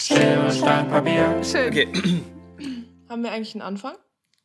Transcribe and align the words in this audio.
Schere, 0.00 0.52
Stein, 0.52 0.88
Papier. 0.88 1.42
Schön. 1.42 1.68
Okay, 1.68 1.88
Haben 3.08 3.24
wir 3.24 3.32
eigentlich 3.32 3.54
einen 3.56 3.62
Anfang? 3.62 3.96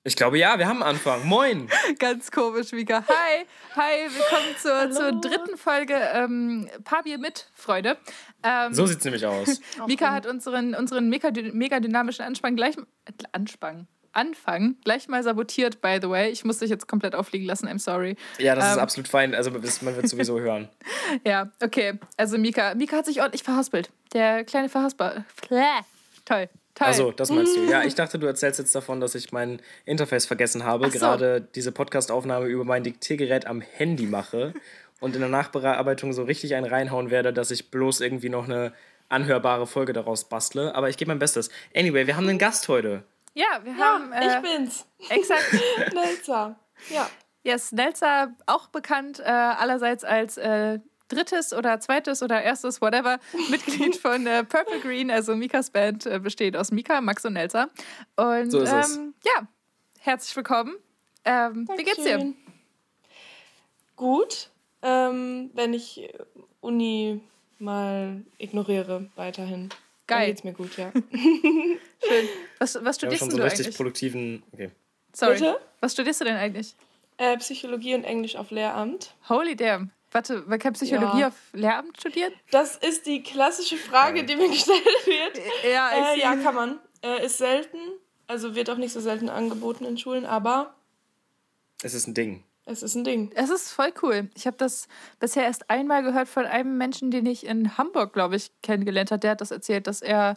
ich 0.04 0.16
glaube 0.16 0.40
ja, 0.40 0.58
wir 0.58 0.68
haben 0.68 0.82
einen 0.82 0.96
Anfang. 0.96 1.28
Moin. 1.28 1.70
Ganz 2.00 2.32
komisch, 2.32 2.72
Mika. 2.72 3.04
Hi, 3.08 3.46
hi, 3.76 4.10
willkommen 4.10 4.56
zur, 4.60 4.90
zur 4.92 5.22
dritten 5.22 5.56
Folge 5.56 5.94
ähm, 5.94 6.68
Papier 6.84 7.20
mit, 7.20 7.52
Freunde. 7.54 7.98
Ähm, 8.42 8.74
So 8.74 8.88
sieht's 8.88 9.06
nämlich 9.06 9.28
aus. 9.28 9.62
Mika 9.88 10.12
hat 10.12 10.26
unseren, 10.26 10.74
unseren 10.74 11.08
mega, 11.08 11.30
mega 11.54 11.80
dynamischen 11.80 12.26
Anspann 12.26 12.56
gleich, 12.56 12.76
äh, 12.76 13.12
Anspang, 13.32 13.86
Anfang 14.14 14.76
gleich 14.84 15.08
mal 15.08 15.22
sabotiert, 15.24 15.82
by 15.82 15.98
the 16.02 16.10
way. 16.10 16.30
Ich 16.30 16.46
muss 16.46 16.60
dich 16.60 16.70
jetzt 16.70 16.88
komplett 16.88 17.16
auffliegen 17.16 17.46
lassen, 17.48 17.68
I'm 17.68 17.80
sorry. 17.80 18.16
Ja, 18.38 18.56
das 18.56 18.70
ist 18.72 18.74
Ähm. 18.78 18.80
absolut 18.80 19.08
fein. 19.08 19.36
Also 19.36 19.52
man 19.52 19.62
wird 19.64 20.08
sowieso 20.08 20.40
hören. 20.40 20.70
Ja, 21.26 21.52
okay. 21.62 22.00
Also 22.18 22.38
Mika, 22.38 22.76
Mika 22.76 22.98
hat 22.98 23.06
sich 23.06 23.20
ordentlich 23.22 23.44
verhaspelt. 23.44 23.90
Der 24.14 24.44
kleine 24.44 24.70
Verhaspel. 24.70 25.26
Toll, 25.50 25.60
toll. 26.26 26.50
Also, 26.80 27.12
das 27.12 27.30
meinst 27.30 27.56
du. 27.56 27.66
Ja, 27.70 27.84
ich 27.84 27.96
dachte, 27.96 28.18
du 28.18 28.26
erzählst 28.28 28.60
jetzt 28.60 28.74
davon, 28.74 29.00
dass 29.00 29.14
ich 29.16 29.32
mein 29.32 29.62
Interface 29.86 30.26
vergessen 30.26 30.64
habe, 30.64 30.90
so. 30.90 30.98
gerade 30.98 31.42
diese 31.54 31.72
Podcast-Aufnahme 31.72 32.48
über 32.48 32.64
mein 32.64 32.84
Diktiergerät 32.84 33.46
am 33.46 33.62
Handy 33.62 34.06
mache 34.08 34.54
und 35.00 35.14
in 35.16 35.22
der 35.22 35.30
Nachbearbeitung 35.30 36.14
so 36.14 36.24
richtig 36.24 36.56
einen 36.56 36.66
reinhauen 36.66 37.12
werde, 37.12 37.32
dass 37.34 37.52
ich 37.52 37.70
bloß 37.70 38.02
irgendwie 38.02 38.30
noch 38.30 38.46
eine 38.46 38.74
anhörbare 39.10 39.68
Folge 39.68 39.94
daraus 39.94 40.24
bastle. 40.30 40.74
Aber 40.74 40.90
ich 40.90 40.98
gebe 40.98 41.10
mein 41.10 41.20
Bestes. 41.20 41.50
Anyway, 41.76 42.08
wir 42.08 42.16
haben 42.16 42.28
einen 42.28 42.40
Gast 42.40 42.68
heute. 42.68 43.04
Ja, 43.34 43.60
wir 43.64 43.74
Ja, 43.74 43.78
haben. 43.80 44.12
Äh, 44.12 44.36
ich 44.38 44.42
bin's. 44.42 44.86
Exakt. 45.10 45.52
Nelza. 45.94 46.56
Ja. 46.90 47.10
Yes, 47.44 47.72
Nelza, 47.72 48.34
auch 48.46 48.68
bekannt 48.68 49.20
äh, 49.20 49.24
allerseits 49.24 50.04
als 50.06 50.38
äh, 50.38 50.80
drittes 51.10 51.54
oder 51.54 51.80
zweites 51.80 52.24
oder 52.24 52.42
erstes, 52.42 52.82
whatever, 52.82 53.20
Mitglied 53.50 53.98
von 53.98 54.26
äh, 54.26 54.44
Purple 54.46 54.80
Green, 54.80 55.12
also 55.12 55.36
Mikas 55.36 55.70
Band, 55.70 56.06
äh, 56.06 56.20
besteht 56.20 56.56
aus 56.56 56.72
Mika, 56.72 57.02
Max 57.02 57.26
und 57.26 57.34
Nelza. 57.34 57.68
Und 58.16 58.50
So 58.52 58.60
ist 58.62 58.72
es. 58.72 58.96
ähm, 58.98 59.14
ja, 59.26 59.48
herzlich 60.00 60.36
willkommen. 60.36 60.76
Ähm, 61.26 61.68
wie 61.78 61.84
geht's 61.84 62.04
dir? 62.04 62.34
Gut. 63.96 64.50
Ähm, 64.82 65.52
wenn 65.54 65.74
ich 65.74 66.02
äh, 66.04 66.14
Uni 66.62 67.22
mal 67.60 68.24
ignoriere, 68.38 69.10
weiterhin. 69.16 69.70
Dann 70.14 70.20
Geil. 70.20 70.28
geht's 70.30 70.44
mir 70.44 70.54
gut, 70.54 70.78
ja. 70.78 70.92
Schön. 71.12 72.30
Was, 72.60 72.76
was 72.76 72.76
Wir 72.76 72.82
haben 72.86 72.94
studierst 72.94 73.20
schon 73.20 73.30
du 73.30 73.38
so 73.38 73.44
richtig 73.44 73.66
eigentlich? 73.66 73.78
produktiven. 73.78 74.44
Okay. 74.54 74.72
Sorry. 75.14 75.34
Bitte? 75.34 75.60
Was 75.80 75.94
studierst 75.94 76.22
du 76.22 76.26
denn 76.26 76.36
eigentlich? 76.38 76.76
Äh, 77.18 77.38
Psychologie 77.38 77.96
und 77.96 78.04
Englisch 78.04 78.36
auf 78.36 78.52
Lehramt. 78.52 79.14
Holy 79.30 79.56
damn. 79.56 79.92
Warte, 80.12 80.44
wer 80.48 80.58
kann 80.60 80.74
Psychologie 80.74 81.22
Ja. 81.22 81.28
auf 81.30 81.34
Lehramt 81.54 81.98
studieren? 82.00 82.34
Das 82.52 82.76
ist 82.78 83.06
die 83.06 83.24
klassische 83.24 83.78
Frage, 83.78 84.24
die 84.24 84.36
mir 84.36 84.50
gestellt 84.52 84.84
wird. 85.06 85.40
Ja, 85.72 86.14
Äh, 86.14 86.20
ja, 86.20 86.36
kann 86.36 86.56
man. 86.56 86.80
Äh, 87.04 87.26
ist 87.26 87.38
selten. 87.38 87.78
Also 88.28 88.56
wird 88.56 88.70
auch 88.70 88.78
nicht 88.78 88.94
so 88.94 89.00
selten 89.02 89.30
angeboten 89.30 89.86
in 89.86 89.98
Schulen, 89.98 90.26
aber 90.26 90.74
Es 91.84 91.94
ist 91.94 92.08
ein 92.08 92.14
Ding. 92.14 92.44
Es 92.66 92.84
ist 92.84 92.96
ein 92.96 93.04
Ding. 93.04 93.32
Es 93.36 93.50
ist 93.50 93.72
voll 93.72 93.92
cool. 94.02 94.30
Ich 94.36 94.48
habe 94.48 94.58
das 94.58 94.88
bisher 95.20 95.44
erst 95.44 95.70
einmal 95.70 96.04
gehört 96.04 96.28
von 96.28 96.46
einem 96.46 96.78
Menschen, 96.78 97.12
den 97.12 97.26
ich 97.26 97.46
in 97.46 97.78
Hamburg, 97.78 98.14
glaube 98.14 98.36
ich, 98.36 98.52
kennengelernt 98.62 99.12
habe. 99.12 99.20
Der 99.20 99.32
hat 99.32 99.42
das 99.42 99.52
erzählt, 99.52 99.88
dass 99.88 100.02
er 100.02 100.36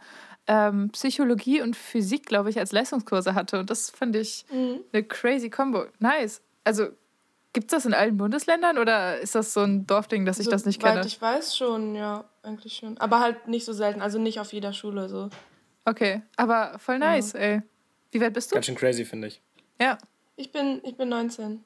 ähm, 0.48 0.90
Psychologie 0.90 1.60
und 1.62 1.74
Physik, 1.76 2.26
glaube 2.26 2.50
ich, 2.50 2.58
als 2.58 2.72
Leistungskurse 2.72 3.34
hatte. 3.34 3.58
Und 3.60 3.70
das 3.70 3.90
fand 3.90 4.14
ich 4.16 4.44
Mhm. 4.50 4.80
eine 4.92 5.02
crazy 5.04 5.50
Combo. 5.50 5.86
Nice. 5.98 6.40
Also, 6.64 6.88
gibt 7.52 7.72
es 7.72 7.76
das 7.76 7.86
in 7.86 7.94
allen 7.94 8.16
Bundesländern 8.16 8.78
oder 8.78 9.18
ist 9.18 9.34
das 9.34 9.52
so 9.54 9.60
ein 9.62 9.86
Dorfding, 9.86 10.24
dass 10.24 10.38
ich 10.38 10.48
das 10.48 10.64
nicht 10.66 10.80
kenne? 10.80 11.02
ich 11.06 11.20
weiß 11.20 11.56
schon, 11.56 11.94
ja, 11.94 12.24
eigentlich 12.42 12.76
schon. 12.76 12.98
Aber 12.98 13.20
halt 13.20 13.48
nicht 13.48 13.64
so 13.64 13.72
selten, 13.72 14.02
also 14.02 14.18
nicht 14.18 14.38
auf 14.40 14.52
jeder 14.52 14.72
Schule 14.72 15.08
so. 15.08 15.30
Okay, 15.84 16.22
aber 16.36 16.78
voll 16.78 16.98
nice, 16.98 17.34
ey. 17.34 17.62
Wie 18.10 18.20
weit 18.20 18.32
bist 18.34 18.50
du? 18.50 18.54
Ganz 18.54 18.66
schön 18.66 18.74
crazy, 18.74 19.04
finde 19.04 19.28
ich. 19.28 19.40
Ja. 19.80 19.96
Ich 20.36 20.52
bin, 20.52 20.80
ich 20.84 20.96
bin 20.96 21.08
19. 21.08 21.64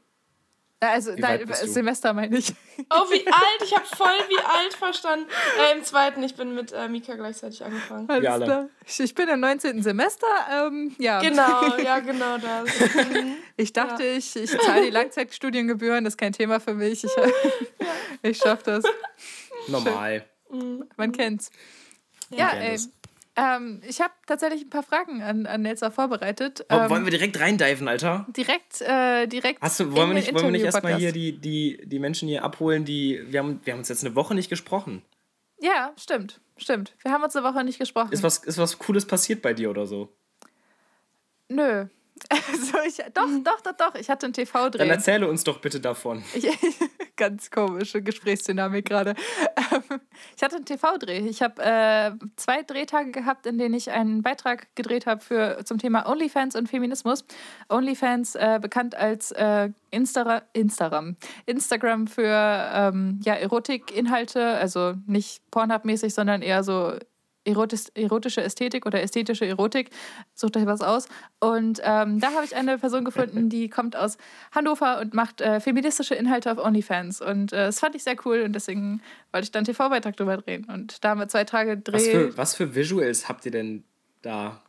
Also, 0.83 1.15
Wie 1.15 1.21
nein, 1.21 1.47
du? 1.47 1.55
Semester 1.55 2.15
meine 2.15 2.39
ich. 2.39 2.55
Oh, 2.89 3.05
wie 3.11 3.27
alt! 3.27 3.63
Ich 3.63 3.75
habe 3.75 3.85
voll 3.85 4.09
wie 4.31 4.39
alt 4.39 4.73
verstanden. 4.73 5.27
Äh, 5.59 5.77
Im 5.77 5.85
zweiten, 5.85 6.23
ich 6.23 6.35
bin 6.35 6.55
mit 6.55 6.73
äh, 6.73 6.89
Mika 6.89 7.15
gleichzeitig 7.15 7.63
angefangen. 7.63 8.09
Alles 8.09 8.27
alle. 8.27 8.45
klar. 8.47 8.69
Ich, 8.87 9.01
ich 9.01 9.15
bin 9.15 9.29
im 9.29 9.39
19. 9.41 9.83
Semester. 9.83 10.27
Ähm, 10.51 10.97
ja. 10.99 11.21
Genau, 11.21 11.77
ja, 11.85 12.01
genau 12.01 12.39
das. 12.39 12.71
Mhm. 12.95 13.37
Ich 13.59 13.75
dachte, 13.75 14.03
ich, 14.03 14.35
ich 14.35 14.59
zahle 14.59 14.85
die 14.87 14.91
Langzeitstudiengebühren, 14.91 16.05
das 16.05 16.15
ist 16.15 16.19
kein 16.19 16.33
Thema 16.33 16.59
für 16.59 16.73
mich. 16.73 17.05
Ich, 17.05 17.11
ich 18.23 18.39
schaffe 18.39 18.63
das. 18.65 18.85
Normal. 19.69 20.25
Man 20.97 21.13
kennt's. 21.13 21.51
Man 22.31 22.39
Ja, 22.39 22.49
kennt 22.49 22.63
ey. 22.63 22.79
Ähm, 23.41 23.81
ich 23.89 24.01
habe 24.03 24.13
tatsächlich 24.27 24.63
ein 24.63 24.71
paar 24.71 24.83
Fragen 24.83 25.23
an, 25.23 25.47
an 25.47 25.63
Nelsa 25.63 25.91
vorbereitet. 25.91 26.67
Oh, 26.69 26.75
Ähm, 26.75 26.91
wollen 26.91 27.05
wir 27.05 27.11
direkt 27.11 27.41
reindiven, 27.41 27.89
Alter? 27.89 28.27
direkt, 28.37 28.83
äh, 28.83 29.27
direkt. 29.27 29.63
Hast 29.63 29.81
du, 29.81 29.93
wollen 29.93 30.09
wir 30.11 30.15
nicht, 30.15 30.35
wollen 30.35 30.45
wir 30.47 30.51
nicht 30.51 30.65
erstmal 30.65 30.97
hier 30.97 31.13
die, 31.13 31.39
die, 31.39 31.81
die 31.85 31.99
Menschen 31.99 32.29
hier 32.29 32.45
abholen, 32.45 32.85
die. 32.85 33.23
Wir 33.29 33.41
haben, 33.41 33.61
wir 33.65 33.73
haben 33.73 33.79
uns 33.79 33.89
jetzt 33.89 34.05
eine 34.05 34.15
Woche 34.15 34.35
nicht 34.35 34.51
gesprochen. 34.51 35.03
Ja, 35.59 35.93
stimmt, 35.99 36.41
stimmt. 36.59 36.95
Wir 37.03 37.13
haben 37.13 37.23
uns 37.23 37.35
eine 37.35 37.47
Woche 37.47 37.65
nicht 37.65 37.79
gesprochen. 37.79 38.13
Ist 38.13 38.23
was, 38.23 38.39
ist 38.39 38.59
was 38.59 38.79
Cooles 38.79 39.07
passiert 39.07 39.41
bei 39.41 39.55
dir 39.55 39.71
oder 39.71 39.87
so? 39.87 40.13
Nö. 41.49 41.87
Also 42.51 42.79
ich, 42.87 42.97
doch, 43.15 43.29
doch, 43.45 43.61
doch, 43.61 43.77
doch. 43.77 43.95
Ich 43.95 44.11
hatte 44.11 44.27
einen 44.27 44.33
Dann 44.33 44.47
TV-Dreh. 44.47 44.89
erzähle 44.89 45.29
uns 45.29 45.45
doch 45.45 45.61
bitte 45.61 45.81
davon. 45.81 46.23
Ich, 46.35 46.49
ganz 47.17 47.51
komische 47.51 48.03
Gesprächsdynamik 48.03 48.87
gerade. 48.87 49.15
Ich 50.37 50.43
hatte 50.43 50.57
einen 50.57 50.67
TV-Dreh. 50.67 51.19
Ich 51.29 51.43
habe 51.43 51.63
äh, 51.63 52.13
zwei 52.37 52.63
Drehtage 52.63 53.11
gehabt, 53.11 53.47
in 53.47 53.57
denen 53.59 53.75
ich 53.75 53.91
einen 53.91 54.23
Beitrag 54.23 54.75
gedreht 54.75 55.07
habe 55.07 55.21
für 55.21 55.65
zum 55.65 55.79
Thema 55.79 56.07
OnlyFans 56.07 56.57
und 56.57 56.69
Feminismus. 56.69 57.25
OnlyFans 57.69 58.35
äh, 58.35 58.59
bekannt 58.61 58.95
als 58.95 59.31
äh, 59.33 59.71
Insta 59.91 60.43
Instagram. 60.53 61.17
Instagram 61.47 62.07
für 62.07 62.71
ähm, 62.75 63.21
ja, 63.25 63.35
Erotikinhalte, 63.35 64.45
also 64.45 64.95
nicht 65.07 65.43
Pornhub-mäßig, 65.51 66.13
sondern 66.13 66.43
eher 66.43 66.63
so 66.63 66.95
erotisch, 67.45 67.85
erotische 67.95 68.43
Ästhetik 68.43 68.87
oder 68.87 69.03
ästhetische 69.03 69.47
Erotik. 69.47 69.91
Sucht 70.35 70.57
euch 70.57 70.67
was 70.67 70.81
aus. 70.81 71.09
Und 71.39 71.81
ähm, 71.83 72.21
da 72.21 72.33
habe 72.33 72.45
ich 72.45 72.55
eine 72.55 72.79
Person 72.79 73.05
gefunden, 73.05 73.49
die 73.49 73.69
kommt 73.69 73.97
aus 73.97 74.19
Hannover 74.53 75.01
und 75.01 75.15
macht 75.15 75.41
äh, 75.41 75.61
feministische 75.61 76.15
Inhalte 76.15 76.53
auf 76.53 76.59
OnlyFans. 76.59 77.21
Und 77.21 77.53
äh, 77.53 77.67
das 77.67 77.81
fand 77.81 77.95
ich 77.95 78.05
sehr 78.05 78.17
cool 78.25 78.43
und 78.43 78.53
deswegen 78.53 79.01
wollte 79.33 79.45
ich 79.45 79.51
dann 79.53 79.61
einen 79.61 79.67
TV-Beitrag 79.67 80.17
drüber 80.17 80.37
drehen. 80.37 80.65
Und 80.67 81.05
da 81.05 81.11
haben 81.11 81.21
wir 81.21 81.29
zwei 81.29 81.45
Tage 81.45 81.79
Dreh. 81.79 81.93
Was 81.93 82.07
für, 82.07 82.37
was 82.37 82.55
für 82.55 82.75
Visuals 82.75 83.29
habt 83.29 83.47
ihr 83.47 83.53
denn 83.53 83.85
da? 84.23 84.63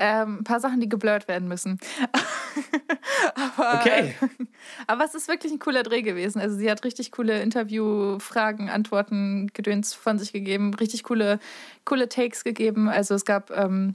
Ähm, 0.00 0.38
ein 0.40 0.44
paar 0.44 0.60
Sachen, 0.60 0.80
die 0.80 0.88
geblurrt 0.88 1.26
werden 1.26 1.48
müssen. 1.48 1.78
aber, 3.34 3.80
Okay. 3.80 4.14
aber 4.86 5.04
es 5.04 5.14
ist 5.14 5.28
wirklich 5.28 5.52
ein 5.52 5.58
cooler 5.58 5.82
Dreh 5.82 6.02
gewesen. 6.02 6.40
Also 6.40 6.56
sie 6.56 6.70
hat 6.70 6.84
richtig 6.84 7.10
coole 7.10 7.42
Interviewfragen, 7.42 8.68
Antworten, 8.68 9.48
Gedöns 9.54 9.94
von 9.94 10.18
sich 10.18 10.32
gegeben, 10.32 10.74
richtig 10.74 11.02
coole, 11.02 11.40
coole 11.84 12.08
Takes 12.08 12.44
gegeben. 12.44 12.88
Also 12.88 13.14
es 13.14 13.24
gab 13.24 13.50
ähm, 13.50 13.94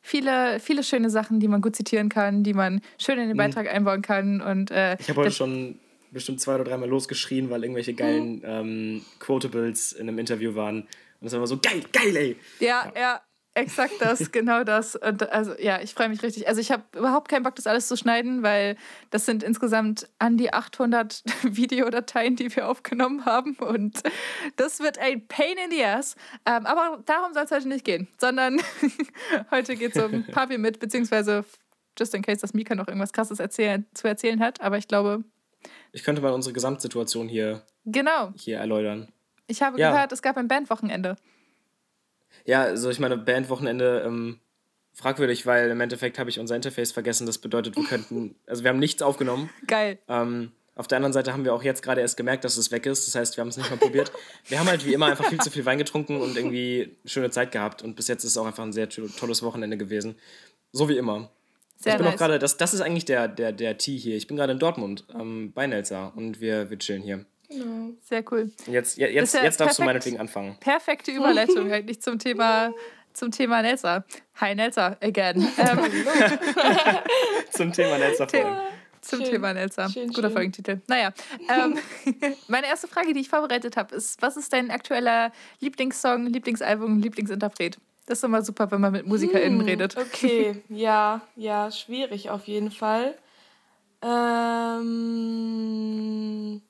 viele, 0.00 0.60
viele 0.60 0.84
schöne 0.84 1.10
Sachen, 1.10 1.40
die 1.40 1.48
man 1.48 1.60
gut 1.60 1.74
zitieren 1.74 2.08
kann, 2.08 2.44
die 2.44 2.54
man 2.54 2.80
schön 2.98 3.18
in 3.18 3.28
den 3.28 3.36
Beitrag 3.36 3.68
einbauen 3.68 4.02
kann. 4.02 4.40
Und 4.40 4.70
äh, 4.70 4.96
Ich 5.00 5.08
habe 5.08 5.22
heute 5.22 5.32
schon 5.32 5.80
bestimmt 6.12 6.40
zwei 6.40 6.54
oder 6.54 6.64
dreimal 6.64 6.88
losgeschrien, 6.88 7.50
weil 7.50 7.64
irgendwelche 7.64 7.94
geilen 7.94 8.40
ähm, 8.44 9.02
Quotables 9.18 9.92
in 9.92 10.08
einem 10.08 10.18
Interview 10.18 10.54
waren. 10.54 10.86
Und 11.20 11.26
es 11.26 11.32
war 11.32 11.38
immer 11.38 11.46
so, 11.46 11.58
geil, 11.58 11.82
geil, 11.92 12.16
ey. 12.16 12.36
Ja, 12.60 12.92
ja, 12.96 13.20
exakt 13.56 13.94
das, 14.00 14.30
genau 14.32 14.62
das. 14.64 14.94
Und 14.96 15.30
also 15.30 15.54
ja, 15.58 15.80
ich 15.80 15.94
freue 15.94 16.08
mich 16.08 16.22
richtig. 16.22 16.46
Also 16.48 16.60
ich 16.60 16.70
habe 16.70 16.84
überhaupt 16.96 17.28
keinen 17.28 17.42
Bock, 17.42 17.54
das 17.56 17.66
alles 17.66 17.88
zu 17.88 17.96
schneiden, 17.96 18.42
weil 18.42 18.76
das 19.10 19.26
sind 19.26 19.42
insgesamt 19.42 20.08
an 20.18 20.36
die 20.36 20.52
800 20.52 21.22
Videodateien, 21.42 22.36
die 22.36 22.54
wir 22.54 22.68
aufgenommen 22.68 23.24
haben. 23.24 23.54
Und 23.56 24.02
das 24.56 24.80
wird 24.80 24.98
ein 24.98 25.26
Pain 25.26 25.56
in 25.64 25.70
the 25.70 25.84
Ass. 25.84 26.16
Ähm, 26.44 26.66
aber 26.66 27.02
darum 27.06 27.32
soll 27.32 27.44
es 27.44 27.50
heute 27.50 27.68
nicht 27.68 27.84
gehen, 27.84 28.08
sondern 28.18 28.60
heute 29.50 29.76
geht 29.76 29.96
es 29.96 30.02
um 30.04 30.24
Papi 30.26 30.58
mit, 30.58 30.78
beziehungsweise 30.78 31.44
just 31.98 32.14
in 32.14 32.22
case, 32.22 32.40
dass 32.42 32.52
Mika 32.54 32.74
noch 32.74 32.88
irgendwas 32.88 33.12
Krasses 33.12 33.40
erzählen, 33.40 33.86
zu 33.94 34.06
erzählen 34.06 34.40
hat. 34.40 34.60
Aber 34.60 34.76
ich 34.78 34.86
glaube, 34.86 35.24
Ich 35.92 36.04
könnte 36.04 36.20
mal 36.20 36.32
unsere 36.32 36.52
Gesamtsituation 36.52 37.26
hier, 37.28 37.62
genau. 37.86 38.32
hier 38.36 38.58
erläutern. 38.58 39.12
Ich 39.46 39.62
habe 39.62 39.80
Ja. 39.80 39.92
gehört, 39.92 40.12
es 40.12 40.20
gab 40.22 40.36
ein 40.36 40.46
Bandwochenende. 40.48 41.16
Ja, 42.44 42.62
also 42.62 42.90
ich 42.90 42.98
meine, 42.98 43.16
Bandwochenende 43.16 44.02
ähm, 44.06 44.38
fragwürdig, 44.92 45.46
weil 45.46 45.70
im 45.70 45.80
Endeffekt 45.80 46.18
habe 46.18 46.30
ich 46.30 46.38
unser 46.38 46.56
Interface 46.56 46.92
vergessen. 46.92 47.26
Das 47.26 47.38
bedeutet, 47.38 47.76
wir 47.76 47.84
könnten, 47.84 48.34
also 48.46 48.62
wir 48.62 48.70
haben 48.70 48.78
nichts 48.78 49.02
aufgenommen. 49.02 49.50
Geil. 49.66 49.98
Ähm, 50.08 50.52
auf 50.74 50.86
der 50.88 50.96
anderen 50.96 51.14
Seite 51.14 51.32
haben 51.32 51.44
wir 51.44 51.54
auch 51.54 51.62
jetzt 51.62 51.82
gerade 51.82 52.02
erst 52.02 52.18
gemerkt, 52.18 52.44
dass 52.44 52.58
es 52.58 52.70
weg 52.70 52.84
ist. 52.84 53.06
Das 53.06 53.14
heißt, 53.14 53.36
wir 53.36 53.40
haben 53.42 53.48
es 53.48 53.56
nicht 53.56 53.70
mal 53.70 53.78
probiert. 53.78 54.12
Wir 54.46 54.58
haben 54.60 54.66
halt 54.68 54.84
wie 54.84 54.92
immer 54.92 55.06
einfach 55.06 55.26
viel 55.26 55.40
zu 55.40 55.50
viel 55.50 55.64
Wein 55.64 55.78
getrunken 55.78 56.20
und 56.20 56.36
irgendwie 56.36 56.82
eine 57.02 57.10
schöne 57.10 57.30
Zeit 57.30 57.50
gehabt. 57.50 57.82
Und 57.82 57.96
bis 57.96 58.08
jetzt 58.08 58.24
ist 58.24 58.32
es 58.32 58.36
auch 58.36 58.46
einfach 58.46 58.62
ein 58.62 58.74
sehr 58.74 58.88
to- 58.90 59.08
tolles 59.08 59.42
Wochenende 59.42 59.78
gewesen. 59.78 60.16
So 60.72 60.88
wie 60.90 60.98
immer. 60.98 61.30
Sehr 61.78 61.92
ich 61.92 61.98
bin 61.98 62.06
auch 62.06 62.10
nice. 62.10 62.18
gerade, 62.18 62.38
das, 62.38 62.56
das 62.58 62.74
ist 62.74 62.80
eigentlich 62.82 63.06
der, 63.06 63.26
der, 63.28 63.52
der 63.52 63.78
Tee 63.78 63.96
hier. 63.96 64.16
Ich 64.16 64.26
bin 64.26 64.36
gerade 64.36 64.52
in 64.52 64.58
Dortmund 64.58 65.04
ähm, 65.18 65.52
bei 65.54 65.66
Nelsa 65.66 66.08
und 66.08 66.40
wir, 66.40 66.68
wir 66.68 66.78
chillen 66.78 67.02
hier. 67.02 67.24
Genau. 67.48 67.90
Sehr 68.02 68.24
cool. 68.32 68.50
Jetzt, 68.66 68.96
je- 68.98 69.06
jetzt, 69.08 69.34
ja 69.34 69.42
jetzt 69.44 69.60
darfst 69.60 69.78
du 69.78 69.82
perfekt. 69.82 69.86
meinetwegen 69.86 70.18
anfangen. 70.20 70.56
Perfekte 70.60 71.10
Überleitung 71.12 71.70
eigentlich 71.70 72.00
zum 72.02 72.18
Thema, 72.18 72.72
zum 73.12 73.30
Thema 73.30 73.62
Nelsa. 73.62 74.04
Hi 74.40 74.54
Nelsa, 74.54 74.96
again. 75.02 75.46
Ähm, 75.58 75.78
Zum 77.50 77.72
Thema 77.72 77.96
letzter 77.96 78.28
The- 78.28 78.36
Folge. 78.42 78.58
zum 79.00 79.20
Schön. 79.20 79.30
Thema 79.30 79.54
Nelsa. 79.54 79.88
Schön, 79.88 80.08
Guter 80.08 80.22
schön. 80.22 80.32
Folgentitel. 80.32 80.80
Naja, 80.88 81.12
ähm, 81.48 81.78
meine 82.48 82.66
erste 82.66 82.88
Frage, 82.88 83.12
die 83.14 83.20
ich 83.20 83.28
vorbereitet 83.28 83.76
habe, 83.76 83.94
ist, 83.94 84.20
was 84.20 84.36
ist 84.36 84.52
dein 84.52 84.70
aktueller 84.70 85.30
Lieblingssong, 85.60 86.26
Lieblingsalbum, 86.26 86.98
Lieblingsinterpret? 87.00 87.78
Das 88.06 88.18
ist 88.18 88.24
immer 88.24 88.42
super, 88.42 88.70
wenn 88.70 88.80
man 88.80 88.92
mit 88.92 89.06
MusikerInnen 89.06 89.60
Hm, 89.60 89.66
redet. 89.66 89.96
Okay, 89.96 90.62
ja, 90.68 91.22
ja, 91.36 91.70
schwierig 91.72 92.28
auf 92.30 92.46
jeden 92.46 92.70
Fall. 92.70 93.14
Ähm, 95.66 96.60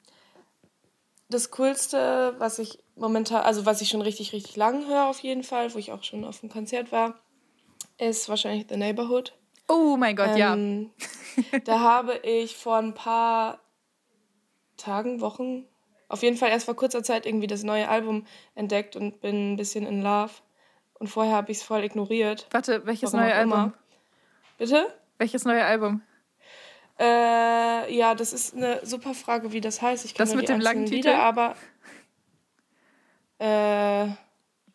das 1.28 1.50
Coolste, 1.50 2.34
was 2.38 2.58
ich 2.58 2.78
momentan, 2.94 3.42
also 3.42 3.66
was 3.66 3.80
ich 3.80 3.88
schon 3.88 4.02
richtig, 4.02 4.32
richtig 4.32 4.56
lang 4.56 4.86
höre 4.86 5.06
auf 5.06 5.20
jeden 5.20 5.42
Fall, 5.42 5.74
wo 5.74 5.78
ich 5.78 5.92
auch 5.92 6.02
schon 6.02 6.24
auf 6.24 6.40
dem 6.40 6.48
Konzert 6.48 6.92
war, 6.92 7.18
ist 7.98 8.28
wahrscheinlich 8.28 8.66
The 8.68 8.76
Neighborhood. 8.76 9.32
Oh 9.68 9.96
mein 9.96 10.16
Gott, 10.16 10.36
ja. 10.36 10.54
Ähm, 10.54 10.90
da 11.64 11.80
habe 11.80 12.16
ich 12.18 12.56
vor 12.56 12.76
ein 12.76 12.94
paar 12.94 13.60
Tagen, 14.76 15.20
Wochen, 15.20 15.66
auf 16.08 16.22
jeden 16.22 16.36
Fall 16.36 16.50
erst 16.50 16.66
vor 16.66 16.76
kurzer 16.76 17.02
Zeit 17.02 17.26
irgendwie 17.26 17.46
das 17.48 17.62
neue 17.64 17.88
Album 17.88 18.26
entdeckt 18.54 18.94
und 18.94 19.20
bin 19.20 19.54
ein 19.54 19.56
bisschen 19.56 19.86
in 19.86 20.02
Love. 20.02 20.32
Und 20.94 21.08
vorher 21.08 21.34
habe 21.34 21.50
ich 21.50 21.58
es 21.58 21.62
voll 21.62 21.82
ignoriert. 21.84 22.46
Warte, 22.52 22.86
welches 22.86 23.12
neue 23.12 23.34
Album? 23.34 23.74
Bitte? 24.56 24.86
Welches 25.18 25.44
neue 25.44 25.64
Album? 25.64 26.02
Äh, 26.98 27.94
ja, 27.94 28.14
das 28.14 28.32
ist 28.32 28.54
eine 28.56 28.80
super 28.84 29.12
Frage, 29.14 29.52
wie 29.52 29.60
das 29.60 29.82
heißt. 29.82 30.04
Ich 30.04 30.14
Das 30.14 30.30
kenne 30.30 30.30
nur 30.30 30.36
mit 30.42 30.48
die 30.48 30.52
dem 30.52 30.60
langen 30.60 30.86
Titel? 30.86 31.08
Lieder, 31.08 31.18
aber 31.22 31.54
äh, 33.38 34.06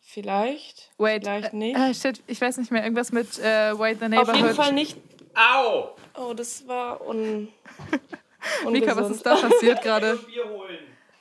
vielleicht. 0.00 0.90
Wait, 0.98 1.24
Vielleicht 1.24 1.52
äh, 1.52 1.56
nicht. 1.56 1.76
äh, 1.78 1.94
shit, 1.94 2.22
ich 2.26 2.40
weiß 2.40 2.58
nicht 2.58 2.70
mehr. 2.70 2.82
Irgendwas 2.84 3.12
mit 3.12 3.38
äh, 3.38 3.76
White 3.78 3.98
the 4.00 4.04
Auf 4.04 4.10
Neighborhood. 4.10 4.36
jeden 4.42 4.54
Fall 4.54 4.72
nicht. 4.72 4.96
Au! 5.34 5.96
Oh, 6.16 6.34
das 6.34 6.66
war 6.68 7.00
un. 7.06 7.48
Mika, 8.70 8.96
was 8.96 9.10
ist 9.10 9.24
da 9.24 9.36
passiert 9.36 9.82
gerade? 9.82 10.18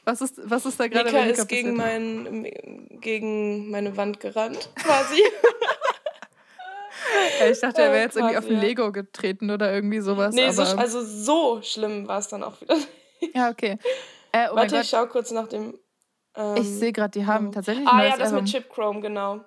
Was 0.04 0.22
ist, 0.22 0.40
was 0.44 0.66
ist 0.66 0.80
da 0.80 0.88
gerade 0.88 1.06
Mika 1.12 1.18
bei 1.24 1.30
ist 1.30 1.48
gegen, 1.48 1.78
passiert? 1.78 2.14
mein, 2.24 3.00
gegen 3.00 3.70
meine 3.70 3.96
Wand 3.98 4.20
gerannt, 4.20 4.70
quasi. 4.76 5.22
Ich 7.52 7.60
dachte, 7.60 7.82
er 7.82 7.88
wäre 7.92 8.00
Äh, 8.00 8.04
jetzt 8.04 8.16
irgendwie 8.18 8.38
auf 8.38 8.46
ein. 8.46 8.60
Lego 8.60 8.92
getreten 8.92 9.50
oder 9.52 9.74
irgendwie 9.74 10.00
sowas. 10.02 10.34
nee, 10.36 10.50
so, 10.52 10.62
also 10.64 11.02
so 11.04 11.62
schlimm 11.62 12.08
war 12.08 12.20
es 12.20 12.28
dann 12.28 12.44
auch 12.44 12.60
wieder. 12.62 12.76
ja, 13.34 13.50
okay. 13.50 13.78
Äh, 14.32 14.48
oh 14.52 14.56
Warte, 14.56 14.78
ich 14.82 14.90
schau 14.90 15.06
kurz 15.08 15.32
nach 15.32 15.48
dem. 15.48 15.78
Ähm, 16.36 16.56
ich 16.58 16.68
sehe 16.68 16.92
gerade, 16.92 17.12
die 17.12 17.26
haben 17.26 17.52
tatsächlich 17.52 17.88
Ah 17.88 18.04
ja, 18.04 18.12
das 18.18 18.30
Album. 18.30 18.44
mit 18.44 18.52
Chip 18.52 18.70
Chrome, 18.70 19.02
genau. 19.02 19.42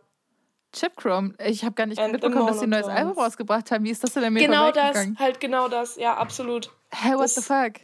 Chip 0.73 0.97
Chrome. 0.97 1.35
Ich 1.45 1.65
habe 1.65 1.75
gar 1.75 1.87
nicht 1.87 1.99
And 2.01 2.13
mitbekommen, 2.13 2.47
dass 2.49 2.59
sie 2.59 2.67
ein 2.67 2.71
neues. 2.71 2.89
Album 2.89 3.17
rausgebracht 3.19 3.71
haben. 3.71 3.85
Wie 3.85 3.91
ist 3.91 4.03
das 4.03 4.13
denn 4.13 4.25
an 4.25 4.33
mir 4.33 4.41
Genau 4.41 4.67
das, 4.73 4.75
vorbeigegangen? 4.87 5.19
halt 5.19 5.41
genau 5.41 5.69
das. 5.69 5.97
Ja, 5.97 6.15
absolut. 6.17 6.71
Hä, 6.93 7.15
what 7.15 7.25
das- 7.25 7.37
the 7.37 7.43
fuck? 7.43 7.75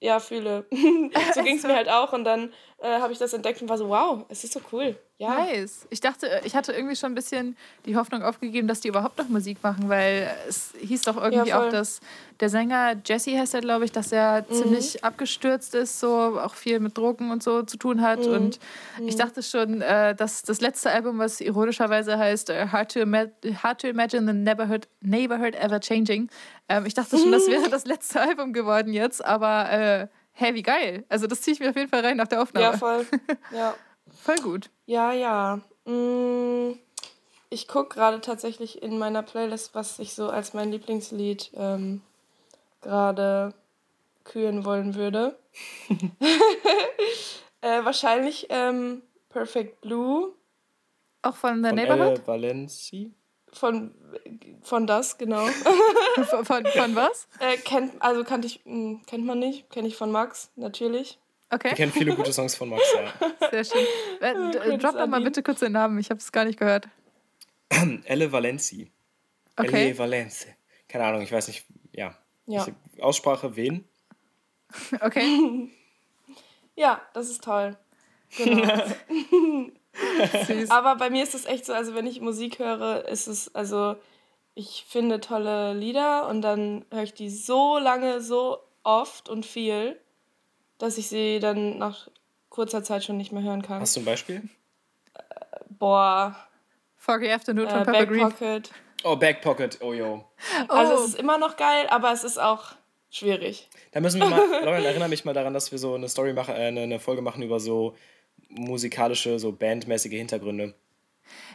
Ja, 0.00 0.18
fühle. 0.18 0.66
so 1.34 1.42
ging 1.44 1.56
es 1.56 1.62
mir 1.62 1.76
halt 1.76 1.88
auch 1.88 2.12
und 2.12 2.24
dann 2.24 2.52
äh, 2.82 2.98
habe 3.00 3.12
ich 3.12 3.18
das 3.18 3.32
entdeckt 3.32 3.62
und 3.62 3.68
war 3.68 3.78
so, 3.78 3.88
wow, 3.88 4.24
es 4.28 4.42
ist 4.44 4.52
so 4.52 4.60
cool. 4.72 4.96
Ja. 5.18 5.36
Nice. 5.44 5.86
Ich 5.90 6.00
dachte, 6.00 6.28
äh, 6.28 6.40
ich 6.44 6.56
hatte 6.56 6.72
irgendwie 6.72 6.96
schon 6.96 7.12
ein 7.12 7.14
bisschen 7.14 7.56
die 7.86 7.94
Hoffnung 7.96 8.22
aufgegeben, 8.24 8.66
dass 8.66 8.80
die 8.80 8.88
überhaupt 8.88 9.18
noch 9.18 9.28
Musik 9.28 9.58
machen, 9.62 9.88
weil 9.88 10.28
es 10.48 10.72
hieß 10.80 11.02
doch 11.02 11.16
irgendwie 11.16 11.50
Ja, 11.50 11.60
auch, 11.64 11.70
dass 11.70 12.00
der 12.40 12.48
Sänger 12.48 12.96
Jesse 13.04 13.38
heißt 13.38 13.54
er, 13.54 13.60
glaube 13.60 13.84
ich, 13.84 13.92
dass 13.92 14.10
er 14.10 14.44
Mhm. 14.48 14.52
ziemlich 14.54 15.04
abgestürzt 15.04 15.76
ist, 15.76 16.00
so 16.00 16.40
auch 16.40 16.54
viel 16.54 16.80
mit 16.80 16.98
Drogen 16.98 17.30
und 17.30 17.40
so 17.40 17.62
zu 17.62 17.76
tun 17.76 18.02
hat. 18.02 18.26
Mhm. 18.26 18.32
Und 18.34 18.58
ich 19.06 19.14
dachte 19.14 19.44
schon, 19.44 19.80
äh, 19.80 20.16
dass 20.16 20.42
das 20.42 20.60
letzte 20.60 20.90
Album, 20.90 21.20
was 21.20 21.40
ironischerweise 21.40 22.18
heißt 22.18 22.50
Hard, 22.72 22.92
to 22.92 22.98
Ima 23.00 23.26
Hard 23.62 23.80
to 23.82 23.86
Imagine 23.86 24.26
the 24.26 24.36
Neighborhood, 24.36 24.88
Neighborhood 25.02 25.54
Ever 25.54 25.78
Changing, 25.78 26.28
ähm, 26.68 26.84
ich 26.84 26.94
dachte 26.94 27.16
schon, 27.16 27.30
das 27.30 27.46
wäre 27.48 27.70
das 27.70 27.86
letzte 27.86 28.20
Album 28.20 28.52
geworden 28.52 28.92
jetzt, 28.92 29.24
aber 29.24 29.70
äh, 29.70 30.08
hey, 30.32 30.54
wie 30.54 30.62
geil. 30.62 31.04
Also 31.08 31.26
das 31.26 31.40
ziehe 31.42 31.54
ich 31.54 31.60
mir 31.60 31.70
auf 31.70 31.76
jeden 31.76 31.88
Fall 31.88 32.04
rein 32.04 32.16
nach 32.16 32.28
der 32.28 32.42
Aufnahme. 32.42 32.66
Ja, 32.66 32.76
voll. 32.78 33.06
Ja, 33.52 33.74
Voll 34.22 34.36
gut. 34.36 34.70
ja. 34.86 35.12
ja. 35.12 35.60
Mm, 35.84 36.78
Ich 37.50 37.68
gucke 37.68 37.94
gerade 37.94 38.20
tatsächlich 38.20 38.82
in 38.82 38.98
meiner 38.98 39.22
Playlist, 39.22 39.74
was 39.74 39.98
ich 39.98 40.14
so 40.14 40.28
als 40.30 40.54
mein 40.54 40.70
Lieblingslied 40.70 41.50
ähm, 41.54 42.02
gerade 42.80 43.54
küren 44.24 44.64
wollen 44.64 44.94
würde. 44.94 45.36
äh, 47.60 47.84
wahrscheinlich 47.84 48.46
ähm, 48.50 49.02
Perfect 49.28 49.80
Blue 49.80 50.32
Auch 51.22 51.36
von 51.36 51.62
The 51.62 51.68
Von 51.70 51.76
Neighborhood? 51.76 52.26
Valenci. 52.26 53.12
Von, 53.52 53.94
von 54.62 54.86
das, 54.86 55.18
genau. 55.18 55.46
Von, 56.28 56.44
von, 56.44 56.66
von 56.66 56.94
was? 56.94 57.26
äh, 57.40 57.56
kennt, 57.56 57.94
also 58.00 58.22
kannte 58.22 58.46
ich, 58.46 58.60
mh, 58.64 59.00
kennt 59.06 59.24
man 59.24 59.38
nicht, 59.38 59.70
kenne 59.70 59.88
ich 59.88 59.96
von 59.96 60.10
Max, 60.12 60.50
natürlich. 60.56 61.18
Wir 61.48 61.56
Okay, 61.56 61.74
kennen 61.74 61.90
viele 61.92 62.14
gute 62.14 62.32
Songs 62.32 62.54
von 62.54 62.68
Max, 62.68 62.82
ja. 62.94 63.50
sehr 63.50 63.64
schön. 63.64 63.86
Äh, 64.20 64.34
Prince 64.58 64.78
drop 64.78 64.96
doch 64.96 65.06
mal 65.06 65.22
bitte 65.22 65.42
kurz 65.42 65.60
den 65.60 65.72
Namen, 65.72 65.98
ich 65.98 66.10
habe 66.10 66.18
es 66.18 66.30
gar 66.32 66.44
nicht 66.44 66.58
gehört. 66.58 66.88
Elle 68.04 68.30
Valenci. 68.32 68.90
Okay. 69.56 69.86
Elle 69.88 69.98
Valence. 69.98 70.46
Keine 70.88 71.04
Ahnung, 71.04 71.22
ich 71.22 71.32
weiß 71.32 71.48
nicht, 71.48 71.64
ja. 71.92 72.16
Ja. 72.46 72.66
Ich, 72.94 73.02
Aussprache, 73.02 73.56
wen? 73.56 73.88
Okay, 75.00 75.70
Ja, 76.74 77.02
das 77.14 77.28
ist 77.28 77.44
toll. 77.44 77.76
Genau. 78.36 78.84
süß. 80.46 80.70
Aber 80.70 80.96
bei 80.96 81.10
mir 81.10 81.22
ist 81.22 81.34
es 81.34 81.44
echt 81.46 81.66
so, 81.66 81.72
also 81.72 81.94
wenn 81.94 82.06
ich 82.06 82.20
Musik 82.20 82.58
höre, 82.58 83.06
ist 83.08 83.26
es, 83.26 83.54
also 83.54 83.96
ich 84.54 84.84
finde 84.88 85.20
tolle 85.20 85.72
Lieder 85.74 86.28
und 86.28 86.42
dann 86.42 86.84
höre 86.90 87.02
ich 87.04 87.14
die 87.14 87.30
so 87.30 87.78
lange, 87.78 88.20
so 88.20 88.58
oft 88.82 89.28
und 89.28 89.46
viel, 89.46 89.98
dass 90.78 90.98
ich 90.98 91.08
sie 91.08 91.38
dann 91.40 91.78
nach 91.78 92.08
kurzer 92.48 92.82
Zeit 92.82 93.04
schon 93.04 93.16
nicht 93.16 93.32
mehr 93.32 93.42
hören 93.42 93.62
kann. 93.62 93.80
Hast 93.80 93.96
du 93.96 94.00
ein 94.00 94.04
Beispiel? 94.04 94.42
Boah, 95.68 96.36
Foggy 96.96 97.30
Afternoon 97.30 97.68
von 97.68 97.80
äh, 97.80 97.84
Pepper 97.84 97.98
Back 97.98 98.08
Green. 98.08 98.20
Pocket. 98.28 98.70
Oh, 99.04 99.16
Back 99.16 99.40
Pocket, 99.42 99.78
oh 99.80 99.92
yo. 99.92 100.24
Also 100.68 100.94
Oh. 100.94 100.96
es 100.98 101.08
ist 101.08 101.18
immer 101.18 101.38
noch 101.38 101.56
geil, 101.56 101.86
aber 101.88 102.12
es 102.12 102.22
ist 102.24 102.38
auch 102.38 102.72
schwierig. 103.10 103.68
Da 103.92 104.00
müssen 104.00 104.20
wir 104.20 104.28
mal, 104.28 104.38
Lauren, 104.64 104.84
erinnere 104.84 105.08
mich 105.08 105.24
mal 105.24 105.34
daran, 105.34 105.54
dass 105.54 105.72
wir 105.72 105.78
so 105.78 105.94
eine 105.94 106.08
Story 106.08 106.32
machen, 106.32 106.54
äh, 106.54 106.68
eine 106.68 107.00
Folge 107.00 107.22
machen 107.22 107.42
über 107.42 107.58
so 107.58 107.96
musikalische, 108.54 109.38
so 109.38 109.52
bandmäßige 109.52 110.12
Hintergründe. 110.12 110.74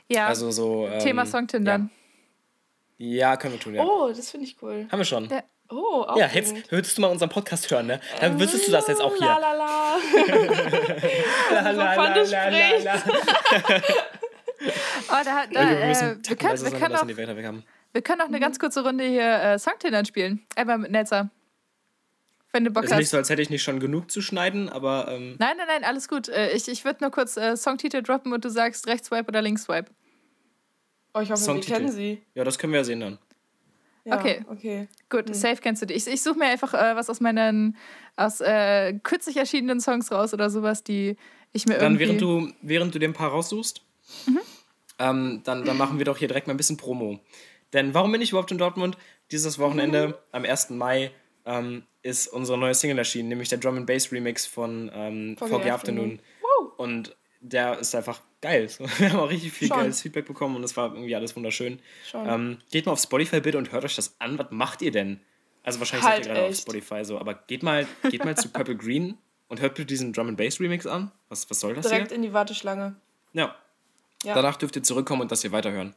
Ja, 0.07 0.27
Also 0.27 0.51
so. 0.51 0.87
Ähm, 0.87 0.99
Thema 0.99 1.25
Songtindern. 1.25 1.89
Ja. 2.97 3.31
ja, 3.31 3.37
können 3.37 3.53
wir 3.53 3.59
tun, 3.59 3.75
ja. 3.75 3.83
Oh, 3.83 4.11
das 4.15 4.31
finde 4.31 4.45
ich 4.45 4.55
cool. 4.61 4.87
Haben 4.91 4.99
wir 4.99 5.05
schon. 5.05 5.29
Ja. 5.29 5.43
Oh, 5.69 6.03
auch 6.07 6.17
Ja, 6.17 6.27
jetzt 6.27 6.71
würdest 6.71 6.97
du 6.97 7.01
mal 7.01 7.09
unseren 7.09 7.29
Podcast 7.29 7.69
hören, 7.69 7.87
ne? 7.87 7.99
Dann 8.21 8.39
wüsstest 8.39 8.67
du 8.69 8.71
das 8.71 8.87
jetzt 8.87 9.01
auch 9.01 9.13
La 9.17 9.33
hier. 9.33 9.41
la 9.41 9.53
la. 9.53 9.97
La, 11.51 11.71
la, 11.71 11.97
Wovon 11.97 12.13
du 12.13 12.25
sprichst. 12.25 12.85
la. 12.85 12.95
Oh, 14.59 15.23
da, 15.23 15.45
da, 15.45 15.69
Wir 15.69 15.79
äh, 15.81 15.87
müssen 15.87 16.19
wir, 16.27 16.35
können, 16.35 16.59
wir, 16.59 16.71
können 16.71 16.95
auch, 16.95 17.07
wir 17.07 17.63
wir 17.93 18.01
können 18.01 18.21
auch 18.21 18.27
eine 18.27 18.39
ganz 18.39 18.57
kurze 18.57 18.83
Runde 18.83 19.03
hier 19.03 19.39
äh, 19.39 19.59
Songtindern 19.59 20.05
spielen. 20.05 20.45
Einmal 20.55 20.79
mit 20.79 20.91
Netzer. 20.91 21.29
Wenn 22.53 22.63
du 22.63 22.71
Bock 22.71 22.85
Ist 22.85 22.91
nicht 22.91 22.99
hast. 23.01 23.09
so, 23.11 23.17
als 23.17 23.29
hätte 23.29 23.41
ich 23.41 23.49
nicht 23.49 23.61
schon 23.63 23.79
genug 23.79 24.09
zu 24.09 24.21
schneiden, 24.21 24.69
aber 24.69 25.09
ähm, 25.11 25.35
Nein, 25.39 25.57
nein, 25.57 25.67
nein, 25.67 25.83
alles 25.83 26.07
gut. 26.07 26.29
Äh, 26.29 26.51
ich 26.53 26.67
ich 26.67 26.85
würde 26.85 27.03
nur 27.03 27.11
kurz 27.11 27.35
äh, 27.37 27.55
Songtitel 27.57 28.01
droppen 28.01 28.31
und 28.33 28.43
du 28.45 28.49
sagst 28.49 28.87
Rechtsswipe 28.87 29.27
oder 29.27 29.41
Linksswipe. 29.41 29.91
Oh, 31.13 31.19
ich 31.19 31.29
hoffe, 31.31 31.41
wir 31.41 31.45
Songtitel. 31.45 31.73
kennen 31.77 31.91
sie. 31.91 32.21
ja, 32.35 32.43
das 32.43 32.57
können 32.57 32.73
wir 32.73 32.79
ja 32.79 32.83
sehen 32.83 32.99
dann. 33.01 33.17
Ja, 34.05 34.17
Okay. 34.19 34.45
okay. 34.49 34.87
Gut, 35.09 35.35
safe 35.35 35.57
kennst 35.61 35.81
du 35.81 35.85
dich. 35.85 35.97
Ich, 36.07 36.13
ich 36.13 36.21
suche 36.23 36.39
mir 36.39 36.45
einfach 36.45 36.73
äh, 36.73 36.95
was 36.95 37.09
aus 37.09 37.19
meinen 37.19 37.75
aus 38.15 38.39
äh, 38.39 38.93
kürzlich 39.03 39.35
erschienenen 39.37 39.81
Songs 39.81 40.11
raus 40.11 40.33
oder 40.33 40.49
sowas, 40.49 40.83
die 40.83 41.17
ich 41.51 41.65
mir 41.65 41.73
Dann, 41.77 41.99
irgendwie... 41.99 42.05
während 42.05 42.21
du, 42.21 42.53
während 42.61 42.95
du 42.95 42.99
den 42.99 43.11
paar 43.13 43.31
raussuchst, 43.31 43.81
ähm, 44.99 45.41
dann, 45.43 45.65
dann 45.65 45.77
machen 45.77 45.97
wir 45.97 46.05
doch 46.05 46.17
hier 46.17 46.27
direkt 46.27 46.47
mal 46.47 46.53
ein 46.53 46.57
bisschen 46.57 46.77
Promo. 46.77 47.19
Denn 47.73 47.93
warum 47.93 48.11
bin 48.11 48.21
ich 48.21 48.29
überhaupt 48.29 48.51
in 48.51 48.57
Dortmund? 48.57 48.97
Dieses 49.31 49.59
Wochenende, 49.59 50.17
am 50.31 50.45
1. 50.45 50.69
Mai, 50.71 51.11
ähm, 51.47 51.83
ist 52.03 52.27
unsere 52.27 52.57
neue 52.57 52.75
Single 52.75 52.99
erschienen, 52.99 53.29
nämlich 53.29 53.49
der 53.49 53.57
Drum 53.57 53.77
and 53.77 53.87
Bass 53.87 54.11
Remix 54.11 54.45
von 54.45 54.91
ähm, 54.93 55.35
Foggy 55.37 55.51
Foggy 55.51 55.69
Afternoon. 55.69 56.19
Afternoon. 56.19 56.71
Und 56.77 57.15
der 57.39 57.79
ist 57.79 57.95
einfach 57.95 58.21
geil. 58.41 58.69
Wir 58.97 59.13
haben 59.13 59.19
auch 59.19 59.29
richtig 59.29 59.53
viel 59.53 59.67
Schon. 59.69 59.77
geiles 59.77 60.01
Feedback 60.01 60.25
bekommen 60.25 60.55
und 60.55 60.63
es 60.63 60.75
war 60.77 60.93
irgendwie 60.93 61.15
alles 61.15 61.35
wunderschön. 61.35 61.79
Ähm, 62.13 62.57
geht 62.71 62.85
mal 62.85 62.91
auf 62.91 62.99
Spotify 62.99 63.39
bitte 63.39 63.57
und 63.57 63.71
hört 63.71 63.85
euch 63.85 63.95
das 63.95 64.15
an. 64.19 64.37
Was 64.37 64.47
macht 64.51 64.81
ihr 64.81 64.91
denn? 64.91 65.21
Also 65.63 65.79
wahrscheinlich 65.79 66.07
Halt 66.07 66.23
seid 66.23 66.27
ihr 66.27 66.33
gerade 66.33 66.45
auf 66.47 66.51
echt. 66.51 66.61
Spotify 66.61 67.05
so, 67.05 67.17
aber 67.19 67.33
geht 67.33 67.63
mal, 67.63 67.87
geht 68.09 68.23
mal 68.23 68.37
zu 68.37 68.49
Purple 68.49 68.75
Green 68.75 69.17
und 69.47 69.61
hört 69.61 69.75
bitte 69.75 69.85
diesen 69.87 70.13
Drum 70.13 70.27
and 70.29 70.37
Bass 70.37 70.59
Remix 70.59 70.85
an. 70.85 71.11
Was, 71.29 71.49
was 71.49 71.59
soll 71.59 71.73
das 71.73 71.87
Direkt 71.87 72.07
hier? 72.07 72.15
in 72.15 72.21
die 72.23 72.33
Warteschlange. 72.33 72.95
Ja. 73.33 73.55
Ja. 74.23 74.33
Danach 74.33 74.57
dürft 74.57 74.75
ihr 74.75 74.83
zurückkommen 74.83 75.21
und 75.21 75.31
das 75.31 75.41
hier 75.41 75.51
weiterhören. 75.51 75.93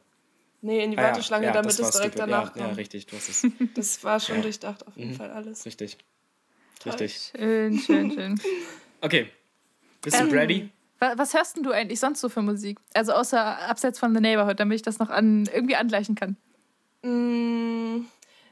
Nee, 0.61 0.83
in 0.83 0.91
die 0.91 0.97
Ah 0.97 1.01
ja, 1.01 1.07
Warteschlange, 1.07 1.47
ja, 1.47 1.51
damit 1.53 1.69
das 1.71 1.79
es 1.79 1.81
war 1.81 1.91
direkt 1.91 2.15
stupid. 2.15 2.31
danach 2.31 2.55
Ja, 2.55 2.61
ja, 2.61 2.67
kommt. 2.67 2.77
richtig, 2.77 3.07
du 3.07 3.15
hast 3.15 3.29
es. 3.29 3.47
Das 3.75 4.03
war 4.03 4.19
schon 4.19 4.41
durchdacht, 4.41 4.85
auf 4.87 4.95
Mhm. 4.95 5.01
jeden 5.01 5.15
Fall 5.15 5.31
alles. 5.31 5.65
richtig. 5.65 5.97
Richtig. 6.85 7.31
Schön, 7.35 7.77
schön, 7.79 8.11
schön. 8.11 8.41
Okay. 9.01 9.27
Bist 10.03 10.19
du 10.19 10.23
Ähm, 10.25 10.31
ready? 10.31 10.69
Was, 10.99 11.33
hörst 11.33 11.55
denn 11.57 11.63
du 11.63 11.71
eigentlich 11.71 11.99
sonst 11.99 12.21
so 12.21 12.29
für 12.29 12.43
Musik? 12.43 12.79
Also 12.93 13.13
außer 13.13 13.43
abseits 13.67 13.97
von 13.97 14.13
The 14.13 14.21
Neighborhood, 14.21 14.59
damit 14.59 14.75
ich 14.75 14.81
das 14.83 14.99
noch 14.99 15.09
an, 15.09 15.49
irgendwie 15.51 15.75
angleichen 15.75 16.13
kann. 16.13 16.37
Mm, 17.01 18.05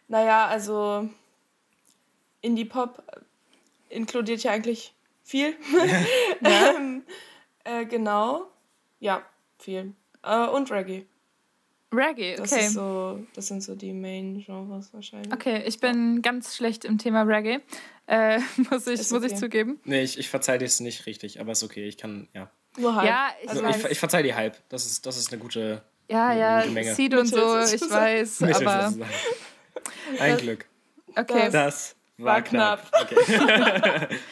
naja, 0.07 0.47
also 0.47 1.07
Indie-Pop 2.41 3.03
inkludiert 3.89 4.41
ja 4.41 4.51
eigentlich 4.51 4.95
viel. 5.23 5.55
Ja. 6.41 6.73
ähm, 6.75 7.03
äh, 7.63 7.85
genau. 7.85 8.47
Ja, 8.99 9.21
viel. 9.59 9.93
Äh, 10.23 10.47
und 10.47 10.71
Reggae. 10.71 11.05
Reggae, 11.91 12.35
Das, 12.35 12.51
okay. 12.51 12.65
ist 12.65 12.73
so, 12.73 13.19
das 13.33 13.47
sind 13.47 13.63
so 13.63 13.75
die 13.75 13.93
Main-Genres 13.93 14.93
wahrscheinlich. 14.93 15.33
Okay, 15.33 15.63
ich 15.65 15.79
bin 15.79 16.21
ganz 16.21 16.55
schlecht 16.55 16.85
im 16.85 16.97
Thema 16.97 17.23
Reggae. 17.23 17.59
Äh, 18.05 18.39
muss 18.69 18.85
ich, 18.87 18.99
Ist 18.99 19.11
muss 19.11 19.23
ich 19.23 19.31
okay. 19.31 19.39
zugeben. 19.41 19.79
Nee, 19.85 20.01
ich, 20.03 20.17
ich 20.19 20.29
verzeih 20.29 20.57
dir 20.57 20.65
es 20.65 20.79
nicht 20.79 21.05
richtig, 21.05 21.39
aber 21.39 21.51
ist 21.53 21.63
okay. 21.63 21.87
Ich 21.87 21.97
kann, 21.97 22.27
ja. 22.33 22.49
Nur 22.77 22.95
halb. 22.95 23.07
Ja, 23.07 23.29
ich 23.41 23.49
also. 23.49 23.65
Ich, 23.67 23.85
ich 23.91 23.99
verzeih 23.99 24.21
dir 24.23 24.35
halb. 24.35 24.57
Das 24.69 24.85
ist, 24.85 25.05
das 25.05 25.17
ist 25.17 25.31
eine 25.31 25.41
gute 25.41 25.81
Ja, 26.09 26.27
eine 26.29 26.39
ja, 26.39 26.61
gute 26.61 26.73
Menge. 26.73 26.93
Seed 26.93 27.13
und 27.15 27.25
so, 27.25 27.59
ich 27.59 27.81
weiß, 27.81 28.43
aber. 28.43 28.93
Ein 30.19 30.37
Glück. 30.37 30.65
okay. 31.15 31.49
Das 31.51 31.95
war, 32.17 32.35
War 32.35 32.41
knapp. 32.43 32.91
knapp. 32.91 33.11
Okay. 33.11 34.07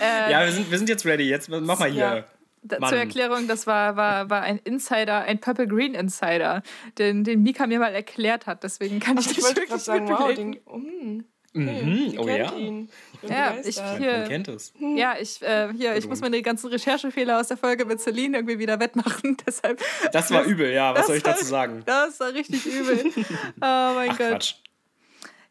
Äh, 0.00 0.32
Ja, 0.32 0.44
wir 0.44 0.52
sind, 0.52 0.70
wir 0.70 0.78
sind 0.78 0.88
jetzt 0.88 1.06
ready. 1.06 1.24
Jetzt 1.24 1.48
mach 1.48 1.78
mal 1.78 1.90
hier. 1.90 2.02
Ja. 2.02 2.24
Da, 2.66 2.80
zur 2.88 2.96
Erklärung, 2.98 3.46
das 3.46 3.66
war, 3.66 3.94
war, 3.96 4.30
war 4.30 4.40
ein 4.42 4.58
Insider, 4.64 5.20
ein 5.22 5.38
Purple 5.38 5.66
Green 5.68 5.94
Insider, 5.94 6.62
den, 6.98 7.22
den 7.22 7.42
Mika 7.42 7.66
mir 7.66 7.78
mal 7.78 7.94
erklärt 7.94 8.46
hat. 8.46 8.64
Deswegen 8.64 9.00
kann 9.00 9.18
ich 9.18 9.26
Ach, 9.26 9.30
ich 9.32 9.36
das 9.36 9.56
wirklich 9.56 9.82
sagen, 9.82 10.08
wow, 10.08 10.34
den, 10.34 10.58
oh, 10.64 10.74
hm, 10.76 11.24
Mhm. 11.56 12.14
Oh 12.18 12.26
ja. 12.26 12.52
ihn. 12.54 12.88
Ich 13.12 13.20
bin 13.20 13.30
Ja, 13.30 13.54
ich- 13.62 13.80
Hier. 13.98 14.18
man 14.18 14.28
kennt 14.28 14.48
es. 14.48 14.72
Ja, 14.96 15.14
ich, 15.20 15.40
äh, 15.40 15.72
hier, 15.72 15.94
ich 15.94 16.08
muss 16.08 16.20
meine 16.20 16.42
ganzen 16.42 16.66
Recherchefehler 16.68 17.38
aus 17.38 17.46
der 17.46 17.56
Folge 17.56 17.84
mit 17.84 18.00
Celine 18.00 18.38
irgendwie 18.38 18.58
wieder 18.58 18.80
wettmachen. 18.80 19.36
Deshalb, 19.46 19.80
Das 20.10 20.32
war 20.32 20.42
übel, 20.42 20.72
ja. 20.72 20.92
Was 20.96 21.06
soll 21.06 21.14
ich 21.16 21.22
dazu 21.22 21.44
sagen? 21.44 21.82
das 21.86 22.18
war 22.18 22.32
richtig 22.34 22.66
übel. 22.66 23.04
Oh 23.60 23.94
mein 23.94 24.10
Ach, 24.10 24.18
Gott. 24.18 24.28
Quatsch. 24.30 24.54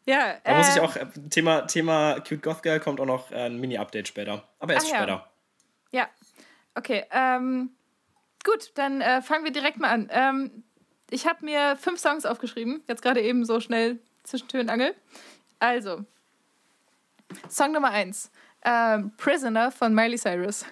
Ja, 0.04 0.34
Da 0.44 0.58
muss 0.58 0.68
ich 0.68 0.76
äh, 0.76 0.80
auch, 0.80 0.96
äh, 0.96 1.06
Thema, 1.30 1.62
Thema 1.62 2.16
Cute 2.20 2.42
Goth 2.42 2.62
Girl 2.62 2.80
kommt 2.80 3.00
auch 3.00 3.06
noch 3.06 3.30
äh, 3.30 3.46
ein 3.46 3.58
Mini-Update 3.58 4.06
später. 4.08 4.46
Aber 4.58 4.74
erst 4.74 4.88
Ah, 4.88 4.90
ja. 4.90 4.96
später. 4.98 5.30
Ja, 5.92 6.08
okay. 6.74 7.04
Ähm, 7.10 7.70
gut, 8.44 8.72
dann 8.74 9.00
äh, 9.00 9.22
fangen 9.22 9.44
wir 9.44 9.52
direkt 9.52 9.78
mal 9.78 9.90
an. 9.90 10.08
Ähm, 10.10 10.64
ich 11.10 11.26
habe 11.26 11.44
mir 11.44 11.76
fünf 11.76 12.00
Songs 12.00 12.26
aufgeschrieben, 12.26 12.82
jetzt 12.88 13.02
gerade 13.02 13.20
eben 13.20 13.44
so 13.44 13.60
schnell 13.60 13.98
zwischen 14.22 14.48
Tür 14.48 14.60
und 14.60 14.70
Angel. 14.70 14.94
Also, 15.58 16.04
Song 17.48 17.72
Nummer 17.72 17.90
eins. 17.90 18.30
Ähm, 18.64 19.12
Prisoner 19.16 19.70
von 19.70 19.94
Miley 19.94 20.18
Cyrus. 20.18 20.64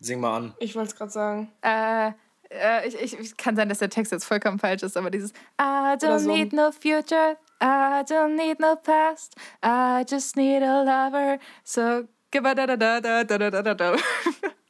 Sing 0.00 0.20
mal 0.20 0.36
an. 0.36 0.54
Ich 0.58 0.74
wollte 0.74 0.90
es 0.90 0.96
gerade 0.96 1.10
sagen. 1.10 1.52
Äh, 1.60 2.12
äh, 2.50 2.88
ich, 2.88 3.00
ich, 3.00 3.18
ich 3.18 3.36
kann 3.36 3.54
sein, 3.54 3.68
dass 3.68 3.78
der 3.78 3.90
Text 3.90 4.12
jetzt 4.12 4.24
vollkommen 4.24 4.58
falsch 4.58 4.82
ist, 4.82 4.96
aber 4.96 5.10
dieses 5.10 5.32
I 5.60 5.96
don't 5.96 6.20
so. 6.20 6.28
need 6.28 6.52
no 6.52 6.72
future, 6.72 7.36
I 7.62 8.02
don't 8.02 8.34
need 8.34 8.58
no 8.58 8.76
past, 8.76 9.36
I 9.62 10.04
just 10.08 10.36
need 10.36 10.62
a 10.62 10.82
lover. 10.82 11.38
So, 11.64 12.08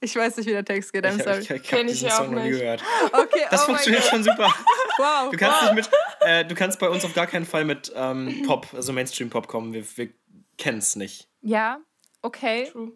ich 0.03 0.17
weiß 0.17 0.39
nicht, 0.39 0.47
wie 0.47 0.53
der 0.53 0.65
Text 0.65 0.93
geht. 0.93 1.05
I'm 1.05 1.17
ich 1.17 1.23
sorry. 1.23 1.37
Hab, 1.37 1.43
ich, 1.43 1.51
ich 1.51 1.63
Kenn 1.63 1.89
ich 1.89 2.07
auch 2.07 2.11
Song 2.13 2.35
nicht. 2.35 2.45
nie 2.45 2.51
gehört. 2.51 2.83
Okay, 3.13 3.45
das 3.51 3.63
oh 3.63 3.67
funktioniert 3.67 4.05
schon 4.05 4.23
super. 4.23 4.53
Wow. 4.99 5.31
Du 5.31 5.39
kannst, 5.39 5.63
wow. 5.63 5.73
Mit, 5.73 5.91
äh, 6.21 6.45
du 6.45 6.55
kannst 6.55 6.79
bei 6.79 6.87
uns 6.87 7.07
auf 7.07 7.15
gar 7.15 7.27
keinen 7.27 7.47
Fall 7.47 7.65
mit 7.65 7.91
ähm, 7.97 8.43
Pop, 8.47 8.67
also 8.75 8.93
Mainstream-Pop 8.93 9.47
kommen. 9.47 9.73
Wir, 9.73 9.83
wir 9.97 10.11
kennen 10.59 10.79
es 10.79 10.95
nicht. 10.95 11.27
Ja, 11.41 11.81
okay. 12.21 12.69
True. 12.71 12.93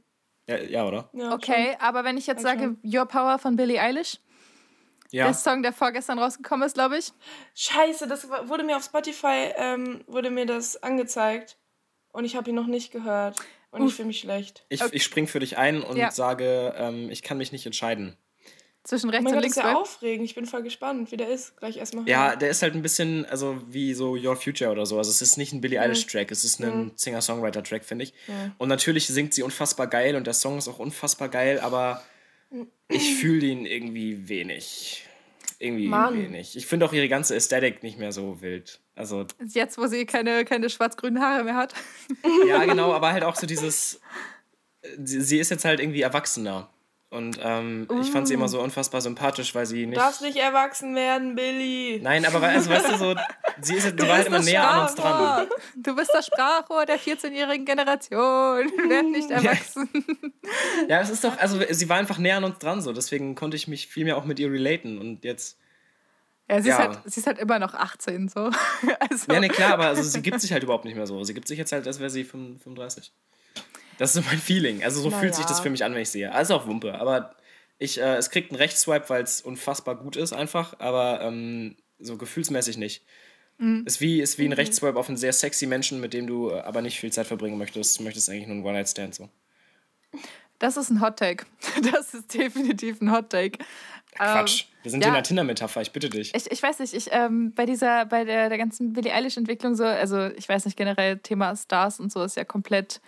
Ja, 0.46 0.58
ja 0.58 0.84
oder? 0.86 1.08
Ja, 1.14 1.32
okay, 1.32 1.72
schon. 1.72 1.80
aber 1.80 2.04
wenn 2.04 2.18
ich 2.18 2.26
jetzt 2.26 2.42
sage 2.42 2.76
Your 2.84 3.06
Power 3.06 3.38
von 3.38 3.56
Billie 3.56 3.80
Eilish, 3.80 4.18
ja. 5.12 5.24
der 5.24 5.34
Song, 5.34 5.62
der 5.62 5.72
vorgestern 5.72 6.18
rausgekommen 6.18 6.66
ist, 6.66 6.74
glaube 6.74 6.98
ich. 6.98 7.12
Scheiße, 7.54 8.06
das 8.06 8.28
wurde 8.28 8.64
mir 8.64 8.76
auf 8.76 8.84
Spotify 8.84 9.52
ähm, 9.56 10.04
wurde 10.06 10.30
mir 10.30 10.44
das 10.44 10.82
angezeigt 10.82 11.56
und 12.12 12.26
ich 12.26 12.36
habe 12.36 12.50
ihn 12.50 12.56
noch 12.56 12.66
nicht 12.66 12.92
gehört 12.92 13.36
und 13.74 13.82
Uff. 13.82 13.88
ich 13.90 13.94
fühle 13.96 14.08
mich 14.08 14.20
schlecht. 14.20 14.64
Ich, 14.70 14.80
ich 14.92 15.02
spring 15.04 15.26
für 15.26 15.40
dich 15.40 15.58
ein 15.58 15.82
und 15.82 15.96
Ja. 15.96 16.10
sage, 16.10 16.74
ähm, 16.78 17.10
ich 17.10 17.22
kann 17.22 17.36
mich 17.38 17.52
nicht 17.52 17.66
entscheiden. 17.66 18.16
Zwischen 18.84 19.08
Oh 19.08 19.12
rechts 19.12 19.24
mein 19.24 19.32
und 19.34 19.40
Gott, 19.40 19.44
das 19.50 19.56
links. 19.56 19.56
ist 19.56 19.62
ja 19.62 19.76
aufregend. 19.76 20.26
Ich 20.26 20.34
bin 20.34 20.44
voll 20.44 20.62
gespannt, 20.62 21.10
wie 21.10 21.16
der 21.16 21.28
ist. 21.30 21.56
Gleich 21.56 21.78
erstmal. 21.78 22.06
Ja, 22.06 22.36
der 22.36 22.50
ist 22.50 22.60
halt 22.62 22.74
ein 22.74 22.82
bisschen, 22.82 23.24
also 23.26 23.58
wie 23.66 23.94
so 23.94 24.10
Your 24.12 24.36
Future 24.36 24.70
oder 24.70 24.84
so. 24.84 24.98
Also 24.98 25.10
es 25.10 25.22
ist 25.22 25.38
nicht 25.38 25.54
ein 25.54 25.62
Billie 25.62 25.80
Eilish-Track, 25.80 26.30
es 26.30 26.44
ist 26.44 26.60
ein 26.60 26.92
Singer-Songwriter-Track, 26.94 27.82
finde 27.84 28.04
ich. 28.04 28.12
Und 28.58 28.68
natürlich 28.68 29.06
singt 29.06 29.32
sie 29.32 29.42
unfassbar 29.42 29.86
geil 29.86 30.16
und 30.16 30.26
der 30.26 30.34
Song 30.34 30.58
ist 30.58 30.68
auch 30.68 30.78
unfassbar 30.78 31.30
geil, 31.30 31.60
aber 31.60 32.02
ich 32.88 33.14
fühle 33.16 33.46
ihn 33.46 33.64
irgendwie 33.64 34.28
wenig. 34.28 35.06
Irgendwie 35.58 35.88
Mann. 35.88 36.14
wenig. 36.14 36.56
Ich 36.56 36.66
finde 36.66 36.86
auch 36.86 36.92
ihre 36.92 37.08
ganze 37.08 37.34
Ästhetik 37.34 37.82
nicht 37.82 37.98
mehr 37.98 38.12
so 38.12 38.40
wild. 38.40 38.80
Also, 38.94 39.26
Jetzt, 39.46 39.78
wo 39.78 39.86
sie 39.86 40.06
keine, 40.06 40.44
keine 40.44 40.68
schwarz-grünen 40.70 41.20
Haare 41.20 41.44
mehr 41.44 41.56
hat. 41.56 41.74
ja, 42.46 42.64
genau, 42.64 42.92
aber 42.92 43.12
halt 43.12 43.24
auch 43.24 43.36
so 43.36 43.46
dieses. 43.46 44.00
Sie, 45.02 45.20
sie 45.20 45.38
ist 45.38 45.50
jetzt 45.50 45.64
halt 45.64 45.80
irgendwie 45.80 46.02
erwachsener. 46.02 46.70
Und 47.14 47.38
ähm, 47.42 47.86
ich 48.02 48.10
fand 48.10 48.26
sie 48.28 48.34
immer 48.34 48.48
so 48.48 48.60
unfassbar 48.60 49.00
sympathisch, 49.00 49.54
weil 49.54 49.64
sie 49.66 49.82
Du 49.84 49.90
nicht. 49.90 50.00
darfst 50.00 50.20
nicht 50.20 50.36
erwachsen 50.36 50.94
werden, 50.94 51.34
Billy. 51.34 52.00
Nein, 52.02 52.26
aber 52.26 52.42
also, 52.42 52.68
weißt 52.70 52.90
du, 52.92 52.96
so, 52.98 53.14
sie, 53.60 53.74
ist, 53.76 53.84
sie 53.84 53.98
war 54.08 54.16
halt 54.16 54.26
immer 54.26 54.40
näher 54.40 54.68
an 54.68 54.82
uns 54.82 54.94
dran. 54.94 55.12
Sprachrohr. 55.46 55.58
Du 55.76 55.96
bist 55.96 56.10
das 56.12 56.26
Sprachrohr 56.26 56.84
der 56.86 56.98
14-jährigen 56.98 57.64
Generation. 57.64 58.66
Werd 58.88 59.04
nicht 59.10 59.30
erwachsen. 59.30 59.88
Ja, 60.88 61.00
es 61.00 61.10
ist 61.10 61.24
doch, 61.24 61.38
also 61.38 61.58
sie 61.70 61.88
war 61.88 61.96
einfach 61.98 62.18
näher 62.18 62.36
an 62.36 62.44
uns 62.44 62.58
dran, 62.58 62.82
so. 62.82 62.92
Deswegen 62.92 63.34
konnte 63.34 63.56
ich 63.56 63.68
mich 63.68 63.86
viel 63.86 64.04
mehr 64.04 64.16
auch 64.16 64.24
mit 64.24 64.38
ihr 64.38 64.50
relaten. 64.50 64.98
Und 64.98 65.24
jetzt. 65.24 65.58
Ja, 66.50 66.60
sie, 66.60 66.68
Ja. 66.68 66.74
Ist 66.76 66.80
halt, 66.88 66.98
sie 67.06 67.20
ist 67.20 67.26
halt 67.26 67.38
immer 67.38 67.58
noch 67.58 67.74
18, 67.74 68.28
so. 68.28 68.50
Also, 68.98 69.32
Ja, 69.32 69.40
ne, 69.40 69.48
klar, 69.48 69.72
aber 69.74 69.86
also, 69.86 70.02
sie 70.02 70.20
gibt 70.20 70.40
sich 70.40 70.52
halt 70.52 70.62
überhaupt 70.62 70.84
nicht 70.84 70.94
mehr 70.96 71.06
so. 71.06 71.22
Sie 71.24 71.32
gibt 71.34 71.48
sich 71.48 71.58
jetzt 71.58 71.72
halt, 71.72 71.86
als 71.86 72.00
wäre 72.00 72.10
sie 72.10 72.24
35. 72.24 73.12
Das 73.98 74.14
ist 74.14 74.22
so 74.22 74.28
mein 74.28 74.38
Feeling. 74.38 74.82
Also 74.84 75.00
so 75.00 75.10
Na 75.10 75.18
fühlt 75.18 75.34
sich 75.34 75.46
das 75.46 75.60
für 75.60 75.70
mich 75.70 75.84
an, 75.84 75.94
wenn 75.94 76.02
ich 76.02 76.10
sehe. 76.10 76.32
Also 76.32 76.54
auch 76.54 76.66
Wumpe. 76.66 76.94
Aber 76.98 77.34
ich, 77.78 78.00
äh, 78.00 78.16
es 78.16 78.30
kriegt 78.30 78.50
einen 78.50 78.58
Rechtsswipe, 78.58 79.08
weil 79.08 79.22
es 79.22 79.40
unfassbar 79.40 79.96
gut 79.96 80.16
ist 80.16 80.32
einfach. 80.32 80.78
Aber 80.80 81.20
ähm, 81.22 81.76
so 81.98 82.16
gefühlsmäßig 82.16 82.76
nicht. 82.76 83.04
Ist 83.84 84.00
wie, 84.00 84.20
ist 84.20 84.38
wie 84.38 84.46
ein 84.46 84.52
Rechtsswipe 84.52 84.98
auf 84.98 85.08
einen 85.08 85.16
sehr 85.16 85.32
sexy 85.32 85.66
Menschen, 85.66 86.00
mit 86.00 86.12
dem 86.12 86.26
du 86.26 86.50
äh, 86.50 86.60
aber 86.60 86.82
nicht 86.82 86.98
viel 86.98 87.12
Zeit 87.12 87.26
verbringen 87.26 87.56
möchtest. 87.56 87.98
Du 87.98 88.02
möchtest 88.02 88.28
eigentlich 88.28 88.46
nur 88.46 88.56
einen 88.56 88.64
One-Night-Stand 88.64 89.14
so. 89.14 89.28
Das 90.58 90.76
ist 90.76 90.90
ein 90.90 91.00
Hot 91.00 91.18
Take. 91.18 91.46
Das 91.92 92.14
ist 92.14 92.34
definitiv 92.34 93.00
ein 93.00 93.12
Hot 93.12 93.30
Take. 93.30 93.58
Quatsch. 94.16 94.66
Wir 94.82 94.90
sind 94.90 95.02
ja. 95.02 95.08
in 95.08 95.14
einer 95.14 95.22
Tinder-Metapher, 95.22 95.82
ich 95.82 95.92
bitte 95.92 96.10
dich. 96.10 96.34
Ich, 96.34 96.50
ich 96.50 96.62
weiß 96.62 96.80
nicht, 96.80 96.94
ich 96.94 97.08
ähm, 97.12 97.52
bei 97.54 97.64
dieser, 97.64 98.06
bei 98.06 98.24
der, 98.24 98.48
der 98.48 98.58
ganzen 98.58 98.92
Billie 98.92 99.12
Eilish-Entwicklung 99.12 99.76
so, 99.76 99.84
also 99.84 100.26
ich 100.36 100.48
weiß 100.48 100.64
nicht, 100.64 100.76
generell 100.76 101.18
Thema 101.18 101.54
Stars 101.56 102.00
und 102.00 102.12
so 102.12 102.22
ist 102.22 102.36
ja 102.36 102.44
komplett 102.44 103.00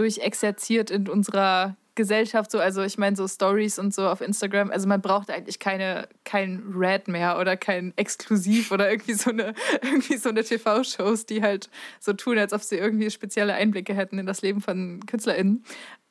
durchexerziert 0.00 0.90
in 0.90 1.08
unserer 1.08 1.76
Gesellschaft 1.94 2.50
so. 2.50 2.58
Also 2.58 2.82
ich 2.82 2.96
meine, 2.96 3.16
so 3.16 3.28
Stories 3.28 3.78
und 3.78 3.92
so 3.92 4.08
auf 4.08 4.22
Instagram, 4.22 4.70
also 4.70 4.88
man 4.88 5.02
braucht 5.02 5.30
eigentlich 5.30 5.58
keine, 5.58 6.08
kein 6.24 6.72
Red 6.74 7.06
mehr 7.08 7.38
oder 7.38 7.58
kein 7.58 7.92
Exklusiv 7.96 8.72
oder 8.72 8.90
irgendwie 8.90 9.12
so 9.12 9.28
eine, 9.28 9.54
so 10.18 10.30
eine 10.30 10.42
TV-Shows, 10.42 11.26
die 11.26 11.42
halt 11.42 11.68
so 12.00 12.14
tun, 12.14 12.38
als 12.38 12.54
ob 12.54 12.62
sie 12.62 12.76
irgendwie 12.76 13.10
spezielle 13.10 13.52
Einblicke 13.52 13.94
hätten 13.94 14.18
in 14.18 14.24
das 14.24 14.40
Leben 14.40 14.62
von 14.62 15.04
KünstlerInnen. 15.04 15.64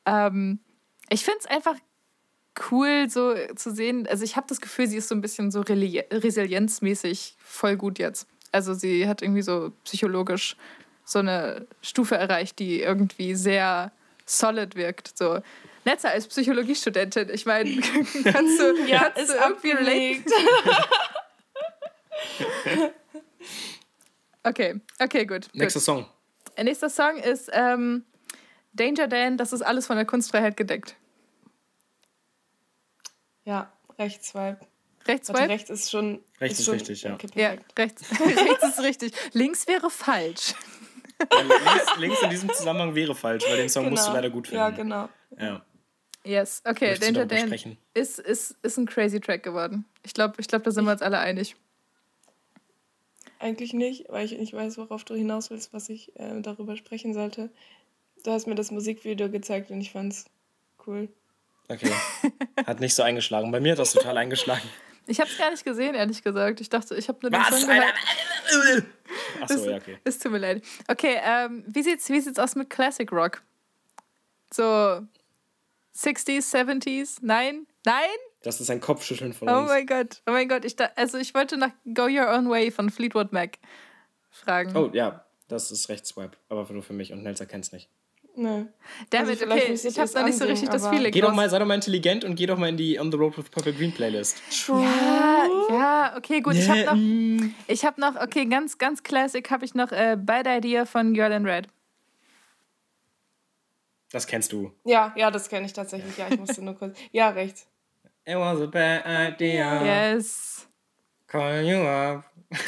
Ähm, 0.06 0.60
ich 1.10 1.26
finde 1.26 1.40
es 1.40 1.46
einfach 1.48 1.76
cool, 2.70 3.10
so 3.10 3.34
zu 3.56 3.74
sehen. 3.74 4.06
Also 4.08 4.24
ich 4.24 4.36
habe 4.36 4.46
das 4.48 4.62
Gefühl, 4.62 4.86
sie 4.86 4.98
ist 4.98 5.08
so 5.08 5.16
ein 5.16 5.22
bisschen 5.22 5.50
so 5.50 5.62
resilienzmäßig 5.62 7.36
voll 7.40 7.78
gut 7.78 7.98
jetzt. 7.98 8.28
Also 8.52 8.76
sie 8.76 9.08
hat 9.08 9.24
irgendwie 9.24 9.42
so 9.42 9.72
psychologisch 9.84 10.56
so 11.10 11.20
eine 11.20 11.66
Stufe 11.82 12.16
erreicht, 12.16 12.60
die 12.60 12.82
irgendwie 12.82 13.36
sehr 13.36 13.92
solid 14.26 14.76
wirkt. 14.76 15.18
So 15.18 15.42
netter 15.86 16.12
als 16.12 16.28
Psychologiestudentin. 16.28 17.30
Ich 17.34 17.46
meine, 17.46 17.82
kannst 18.24 18.60
du, 18.60 18.76
Ja, 18.86 19.10
kannst 19.10 19.18
ist 19.18 19.30
du 19.30 19.38
irgendwie 19.38 19.72
relate? 19.72 20.24
Okay, 24.44 24.80
okay, 25.00 25.26
gut. 25.26 25.48
Nächster 25.54 25.80
gut. 25.80 25.86
Song. 25.86 26.06
Nächster 26.62 26.90
Song 26.90 27.18
ist 27.18 27.50
ähm, 27.54 28.06
Danger 28.74 29.08
Dan, 29.08 29.38
das 29.38 29.52
ist 29.52 29.62
alles 29.62 29.86
von 29.86 29.98
der 29.98 30.06
Kunstfreiheit 30.06 30.56
gedeckt. 30.56 30.96
Ja, 33.44 33.72
rechts 33.98 34.30
Swipe. 34.30 34.60
Rechts, 35.08 35.30
Warte, 35.30 35.50
rechts 35.50 35.70
ist 35.70 35.92
schon. 35.92 36.24
Rechts 36.40 36.60
ist 36.60 36.66
schon, 36.66 36.76
richtig, 36.76 37.04
ja. 37.04 37.14
Okay, 37.16 37.28
Ja, 37.36 37.56
rechts. 37.78 38.04
rechts 38.20 38.64
ist 38.64 38.80
richtig. 38.80 39.14
Links 39.34 39.68
wäre 39.68 39.90
falsch. 39.90 40.54
Links, 41.20 41.98
links 42.00 42.22
in 42.22 42.30
diesem 42.30 42.50
Zusammenhang 42.54 42.96
wäre 42.96 43.14
falsch, 43.16 43.44
weil 43.50 43.58
den 43.58 43.70
Song 43.70 43.90
musst 43.90 44.04
du 44.04 44.08
Genau. 44.08 44.16
leider 44.16 44.30
gut 44.30 44.48
finden. 44.48 44.60
Ja, 44.62 44.70
genau. 44.70 45.10
Ja. 45.38 45.62
Yes, 46.26 46.62
okay, 46.66 46.96
Danger 47.00 47.26
darüber 47.26 47.36
Dan 47.36 47.48
sprechen? 47.48 47.78
ist, 47.94 48.20
ist, 48.20 48.56
ist 48.62 48.78
ein 48.78 48.86
crazy 48.86 49.20
Track 49.20 49.42
geworden. 49.44 49.86
Ich 50.04 50.14
glaube, 50.14 50.36
ich 50.38 50.48
glaub, 50.48 50.64
da 50.64 50.72
sind 50.72 50.86
wir 50.86 50.92
uns 50.92 51.02
alle 51.02 51.18
einig. 51.20 51.56
Eigentlich 53.40 53.74
nicht, 53.74 54.06
weil 54.10 54.26
ich 54.26 54.38
nicht 54.38 54.54
weiß, 54.54 54.78
worauf 54.78 55.06
du 55.06 55.16
hinaus 55.16 55.50
willst, 55.50 55.72
was 55.74 55.88
ich 55.88 56.14
äh, 56.20 56.42
darüber 56.42 56.76
sprechen 56.76 57.14
sollte. 57.14 57.50
Du 58.26 58.32
hast 58.32 58.48
mir 58.48 58.56
das 58.56 58.70
Musikvideo 58.70 59.30
gezeigt 59.30 59.72
und 59.72 59.80
ich 59.80 59.92
fand's 59.92 60.26
cool. 60.86 61.08
Okay. 61.70 61.92
Hat 62.66 62.82
nicht 62.82 62.96
so 62.96 63.04
eingeschlagen. 63.04 63.52
Bei 63.52 63.62
mir 63.62 63.72
hat 63.74 63.80
das 63.80 63.94
total 63.94 64.18
eingeschlagen. 64.18 64.68
Ich 65.08 65.20
habe 65.20 65.30
es 65.30 65.38
gar 65.38 65.50
nicht 65.52 65.64
gesehen, 65.64 65.96
ehrlich 65.96 66.22
gesagt. 66.24 66.62
Ich 66.62 66.70
dachte, 66.70 66.96
ich 66.96 67.08
habe 67.08 67.20
nur 67.22 67.32
den 67.32 67.40
Was? 67.42 67.62
Song 67.62 67.70
gehört. 67.70 67.94
Achso, 69.42 69.70
ja, 69.70 69.78
okay. 69.78 69.98
Es 70.04 70.20
tut 70.20 70.32
mir 70.32 70.38
leid. 70.38 70.64
Okay, 70.88 71.20
ähm, 71.24 71.64
wie 71.68 71.82
sieht's, 71.84 72.10
wie 72.10 72.20
sieht's 72.20 72.40
aus 72.40 72.56
mit 72.56 72.70
Classic 72.70 73.12
Rock? 73.12 73.42
So 74.52 74.64
60s, 75.96 76.54
70s? 76.54 77.18
Nein? 77.22 77.68
Nein? 77.86 78.08
Das 78.42 78.62
ist 78.62 78.70
ein 78.70 78.80
Kopfschütteln 78.80 79.34
von 79.34 79.50
Oh 79.50 79.60
uns. 79.60 79.70
mein 79.70 79.86
Gott. 79.86 80.22
Oh 80.28 80.32
mein 80.32 80.48
Gott. 80.48 80.64
Ich 80.64 80.76
da, 80.76 80.90
also 80.96 81.18
ich 81.18 81.34
wollte 81.34 81.58
nach 81.58 81.72
Go 81.94 82.04
Your 82.04 82.30
Own 82.34 82.50
Way 82.50 82.72
von 82.72 82.90
Fleetwood 82.90 83.34
Mac 83.34 83.58
fragen. 84.30 84.76
Oh, 84.76 84.90
ja. 84.94 85.26
Das 85.48 85.72
ist 85.72 85.90
recht 85.90 86.06
Swipe. 86.06 86.38
Aber 86.48 86.72
nur 86.72 86.84
für 86.84 86.94
mich 86.94 87.12
und 87.12 87.24
Nelsa 87.24 87.46
kennt's 87.46 87.72
nicht. 87.72 87.90
Nö. 88.40 88.64
Damit, 89.10 89.42
also 89.42 89.54
okay, 89.54 89.74
ich 89.74 89.98
habe 89.98 90.06
es 90.06 90.14
noch 90.14 90.24
nicht 90.24 90.38
so 90.38 90.46
richtig 90.46 90.70
das 90.70 90.88
Feeling. 90.88 91.12
Geh 91.12 91.20
doch 91.20 91.34
mal, 91.34 91.50
sei 91.50 91.60
doch 91.60 91.66
mal 91.66 91.76
intelligent 91.76 92.24
und 92.24 92.36
geh 92.36 92.46
doch 92.46 92.58
mal 92.58 92.70
in 92.70 92.78
die 92.78 92.98
On 92.98 93.12
the 93.12 93.18
Road 93.18 93.38
with 93.38 93.50
Purple 93.50 93.74
Green 93.74 93.92
Playlist. 93.92 94.42
Ja, 94.70 95.46
ja, 95.70 96.14
okay, 96.16 96.40
gut. 96.40 96.56
Ich 96.56 96.70
habe 96.70 96.86
noch, 96.86 97.50
ich 97.68 97.84
habe 97.84 98.00
noch, 98.00 98.16
okay, 98.16 98.46
ganz, 98.46 98.78
ganz 98.78 99.04
classic 99.04 99.52
habe 99.52 99.66
ich 99.66 99.76
noch 99.76 99.92
äh, 99.92 100.16
Bad 100.18 100.48
Idea 100.48 100.86
von 100.86 101.14
Girl 101.14 101.34
in 101.34 101.46
Red. 101.46 101.68
Das 104.12 104.26
kennst 104.26 104.54
du. 104.54 104.72
Ja, 104.86 105.14
ja, 105.18 105.30
das 105.32 105.50
kenne 105.50 105.66
ich 105.66 105.74
tatsächlich. 105.74 106.18
Ja, 106.18 106.28
ich 106.30 106.40
musste 106.40 106.64
nur 106.64 106.76
kurz. 106.76 106.98
Ja, 107.12 107.30
recht. 107.30 107.68
It 108.26 108.38
was 108.38 108.62
a 108.62 108.68
bad 108.68 109.04
idea. 109.06 110.14
Yes. 110.14 110.66
Call 111.28 111.66
you 111.66 111.78
up. 111.86 112.24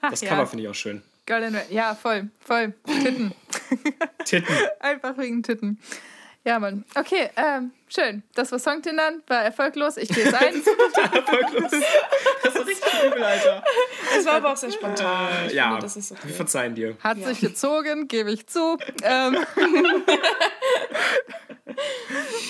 Das 0.00 0.20
ja. 0.22 0.30
Cover 0.30 0.46
finde 0.46 0.64
ich 0.64 0.68
auch 0.68 0.74
schön. 0.74 1.02
Girl 1.24 1.42
in 1.44 1.54
Red. 1.54 1.70
Ja, 1.70 1.94
voll, 1.94 2.30
voll. 2.40 2.74
Titten. 2.84 3.32
Titten. 4.24 4.54
Einfach 4.80 5.16
wegen 5.18 5.42
Titten. 5.42 5.78
Ja, 6.44 6.58
Mann. 6.58 6.84
Okay, 6.96 7.30
ähm, 7.36 7.70
schön. 7.88 8.24
Das 8.34 8.50
war 8.50 8.58
Songtindern, 8.58 9.22
war 9.28 9.42
erfolglos. 9.44 9.96
Ich 9.96 10.08
gehe 10.08 10.24
jetzt 10.24 10.34
ein. 10.34 10.54
Erfolglos. 11.14 11.70
Das 12.42 12.54
ist 12.56 12.66
richtig 12.66 12.92
übel, 13.06 13.22
Alter. 13.22 13.62
Es 14.18 14.26
war 14.26 14.32
aber 14.34 14.52
auch 14.52 14.56
sehr 14.56 14.72
spontan. 14.72 15.28
Äh, 15.32 15.46
Ich 15.46 15.52
ja, 15.52 15.66
finde, 15.68 15.82
das 15.82 15.96
ist 15.96 16.10
okay. 16.10 16.20
wir 16.24 16.34
verzeihen 16.34 16.74
dir. 16.74 16.96
Hat 17.00 17.18
sich 17.22 17.38
gezogen, 17.40 18.08
gebe 18.08 18.32
ich 18.32 18.48
zu. 18.48 18.76
Ähm. 19.04 19.36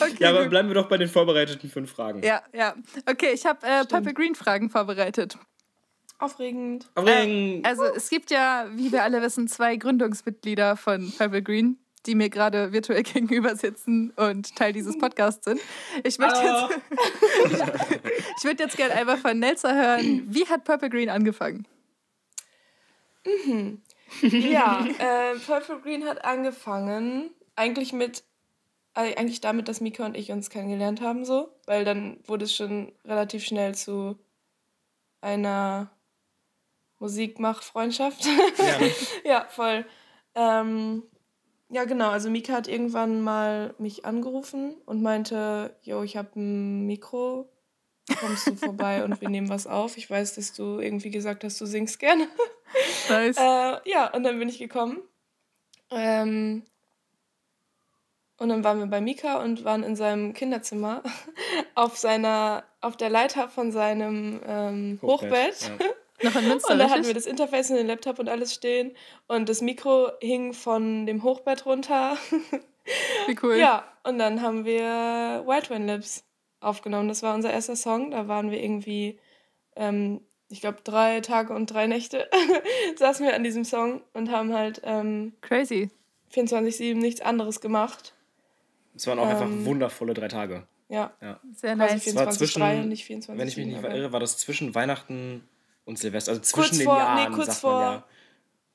okay, 0.00 0.14
Ja, 0.20 0.30
aber 0.30 0.40
gut. 0.42 0.50
bleiben 0.50 0.68
wir 0.68 0.74
doch 0.74 0.88
bei 0.88 0.96
den 0.96 1.08
vorbereiteten 1.08 1.68
fünf 1.70 1.92
Fragen. 1.92 2.22
ja, 2.22 2.42
ja. 2.54 2.74
Okay, 3.08 3.32
ich 3.34 3.44
habe 3.46 3.66
äh, 3.66 3.84
Purple 3.84 4.14
Green 4.14 4.34
Fragen 4.34 4.70
vorbereitet. 4.70 5.36
Aufregend. 6.22 6.88
Aufregend. 6.94 7.66
Also 7.66 7.82
es 7.82 8.08
gibt 8.08 8.30
ja, 8.30 8.68
wie 8.74 8.92
wir 8.92 9.02
alle 9.02 9.20
wissen, 9.22 9.48
zwei 9.48 9.74
Gründungsmitglieder 9.74 10.76
von 10.76 11.12
Purple 11.18 11.42
Green, 11.42 11.78
die 12.06 12.14
mir 12.14 12.30
gerade 12.30 12.72
virtuell 12.72 13.02
gegenüber 13.02 13.56
sitzen 13.56 14.10
und 14.10 14.54
Teil 14.54 14.72
dieses 14.72 14.96
Podcasts 14.96 15.44
sind. 15.44 15.60
Ich 16.04 16.20
möchte 16.20 16.38
jetzt, 16.38 16.80
ich 18.38 18.44
würde 18.44 18.62
jetzt 18.62 18.76
gerne 18.76 18.94
einmal 18.94 19.18
von 19.18 19.36
Nelsa 19.36 19.74
hören, 19.74 20.22
wie 20.28 20.46
hat 20.46 20.62
Purple 20.62 20.90
Green 20.90 21.08
angefangen? 21.08 21.66
Ja, 24.22 24.86
äh, 24.98 25.36
Purple 25.44 25.80
Green 25.80 26.04
hat 26.04 26.24
angefangen, 26.24 27.30
eigentlich 27.56 27.92
mit, 27.92 28.22
äh, 28.94 29.16
eigentlich 29.16 29.40
damit, 29.40 29.66
dass 29.66 29.80
Mika 29.80 30.06
und 30.06 30.16
ich 30.16 30.30
uns 30.30 30.50
kennengelernt 30.50 31.00
haben, 31.00 31.24
so, 31.24 31.48
weil 31.66 31.84
dann 31.84 32.20
wurde 32.28 32.44
es 32.44 32.54
schon 32.54 32.92
relativ 33.04 33.42
schnell 33.42 33.74
zu 33.74 34.16
einer 35.20 35.90
Musikmach-Freundschaft. 37.02 38.24
Ja, 38.24 38.78
ne? 38.78 38.90
ja, 39.24 39.46
voll. 39.50 39.84
Ähm, 40.36 41.02
ja, 41.68 41.84
genau, 41.84 42.10
also 42.10 42.30
Mika 42.30 42.52
hat 42.52 42.68
irgendwann 42.68 43.20
mal 43.20 43.74
mich 43.78 44.04
angerufen 44.04 44.76
und 44.86 45.02
meinte, 45.02 45.76
yo, 45.82 46.02
ich 46.04 46.16
habe 46.16 46.38
ein 46.38 46.86
Mikro, 46.86 47.50
kommst 48.20 48.46
du 48.46 48.54
vorbei 48.54 49.04
und 49.04 49.20
wir 49.20 49.28
nehmen 49.28 49.48
was 49.48 49.66
auf. 49.66 49.96
Ich 49.96 50.08
weiß, 50.08 50.36
dass 50.36 50.52
du 50.52 50.78
irgendwie 50.78 51.10
gesagt 51.10 51.42
hast, 51.44 51.60
du 51.60 51.66
singst 51.66 51.98
gerne. 51.98 52.28
Nice. 53.10 53.36
Äh, 53.36 53.90
ja, 53.90 54.10
und 54.14 54.22
dann 54.22 54.38
bin 54.38 54.48
ich 54.48 54.58
gekommen. 54.58 55.02
Ähm, 55.90 56.62
und 58.38 58.48
dann 58.48 58.64
waren 58.64 58.78
wir 58.78 58.86
bei 58.86 59.02
Mika 59.02 59.42
und 59.42 59.64
waren 59.64 59.82
in 59.82 59.94
seinem 59.94 60.32
Kinderzimmer 60.32 61.02
auf 61.74 61.98
seiner, 61.98 62.64
auf 62.80 62.96
der 62.96 63.10
Leiter 63.10 63.50
von 63.50 63.72
seinem 63.72 64.40
ähm, 64.46 64.98
Hochbett. 65.02 65.70
Ja. 65.78 65.86
Noch 66.22 66.36
in 66.36 66.48
Münster, 66.48 66.72
Und 66.72 66.78
da 66.78 66.90
hatten 66.90 67.06
wir 67.06 67.14
das 67.14 67.26
Interface 67.26 67.70
und 67.70 67.76
den 67.76 67.86
Laptop 67.86 68.18
und 68.18 68.28
alles 68.28 68.54
stehen. 68.54 68.96
Und 69.26 69.48
das 69.48 69.60
Mikro 69.60 70.10
hing 70.20 70.52
von 70.52 71.06
dem 71.06 71.22
Hochbett 71.22 71.66
runter. 71.66 72.16
Wie 73.26 73.36
cool. 73.42 73.56
Ja, 73.56 73.84
und 74.04 74.18
dann 74.18 74.42
haben 74.42 74.64
wir 74.64 75.44
White 75.46 75.70
Wine 75.70 75.86
Lips 75.86 76.24
aufgenommen. 76.60 77.08
Das 77.08 77.22
war 77.22 77.34
unser 77.34 77.52
erster 77.52 77.76
Song. 77.76 78.10
Da 78.10 78.28
waren 78.28 78.50
wir 78.50 78.62
irgendwie, 78.62 79.18
ähm, 79.76 80.20
ich 80.48 80.60
glaube, 80.60 80.78
drei 80.84 81.20
Tage 81.20 81.52
und 81.54 81.66
drei 81.66 81.86
Nächte 81.86 82.28
saßen 82.96 83.26
wir 83.26 83.34
an 83.34 83.44
diesem 83.44 83.64
Song 83.64 84.02
und 84.12 84.30
haben 84.30 84.52
halt 84.52 84.80
ähm, 84.84 85.32
Crazy. 85.40 85.90
24-7 86.34 86.94
nichts 86.94 87.20
anderes 87.20 87.60
gemacht. 87.60 88.14
Es 88.94 89.06
waren 89.06 89.18
auch 89.18 89.28
einfach 89.28 89.46
Ähm, 89.46 89.64
wundervolle 89.64 90.14
drei 90.14 90.28
Tage. 90.28 90.66
Ja, 90.88 91.14
Sehr 91.54 91.74
quasi 91.74 91.94
nice. 91.94 92.06
Es 92.06 92.14
war 92.14 92.28
24-3 92.28 92.36
zwischen, 92.36 92.62
und 92.62 92.88
nicht 92.90 93.04
24 93.06 93.40
wenn 93.40 93.48
ich 93.48 93.56
mich 93.56 93.66
nicht 93.66 93.78
aber 93.78 93.94
irre, 93.94 94.12
war 94.12 94.20
das 94.20 94.36
zwischen 94.36 94.74
Weihnachten 94.74 95.42
und 95.84 95.98
Silvester. 95.98 96.32
Also 96.32 96.42
zwischen 96.42 96.68
Kurz 96.68 96.78
den 96.78 96.84
vor, 96.86 96.96
Jahren, 96.98 97.30
nee, 97.30 97.36
kurz 97.36 97.46
sagt 97.46 97.58
vor, 97.58 97.72
man 97.80 97.92
ja. 97.94 98.04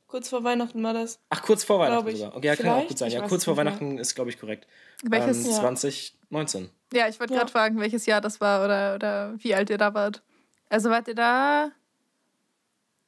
kurz 0.07 0.29
vor 0.29 0.43
Weihnachten 0.43 0.83
war 0.83 0.93
das. 0.93 1.19
Ach, 1.29 1.41
kurz 1.41 1.63
vor 1.63 1.79
Weihnachten 1.79 2.07
ich. 2.09 2.17
sogar. 2.17 2.35
Okay, 2.35 2.47
ja, 2.47 2.55
kann 2.55 2.69
auch 2.69 2.87
gut 2.87 2.97
sein. 2.97 3.07
Ich 3.09 3.13
Ja, 3.15 3.27
kurz 3.27 3.43
vor 3.45 3.53
nicht 3.55 3.63
mehr. 3.63 3.71
Weihnachten 3.73 3.97
ist, 3.97 4.15
glaube 4.15 4.29
ich, 4.29 4.39
korrekt. 4.39 4.67
Welches? 5.03 5.45
ähm, 5.45 5.51
Ja. 5.51 5.59
2019. 5.59 6.69
Ja, 6.93 7.07
ich 7.07 7.19
wollte 7.19 7.33
Ja. 7.33 7.39
gerade 7.39 7.51
fragen, 7.51 7.79
welches 7.79 8.05
Jahr 8.05 8.21
das 8.21 8.39
war 8.41 8.63
oder, 8.65 8.95
oder 8.95 9.33
wie 9.37 9.53
alt 9.55 9.69
ihr 9.69 9.77
da 9.77 9.93
wart. 9.93 10.21
Also 10.69 10.89
wart 10.89 11.07
ihr 11.07 11.15
da 11.15 11.71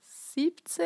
17? 0.01 0.85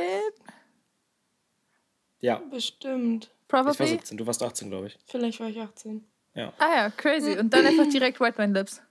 Ja, 2.20 2.38
Bestimmt. 2.50 3.26
ich 3.48 3.54
war 3.54 3.64
Probably. 3.64 3.88
17. 3.88 4.18
Du 4.18 4.26
warst 4.26 4.42
18, 4.42 4.70
glaube 4.70 4.88
ich. 4.88 4.98
Vielleicht 5.06 5.40
war 5.40 5.48
ich 5.50 5.60
18. 5.60 6.04
Ah 6.36 6.50
ja, 6.76 6.90
crazy. 6.90 7.38
Und 7.38 7.54
dann 7.54 7.66
einfach 7.66 7.88
direkt 7.90 8.20
White 8.20 8.38
Wine 8.40 8.54
Lips. 8.54 8.82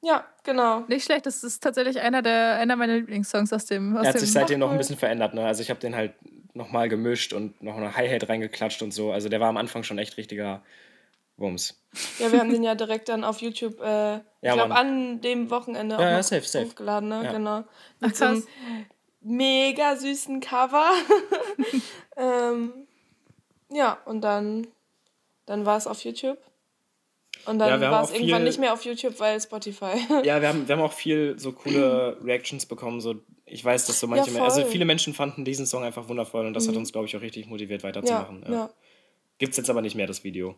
Ja, 0.00 0.24
genau. 0.44 0.80
Nicht 0.88 1.04
schlecht, 1.04 1.26
das 1.26 1.42
ist 1.42 1.60
tatsächlich 1.62 2.00
einer 2.00 2.22
der 2.22 2.54
einer 2.56 2.76
meiner 2.76 2.94
Lieblingssongs 2.96 3.52
aus 3.52 3.64
dem 3.66 3.96
aus 3.96 4.04
Er 4.04 4.08
hat 4.10 4.14
dem 4.14 4.20
sich 4.20 4.32
seitdem 4.32 4.60
noch 4.60 4.70
ein 4.70 4.78
bisschen 4.78 4.96
verändert. 4.96 5.34
Ne? 5.34 5.44
Also 5.44 5.62
ich 5.62 5.70
habe 5.70 5.80
den 5.80 5.96
halt 5.96 6.14
nochmal 6.54 6.88
gemischt 6.88 7.32
und 7.32 7.60
noch 7.62 7.76
eine 7.76 7.96
Hi-Hat 7.96 8.28
reingeklatscht 8.28 8.82
und 8.82 8.92
so. 8.92 9.10
Also 9.12 9.28
der 9.28 9.40
war 9.40 9.48
am 9.48 9.56
Anfang 9.56 9.82
schon 9.82 9.98
echt 9.98 10.16
richtiger 10.16 10.62
Wumms. 11.36 11.80
Ja, 12.18 12.30
wir 12.32 12.40
haben 12.40 12.50
den 12.50 12.62
ja 12.62 12.74
direkt 12.74 13.08
dann 13.08 13.24
auf 13.24 13.40
YouTube, 13.40 13.80
äh, 13.80 14.16
ich 14.16 14.22
Ja, 14.42 14.54
glaube, 14.54 14.68
Mann. 14.70 14.78
an 14.78 15.20
dem 15.20 15.50
Wochenende 15.50 15.96
auch 15.96 16.00
Ja, 16.00 16.10
ja, 16.10 16.16
noch 16.18 16.24
safe, 16.24 16.42
safe. 16.46 16.66
hochgeladen, 16.66 17.08
ne? 17.08 17.24
Ja. 17.24 17.32
Genau. 17.32 17.64
Ach, 18.00 18.06
Mit 18.06 18.16
so 18.16 18.24
einem 18.24 18.46
mega 19.20 19.96
süßen 19.96 20.40
Cover. 20.40 20.90
ähm, 22.16 22.72
ja, 23.70 23.98
und 24.04 24.22
dann, 24.22 24.66
dann 25.46 25.64
war 25.66 25.76
es 25.76 25.86
auf 25.86 26.02
YouTube. 26.04 26.38
Und 27.46 27.60
Ja, 27.60 27.68
dann 27.70 27.82
haben 27.84 27.90
war 27.92 28.04
es 28.04 28.10
irgendwann 28.12 28.38
viel- 28.38 28.44
nicht 28.46 28.58
mehr 28.58 28.72
auf 28.72 28.84
YouTube, 28.84 29.18
weil 29.20 29.40
Spotify. 29.40 29.92
Ja, 30.24 30.40
wir 30.40 30.48
haben, 30.48 30.68
wir 30.68 30.76
haben 30.76 30.82
auch 30.82 30.92
viel 30.92 31.38
so 31.38 31.52
coole 31.52 32.16
Reactions 32.24 32.66
bekommen. 32.66 33.00
So, 33.00 33.14
ich 33.46 33.64
weiß, 33.64 33.86
dass 33.86 34.00
so 34.00 34.06
manche, 34.06 34.30
Ja, 34.30 34.44
also. 34.44 34.60
Mhm. 34.62 34.66
viele 34.66 34.84
Menschen 34.84 35.14
fanden 35.14 35.44
diesen 35.44 35.66
Song 35.66 35.82
einfach 35.84 36.08
wundervoll 36.08 36.46
und 36.46 36.54
das 36.54 36.68
hat 36.68 36.76
uns, 36.76 36.92
glaube 36.92 37.06
ich, 37.06 37.16
auch 37.16 37.20
richtig 37.22 37.46
motiviert 37.46 37.82
ja, 37.82 37.88
weiterzumachen. 37.88 38.44
Ja. 38.46 38.52
ja. 38.52 38.70
Gibt's 39.38 39.56
jetzt 39.56 39.70
aber 39.70 39.80
nicht 39.82 39.94
mehr, 39.94 40.06
das 40.06 40.24
Video. 40.24 40.56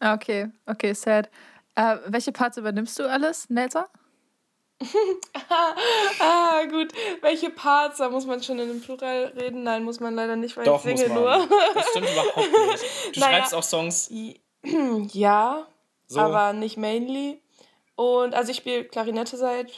Ah, 0.00 0.14
okay, 0.14 0.48
okay, 0.66 0.92
sad. 0.92 1.28
Äh, 1.74 1.96
welche 2.06 2.30
Parts 2.32 2.56
übernimmst 2.56 2.98
du 2.98 3.08
alles, 3.08 3.48
Nelsa? 3.50 3.88
Ah, 6.20 6.64
gut. 6.70 6.92
Welche 7.20 7.50
Parts? 7.50 7.98
Da 7.98 8.10
muss 8.10 8.26
man 8.26 8.42
schon 8.42 8.58
in 8.58 8.68
dem 8.68 8.80
Plural 8.80 9.32
reden? 9.36 9.62
Nein, 9.62 9.82
muss 9.84 9.98
man 10.00 10.14
leider 10.14 10.36
nicht, 10.36 10.56
weil 10.56 10.64
Doch, 10.64 10.84
ich 10.84 10.90
muss 10.92 11.00
singe 11.00 11.14
man. 11.14 11.22
nur. 11.22 11.48
Das 11.74 11.88
stimmt 11.90 12.08
überhaupt 12.10 12.36
nicht. 12.36 12.84
Du 13.14 13.20
Naja. 13.20 13.32
schreibst 13.38 13.54
auch 13.54 13.62
Songs 13.62 14.10
ja, 15.12 15.66
so. 16.08 16.20
aber 16.20 16.52
nicht 16.52 16.76
mainly. 16.76 17.42
Und 17.94 18.34
also 18.34 18.50
ich 18.50 18.58
spiele 18.58 18.84
Klarinette 18.84 19.36
seit 19.36 19.72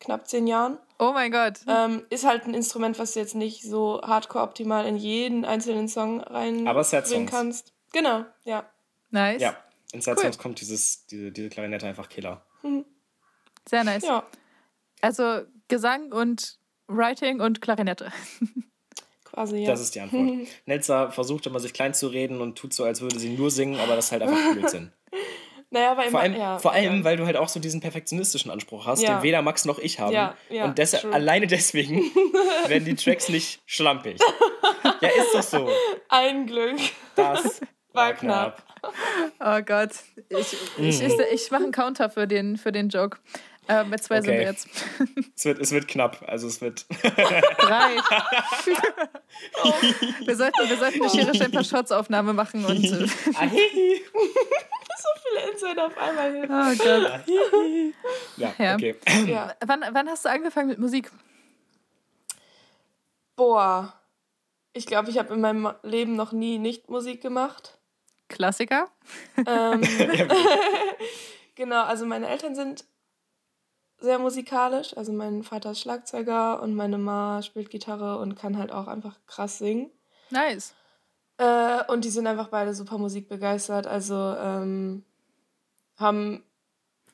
knapp 0.00 0.28
zehn 0.28 0.46
Jahren. 0.46 0.78
Oh 0.98 1.12
mein 1.12 1.32
Gott. 1.32 1.60
Ähm, 1.66 2.04
ist 2.10 2.24
halt 2.24 2.44
ein 2.46 2.54
Instrument, 2.54 2.98
was 2.98 3.12
du 3.12 3.20
jetzt 3.20 3.34
nicht 3.34 3.62
so 3.62 4.00
hardcore 4.02 4.44
optimal 4.44 4.86
in 4.86 4.96
jeden 4.96 5.44
einzelnen 5.44 5.88
Song 5.88 6.20
reinbringen 6.20 7.26
kannst. 7.26 7.72
Genau, 7.92 8.24
ja. 8.44 8.68
Nice. 9.10 9.42
ja, 9.42 9.56
in 9.92 10.00
Sad 10.00 10.16
Cool. 10.16 10.22
Songs 10.24 10.38
kommt 10.38 10.60
dieses, 10.60 11.06
diese, 11.06 11.30
diese 11.32 11.50
Klarinette 11.50 11.86
einfach 11.86 12.08
Killer. 12.08 12.44
Sehr 13.68 13.84
nice. 13.84 14.04
Ja, 14.04 14.26
Also 15.00 15.42
Gesang 15.68 16.12
und 16.12 16.58
Writing 16.86 17.40
und 17.40 17.60
Klarinette. 17.60 18.12
quasi, 19.32 19.58
ja. 19.58 19.70
Das 19.70 19.80
ist 19.80 19.94
die 19.94 20.00
Antwort. 20.00 20.48
Nelza 20.66 21.10
versucht 21.10 21.46
immer, 21.46 21.60
sich 21.60 21.72
klein 21.72 21.94
zu 21.94 22.08
reden 22.08 22.40
und 22.40 22.56
tut 22.56 22.72
so, 22.72 22.84
als 22.84 23.00
würde 23.00 23.18
sie 23.18 23.30
nur 23.30 23.50
singen, 23.50 23.80
aber 23.80 23.96
das 23.96 24.06
ist 24.06 24.12
halt 24.12 24.22
einfach 24.22 24.52
Blödsinn. 24.52 24.92
naja, 25.72 25.92
aber 25.92 26.02
immer, 26.02 26.10
Vor 26.12 26.20
allem, 26.20 26.36
ja, 26.36 26.58
vor 26.58 26.72
allem 26.72 26.98
ja. 26.98 27.04
weil 27.04 27.16
du 27.16 27.26
halt 27.26 27.36
auch 27.36 27.48
so 27.48 27.58
diesen 27.58 27.80
perfektionistischen 27.80 28.50
Anspruch 28.50 28.86
hast, 28.86 29.02
Ja. 29.02 29.16
den 29.16 29.22
weder 29.22 29.42
Max 29.42 29.64
noch 29.64 29.78
ich 29.78 29.98
haben. 29.98 30.12
Ja, 30.12 30.36
ja, 30.50 30.64
und 30.66 30.78
deshalb, 30.78 31.02
true. 31.02 31.12
alleine 31.14 31.46
deswegen 31.46 32.02
werden 32.66 32.84
die 32.84 32.94
Tracks 32.94 33.28
nicht 33.28 33.60
schlampig. 33.66 34.20
ja, 35.00 35.08
ist 35.08 35.34
doch 35.34 35.42
so. 35.42 35.68
Ein 36.08 36.46
Glück. 36.46 36.78
Das 37.16 37.60
War 37.94 38.14
knapp. 38.14 38.62
Oh 39.38 39.60
Gott. 39.64 39.90
Ich, 40.30 40.56
ich, 40.78 41.02
ich, 41.02 41.18
ich 41.32 41.50
mache 41.50 41.62
einen 41.64 41.72
Counter 41.72 42.08
für 42.08 42.26
den, 42.26 42.56
für 42.56 42.72
den 42.72 42.88
Joke. 42.88 43.18
Äh, 43.68 43.84
mit 43.84 44.02
zwei 44.02 44.20
sind 44.20 44.30
Okay. 44.30 44.40
wir 44.40 44.46
jetzt. 44.46 44.68
Es 45.36 45.44
wird, 45.44 45.58
es 45.60 45.70
wird 45.72 45.88
knapp. 45.88 46.22
Also 46.26 46.46
es 46.48 46.60
wird. 46.60 46.84
Drei. 47.02 47.96
wir, 50.26 50.36
sollten, 50.36 50.68
wir 50.68 50.76
sollten 50.76 51.00
eine 51.00 51.10
Schere, 51.10 51.34
Stein, 51.34 51.50
paar 51.52 51.64
Shots-Aufnahme 51.64 52.32
machen 52.32 52.64
und. 52.64 52.84
Äh, 52.84 53.06
So 55.02 55.08
viele 55.22 55.50
Insider 55.50 55.86
auf 55.86 55.96
einmal 55.98 56.32
hin. 56.32 56.44
oh 56.44 56.74
Gott. 56.76 57.22
ja, 58.36 58.54
Ja. 58.58 58.74
okay. 58.74 58.94
Ja. 59.26 59.54
Wann, 59.66 59.84
wann 59.92 60.08
hast 60.08 60.24
du 60.24 60.28
angefangen 60.28 60.68
mit 60.68 60.78
Musik? 60.78 61.10
Boah. 63.36 63.94
Ich 64.74 64.86
glaube, 64.86 65.10
ich 65.10 65.18
habe 65.18 65.34
in 65.34 65.40
meinem 65.40 65.72
Leben 65.82 66.14
noch 66.16 66.32
nie 66.32 66.58
nicht 66.58 66.88
Musik 66.88 67.20
gemacht. 67.20 67.78
Klassiker? 68.28 68.88
Ähm, 69.46 69.82
genau, 71.54 71.82
also 71.84 72.06
meine 72.06 72.28
Eltern 72.28 72.54
sind 72.54 72.84
sehr 74.02 74.18
musikalisch. 74.18 74.96
Also 74.96 75.12
mein 75.12 75.42
Vater 75.42 75.70
ist 75.70 75.80
Schlagzeuger 75.80 76.60
und 76.62 76.74
meine 76.74 76.98
Ma 76.98 77.40
spielt 77.42 77.70
Gitarre 77.70 78.18
und 78.18 78.34
kann 78.34 78.58
halt 78.58 78.72
auch 78.72 78.86
einfach 78.88 79.16
krass 79.26 79.58
singen. 79.58 79.90
Nice. 80.30 80.74
Äh, 81.38 81.84
und 81.88 82.04
die 82.04 82.10
sind 82.10 82.26
einfach 82.26 82.48
beide 82.48 82.74
super 82.74 82.98
musikbegeistert. 82.98 83.86
Also 83.86 84.14
ähm, 84.14 85.04
haben 85.96 86.44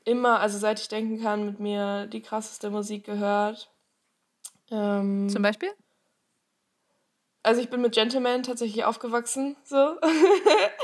immer, 0.05 0.40
also 0.40 0.59
seit 0.59 0.81
ich 0.81 0.88
denken 0.88 1.22
kann, 1.22 1.44
mit 1.44 1.61
mir 1.61 2.07
die 2.07 2.22
krasseste 2.22 2.70
Musik 2.70 3.05
gehört. 3.05 3.70
Ähm, 4.70 5.29
Zum 5.29 5.42
Beispiel? 5.42 5.70
also 7.42 7.61
ich 7.62 7.70
bin 7.70 7.81
mit 7.81 7.94
Gentleman 7.94 8.42
tatsächlich 8.42 8.85
aufgewachsen, 8.85 9.57
so. 9.64 9.96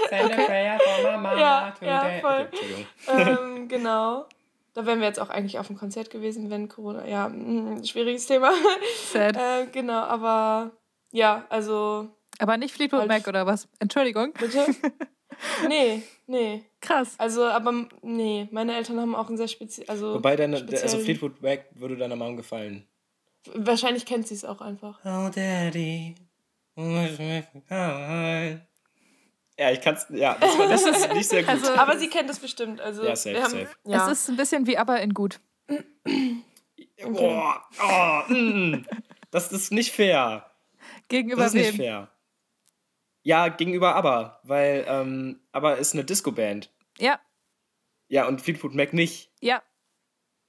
Send 0.08 0.32
a 0.32 0.44
prayer 0.46 0.78
for 0.80 1.02
my 1.02 1.16
mama 1.16 1.38
Ja, 1.38 1.70
today. 1.72 1.88
ja, 1.88 2.20
voll. 2.20 2.48
Okay, 2.52 2.86
ähm, 3.08 3.68
genau. 3.68 4.26
Da 4.74 4.86
wären 4.86 4.98
wir 5.00 5.06
jetzt 5.06 5.20
auch 5.20 5.30
eigentlich 5.30 5.58
auf 5.58 5.68
dem 5.68 5.76
Konzert 5.76 6.10
gewesen, 6.10 6.50
wenn 6.50 6.68
Corona. 6.68 7.06
Ja, 7.06 7.28
mm, 7.28 7.84
schwieriges 7.84 8.26
Thema. 8.26 8.52
Sad. 9.12 9.36
äh, 9.40 9.66
genau, 9.72 10.00
aber 10.02 10.72
ja, 11.12 11.46
also 11.48 12.08
Aber 12.38 12.56
nicht 12.56 12.74
Fleetwood 12.74 13.00
Halt- 13.00 13.08
Mac 13.08 13.28
oder 13.28 13.46
was? 13.46 13.68
Entschuldigung. 13.78 14.32
bitte. 14.32 14.66
nee, 15.68 16.02
nee. 16.26 16.64
Krass. 16.80 17.14
Also, 17.18 17.44
aber 17.44 17.86
nee, 18.02 18.48
meine 18.50 18.74
Eltern 18.76 19.00
haben 19.00 19.14
auch 19.14 19.30
ein 19.30 19.36
sehr 19.36 19.48
speziell. 19.48 19.88
Also, 19.88 20.14
Wobei 20.14 20.34
deine, 20.36 20.56
also 20.56 20.98
Fleetwood 20.98 21.40
Mac 21.40 21.66
würde 21.74 21.96
deiner 21.96 22.16
Mom 22.16 22.36
gefallen. 22.36 22.86
Wahrscheinlich 23.54 24.06
kennt 24.06 24.26
sie 24.26 24.34
es 24.34 24.44
auch 24.44 24.60
einfach. 24.60 25.00
Oh, 25.04 25.30
Daddy. 25.32 26.16
Ja, 29.58 29.70
ich 29.70 29.80
kann's. 29.80 30.06
Ja, 30.10 30.36
das, 30.40 30.58
war, 30.58 30.68
das 30.68 30.84
ist 30.84 31.12
nicht 31.12 31.28
sehr 31.28 31.42
gut. 31.44 31.50
Also- 31.50 31.74
Aber 31.74 31.96
sie 31.98 32.08
kennt 32.08 32.28
es 32.30 32.38
bestimmt. 32.38 32.80
Also, 32.80 33.04
Ja, 33.04 33.14
safe, 33.14 33.34
wir 33.36 33.42
haben, 33.42 33.50
safe. 33.52 33.68
Ja. 33.86 34.10
Es 34.10 34.20
ist 34.20 34.28
ein 34.28 34.36
bisschen 34.36 34.66
wie 34.66 34.76
aber 34.78 35.00
in 35.00 35.14
gut. 35.14 35.40
Boah, 37.02 37.62
oh, 37.82 38.32
mm, 38.32 38.84
das 39.30 39.52
ist 39.52 39.72
nicht 39.72 39.92
fair. 39.92 40.50
Gegenüber 41.08 41.42
Das 41.42 41.54
ist 41.54 41.60
nicht 41.60 41.68
wem? 41.72 41.76
fair. 41.76 42.08
Ja, 43.22 43.48
gegenüber 43.48 43.94
ABBA, 43.96 44.40
weil 44.42 44.84
ähm, 44.88 45.40
ABBA 45.52 45.74
ist 45.74 45.94
eine 45.94 46.04
Disco-Band. 46.04 46.70
Ja, 46.98 47.18
Ja, 48.08 48.26
und 48.26 48.40
Fleetwood 48.42 48.74
Mac 48.74 48.92
nicht. 48.92 49.30
ja, 49.40 49.62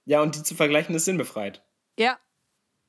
Ja, 0.05 0.21
und 0.21 0.35
die 0.35 0.43
zu 0.43 0.55
vergleichen 0.55 0.93
ist 0.95 1.05
sinnbefreit. 1.05 1.63
ja, 1.97 2.17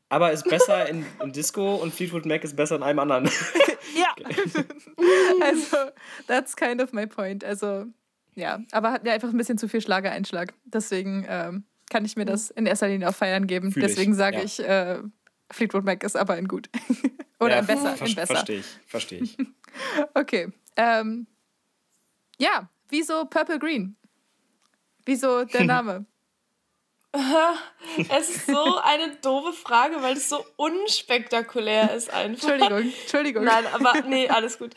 ABBA 0.09 0.29
ist 0.31 0.45
besser 0.45 0.89
in, 0.89 1.05
in 1.23 1.33
Disco 1.33 1.77
und 1.77 1.93
Fleetwood 1.95 2.27
Mac 2.27 2.45
ist 2.45 2.55
besser 2.57 2.77
in 2.77 2.83
allem 2.83 2.99
anderen. 3.01 3.25
ja. 3.97 4.06
also, 5.43 5.77
that's 6.27 6.57
kind 6.57 6.81
of 6.81 6.93
my 6.93 7.07
point. 7.07 7.45
Also, 7.45 7.87
ja, 8.35 8.61
aber 8.73 8.93
hat 8.93 9.05
mir 9.05 9.13
einfach 9.13 9.31
ein 9.31 9.37
bisschen 9.37 9.59
zu 9.59 9.69
viel 9.69 9.81
Schlagereinschlag. 9.81 10.53
Deswegen 10.65 11.25
ähm, 11.29 11.65
kann 11.91 12.05
ich 12.05 12.17
mir 12.17 12.25
das 12.25 12.51
in 12.51 12.67
erster 12.67 12.89
Linie 12.89 13.09
auf 13.09 13.17
Feiern 13.17 13.47
geben. 13.47 13.73
Fühl 13.73 13.85
ich, 13.85 13.91
Deswegen 13.91 14.15
sage 14.15 14.39
ja. 14.39 14.43
ich, 14.45 14.61
äh, 14.61 14.99
Fleetwood 15.51 15.85
Mac 15.85 16.03
ist 16.03 16.17
aber 16.17 16.37
in 16.39 16.49
gut. 16.49 16.69
Oder 17.41 17.55
ja, 17.55 17.59
in 17.61 17.67
besser. 17.67 17.97
ver 17.97 18.07
besser. 18.07 18.27
Verstehe 18.27 18.59
ich, 18.61 18.67
verstehe 18.87 19.23
ich. 19.23 19.37
Okay. 20.15 20.49
Ähm, 20.77 21.27
ja, 22.39 22.71
wieso 22.89 23.27
Purple 23.27 23.59
Green? 23.59 23.95
Wieso 25.05 25.45
der 25.45 25.65
Name? 25.65 26.07
Es 28.11 28.29
ist 28.29 28.47
so 28.47 28.79
eine 28.83 29.17
doofe 29.23 29.53
Frage, 29.53 30.03
weil 30.03 30.17
es 30.17 30.29
so 30.29 30.45
unspektakulär 30.57 31.95
ist 31.95 32.13
einfach. 32.13 32.49
Entschuldigung, 32.49 32.93
Entschuldigung. 33.03 33.45
Nein, 33.45 33.65
aber 33.73 34.03
nee, 34.03 34.29
alles 34.29 34.59
gut. 34.59 34.75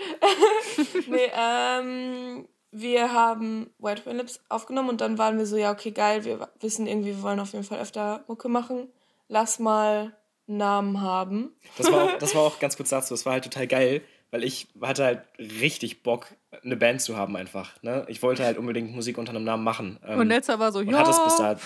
nee, 1.08 1.32
ähm, 1.38 2.47
wir 2.71 3.12
haben 3.12 3.71
White 3.80 4.06
Wine 4.06 4.17
Lips 4.19 4.39
aufgenommen 4.49 4.89
und 4.89 5.02
dann 5.02 5.17
waren 5.17 5.38
wir 5.38 5.45
so, 5.45 5.58
ja, 5.58 5.71
okay, 5.71 5.91
geil, 5.91 6.23
wir 6.23 6.49
wissen 6.60 6.88
irgendwie, 6.88 7.15
wir 7.15 7.21
wollen 7.23 7.39
auf 7.39 7.54
jeden 7.54 7.63
Fall 7.63 7.80
öfter 7.80 8.23
Mucke 8.28 8.49
machen. 8.49 8.89
Lass 9.28 9.60
mal 9.60 10.15
einen 10.47 10.58
Namen 10.58 11.02
haben. 11.02 11.56
Das 11.78 11.91
war, 11.91 12.04
auch, 12.04 12.17
das 12.17 12.36
war 12.36 12.41
auch 12.41 12.60
ganz 12.60 12.78
kurz 12.78 12.89
dazu, 12.89 13.13
das 13.13 13.25
war 13.25 13.34
halt 13.34 13.43
total 13.43 13.67
geil, 13.67 14.02
weil 14.32 14.43
ich 14.43 14.67
hatte 14.82 15.04
halt 15.04 15.21
richtig 15.39 16.04
Bock, 16.04 16.28
eine 16.63 16.75
Band 16.75 17.02
zu 17.02 17.17
haben 17.17 17.36
einfach. 17.36 17.82
Ne? 17.82 18.06
Ich 18.08 18.21
wollte 18.21 18.43
halt 18.43 18.58
unbedingt 18.58 18.93
Musik 18.93 19.17
unter 19.17 19.32
einem 19.32 19.43
Namen 19.43 19.63
machen. 19.63 19.99
Ähm, 20.06 20.19
Und 20.19 20.28
Netzer 20.28 20.60
war 20.60 20.71
so, 20.71 20.80
und 20.80 20.89
ja. 20.89 20.99
hat 20.99 21.08
es 21.08 21.23
bis 21.23 21.36
dahin. 21.38 21.58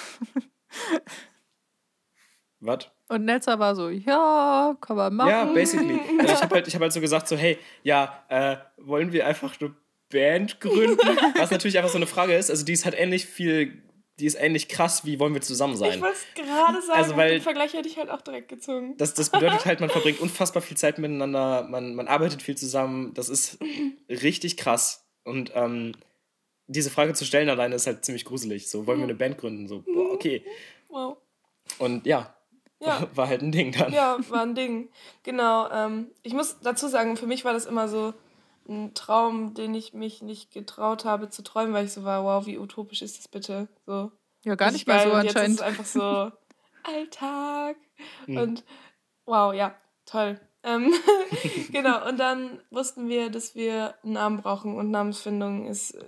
Was? 2.59 2.89
Und 3.09 3.25
Netzer 3.25 3.59
war 3.59 3.75
so, 3.75 3.89
ja, 3.89 4.75
kann 4.79 4.95
man 4.95 5.13
machen. 5.15 5.29
Ja, 5.29 5.45
basically. 5.45 5.99
Also 6.19 6.33
ich 6.33 6.41
habe 6.41 6.55
halt, 6.55 6.67
ich 6.67 6.73
hab 6.75 6.81
halt 6.81 6.93
so 6.93 7.01
gesagt, 7.01 7.27
so, 7.27 7.35
hey, 7.35 7.57
ja, 7.83 8.23
äh, 8.29 8.57
wollen 8.77 9.11
wir 9.11 9.27
einfach 9.27 9.59
eine 9.59 9.75
Band 10.09 10.61
gründen? 10.61 10.97
Was 11.37 11.51
natürlich 11.51 11.77
einfach 11.77 11.91
so 11.91 11.97
eine 11.97 12.07
Frage 12.07 12.33
ist. 12.35 12.49
Also 12.49 12.63
die 12.63 12.73
ist 12.73 12.85
halt 12.85 12.95
ähnlich 12.97 13.25
viel, 13.25 13.83
die 14.19 14.25
ist 14.25 14.35
ähnlich 14.35 14.69
krass, 14.69 15.03
wie 15.05 15.19
wollen 15.19 15.33
wir 15.33 15.41
zusammen 15.41 15.73
Ich 15.73 15.79
sein. 15.79 16.01
wollte 16.01 16.15
es 16.15 16.45
gerade 16.45 16.81
sagen, 16.81 16.97
Also, 16.99 17.17
weil- 17.17 17.31
den 17.31 17.41
Vergleich 17.41 17.73
hätte 17.73 17.89
ich 17.89 17.97
halt 17.97 18.09
auch 18.09 18.21
direkt 18.21 18.47
gezogen. 18.47 18.95
Das, 18.97 19.13
das 19.13 19.29
bedeutet 19.29 19.65
halt, 19.65 19.79
man 19.81 19.89
verbringt 19.89 20.21
unfassbar 20.21 20.61
viel 20.61 20.77
Zeit 20.77 20.97
miteinander, 20.99 21.67
man, 21.69 21.95
man 21.95 22.07
arbeitet 22.07 22.41
viel 22.41 22.55
zusammen. 22.55 23.13
Das 23.13 23.27
ist 23.27 23.57
richtig 24.09 24.55
krass. 24.55 25.05
Und 25.25 25.51
ähm, 25.55 25.93
diese 26.73 26.89
Frage 26.89 27.13
zu 27.13 27.25
stellen 27.25 27.49
alleine 27.49 27.75
ist 27.75 27.87
halt 27.87 28.03
ziemlich 28.03 28.25
gruselig. 28.25 28.69
So, 28.69 28.85
wollen 28.87 28.99
wir 28.99 29.05
eine 29.05 29.15
Band 29.15 29.37
gründen? 29.37 29.67
So, 29.67 29.81
boah, 29.81 30.11
okay. 30.11 30.43
Wow. 30.89 31.17
Und 31.79 32.05
ja, 32.05 32.35
Ja. 32.81 33.07
war 33.15 33.27
halt 33.27 33.41
ein 33.41 33.51
Ding 33.51 33.71
dann. 33.71 33.93
Ja, 33.93 34.17
war 34.29 34.41
ein 34.41 34.55
Ding. 34.55 34.89
Genau. 35.23 35.69
Ähm, 35.71 36.11
ich 36.21 36.33
muss 36.33 36.59
dazu 36.61 36.87
sagen, 36.87 37.15
für 37.17 37.27
mich 37.27 37.45
war 37.45 37.53
das 37.53 37.65
immer 37.65 37.87
so 37.87 38.13
ein 38.67 38.93
Traum, 38.93 39.53
den 39.53 39.73
ich 39.75 39.93
mich 39.93 40.21
nicht 40.21 40.51
getraut 40.51 41.05
habe 41.05 41.29
zu 41.29 41.43
träumen, 41.43 41.73
weil 41.73 41.85
ich 41.85 41.93
so 41.93 42.03
war, 42.03 42.23
wow, 42.23 42.45
wie 42.45 42.57
utopisch 42.57 43.01
ist 43.01 43.17
das 43.17 43.27
bitte? 43.27 43.67
So. 43.85 44.11
Ja, 44.45 44.55
gar 44.55 44.67
richtig 44.69 44.87
nicht 44.87 44.87
mal 44.87 45.03
so 45.07 45.13
anscheinend. 45.13 45.35
Jetzt 45.35 45.49
ist 45.49 45.55
es 45.59 45.61
einfach 45.61 45.85
so 45.85 46.31
Alltag. 46.83 47.77
Mhm. 48.27 48.37
Und 48.37 48.63
wow, 49.25 49.53
ja, 49.53 49.75
toll. 50.05 50.39
Ähm, 50.63 50.93
genau, 51.71 52.07
und 52.07 52.19
dann 52.19 52.59
wussten 52.71 53.09
wir, 53.09 53.29
dass 53.29 53.55
wir 53.55 53.95
einen 54.03 54.13
Namen 54.13 54.41
brauchen 54.41 54.75
und 54.77 54.91
Namensfindung 54.91 55.67
ist 55.67 55.91
äh, 55.91 56.03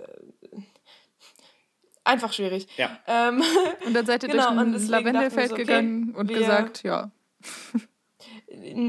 einfach 2.04 2.32
schwierig. 2.32 2.68
Ja. 2.76 2.98
Ähm, 3.06 3.42
Und 3.84 3.94
dann 3.94 4.06
seid 4.06 4.22
ihr 4.22 4.28
Genau, 4.28 4.50
durch 4.50 4.58
ein 4.60 4.88
Lavendelfeld 4.88 5.48
so, 5.48 5.54
okay, 5.54 5.64
gegangen 5.64 6.14
und 6.14 6.28
wir- 6.28 6.38
gesagt, 6.38 6.82
ja. 6.82 7.10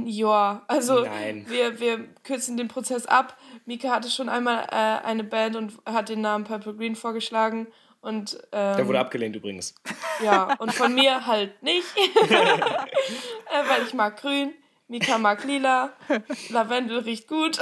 Ja, 0.05 0.63
also 0.67 1.01
Nein. 1.03 1.45
wir, 1.49 1.79
wir 1.79 2.07
kürzen 2.23 2.55
den 2.57 2.67
Prozess 2.67 3.05
ab. 3.05 3.37
Mika 3.65 3.89
hatte 3.89 4.09
schon 4.09 4.29
einmal 4.29 4.63
äh, 4.71 5.05
eine 5.05 5.23
Band 5.23 5.55
und 5.55 5.73
hat 5.85 6.09
den 6.09 6.21
Namen 6.21 6.45
Purple 6.45 6.73
Green 6.75 6.95
vorgeschlagen. 6.95 7.67
Und, 7.99 8.35
ähm, 8.53 8.77
Der 8.77 8.87
wurde 8.87 8.99
abgelehnt 8.99 9.35
übrigens. 9.35 9.75
Ja, 10.23 10.55
und 10.59 10.73
von 10.73 10.93
mir 10.93 11.25
halt 11.25 11.61
nicht. 11.63 11.85
äh, 11.97 12.29
weil 12.29 13.83
ich 13.85 13.93
mag 13.93 14.21
grün, 14.21 14.53
Mika 14.87 15.17
mag 15.17 15.43
lila, 15.43 15.91
Lavendel 16.49 16.99
riecht 16.99 17.27
gut. 17.27 17.59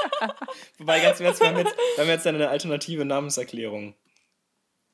Wobei, 0.78 1.00
ganz 1.00 1.20
im 1.20 1.26
Ernst, 1.26 1.40
wir 1.40 1.48
haben 1.48 1.58
jetzt, 1.58 1.76
wir 1.96 2.04
haben 2.04 2.10
jetzt 2.10 2.26
eine 2.26 2.48
alternative 2.48 3.04
Namenserklärung. 3.04 3.94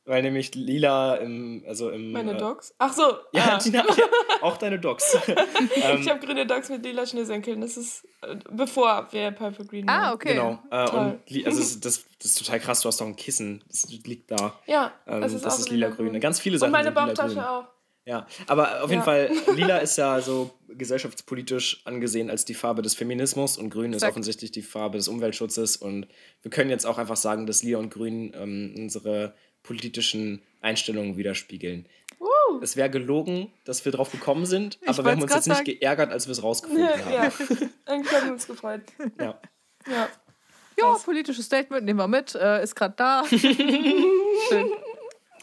Weil 0.09 0.23
nämlich 0.23 0.55
Lila 0.55 1.16
im, 1.16 1.64
also 1.66 1.90
im. 1.90 2.12
Meine 2.12 2.37
äh, 2.37 2.38
Dogs. 2.38 2.73
Ach 2.79 2.92
so. 2.92 3.03
Ja, 3.33 3.55
ah. 3.55 3.59
die 3.59 3.71
Na 3.71 3.79
ja, 3.85 4.05
auch 4.40 4.57
deine 4.57 4.79
Dogs. 4.79 5.19
ähm, 5.27 5.99
Ich 6.01 6.09
habe 6.09 6.25
grüne 6.25 6.47
Dogs 6.47 6.69
mit 6.69 6.85
lila 6.85 7.05
Schnürsenkeln. 7.05 7.61
Das 7.61 7.77
ist 7.77 8.05
äh, 8.23 8.37
bevor 8.53 9.09
wir 9.11 9.33
Purple 9.33 9.64
Green 9.64 9.88
Ah, 9.88 10.03
waren. 10.03 10.14
okay. 10.14 10.35
Genau. 10.35 10.61
Äh, 10.71 10.90
und 10.90 11.47
also 11.47 11.59
das, 11.81 11.81
das 11.81 12.05
ist 12.21 12.38
total 12.38 12.61
krass, 12.61 12.83
du 12.83 12.88
hast 12.88 13.01
doch 13.01 13.07
ein 13.07 13.16
Kissen. 13.16 13.64
Das 13.66 13.88
liegt 13.88 14.31
da. 14.31 14.57
Ja, 14.66 14.92
Ähm, 15.09 15.23
das 15.23 15.33
das 15.33 15.42
ist, 15.55 15.61
ist, 15.61 15.66
auch 15.66 15.73
lila-grün. 15.73 16.21
Ganz 16.21 16.38
viele 16.38 16.59
Sachen 16.59 16.69
Und 16.69 16.73
meine. 16.73 16.92
Bauchtasche 16.92 17.51
auch. 17.51 17.64
Ja, 18.07 18.27
aber 18.47 18.85
auf 18.85 18.90
jeden 18.90 19.01
Ja. 19.01 19.05
Fall, 19.05 19.31
lila 19.57 19.79
ist 19.79 19.99
ja 19.99 20.21
so 20.21 20.51
gesellschaftspolitisch 20.69 21.83
angesehen 21.85 22.31
als 22.31 22.45
die 22.45 22.55
Farbe 22.55 22.83
des 22.83 22.95
Feminismus 22.95 23.59
und 23.59 23.71
grün 23.71 23.90
ist 23.92 23.97
Exakt. 23.97 24.12
offensichtlich 24.12 24.53
die 24.53 24.62
Farbe 24.62 24.97
des 24.97 25.09
Umweltschutzes 25.09 25.77
und 25.77 26.07
wir 26.42 26.51
können 26.51 26.71
jetzt 26.71 26.87
auch 26.87 26.99
einfach 26.99 27.16
sagen, 27.16 27.47
dass 27.47 27.62
lila 27.64 27.79
und 27.79 27.90
grün 27.90 28.33
ähm, 28.35 28.75
unsere 28.77 29.35
politischen 29.64 30.42
Einstellungen 30.61 31.16
widerspiegeln. 31.16 31.88
Es 32.62 32.77
wäre 32.77 32.88
gelogen, 32.88 33.53
dass 33.64 33.85
wir 33.85 33.92
drauf 33.92 34.12
gekommen 34.12 34.47
sind, 34.47 34.79
aber 34.87 35.05
wir 35.05 35.12
haben 35.12 35.23
uns 35.23 35.35
jetzt 35.35 35.49
nicht 35.49 35.57
sagen. 35.59 35.79
geärgert, 35.79 36.12
als 36.12 36.27
wir 36.27 36.33
es 36.33 36.42
rausgefunden 36.42 36.85
Ja, 36.85 36.99
haben. 37.05 37.12
ja. 37.61 37.69
Eigentlich 37.85 38.12
haben 38.12 38.27
wir 38.27 38.33
uns 38.33 38.47
gefreut. 38.47 38.83
Ja. 39.19 39.40
Ja. 39.88 40.09
ja, 40.79 40.99
politisches 41.05 41.45
Statement, 41.47 41.85
nehmen 41.85 41.99
wir 41.99 42.09
mit, 42.09 42.35
äh, 42.35 42.62
ist 42.62 42.75
gerade 42.77 42.95
da. 42.97 43.25
Schön. 43.29 44.71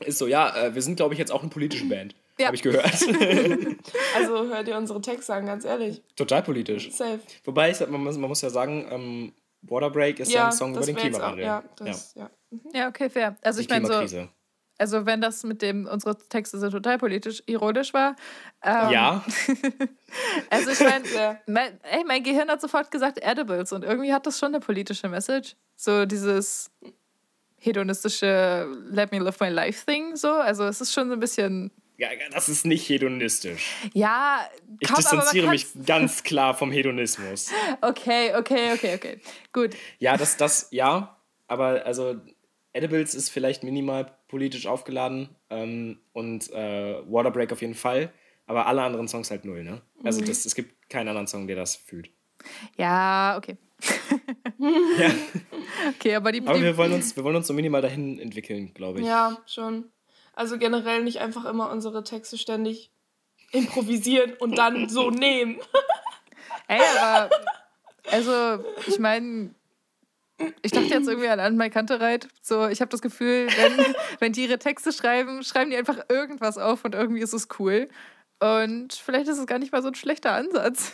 Ist 0.06 0.18
so, 0.18 0.28
ja, 0.28 0.56
äh, 0.56 0.74
wir 0.76 0.82
sind, 0.82 0.96
glaube 0.96 1.14
ich, 1.14 1.20
jetzt 1.20 1.32
auch 1.32 1.42
eine 1.42 1.50
politische 1.50 1.86
Band. 1.86 2.16
Ja. 2.40 2.48
Habe 2.48 2.56
ich 2.56 2.62
gehört. 2.64 2.86
Also 4.16 4.48
hört 4.48 4.68
ihr 4.68 4.78
unsere 4.78 5.02
Texte 5.02 5.34
an, 5.34 5.46
ganz 5.46 5.66
ehrlich. 5.66 6.02
Total 6.16 6.42
politisch. 6.44 6.92
Safe. 6.92 7.20
Wobei, 7.44 7.72
ich, 7.72 7.80
man, 7.88 8.04
muss, 8.04 8.18
man 8.18 8.30
muss 8.30 8.42
ja 8.42 8.50
sagen, 8.50 8.88
ähm, 8.92 9.34
Waterbreak 9.64 10.20
ist 10.20 10.32
ja, 10.32 10.48
ein 10.48 10.52
Song 10.52 10.72
über 10.76 10.82
den 10.86 10.96
jetzt 10.96 11.06
auch- 11.06 11.10
Klimawandel. 11.10 11.46
Ja, 11.46 11.64
das, 11.78 12.14
ja. 12.16 12.30
Ja, 12.74 12.88
okay, 12.90 13.10
fair. 13.10 13.36
Also 13.42 13.60
Die 13.60 13.66
ich 13.66 13.70
meine 13.70 13.88
so, 14.08 14.28
also 14.78 15.06
wenn 15.06 15.22
das 15.22 15.44
mit 15.44 15.62
dem, 15.62 15.86
unsere 15.88 16.18
Texte 16.18 16.58
sind 16.60 16.72
total 16.72 16.98
politisch, 16.98 17.42
ironisch 17.46 17.94
war. 17.94 18.16
Ähm, 18.64 18.90
ja, 18.92 19.24
Also 20.50 20.72
ich 20.72 20.80
meine, 20.80 21.08
Ja. 21.14 21.40
mein, 21.48 21.80
ey, 21.84 22.04
mein 22.06 22.24
Gehirn 22.24 22.50
hat 22.50 22.62
sofort 22.62 22.92
gesagt 22.92 23.20
Edibles 23.22 23.72
und 23.72 23.84
irgendwie 23.84 24.14
hat 24.14 24.26
das 24.28 24.38
schon 24.40 24.50
eine 24.50 24.60
politische 24.60 25.08
Message. 25.10 25.56
So 25.76 26.06
dieses 26.06 26.70
hedonistische 27.58 28.68
Let 28.90 29.12
me 29.12 29.20
live 29.20 29.40
my 29.40 29.50
life 29.50 29.86
Thing 29.86 30.16
so. 30.16 30.32
Also 30.32 30.66
es 30.66 30.82
ist 30.82 30.94
schon 30.94 31.08
so 31.08 31.14
ein 31.14 31.20
bisschen, 31.20 31.72
ja, 32.12 32.30
das 32.32 32.50
ist 32.50 32.66
nicht 32.66 32.88
hedonistisch. 32.90 33.74
ja, 33.94 34.48
Ich 34.80 34.90
aber 34.90 35.02
man 35.02 35.12
distanziere 35.12 35.48
mich 35.50 35.68
ganz 35.86 36.24
klar 36.24 36.54
vom 36.54 36.72
Hedonismus. 36.72 37.52
Okay, 37.82 38.34
okay, 38.36 38.74
okay, 38.74 38.96
okay. 38.96 39.20
Gut. 39.52 39.76
Ja, 40.00 40.18
das, 40.18 40.38
das, 40.38 40.68
ja, 40.72 41.18
aber 41.48 41.86
also 41.86 42.16
Edibles 42.74 43.14
ist 43.16 43.30
vielleicht 43.30 43.64
minimal 43.64 44.12
politisch 44.28 44.66
aufgeladen 44.68 45.30
ähm, 45.50 46.00
und 46.14 46.50
äh, 46.52 46.96
Waterbreak 47.12 47.52
auf 47.52 47.62
jeden 47.62 47.76
Fall, 47.76 48.12
aber 48.48 48.66
alle 48.68 48.82
anderen 48.82 49.08
Songs 49.08 49.30
halt 49.32 49.46
null, 49.46 49.64
ne? 49.64 49.82
Also 50.04 50.22
Mhm. 50.22 50.26
das, 50.26 50.46
es 50.46 50.56
gibt 50.56 50.90
keinen 50.90 51.08
anderen 51.10 51.28
Song, 51.28 51.46
der 51.48 51.56
das 51.56 51.76
fühlt. 51.76 52.10
Ja, 52.78 53.38
okay. 53.38 53.58
Ja. 54.98 55.12
Okay, 55.96 56.16
aber 56.16 56.32
die, 56.32 56.40
Aber 56.42 56.54
die 56.58 56.64
wir 56.64 56.78
wollen 56.78 56.94
uns, 56.94 57.16
wir 57.16 57.24
wollen 57.24 57.36
uns 57.36 57.48
so 57.48 57.54
minimal 57.54 57.82
dahin 57.82 58.18
entwickeln, 58.20 58.74
glaube 58.74 59.02
ich. 59.02 59.06
ja, 59.06 59.38
schon. 59.46 59.92
Also 60.34 60.58
generell 60.58 61.04
nicht 61.04 61.20
einfach 61.20 61.46
immer 61.46 61.72
unsere 61.72 62.04
Texte 62.04 62.38
ständig 62.38 62.92
improvisieren 63.52 64.34
und 64.40 64.58
dann 64.58 64.90
so 64.90 65.10
nehmen. 65.12 65.60
Ey, 66.68 66.82
aber 67.00 67.30
also 68.12 68.64
ich 68.88 69.00
meine, 69.00 69.54
ich 70.62 70.72
dachte 70.72 70.88
jetzt 70.88 71.08
irgendwie 71.08 71.30
an 71.30 71.40
Anne 71.40 71.70
Kantereit. 71.70 72.28
So, 72.42 72.68
ich 72.68 72.82
habe 72.82 72.90
das 72.90 73.02
Gefühl, 73.02 73.48
wenn, 73.48 73.96
wenn 74.20 74.34
die 74.34 74.44
ihre 74.44 74.60
Texte 74.60 74.92
schreiben, 74.92 75.44
schreiben 75.44 75.70
die 75.70 75.78
einfach 75.78 76.00
irgendwas 76.10 76.58
auf 76.58 76.84
und 76.84 76.96
irgendwie 76.96 77.22
ist 77.22 77.34
es 77.34 77.48
cool. 77.60 77.90
Und 78.40 78.94
vielleicht 78.94 79.28
ist 79.28 79.38
es 79.38 79.48
gar 79.48 79.60
nicht 79.60 79.72
mal 79.72 79.82
so 79.82 79.88
ein 79.90 79.96
schlechter 79.96 80.34
Ansatz. 80.34 80.94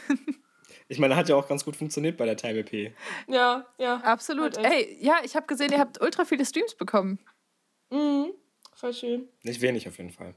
Ich 0.88 1.00
meine, 1.00 1.16
hat 1.16 1.30
ja 1.30 1.36
auch 1.36 1.48
ganz 1.48 1.66
gut 1.66 1.76
funktioniert 1.76 2.18
bei 2.18 2.26
der 2.26 2.36
Time 2.36 2.60
EP. 2.60 2.94
Ja, 3.28 3.66
ja. 3.78 3.98
Absolut. 3.98 4.58
Ey, 4.58 4.98
ja, 5.00 5.18
ich 5.24 5.36
habe 5.36 5.48
gesehen, 5.48 5.72
ihr 5.72 5.80
habt 5.80 6.02
ultra 6.02 6.26
viele 6.26 6.46
Streams 6.46 6.76
bekommen. 6.76 7.20
Mhm. 7.92 8.34
Voll 8.80 8.94
schön. 8.94 9.28
Nicht 9.44 9.62
wenig 9.62 9.88
auf 9.88 9.98
jeden 9.98 10.12
Fall. 10.12 10.34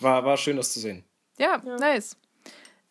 War, 0.00 0.24
war 0.24 0.36
schön, 0.36 0.56
das 0.56 0.72
zu 0.72 0.80
sehen. 0.80 1.04
Ja, 1.38 1.60
Ja. 1.64 1.76
nice. 1.76 2.16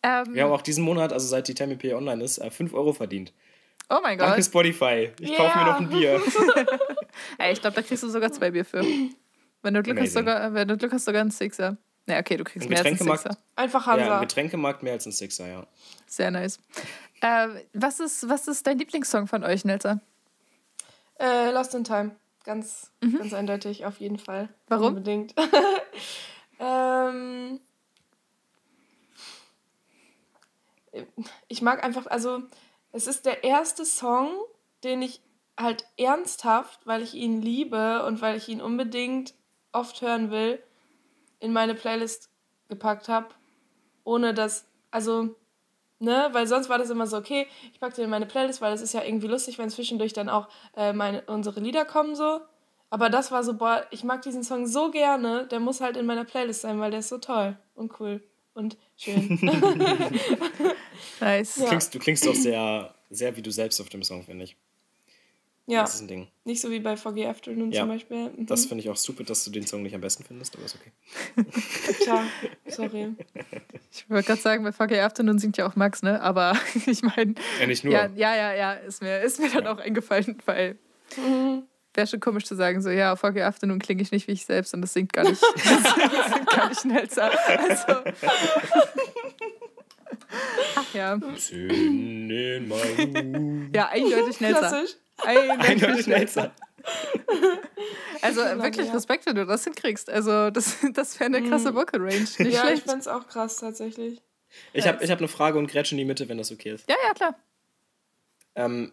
Ähm, 0.02 0.34
Wir 0.34 0.44
haben 0.44 0.52
auch 0.52 0.62
diesen 0.62 0.82
Monat, 0.84 1.12
also 1.12 1.26
seit 1.26 1.46
die 1.48 1.54
Time 1.54 1.74
EP 1.74 1.94
online 1.94 2.22
ist, 2.24 2.42
5 2.42 2.72
Euro 2.74 2.92
verdient. 2.92 3.32
oh 3.90 3.98
mein 4.02 4.18
Danke 4.18 4.36
Gott. 4.36 4.44
Spotify. 4.44 5.10
Ich 5.20 5.30
Ja. 5.30 5.36
kaufe 5.36 5.58
mir 5.58 5.64
noch 5.66 5.80
ein 5.80 5.88
Bier. 5.88 6.20
Ey, 7.38 7.52
ich 7.52 7.60
glaube, 7.60 7.76
da 7.76 7.82
kriegst 7.82 8.02
du 8.02 8.08
sogar 8.08 8.32
zwei 8.32 8.50
Bier 8.50 8.64
für. 8.64 8.82
Wenn 9.62 9.74
du 9.74 9.82
Glück 9.82 10.00
hast, 10.00 10.12
sogar, 10.14 10.52
wenn 10.54 10.68
du 10.68 10.76
Glück 10.76 10.92
hast, 10.92 11.04
sogar 11.04 11.20
einen 11.22 11.30
Sixer. 11.30 11.76
Na, 12.06 12.18
okay, 12.18 12.36
du 12.36 12.44
kriegst 12.44 12.68
mehr 12.68 12.78
als 12.78 12.86
einen 12.86 12.98
Sixer. 12.98 13.36
Einfach 13.56 13.86
Ja, 13.86 13.92
Hansa. 13.92 14.14
im 14.16 14.20
Getränkemarkt 14.28 14.82
mehr 14.82 14.92
als 14.94 15.06
ein 15.06 15.12
Sixer, 15.12 15.46
ja. 15.48 15.66
Sehr 16.06 16.30
nice. 16.30 16.58
Ähm, 17.22 17.58
was, 17.72 18.00
ist, 18.00 18.28
was 18.28 18.46
ist 18.48 18.66
dein 18.66 18.78
Lieblingssong 18.78 19.26
von 19.26 19.42
euch, 19.44 19.64
Nelsa? 19.64 20.00
äh, 21.18 21.50
Lost 21.50 21.74
in 21.74 21.84
Time. 21.84 22.10
Ganz, 22.44 22.92
ganz 23.00 23.32
eindeutig, 23.32 23.86
auf 23.86 23.98
jeden 24.00 24.18
Fall. 24.18 24.44
Mhm. 24.44 24.48
Warum? 24.68 24.88
Unbedingt. 24.88 25.34
ähm, 26.58 27.60
ich 31.48 31.62
mag 31.62 31.82
einfach, 31.82 32.06
also 32.06 32.42
es 32.92 33.06
ist 33.06 33.26
der 33.26 33.44
erste 33.44 33.84
Song, 33.84 34.30
den 34.84 35.02
ich 35.02 35.22
halt 35.58 35.86
ernsthaft, 35.96 36.86
weil 36.86 37.02
ich 37.02 37.14
ihn 37.14 37.40
liebe 37.40 38.04
und 38.04 38.20
weil 38.20 38.36
ich 38.36 38.48
ihn 38.48 38.60
unbedingt 38.60 39.34
oft 39.72 40.02
hören 40.02 40.30
will, 40.30 40.62
in 41.40 41.52
meine 41.52 41.74
Playlist 41.74 42.30
gepackt 42.68 43.08
habe, 43.08 43.28
ohne 44.04 44.34
dass, 44.34 44.66
also, 44.90 45.34
ne, 46.04 46.28
weil 46.32 46.46
sonst 46.46 46.68
war 46.68 46.78
das 46.78 46.90
immer 46.90 47.06
so, 47.06 47.16
okay, 47.16 47.46
ich 47.72 47.80
packe 47.80 47.96
den 47.96 48.04
in 48.04 48.10
meine 48.10 48.26
Playlist, 48.26 48.60
weil 48.60 48.72
es 48.72 48.80
ist 48.80 48.94
ja 48.94 49.02
irgendwie 49.02 49.26
lustig, 49.26 49.58
wenn 49.58 49.70
zwischendurch 49.70 50.12
dann 50.12 50.28
auch 50.28 50.48
äh, 50.76 50.92
meine, 50.92 51.22
unsere 51.22 51.60
Lieder 51.60 51.84
kommen 51.84 52.14
so. 52.14 52.40
Aber 52.90 53.10
das 53.10 53.32
war 53.32 53.42
so, 53.42 53.54
boah, 53.54 53.84
ich 53.90 54.04
mag 54.04 54.22
diesen 54.22 54.44
Song 54.44 54.66
so 54.66 54.90
gerne, 54.90 55.48
der 55.48 55.58
muss 55.58 55.80
halt 55.80 55.96
in 55.96 56.06
meiner 56.06 56.24
Playlist 56.24 56.60
sein, 56.60 56.78
weil 56.78 56.92
der 56.92 57.00
ist 57.00 57.08
so 57.08 57.18
toll 57.18 57.56
und 57.74 57.98
cool 57.98 58.22
und 58.54 58.76
schön. 58.96 59.38
Nice. 61.20 61.56
Ja. 61.56 61.66
Klingst, 61.66 61.94
du 61.94 61.98
klingst 61.98 62.26
doch 62.26 62.34
sehr, 62.34 62.94
sehr 63.10 63.36
wie 63.36 63.42
du 63.42 63.50
selbst 63.50 63.80
auf 63.80 63.88
dem 63.88 64.02
Song, 64.02 64.22
finde 64.24 64.44
ich. 64.44 64.56
Ja, 65.66 65.82
Das 65.82 65.94
ist 65.94 66.00
ein 66.02 66.08
Ding. 66.08 66.28
nicht 66.44 66.60
so 66.60 66.70
wie 66.70 66.80
bei 66.80 66.96
Foggy 66.96 67.24
Afternoon 67.26 67.72
Ja. 67.72 67.80
zum 67.82 67.88
Beispiel. 67.88 68.30
Mhm. 68.30 68.46
Das 68.46 68.66
finde 68.66 68.82
ich 68.82 68.90
auch 68.90 68.96
super, 68.96 69.24
dass 69.24 69.44
du 69.44 69.50
den 69.50 69.66
Song 69.66 69.82
nicht 69.82 69.94
am 69.94 70.00
besten 70.00 70.24
findest, 70.24 70.54
aber 70.56 70.64
ist 70.66 70.76
okay. 70.76 70.92
Tja, 72.02 72.24
sorry. 72.66 73.14
Ich 73.92 74.08
wollte 74.10 74.26
gerade 74.26 74.40
sagen, 74.40 74.64
bei 74.64 74.72
Fucky 74.72 74.98
Afternoon 74.98 75.38
singt 75.38 75.56
ja 75.56 75.66
auch 75.66 75.76
Max, 75.76 76.02
ne? 76.02 76.20
Aber 76.20 76.56
ich 76.86 77.02
meine, 77.02 77.34
Ja, 77.60 77.66
nicht 77.66 77.84
nur. 77.84 77.92
ja, 77.94 78.06
ja, 78.14 78.34
ja, 78.36 78.52
ja, 78.54 78.72
ist 78.74 79.00
mir, 79.02 79.20
ist 79.20 79.40
mir 79.40 79.50
dann 79.50 79.66
auch 79.66 79.78
eingefallen, 79.78 80.36
weil 80.46 80.78
Mhm. 81.16 81.62
wäre 81.94 82.06
schon 82.08 82.18
komisch 82.20 82.44
zu 82.44 82.56
sagen, 82.56 82.82
so, 82.82 82.90
ja, 82.90 83.12
auf 83.12 83.20
Fucky 83.20 83.40
Afternoon 83.42 83.78
klinge 83.78 84.02
ich 84.02 84.10
nicht 84.10 84.26
wie 84.26 84.32
ich 84.32 84.44
selbst 84.44 84.74
und 84.74 84.82
das 84.82 84.92
singt 84.92 85.12
gar 85.12 85.22
nicht, 85.24 85.40
das 85.54 85.64
singt 86.34 86.46
gar 86.50 86.68
nicht 86.68 86.84
Nelsa. 86.84 87.28
Also. 87.28 88.10
Ach 90.76 90.94
ja. 90.94 91.18
Schön 91.38 92.30
in 92.30 93.70
Ja, 93.74 93.88
eindeutig. 93.88 94.38
Klassisch. 94.38 94.96
Eindeutig, 95.18 95.68
Eindeutig 95.68 96.06
Nelsa. 96.06 96.52
Also 98.20 98.40
Lange 98.42 98.62
wirklich 98.62 98.86
her. 98.88 98.94
Respekt, 98.96 99.26
wenn 99.26 99.36
du 99.36 99.46
das 99.46 99.64
hinkriegst. 99.64 100.10
Also 100.10 100.50
das, 100.50 100.78
das 100.92 101.18
wäre 101.20 101.26
eine 101.34 101.48
krasse 101.48 101.74
Vocal 101.74 102.00
Range. 102.00 102.18
Nicht 102.20 102.38
Ja, 102.38 102.46
ich 102.46 102.56
schlecht. 102.80 102.90
find's 102.90 103.08
auch 103.08 103.26
krass 103.28 103.56
tatsächlich. 103.58 104.20
Ich 104.72 104.86
habe 104.86 105.02
ich 105.04 105.10
hab 105.10 105.18
eine 105.18 105.28
Frage 105.28 105.58
und 105.58 105.66
grätsch 105.66 105.92
in 105.92 105.98
die 105.98 106.04
Mitte, 106.04 106.28
wenn 106.28 106.38
das 106.38 106.52
okay 106.52 106.70
ist. 106.74 106.88
Ja, 106.88 106.96
ja, 107.06 107.12
klar. 107.14 107.38
Ähm, 108.54 108.92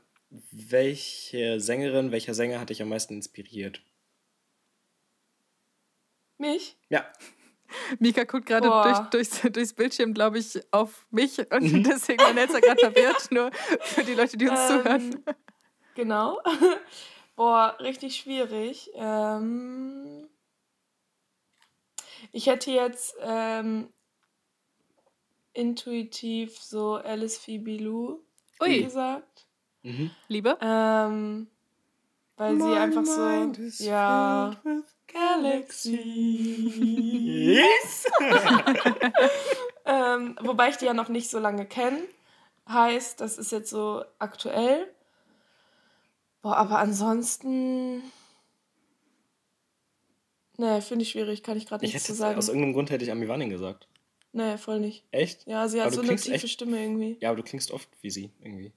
welche 0.51 1.60
Sängerin, 1.60 2.12
welcher 2.12 2.34
Sänger 2.34 2.60
hat 2.60 2.69
dich 2.69 2.82
am 2.82 2.89
meisten 2.89 3.13
inspiriert? 3.15 3.82
Mich? 6.38 6.75
Ja, 6.89 7.06
Mika 7.99 8.23
guckt 8.23 8.45
gerade 8.45 8.67
Boah. 8.67 9.10
durch, 9.12 9.29
durchs, 9.29 9.53
durchs 9.53 9.73
Bildschirm, 9.73 10.13
glaube 10.13 10.39
ich, 10.39 10.60
auf 10.71 11.05
mich 11.12 11.39
und 11.51 11.84
deswegen 11.88 12.21
war 12.23 12.34
Nelsa 12.34 12.60
gerade 12.60 12.79
verwirrt, 12.79 13.31
nur 13.31 13.51
für 13.81 14.03
die 14.03 14.13
Leute, 14.13 14.38
die 14.38 14.47
uns 14.47 14.67
zuhören. 14.67 15.23
Ähm, 15.25 15.36
genau. 15.95 16.41
Boah, 17.36 17.77
richtig 17.79 18.17
schwierig. 18.17 18.91
Ähm, 18.95 20.27
ich 22.31 22.47
hätte 22.47 22.71
jetzt 22.71 23.15
ähm, 23.21 23.91
intuitiv 25.53 26.60
so 26.60 26.95
Alice 26.95 27.38
Phoebe 27.38 27.77
Lou 27.77 28.19
Ui. 28.62 28.84
gesagt. 28.84 29.47
Mhm. 29.84 30.12
Liebe? 30.27 30.57
Ähm, 30.62 31.47
weil 32.38 32.60
sie 32.60 32.73
einfach 32.73 33.05
so. 33.05 33.84
Ja. 33.84 34.55
Galaxy. 35.13 35.97
Yes! 37.56 38.06
Ähm, 39.84 40.38
wobei 40.41 40.69
ich 40.69 40.78
die 40.78 40.86
ja 40.86 40.93
noch 40.93 41.10
nicht 41.10 41.30
so 41.32 41.39
lange 41.39 41.65
kenne. 41.65 41.97
Heißt, 42.69 43.19
das 43.19 43.39
ist 43.39 43.52
jetzt 43.52 43.69
so 43.71 44.04
aktuell. 44.19 44.88
Boah, 46.43 46.56
aber 46.58 46.78
ansonsten. 46.78 48.04
Nee, 50.58 50.80
finde 50.82 51.02
ich 51.04 51.10
schwierig, 51.10 51.41
kann 51.41 51.58
ich 51.58 51.65
gerade 51.65 51.84
Ich 51.84 51.93
nichts 51.93 52.08
zu 52.08 52.13
sagen. 52.13 52.38
aus 52.38 52.47
irgendeinem 52.47 52.74
Grund 52.74 52.91
hätte 52.91 53.04
ich 53.04 53.12
Ami 53.12 53.28
Wanning 53.28 53.50
gesagt. 53.50 53.88
Nee, 54.34 54.58
voll 54.58 54.80
nicht. 54.80 55.04
Echt? 55.12 55.47
Ja, 55.47 55.67
sie 55.67 55.80
hat 55.82 55.88
Aber 55.88 55.95
so 55.95 56.02
eine 56.04 56.15
tiefe 56.15 56.36
echt- 56.36 56.50
Stimme 56.50 56.80
irgendwie. 56.80 57.17
Ja, 57.19 57.30
aber 57.30 57.38
du 57.38 57.43
klingst 57.43 57.71
oft 57.71 57.89
wie 58.02 58.12
sie, 58.12 58.32
irgendwie. 58.39 58.71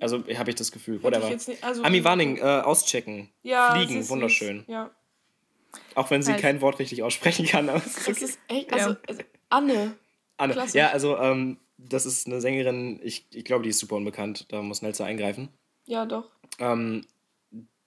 Also 0.00 0.24
habe 0.36 0.50
ich 0.50 0.56
das 0.56 0.72
Gefühl. 0.72 1.00
Jetzt 1.30 1.48
nicht- 1.48 1.62
also- 1.62 1.84
Ami 1.84 2.02
Warning, 2.02 2.38
äh, 2.38 2.40
auschecken. 2.42 3.30
Ja, 3.42 3.74
Fliegen, 3.76 4.06
wunderschön. 4.08 4.64
Ja. 4.66 4.90
Auch 5.94 6.10
wenn 6.10 6.22
sie 6.22 6.32
Halt. 6.32 6.42
kein 6.42 6.60
Wort 6.60 6.78
richtig 6.78 7.02
aussprechen 7.02 7.46
kann. 7.46 7.68
Aber 7.68 7.78
es 7.78 7.86
ist 7.86 8.08
Das 8.08 8.16
okay. 8.16 8.24
ist 8.24 8.38
echt. 8.48 8.70
Ja. 8.70 8.76
Also, 8.76 8.96
also 9.08 9.22
Anne. 9.48 9.96
Anne. 10.36 10.52
klassisch. 10.52 10.74
Ja, 10.74 10.90
also 10.90 11.16
ähm, 11.18 11.58
das 11.78 12.06
ist 12.06 12.26
eine 12.26 12.40
Sängerin, 12.40 13.00
ich, 13.02 13.26
ich 13.32 13.44
glaube, 13.44 13.62
die 13.64 13.70
ist 13.70 13.78
super 13.78 13.96
unbekannt. 13.96 14.46
Da 14.48 14.62
muss 14.62 14.82
Nelsa 14.82 15.04
eingreifen. 15.04 15.48
Ja, 15.86 16.06
doch. 16.06 16.30
Ähm, 16.58 17.04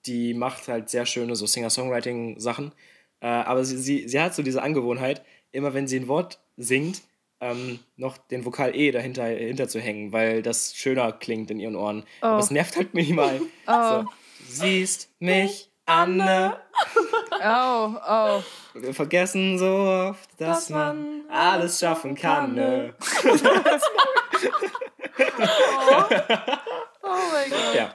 die 0.06 0.34
macht 0.34 0.68
halt 0.68 0.88
sehr 0.88 1.06
schöne 1.06 1.36
so 1.36 1.46
Singer-Songwriting-Sachen. 1.46 2.72
Äh, 3.20 3.26
aber 3.26 3.64
sie, 3.64 3.76
sie, 3.78 4.08
sie 4.08 4.20
hat 4.20 4.34
so 4.34 4.42
diese 4.42 4.62
Angewohnheit, 4.62 5.22
immer 5.52 5.74
wenn 5.74 5.86
sie 5.86 5.98
ein 5.98 6.08
Wort 6.08 6.38
singt, 6.56 7.02
ähm, 7.40 7.80
noch 7.96 8.16
den 8.18 8.44
Vokal 8.44 8.74
E 8.74 8.90
dahinter, 8.92 9.22
dahinter 9.22 9.68
zu 9.68 9.80
hängen, 9.80 10.12
weil 10.12 10.42
das 10.42 10.74
schöner 10.74 11.12
klingt 11.12 11.50
in 11.50 11.58
ihren 11.60 11.76
Ohren. 11.76 12.04
Oh. 12.22 12.26
Aber 12.26 12.38
es 12.38 12.50
nervt 12.50 12.76
halt 12.76 12.94
minimal. 12.94 13.40
Oh. 13.66 14.02
So, 14.02 14.04
siehst 14.46 15.10
mich, 15.20 15.70
Anne. 15.86 16.56
Oh, 17.30 17.94
oh. 18.08 18.42
Wir 18.74 18.94
vergessen 18.94 19.58
so 19.58 19.66
oft, 19.66 20.28
dass, 20.38 20.66
dass 20.66 20.70
man 20.70 21.22
alles 21.30 21.78
schaffen 21.78 22.14
kann. 22.14 22.54
Ne? 22.54 22.94
oh. 23.00 23.40
oh 27.02 27.18
mein 27.32 27.50
Gott. 27.50 27.74
Ja. 27.74 27.94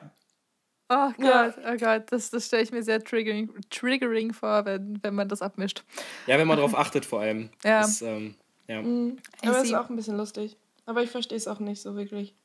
Oh 0.87 1.11
Gott, 1.17 1.17
ja. 1.17 1.53
oh 1.73 1.77
Gott, 1.77 2.11
das, 2.11 2.29
das 2.29 2.45
stelle 2.45 2.63
ich 2.63 2.71
mir 2.71 2.83
sehr 2.83 3.03
triggering, 3.03 3.49
triggering 3.71 4.33
vor, 4.33 4.65
wenn, 4.65 4.99
wenn 5.01 5.15
man 5.15 5.27
das 5.27 5.41
abmischt. 5.41 5.83
Ja, 6.27 6.37
wenn 6.37 6.47
man 6.47 6.57
darauf 6.57 6.77
achtet 6.77 7.05
vor 7.05 7.21
allem. 7.21 7.49
Ja. 7.63 7.81
Das, 7.81 8.03
ähm, 8.03 8.35
ja. 8.67 8.81
Mhm. 8.81 9.17
Aber 9.41 9.57
es 9.57 9.63
ist 9.63 9.73
auch 9.73 9.89
ein 9.89 9.95
bisschen 9.95 10.17
lustig. 10.17 10.57
Aber 10.85 11.01
ich 11.01 11.09
verstehe 11.09 11.37
es 11.37 11.47
auch 11.47 11.59
nicht 11.59 11.81
so 11.81 11.95
wirklich. 11.95 12.35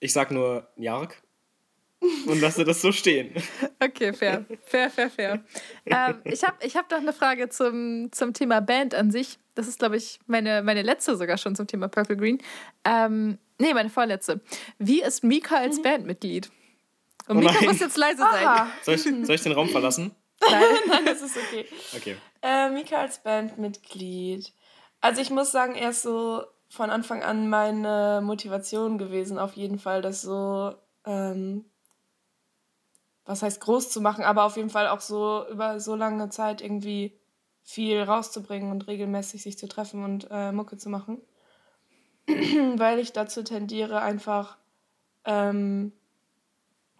Ich 0.00 0.12
sag 0.12 0.32
nur 0.32 0.66
Jark 0.76 1.22
und 2.26 2.40
lasse 2.40 2.64
das 2.64 2.80
so 2.80 2.92
stehen. 2.92 3.34
Okay, 3.80 4.12
fair. 4.12 4.44
Fair, 4.64 4.90
fair, 4.90 5.10
fair. 5.10 5.44
ähm, 5.86 6.20
ich 6.24 6.42
habe 6.42 6.56
ich 6.64 6.76
hab 6.76 6.90
noch 6.90 6.98
eine 6.98 7.12
Frage 7.12 7.48
zum, 7.48 8.10
zum 8.12 8.32
Thema 8.32 8.60
Band 8.60 8.94
an 8.94 9.10
sich. 9.10 9.38
Das 9.54 9.68
ist, 9.68 9.78
glaube 9.78 9.96
ich, 9.96 10.18
meine, 10.26 10.62
meine 10.62 10.82
letzte 10.82 11.16
sogar 11.16 11.38
schon 11.38 11.54
zum 11.54 11.66
Thema 11.66 11.88
Purple 11.88 12.16
Green. 12.16 12.38
Ähm, 12.84 13.38
nee, 13.58 13.74
meine 13.74 13.90
vorletzte. 13.90 14.40
Wie 14.78 15.02
ist 15.02 15.22
Mika 15.22 15.56
als 15.56 15.78
mhm. 15.78 15.82
Bandmitglied? 15.82 16.50
Und 17.28 17.38
oh 17.38 17.40
Mika 17.40 17.64
muss 17.64 17.80
jetzt 17.80 17.96
leise 17.96 18.18
sein. 18.18 18.68
Soll 18.82 18.94
ich, 18.94 19.02
soll 19.02 19.34
ich 19.34 19.42
den 19.42 19.52
Raum 19.52 19.68
verlassen? 19.68 20.14
Nein, 20.50 20.62
nein, 20.88 21.04
das 21.06 21.22
ist 21.22 21.36
okay. 21.38 21.64
Okay. 21.96 22.16
Äh, 22.42 22.68
Mika 22.70 22.96
als 22.96 23.22
Bandmitglied. 23.22 24.52
Also 25.00 25.22
ich 25.22 25.30
muss 25.30 25.52
sagen, 25.52 25.74
er 25.74 25.90
ist 25.90 26.02
so 26.02 26.42
von 26.68 26.90
Anfang 26.90 27.22
an 27.22 27.48
meine 27.48 28.20
Motivation 28.22 28.98
gewesen, 28.98 29.38
auf 29.38 29.54
jeden 29.54 29.78
Fall, 29.78 30.02
das 30.02 30.22
so, 30.22 30.74
ähm, 31.06 31.64
was 33.24 33.42
heißt 33.42 33.60
groß 33.60 33.90
zu 33.90 34.00
machen, 34.00 34.24
aber 34.24 34.44
auf 34.44 34.56
jeden 34.56 34.70
Fall 34.70 34.88
auch 34.88 35.00
so 35.00 35.46
über 35.50 35.80
so 35.80 35.94
lange 35.94 36.28
Zeit 36.28 36.60
irgendwie 36.60 37.18
viel 37.62 38.02
rauszubringen 38.02 38.70
und 38.70 38.86
regelmäßig 38.86 39.42
sich 39.42 39.58
zu 39.58 39.66
treffen 39.66 40.04
und 40.04 40.28
äh, 40.30 40.52
Mucke 40.52 40.76
zu 40.76 40.90
machen. 40.90 41.20
Weil 42.26 42.98
ich 42.98 43.12
dazu 43.12 43.42
tendiere, 43.42 44.02
einfach 44.02 44.58
ähm, 45.24 45.92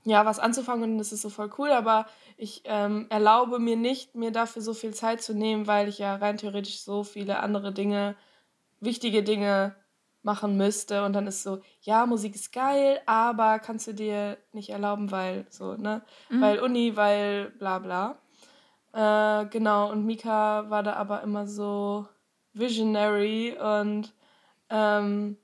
ja, 0.04 0.26
was 0.26 0.38
anzufangen 0.38 0.92
und 0.92 0.98
das 0.98 1.12
ist 1.12 1.22
so 1.22 1.30
voll 1.30 1.50
cool, 1.58 1.70
aber 1.70 2.06
ich 2.37 2.62
ähm, 2.64 3.06
erlaube 3.08 3.58
mir 3.58 3.76
nicht, 3.76 4.14
mir 4.14 4.32
dafür 4.32 4.60
so 4.60 4.74
viel 4.74 4.92
Zeit 4.92 5.22
zu 5.22 5.34
nehmen, 5.34 5.66
weil 5.66 5.88
ich 5.88 5.98
ja 5.98 6.16
rein 6.16 6.37
theoretisch 6.37 6.80
so 6.80 7.04
viele 7.04 7.40
andere 7.40 7.72
Dinge, 7.72 8.14
wichtige 8.80 9.22
Dinge 9.22 9.74
machen 10.24 10.56
müsste 10.56 11.04
und 11.04 11.12
dann 11.12 11.26
ist 11.26 11.42
so, 11.42 11.60
ja, 11.82 12.06
Musik 12.06 12.34
ist 12.34 12.52
geil, 12.52 13.00
aber 13.06 13.58
kannst 13.58 13.87
du 13.87 13.94
dir 13.94 14.38
nicht 14.52 14.70
erlauben, 14.70 15.10
weil 15.10 15.46
so, 15.50 15.74
ne? 15.74 16.02
Mhm. 16.30 16.40
Weil 16.40 16.58
Uni, 16.60 16.96
weil 16.96 17.50
bla 17.50 17.78
bla. 17.78 18.18
Äh, 18.92 19.46
genau, 19.46 19.90
und 19.90 20.06
Mika 20.06 20.70
war 20.70 20.82
da 20.82 20.94
aber 20.94 21.22
immer 21.22 21.46
so 21.46 22.08
visionary 22.52 23.56
und 23.58 24.14
ähm, 24.70 25.37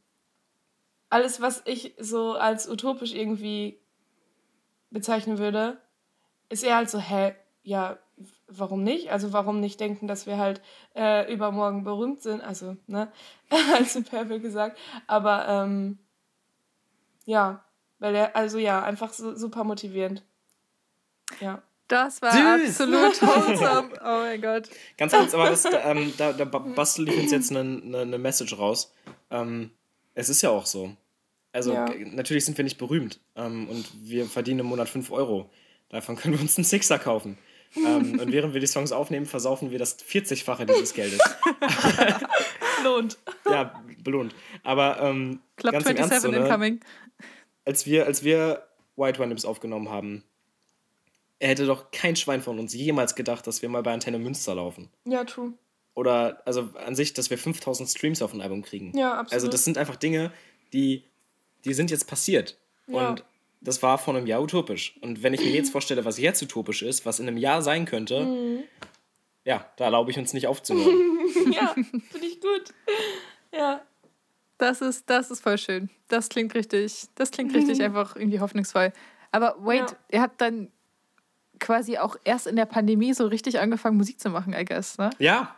alles, 1.10 1.40
was 1.40 1.62
ich 1.66 1.94
so 1.98 2.34
als 2.34 2.68
utopisch 2.68 3.12
irgendwie 3.12 3.80
bezeichnen 4.90 5.38
würde, 5.38 5.78
ist 6.48 6.62
eher 6.62 6.76
halt 6.76 6.90
so, 6.90 6.98
hä, 6.98 7.34
ja, 7.62 7.98
warum 8.50 8.82
nicht? 8.82 9.10
Also 9.10 9.32
warum 9.32 9.60
nicht 9.60 9.80
denken, 9.80 10.06
dass 10.06 10.26
wir 10.26 10.38
halt 10.38 10.60
äh, 10.94 11.32
übermorgen 11.32 11.84
berühmt 11.84 12.22
sind? 12.22 12.40
Also, 12.40 12.76
ne, 12.86 13.10
als 13.74 13.92
Superbe 13.92 14.40
gesagt. 14.40 14.78
Aber 15.06 15.46
ähm, 15.48 15.98
ja, 17.24 17.64
weil 17.98 18.14
er, 18.14 18.36
also 18.36 18.58
ja, 18.58 18.82
einfach 18.82 19.12
so, 19.12 19.34
super 19.36 19.64
motivierend. 19.64 20.22
Ja. 21.40 21.62
Das 21.88 22.22
war 22.22 22.30
Süß. 22.30 22.80
absolut 22.80 23.20
wholesome. 23.22 23.90
Oh 24.00 24.20
mein 24.20 24.40
Gott. 24.40 24.68
Ganz 24.96 25.12
kurz, 25.12 25.34
aber 25.34 25.50
das, 25.50 25.64
ähm, 25.64 26.12
da, 26.16 26.32
da 26.32 26.44
bastel 26.44 27.08
ich 27.08 27.18
uns 27.18 27.32
jetzt 27.32 27.50
eine, 27.50 27.60
eine, 27.60 27.98
eine 27.98 28.18
Message 28.18 28.56
raus. 28.56 28.92
Ähm, 29.28 29.72
es 30.14 30.28
ist 30.28 30.40
ja 30.42 30.50
auch 30.50 30.66
so. 30.66 30.94
Also 31.52 31.72
ja. 31.72 31.86
natürlich 32.12 32.44
sind 32.44 32.56
wir 32.56 32.62
nicht 32.62 32.78
berühmt 32.78 33.18
ähm, 33.34 33.68
und 33.68 33.86
wir 34.08 34.26
verdienen 34.26 34.60
im 34.60 34.66
Monat 34.66 34.88
5 34.88 35.10
Euro. 35.10 35.50
Davon 35.88 36.14
können 36.14 36.34
wir 36.34 36.40
uns 36.40 36.56
einen 36.56 36.64
Sixer 36.64 37.00
kaufen. 37.00 37.36
Ähm, 37.76 38.18
und 38.18 38.32
während 38.32 38.54
wir 38.54 38.60
die 38.60 38.66
Songs 38.66 38.92
aufnehmen, 38.92 39.26
versaufen 39.26 39.70
wir 39.70 39.78
das 39.78 39.98
40-fache 39.98 40.64
dieses 40.64 40.94
Geldes. 40.94 41.20
belohnt. 42.82 43.18
Ja, 43.46 43.82
belohnt. 44.02 44.34
Aber 44.62 45.00
ähm, 45.00 45.40
Club 45.56 45.72
ganz 45.72 45.86
27 45.86 46.12
Ernst, 46.12 46.22
so, 46.22 46.30
ne? 46.30 46.38
incoming. 46.38 46.80
Als 47.64 47.86
wir, 47.86 48.06
als 48.06 48.24
wir 48.24 48.66
White 48.96 49.22
One 49.22 49.34
aufgenommen 49.44 49.90
haben, 49.90 50.24
er 51.38 51.50
hätte 51.50 51.66
doch 51.66 51.90
kein 51.90 52.16
Schwein 52.16 52.42
von 52.42 52.58
uns 52.58 52.74
jemals 52.74 53.14
gedacht, 53.14 53.46
dass 53.46 53.62
wir 53.62 53.68
mal 53.68 53.82
bei 53.82 53.92
Antenne 53.92 54.18
Münster 54.18 54.54
laufen. 54.54 54.90
Ja, 55.04 55.24
true. 55.24 55.52
Oder 55.94 56.42
also 56.44 56.70
an 56.84 56.94
sich, 56.94 57.14
dass 57.14 57.30
wir 57.30 57.38
5000 57.38 57.88
Streams 57.88 58.22
auf 58.22 58.32
ein 58.32 58.40
Album 58.40 58.62
kriegen. 58.62 58.96
Ja, 58.96 59.12
absolut. 59.12 59.32
Also 59.32 59.48
das 59.48 59.64
sind 59.64 59.78
einfach 59.78 59.96
Dinge, 59.96 60.32
die 60.72 61.04
die 61.64 61.74
sind 61.74 61.90
jetzt 61.90 62.06
passiert. 62.06 62.56
Ja. 62.86 63.10
Und 63.10 63.24
das 63.60 63.82
war 63.82 63.98
vor 63.98 64.16
einem 64.16 64.26
Jahr 64.26 64.42
utopisch. 64.42 64.98
Und 65.02 65.22
wenn 65.22 65.34
ich 65.34 65.40
mir 65.40 65.50
jetzt 65.50 65.70
vorstelle, 65.70 66.04
was 66.04 66.18
jetzt 66.18 66.42
utopisch 66.42 66.82
ist, 66.82 67.04
was 67.04 67.20
in 67.20 67.28
einem 67.28 67.36
Jahr 67.36 67.62
sein 67.62 67.84
könnte, 67.84 68.24
mhm. 68.24 68.62
ja, 69.44 69.66
da 69.76 69.84
erlaube 69.84 70.10
ich 70.10 70.18
uns 70.18 70.32
nicht 70.32 70.46
aufzuhören. 70.46 71.18
ja, 71.52 71.74
finde 71.74 72.26
ich 72.26 72.40
gut. 72.40 72.74
Ja. 73.52 73.82
Das 74.58 74.82
ist, 74.82 75.08
das 75.08 75.30
ist 75.30 75.42
voll 75.42 75.56
schön. 75.56 75.88
Das 76.08 76.28
klingt 76.28 76.54
richtig, 76.54 77.06
das 77.14 77.30
klingt 77.30 77.54
richtig 77.54 77.82
einfach 77.82 78.14
irgendwie 78.14 78.40
hoffnungsvoll. 78.40 78.92
Aber 79.32 79.56
wait, 79.60 79.90
ja. 79.90 79.96
ihr 80.10 80.20
habt 80.20 80.40
dann 80.40 80.70
quasi 81.58 81.98
auch 81.98 82.16
erst 82.24 82.46
in 82.46 82.56
der 82.56 82.66
Pandemie 82.66 83.14
so 83.14 83.26
richtig 83.26 83.58
angefangen, 83.58 83.96
Musik 83.96 84.20
zu 84.20 84.28
machen, 84.28 84.54
I 84.54 84.64
guess, 84.64 84.98
ne? 84.98 85.10
Ja, 85.18 85.54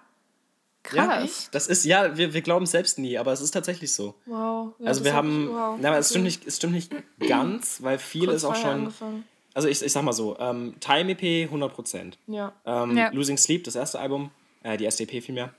Krass. 0.82 1.44
Ja, 1.44 1.48
das 1.52 1.68
ist, 1.68 1.84
ja, 1.84 2.16
wir, 2.16 2.34
wir 2.34 2.42
glauben 2.42 2.64
es 2.64 2.72
selbst 2.72 2.98
nie, 2.98 3.16
aber 3.16 3.32
es 3.32 3.40
ist 3.40 3.52
tatsächlich 3.52 3.92
so. 3.92 4.14
Wow. 4.26 4.74
Ja, 4.78 4.86
also 4.86 5.04
wir 5.04 5.14
haben, 5.14 5.48
wow. 5.48 5.78
na, 5.80 5.88
aber 5.88 5.98
es 5.98 6.10
stimmt 6.10 6.24
nicht, 6.24 6.46
es 6.46 6.56
stimmt 6.56 6.72
nicht 6.72 6.92
ganz, 7.20 7.82
weil 7.82 7.98
viel 7.98 8.24
Kurz 8.24 8.38
ist 8.38 8.44
auch 8.44 8.56
schon. 8.56 8.70
Angefangen. 8.70 9.24
Also 9.54 9.68
ich, 9.68 9.82
ich 9.82 9.92
sag 9.92 10.02
mal 10.02 10.12
so, 10.12 10.36
ähm, 10.38 10.74
Time 10.80 11.12
EP 11.12 11.50
100%. 11.50 12.14
Ja. 12.26 12.52
Ähm, 12.64 12.96
ja. 12.96 13.10
Losing 13.12 13.36
Sleep, 13.36 13.64
das 13.64 13.76
erste 13.76 14.00
Album, 14.00 14.30
äh, 14.62 14.76
die 14.76 14.86
SDP 14.86 15.20
vielmehr. 15.20 15.52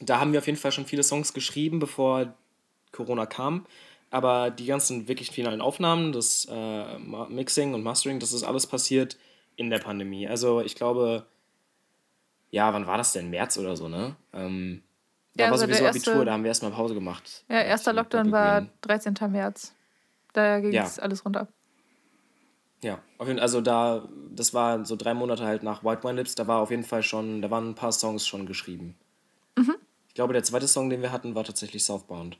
Da 0.00 0.20
haben 0.20 0.32
wir 0.32 0.40
auf 0.40 0.46
jeden 0.46 0.58
Fall 0.58 0.72
schon 0.72 0.86
viele 0.86 1.04
Songs 1.04 1.32
geschrieben, 1.32 1.78
bevor 1.78 2.34
Corona 2.92 3.26
kam. 3.26 3.66
Aber 4.10 4.50
die 4.50 4.66
ganzen 4.66 5.08
wirklich 5.08 5.30
finalen 5.30 5.60
Aufnahmen, 5.60 6.12
das 6.12 6.46
äh, 6.50 6.98
Mixing 6.98 7.74
und 7.74 7.82
Mastering, 7.82 8.20
das 8.20 8.32
ist 8.32 8.44
alles 8.44 8.66
passiert 8.66 9.16
in 9.56 9.70
der 9.70 9.78
Pandemie. 9.78 10.28
Also 10.28 10.60
ich 10.60 10.74
glaube, 10.74 11.26
ja, 12.54 12.72
wann 12.72 12.86
war 12.86 12.96
das 12.96 13.12
denn? 13.12 13.30
März 13.30 13.58
oder 13.58 13.76
so, 13.76 13.88
ne? 13.88 14.14
Ähm, 14.32 14.84
da 15.34 15.44
ja, 15.44 15.50
war 15.50 15.54
also 15.54 15.66
sowieso 15.66 15.82
erste, 15.82 16.10
Abitur, 16.10 16.24
da 16.24 16.32
haben 16.32 16.44
wir 16.44 16.48
erstmal 16.48 16.70
Pause 16.70 16.94
gemacht. 16.94 17.44
Ja, 17.48 17.60
erster 17.62 17.92
Lockdown 17.92 18.30
war 18.30 18.68
13. 18.82 19.14
März. 19.28 19.74
Da 20.32 20.60
ging 20.60 20.72
es 20.72 20.96
ja. 20.96 21.02
alles 21.02 21.24
runter. 21.24 21.48
Ja, 22.80 23.00
auf 23.18 23.26
jeden, 23.26 23.40
also 23.40 23.60
da, 23.60 24.08
das 24.30 24.54
war 24.54 24.84
so 24.84 24.94
drei 24.94 25.14
Monate 25.14 25.44
halt 25.44 25.64
nach 25.64 25.82
White 25.82 26.04
Wine 26.04 26.14
Lips, 26.14 26.36
da 26.36 26.46
war 26.46 26.60
auf 26.60 26.70
jeden 26.70 26.84
Fall 26.84 27.02
schon, 27.02 27.42
da 27.42 27.50
waren 27.50 27.70
ein 27.70 27.74
paar 27.74 27.90
Songs 27.90 28.24
schon 28.24 28.46
geschrieben. 28.46 28.94
Mhm. 29.56 29.74
Ich 30.06 30.14
glaube, 30.14 30.32
der 30.32 30.44
zweite 30.44 30.68
Song, 30.68 30.90
den 30.90 31.02
wir 31.02 31.10
hatten, 31.10 31.34
war 31.34 31.42
tatsächlich 31.42 31.84
Southbound. 31.84 32.38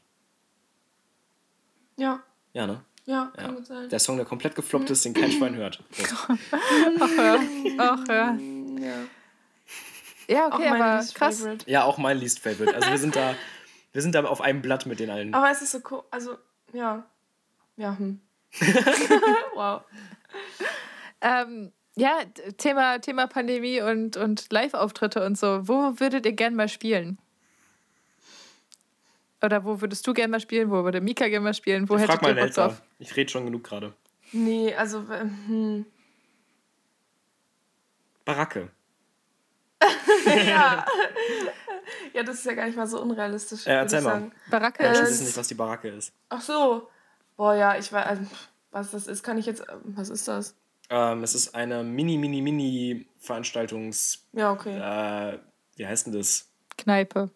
Ja. 1.96 2.22
Ja, 2.52 2.68
ne? 2.68 2.84
Ja, 3.06 3.32
kann 3.34 3.46
ja. 3.46 3.50
gut 3.56 3.66
sein. 3.66 3.88
Der 3.88 3.98
Song, 3.98 4.16
der 4.16 4.26
komplett 4.26 4.54
gefloppt 4.54 4.90
ist, 4.90 5.04
den 5.04 5.12
kein 5.12 5.32
Schwein 5.32 5.56
hört. 5.56 5.82
Ach 7.00 7.16
ja. 7.16 7.38
Ach 7.78 8.08
ja. 8.08 8.38
ja. 8.78 9.06
Ja, 10.28 10.46
okay, 10.46 10.68
aber 10.68 11.04
krass. 11.14 11.40
Favorite. 11.40 11.70
Ja, 11.70 11.84
auch 11.84 11.98
mein 11.98 12.18
Least 12.18 12.40
Favorite. 12.40 12.74
Also 12.74 12.90
wir 12.90 12.98
sind 12.98 13.16
da, 13.16 13.34
wir 13.92 14.02
sind 14.02 14.14
da 14.14 14.24
auf 14.24 14.40
einem 14.40 14.62
Blatt 14.62 14.86
mit 14.86 15.00
den 15.00 15.10
allen. 15.10 15.34
Aber 15.34 15.50
es 15.50 15.62
ist 15.62 15.72
so 15.72 15.80
cool, 15.90 16.02
also 16.10 16.36
ja, 16.72 17.04
ja, 17.76 17.96
hm. 17.98 18.20
wow. 19.54 19.82
Ähm, 21.20 21.72
ja, 21.96 22.18
Thema, 22.58 22.98
Thema 22.98 23.26
Pandemie 23.26 23.80
und, 23.80 24.16
und 24.16 24.52
Live-Auftritte 24.52 25.24
und 25.24 25.38
so. 25.38 25.68
Wo 25.68 26.00
würdet 26.00 26.26
ihr 26.26 26.32
gern 26.32 26.54
mal 26.54 26.68
spielen? 26.68 27.18
Oder 29.42 29.64
wo 29.64 29.80
würdest 29.80 30.06
du 30.06 30.14
gern 30.14 30.30
mal 30.30 30.40
spielen? 30.40 30.70
Wo 30.70 30.84
würde 30.84 31.00
Mika 31.00 31.28
gern 31.28 31.42
mal 31.42 31.54
spielen? 31.54 31.88
Wo 31.88 31.96
ich 31.96 32.02
hättet 32.02 32.16
frag 32.16 32.34
mal 32.34 32.50
drauf? 32.50 32.82
Ich 32.98 33.14
rede 33.14 33.30
schon 33.30 33.44
genug 33.44 33.62
gerade. 33.62 33.92
Nee, 34.32 34.74
also 34.74 35.04
hm. 35.08 35.86
Baracke. 38.24 38.70
ja. 40.46 40.86
ja, 42.12 42.22
das 42.22 42.36
ist 42.36 42.46
ja 42.46 42.54
gar 42.54 42.66
nicht 42.66 42.76
mal 42.76 42.86
so 42.86 43.00
unrealistisch. 43.00 43.66
Äh, 43.66 43.72
erzähl 43.72 44.00
mal. 44.00 44.30
Baracke 44.50 44.82
Manche 44.82 45.02
ist... 45.02 45.10
wissen 45.10 45.24
nicht, 45.26 45.36
was 45.36 45.48
die 45.48 45.54
Baracke 45.54 45.88
ist. 45.88 46.12
Ach 46.28 46.40
so. 46.40 46.88
Boah, 47.36 47.54
ja, 47.54 47.76
ich 47.76 47.92
weiß, 47.92 48.06
also, 48.06 48.22
was 48.70 48.90
das 48.90 49.06
ist, 49.06 49.22
kann 49.22 49.38
ich 49.38 49.46
jetzt, 49.46 49.64
was 49.82 50.08
ist 50.08 50.28
das? 50.28 50.54
Ähm, 50.90 51.22
es 51.22 51.34
ist 51.34 51.54
eine 51.54 51.82
mini, 51.82 52.18
mini, 52.18 52.42
mini 52.42 53.06
Veranstaltungs... 53.18 54.24
Ja, 54.32 54.52
okay. 54.52 54.76
Äh, 54.76 55.38
wie 55.76 55.86
heißt 55.86 56.06
denn 56.06 56.12
das? 56.12 56.48
Kneipe. 56.76 57.30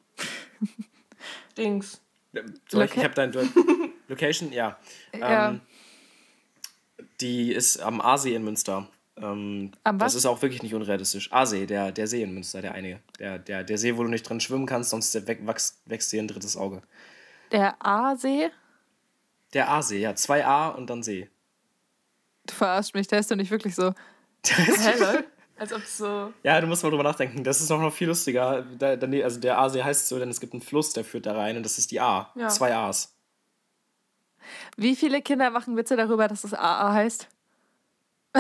Dings. 1.56 2.00
Soll 2.68 2.84
ich, 2.84 2.96
ich 2.96 3.04
habe 3.04 3.14
dein 3.14 3.32
Location, 4.08 4.52
ja. 4.52 4.78
Ja. 5.18 5.50
Ähm, 5.50 5.60
die 7.20 7.52
ist 7.52 7.80
am 7.80 8.00
Aasee 8.00 8.34
in 8.34 8.44
Münster. 8.44 8.88
Ähm, 9.22 9.72
Am 9.84 9.98
das 9.98 10.14
ist 10.14 10.26
auch 10.26 10.40
wirklich 10.42 10.62
nicht 10.62 10.74
unrealistisch. 10.74 11.32
Aasee, 11.32 11.66
der, 11.66 11.92
der 11.92 12.06
See 12.06 12.22
in 12.22 12.32
Münster, 12.34 12.60
der 12.62 12.72
einige. 12.72 13.00
Der, 13.18 13.38
der, 13.38 13.64
der 13.64 13.78
See, 13.78 13.96
wo 13.96 14.02
du 14.02 14.08
nicht 14.08 14.28
drin 14.28 14.40
schwimmen 14.40 14.66
kannst, 14.66 14.90
sonst 14.90 15.14
wächst, 15.26 15.80
wächst 15.86 16.12
dir 16.12 16.22
ein 16.22 16.28
drittes 16.28 16.56
Auge. 16.56 16.82
Der 17.52 17.76
A-See? 17.84 18.50
Der 19.54 19.70
Aasee, 19.70 20.00
ja. 20.00 20.14
Zwei 20.14 20.44
A 20.44 20.68
und 20.68 20.88
dann 20.90 21.02
See. 21.02 21.28
Du 22.46 22.54
verarschst 22.54 22.94
mich, 22.94 23.06
der 23.08 23.18
ist 23.20 23.30
doch 23.30 23.36
nicht 23.36 23.50
wirklich 23.50 23.74
so. 23.74 23.92
Hä? 24.46 25.24
Als 25.58 25.72
ob 25.72 25.82
so. 25.84 26.32
Ja, 26.44 26.60
du 26.60 26.68
musst 26.68 26.84
mal 26.84 26.90
drüber 26.90 27.02
nachdenken. 27.02 27.42
Das 27.42 27.60
ist 27.60 27.68
noch, 27.68 27.80
noch 27.80 27.92
viel 27.92 28.06
lustiger. 28.06 28.64
Da, 28.78 28.94
daneben- 28.94 29.24
also 29.24 29.40
der 29.40 29.58
Aasee 29.58 29.82
heißt 29.82 30.06
so, 30.06 30.18
denn 30.18 30.28
es 30.30 30.38
gibt 30.40 30.52
einen 30.52 30.62
Fluss, 30.62 30.92
der 30.92 31.04
führt 31.04 31.26
da 31.26 31.34
rein 31.34 31.56
und 31.56 31.64
das 31.64 31.78
ist 31.78 31.90
die 31.90 32.00
A. 32.00 32.30
Ja. 32.36 32.48
Zwei 32.48 32.74
A's. 32.76 33.12
Wie 34.76 34.94
viele 34.94 35.20
Kinder 35.20 35.50
machen 35.50 35.76
Witze 35.76 35.96
darüber, 35.96 36.28
dass 36.28 36.44
es 36.44 36.54
AA 36.54 36.92
heißt? 36.92 37.26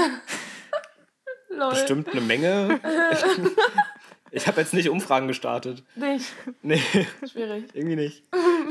Lol. 1.58 1.70
Bestimmt 1.70 2.08
eine 2.08 2.20
Menge. 2.20 2.80
ich 4.30 4.46
habe 4.46 4.60
jetzt 4.60 4.74
nicht 4.74 4.88
Umfragen 4.88 5.26
gestartet. 5.28 5.82
Nicht. 5.96 6.26
Nee, 6.62 6.82
Schwierig. 7.30 7.64
irgendwie 7.72 7.96
nicht. 7.96 8.22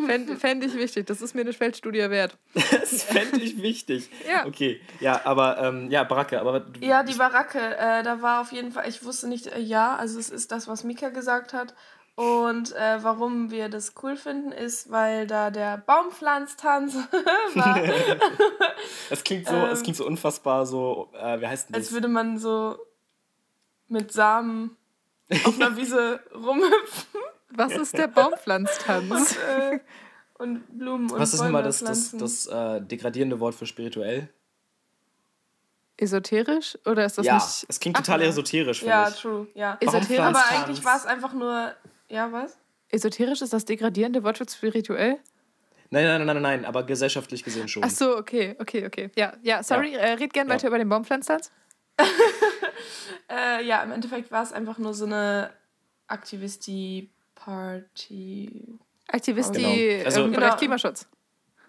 Fände 0.06 0.36
fänd 0.38 0.64
ich 0.64 0.76
wichtig. 0.76 1.06
Das 1.08 1.22
ist 1.22 1.36
mir 1.36 1.42
eine 1.42 1.54
Feldstudie 1.54 2.10
wert. 2.10 2.38
Das 2.54 3.04
fände 3.04 3.42
ich 3.42 3.62
wichtig. 3.62 4.10
Ja. 4.28 4.46
Okay, 4.46 4.80
ja, 5.00 5.22
aber 5.26 5.58
ähm, 5.60 5.92
ja, 5.92 6.04
Baracke, 6.04 6.40
aber 6.40 6.62
du, 6.62 6.86
Ja, 6.86 7.04
die 7.04 7.16
Baracke, 7.16 7.60
äh, 7.60 8.04
da 8.04 8.22
war 8.22 8.42
auf 8.42 8.52
jeden 8.52 8.72
Fall, 8.72 8.88
ich 8.88 9.04
wusste 9.04 9.28
nicht, 9.28 9.48
äh, 9.48 9.60
ja, 9.60 9.96
also 9.96 10.20
es 10.20 10.30
ist 10.30 10.52
das, 10.52 10.68
was 10.68 10.84
Mika 10.84 11.10
gesagt 11.10 11.54
hat. 11.54 11.74
Und 12.18 12.76
äh, 12.76 13.04
warum 13.04 13.52
wir 13.52 13.70
das 13.70 13.94
cool 14.02 14.18
finden, 14.18 14.52
ist, 14.52 14.90
weil 14.90 15.28
da 15.28 15.52
der 15.52 15.78
Baumpflanztanz 15.78 16.96
war. 17.54 17.80
es 19.12 19.24
klingt 19.24 19.48
so, 19.48 19.54
es 19.54 19.78
ähm, 19.78 19.84
klingt 19.84 19.98
so 19.98 20.08
unfassbar 20.08 20.66
so, 20.66 21.12
äh, 21.14 21.40
wie 21.40 21.46
heißt 21.46 21.70
denn 21.70 21.74
das? 21.74 21.84
Als 21.84 21.92
würde 21.92 22.08
man 22.08 22.40
so 22.40 22.80
mit 23.88 24.12
Samen 24.12 24.76
auf 25.46 25.62
einer 25.62 25.78
Wiese 25.78 26.20
rumhüpfen 26.34 27.22
Was 27.52 27.74
ist 27.74 27.96
der 27.96 28.08
Baumpflanztanz? 28.08 29.38
äh, 29.38 29.80
und 30.40 30.66
Blumen 30.76 31.12
und 31.12 31.20
Was 31.20 31.36
ist 31.36 31.42
nochmal 31.44 31.62
das, 31.62 31.82
das, 31.82 32.14
das 32.18 32.48
äh, 32.48 32.82
degradierende 32.82 33.40
Wort 33.40 33.54
für 33.54 33.68
spirituell? 33.68 34.28
Esoterisch? 35.98 36.80
Oder 36.84 37.06
ist 37.06 37.20
das 37.20 37.28
ja, 37.28 37.36
nicht. 37.36 37.66
es 37.68 37.80
klingt 37.80 37.98
total 37.98 38.22
Ach, 38.24 38.26
esoterisch, 38.26 38.80
finde 38.80 38.92
Ja, 38.92 39.10
ich. 39.10 39.16
true, 39.16 39.48
ja. 39.54 39.78
Esoterisch? 39.80 40.20
Aber 40.20 40.44
eigentlich 40.50 40.84
war 40.84 40.98
es 40.98 41.06
einfach 41.06 41.34
nur, 41.34 41.76
ja, 42.10 42.32
was? 42.32 42.58
Esoterisch 42.90 43.42
ist 43.42 43.54
das 43.54 43.66
degradierende 43.66 44.24
Wort 44.24 44.38
für 44.38 44.46
spirituell? 44.50 45.18
Nein, 45.90 46.04
nein, 46.06 46.26
nein, 46.26 46.36
nein, 46.36 46.42
nein, 46.42 46.66
aber 46.66 46.84
gesellschaftlich 46.84 47.44
gesehen 47.44 47.68
schon. 47.68 47.84
Ach 47.84 47.90
so, 47.90 48.18
okay, 48.18 48.56
okay, 48.60 48.86
okay. 48.86 49.10
Ja, 49.16 49.34
ja, 49.42 49.64
sorry, 49.64 49.94
Ja. 49.94 50.00
Äh, 50.00 50.14
red 50.14 50.34
gerne 50.34 50.50
Ja. 50.50 50.56
weiter 50.56 50.68
über 50.68 50.78
den 50.78 50.90
Baumpflanztanz. 50.90 51.52
Äh, 53.30 53.66
ja, 53.66 53.84
im 53.84 53.92
Endeffekt 53.92 54.32
war 54.32 54.42
es 54.44 54.54
einfach 54.54 54.78
nur 54.78 54.94
so 54.94 55.06
eine 55.06 55.50
Aktivisti-Party. 56.08 58.78
Aktivisti 59.08 59.62
Genau. 59.62 60.06
Also- 60.06 60.24
im 60.24 60.32
Genau. 60.32 60.46
Bereich 60.46 60.58
Klimaschutz. 60.58 61.08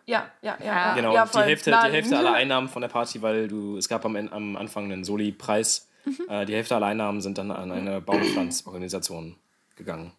Ja, 0.07 0.31
ja, 0.41 0.57
ja. 0.61 0.65
Ja. 0.67 0.95
Genau, 0.95 1.15
ja, 1.15 1.27
die. 1.27 1.39
Hälfte, 1.39 1.71
die 1.71 1.77
Hälfte 1.93 2.17
aller 2.17 2.33
Einnahmen 2.33 2.69
von 2.69 2.81
der 2.83 2.89
Party, 2.89 3.21
weil 3.23 3.49
du, 3.49 3.77
es 3.77 3.89
gab 3.89 4.05
am, 4.05 4.15
am 4.17 4.57
Anfang 4.57 4.85
einen 4.85 5.05
Soli-Preis. 5.05 5.89
Mhm. 6.05 6.19
Äh, 6.29 6.47
die 6.47 6.55
Hälfte 6.55 6.77
aller 6.77 6.87
Einnahmen 6.87 7.21
sind 7.21 7.39
dann 7.39 7.51
an 7.51 7.71
eine 7.73 8.01
Baumpflanzorganisation 8.01 9.37
gegangen. 9.79 10.13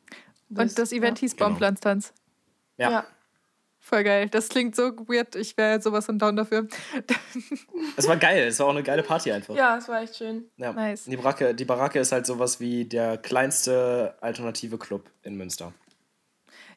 Und 0.50 0.80
das 0.80 0.92
Event 0.92 1.20
hieß 1.20 1.36
Genau. 1.36 1.50
Baumpflanztanz. 1.50 2.14
Ja. 2.78 2.90
Ja. 2.92 3.06
Voll 3.82 4.04
geil. 4.04 4.28
Das 4.30 4.50
klingt 4.50 4.76
so 4.76 4.92
weird. 5.08 5.36
Ich 5.36 5.56
wäre 5.58 5.82
sowas 5.82 6.06
von 6.06 6.20
down 6.20 6.36
dafür. 6.36 6.68
Es 7.96 8.08
war 8.08 8.18
geil, 8.18 8.48
es 8.48 8.60
war 8.60 8.68
auch 8.68 8.72
eine 8.72 8.84
geile 8.84 9.04
Party 9.04 9.32
einfach. 9.32 9.56
ja, 9.56 9.78
es 9.78 9.88
war 9.88 10.02
echt 10.02 10.16
schön. 10.18 10.46
Ja. 10.58 10.74
Nice. 10.74 11.06
Die, 11.06 11.16
Baracke, 11.18 11.56
die 11.56 11.66
Baracke 11.66 12.00
ist 12.00 12.12
halt 12.12 12.26
sowas 12.26 12.60
wie 12.60 12.86
der 12.86 13.18
kleinste 13.18 14.16
alternative 14.22 14.78
Club 14.78 15.10
in 15.24 15.36
Münster. 15.38 15.74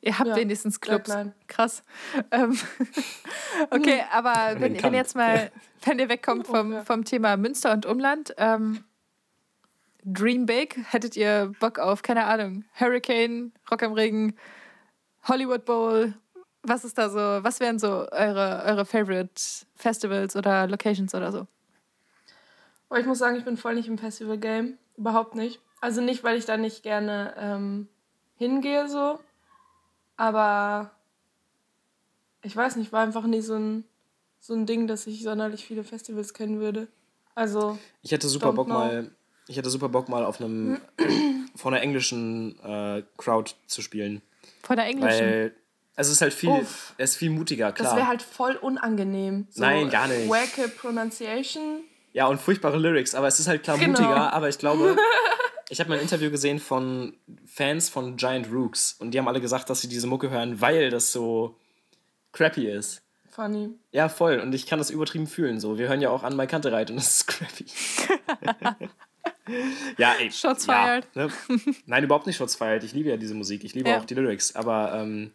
Ihr 0.01 0.19
habt 0.19 0.29
Ja, 0.31 0.37
wenigstens 0.37 0.81
Clubs. 0.81 1.13
Krass. 1.49 1.83
Ähm, 2.31 2.59
okay, 3.71 4.03
aber 4.13 4.61
wenn, 4.61 4.83
wenn 4.83 4.95
jetzt 4.95 5.15
mal, 5.17 5.51
wenn 5.85 5.99
ihr 5.99 6.09
wegkommt 6.09 6.47
vom, 6.47 6.73
Ja. 6.73 6.85
vom 6.85 7.05
Thema 7.05 7.37
Münster 7.37 7.73
und 7.73 7.87
Umland, 7.87 8.35
ähm, 8.39 8.85
Dream 10.05 10.47
Big, 10.47 10.79
hättet 10.91 11.17
ihr 11.17 11.53
Bock 11.61 11.79
auf, 11.79 12.03
keine 12.03 12.25
Ahnung, 12.25 12.65
Hurricane, 12.79 13.53
Rock 13.71 13.83
am 13.83 13.93
Regen, 13.93 14.35
Hollywood 15.29 15.65
Bowl? 15.65 16.15
Was 16.63 16.85
ist 16.85 16.99
da 16.99 17.09
so, 17.09 17.19
was 17.19 17.61
wären 17.61 17.79
so 17.79 18.07
eure, 18.11 18.63
eure 18.67 18.85
Favorite 18.85 19.41
Festivals 19.75 20.37
oder 20.37 20.67
Locations 20.67 21.15
oder 21.15 21.33
so? 21.33 21.47
Oh, 22.91 22.97
ich 22.97 23.07
muss 23.07 23.19
sagen, 23.19 23.37
ich 23.37 23.45
bin 23.45 23.57
voll 23.57 23.75
nicht 23.75 23.89
im 23.89 23.99
Festival-Game. 23.99 24.77
Überhaupt 24.97 25.35
nicht. 25.35 25.61
Also 25.81 26.01
nicht, 26.01 26.23
weil 26.23 26.37
ich 26.37 26.45
da 26.45 26.57
nicht 26.57 26.83
gerne 26.83 27.35
ähm, 27.39 27.89
hingehe 28.37 28.89
so. 28.89 29.19
Aber 30.17 30.93
ich 32.43 32.57
weiß 32.57 32.77
nicht, 32.77 32.93
war 32.93 33.03
einfach 33.03 33.25
nie 33.25 33.41
so 33.41 33.55
ein, 33.55 33.85
so 34.41 34.55
ein 34.55 34.67
Ding, 34.67 34.87
dass 34.87 35.07
ich 35.07 35.23
sonderlich 35.23 35.65
viele 35.65 35.85
Festivals 35.85 36.35
kennen 36.35 36.61
würde. 36.61 36.89
Also, 37.35 37.79
Ich 38.03 38.13
hätte 38.13 38.29
super 38.29 38.53
Bock 38.53 38.67
know. 38.67 38.75
mal, 38.75 39.11
ich 39.49 39.57
hätte 39.57 39.71
super 39.71 39.89
Bock 39.89 40.09
mal 40.09 40.25
auf 40.25 40.41
einem 40.41 40.81
von 41.57 41.75
einer 41.75 41.83
englischen 41.83 42.59
äh, 42.65 43.03
Crowd 43.17 43.53
zu 43.67 43.83
spielen. 43.83 44.23
Von 44.63 44.77
der 44.77 44.87
englischen. 44.87 45.21
Weil 45.21 45.55
es 45.97 46.09
ist 46.09 46.21
halt 46.23 46.33
viel, 46.33 46.51
Uff. 46.51 46.95
es 46.97 47.11
ist 47.11 47.17
viel 47.17 47.31
mutiger, 47.31 47.71
das 47.73 47.81
klar. 47.81 47.97
wäre 47.97 48.09
halt 48.09 48.23
voll 48.23 48.57
unangenehm. 48.57 49.47
So 49.51 49.61
Nein, 49.63 49.91
gar 49.91 50.09
nicht. 50.09 50.29
Wacke 50.29 50.69
Pronunciation. 50.69 51.83
Ja, 52.13 52.27
und 52.27 52.41
furchtbare 52.41 52.79
Lyrics, 52.79 53.15
aber 53.15 53.27
es 53.27 53.39
ist 53.41 53.49
halt 53.49 53.63
klar 53.63 53.79
Genau. 53.79 53.99
mutiger, 54.01 54.33
aber 54.33 54.49
ich 54.49 54.59
glaube, 54.59 54.97
ich 55.71 55.81
habe 55.81 55.91
mal 55.91 55.97
ein 55.97 56.03
Interview 56.03 56.31
gesehen 56.31 56.59
von 56.59 57.15
Fans 57.47 57.89
von 57.89 58.17
Giant 58.17 58.51
Rooks 58.53 58.97
und 58.99 59.13
die 59.13 59.19
haben 59.19 59.29
alle 59.29 59.41
gesagt, 59.41 59.69
dass 59.71 59.81
sie 59.81 59.89
diese 59.89 60.07
Mucke 60.07 60.31
hören, 60.31 60.61
weil 60.61 60.91
das 60.91 61.13
so 61.13 61.57
crappy 62.33 62.69
ist. 62.71 63.03
Funny. 63.31 63.71
Ja, 63.93 64.11
voll. 64.11 64.41
Und 64.41 64.55
ich 64.55 64.67
kann 64.67 64.79
das 64.79 64.91
übertrieben 64.91 65.27
fühlen. 65.27 65.59
So, 65.59 65.79
wir 65.79 65.89
hören 65.89 66.03
ja 66.03 66.11
auch 66.11 66.23
an 66.23 66.37
My 66.37 66.47
Kante 66.47 66.71
reit 66.71 66.91
und 66.91 66.97
das 66.97 67.17
ist 67.17 67.27
crappy. 67.27 67.65
ja, 69.99 70.15
ey. 70.15 70.31
Shots 70.31 70.67
ja, 70.67 70.73
fired. 70.85 71.17
Ne? 71.17 71.31
Nein, 71.87 72.05
überhaupt 72.05 72.27
nicht 72.27 72.37
Shots 72.37 72.55
fired. 72.57 72.83
Ich 72.85 72.93
liebe 72.93 73.11
ja 73.11 73.17
diese 73.17 73.35
Musik. 73.35 73.65
Ich 73.65 73.75
liebe 73.75 73.89
Ja. 73.91 73.99
auch 73.99 74.05
die 74.05 74.15
Lyrics. 74.15 74.55
Aber, 74.57 74.93
ähm, 74.95 75.33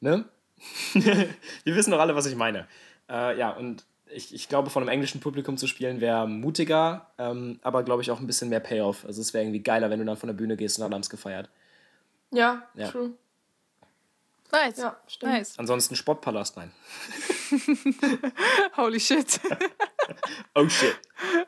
ne? 0.00 0.24
wir 0.94 1.74
wissen 1.76 1.90
doch 1.90 2.00
alle, 2.00 2.14
was 2.16 2.26
ich 2.26 2.34
meine. 2.36 2.66
Äh, 3.08 3.38
ja, 3.38 3.50
und 3.50 3.84
ich, 4.08 4.34
ich 4.34 4.48
glaube, 4.48 4.70
von 4.70 4.82
einem 4.82 4.88
englischen 4.90 5.20
Publikum 5.20 5.56
zu 5.58 5.66
spielen 5.66 6.00
wäre 6.00 6.26
mutiger, 6.28 7.10
ähm, 7.18 7.58
aber 7.62 7.82
glaube 7.82 8.02
ich 8.02 8.10
auch 8.10 8.20
ein 8.20 8.26
bisschen 8.26 8.48
mehr 8.48 8.60
Payoff. 8.60 9.04
Also 9.04 9.20
es 9.20 9.34
wäre 9.34 9.44
irgendwie 9.44 9.62
geiler, 9.62 9.90
wenn 9.90 9.98
du 9.98 10.04
dann 10.04 10.16
von 10.16 10.28
der 10.28 10.34
Bühne 10.34 10.56
gehst 10.56 10.78
und 10.78 10.84
alle 10.84 10.94
haben 10.94 11.02
es 11.02 11.10
gefeiert. 11.10 11.48
Ja, 12.30 12.62
Ja. 12.74 12.88
true. 12.88 13.12
Nice. 14.52 14.78
Ja, 14.78 14.96
stimmt. 15.08 15.32
Nice. 15.32 15.58
Ansonsten 15.58 15.96
Sportpalast, 15.96 16.56
nein. 16.56 16.70
Holy 18.76 19.00
shit. 19.00 19.40
Oh 20.54 20.68
shit. 20.68 20.96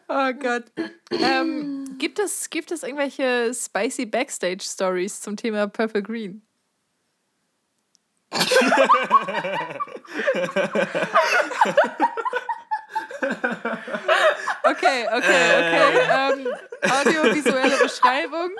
Oh 0.08 0.32
Gott. 0.32 0.64
ähm, 1.12 1.96
gibt, 1.98 2.18
es, 2.18 2.50
gibt 2.50 2.72
es 2.72 2.82
irgendwelche 2.82 3.54
spicy 3.54 4.04
Backstage-Stories 4.04 5.20
zum 5.20 5.36
Thema 5.36 5.68
Purple 5.68 6.02
Green? 6.02 6.42
Okay, 14.70 15.06
okay, 15.06 15.44
okay. 15.58 15.92
Ähm, 16.10 16.46
audiovisuelle 16.82 17.76
Beschreibung. 17.78 18.50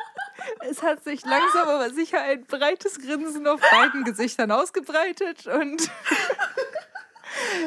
Es 0.68 0.82
hat 0.82 1.04
sich 1.04 1.24
langsam 1.24 1.68
aber 1.68 1.90
sicher 1.90 2.22
ein 2.22 2.44
breites 2.44 2.98
Grinsen 2.98 3.46
auf 3.46 3.60
beiden 3.60 4.04
Gesichtern 4.04 4.50
ausgebreitet 4.50 5.46
und 5.46 5.90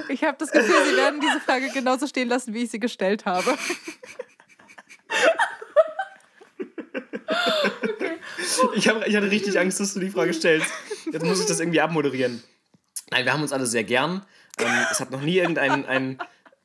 ich 0.09 0.23
habe 0.23 0.37
das 0.37 0.51
Gefühl, 0.51 0.75
Sie 0.89 0.95
werden 0.95 1.19
diese 1.19 1.39
Frage 1.39 1.69
genauso 1.69 2.07
stehen 2.07 2.27
lassen, 2.27 2.53
wie 2.53 2.63
ich 2.63 2.71
sie 2.71 2.79
gestellt 2.79 3.25
habe. 3.25 3.57
Ich, 8.75 8.87
hab, 8.87 9.07
ich 9.07 9.15
hatte 9.15 9.31
richtig 9.31 9.59
Angst, 9.59 9.79
dass 9.79 9.93
du 9.93 9.99
die 9.99 10.09
Frage 10.09 10.33
stellst. 10.33 10.71
Jetzt 11.11 11.25
muss 11.25 11.39
ich 11.39 11.45
das 11.45 11.59
irgendwie 11.59 11.81
abmoderieren. 11.81 12.43
Nein, 13.09 13.25
wir 13.25 13.33
haben 13.33 13.41
uns 13.41 13.51
alle 13.51 13.65
sehr 13.65 13.83
gern. 13.83 14.25
Ähm, 14.57 14.85
es 14.91 14.99
hat 14.99 15.11
noch 15.11 15.21
nie 15.21 15.37
irgendeinen 15.37 15.85
einen 15.85 16.17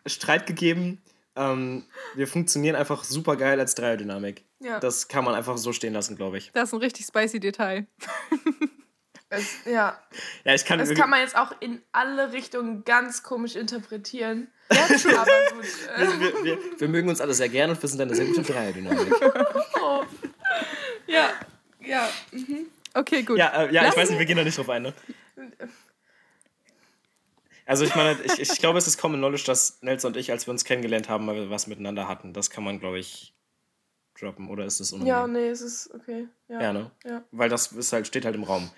Streit 0.06 0.46
gegeben. 0.46 1.02
Ähm, 1.34 1.84
wir 2.14 2.26
funktionieren 2.26 2.76
einfach 2.76 3.04
super 3.04 3.36
geil 3.36 3.60
als 3.60 3.74
Dreierdynamik. 3.74 4.44
Ja. 4.60 4.80
Das 4.80 5.08
kann 5.08 5.24
man 5.24 5.34
einfach 5.34 5.58
so 5.58 5.72
stehen 5.72 5.92
lassen, 5.92 6.16
glaube 6.16 6.38
ich. 6.38 6.50
Das 6.52 6.68
ist 6.68 6.74
ein 6.74 6.80
richtig 6.80 7.06
spicy 7.06 7.40
Detail. 7.40 7.86
Es, 9.28 9.64
ja. 9.64 9.98
Ja, 10.44 10.54
ich 10.54 10.64
kann, 10.64 10.78
Das 10.78 10.94
kann 10.94 11.10
man 11.10 11.20
jetzt 11.20 11.36
auch 11.36 11.52
in 11.60 11.82
alle 11.92 12.32
Richtungen 12.32 12.84
ganz 12.84 13.22
komisch 13.22 13.56
interpretieren. 13.56 14.48
Ja, 14.70 14.86
true. 14.86 15.18
Aber 15.18 15.32
gut. 15.52 15.64
Äh, 15.96 16.20
wir, 16.20 16.44
wir, 16.44 16.58
wir 16.78 16.88
mögen 16.88 17.08
uns 17.08 17.20
alle 17.20 17.34
sehr 17.34 17.48
gern 17.48 17.70
und 17.70 17.80
wir 17.80 17.88
sind 17.88 18.00
eine 18.00 18.14
sehr 18.14 18.26
gute 18.26 18.42
Dreierdynamik. 18.42 19.14
oh. 19.82 20.04
Ja, 21.06 21.30
ja. 21.80 22.08
Okay, 22.94 23.22
gut. 23.22 23.38
Ja, 23.38 23.64
äh, 23.64 23.72
ja 23.72 23.88
ich 23.88 23.96
weiß 23.96 24.10
nicht, 24.10 24.18
wir 24.18 24.26
gehen 24.26 24.36
da 24.36 24.44
nicht 24.44 24.58
drauf 24.58 24.68
ein. 24.68 24.82
Ne? 24.82 24.94
Also 27.64 27.84
ich 27.84 27.94
meine, 27.94 28.16
ich, 28.22 28.40
ich 28.40 28.58
glaube, 28.58 28.78
es 28.78 28.86
ist 28.86 28.98
Common 28.98 29.20
Knowledge, 29.20 29.44
dass 29.46 29.82
Nelson 29.82 30.12
und 30.12 30.18
ich, 30.18 30.30
als 30.30 30.46
wir 30.46 30.52
uns 30.52 30.64
kennengelernt 30.64 31.08
haben, 31.08 31.26
mal 31.26 31.50
was 31.50 31.66
miteinander 31.66 32.08
hatten. 32.08 32.32
Das 32.32 32.50
kann 32.50 32.62
man, 32.62 32.78
glaube 32.78 32.98
ich, 32.98 33.34
droppen. 34.18 34.48
Oder 34.48 34.66
ist 34.66 34.80
es 34.80 34.92
unangenehm? 34.92 35.16
Ja, 35.16 35.26
nee, 35.26 35.48
es 35.48 35.60
ist 35.60 35.92
okay. 35.94 36.28
Ja, 36.48 36.60
Ja, 36.60 36.72
ne? 36.72 36.90
Ja. 37.04 37.24
Weil 37.32 37.48
das 37.48 37.72
ist 37.72 37.92
halt, 37.92 38.06
steht 38.06 38.24
halt 38.24 38.36
im 38.36 38.44
Raum. 38.44 38.70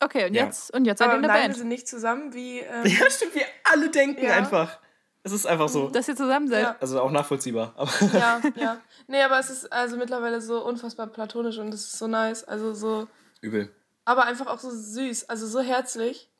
Okay, 0.00 0.26
und 0.26 0.34
Ja. 0.34 0.44
jetzt, 0.44 0.72
und 0.74 0.84
jetzt 0.84 0.98
seid 0.98 1.06
ihr 1.08 1.10
Aber 1.12 1.16
in 1.16 1.22
der 1.22 1.30
nein, 1.32 1.40
wir 1.42 1.46
Band. 1.48 1.56
sind 1.56 1.68
nicht 1.68 1.88
zusammen, 1.88 2.34
wie. 2.34 2.58
Ähm, 2.70 2.84
Ja, 2.86 3.10
stimmt, 3.10 3.34
wir 3.34 3.46
alle 3.64 3.90
denken 3.90 4.24
Ja. 4.24 4.34
einfach. 4.36 4.78
Es 5.22 5.32
ist 5.32 5.46
einfach 5.46 5.68
so. 5.68 5.88
Dass 5.88 6.06
ihr 6.06 6.14
zusammen 6.14 6.46
seid. 6.48 6.62
Ja. 6.62 6.76
Also 6.78 7.00
auch 7.00 7.10
nachvollziehbar. 7.10 7.74
Aber 7.76 7.90
ja, 8.12 8.40
ja. 8.56 8.80
Nee, 9.08 9.22
aber 9.22 9.38
es 9.40 9.50
ist 9.50 9.72
also 9.72 9.96
mittlerweile 9.96 10.40
so 10.40 10.64
unfassbar 10.64 11.08
platonisch 11.08 11.58
und 11.58 11.74
es 11.74 11.80
ist 11.86 11.98
so 11.98 12.06
nice. 12.06 12.44
Also 12.44 12.74
so. 12.74 13.08
übel. 13.40 13.74
Aber 14.04 14.24
einfach 14.26 14.46
auch 14.46 14.60
so 14.60 14.70
süß. 14.70 15.28
Also 15.28 15.48
so 15.48 15.60
herzlich. 15.60 16.30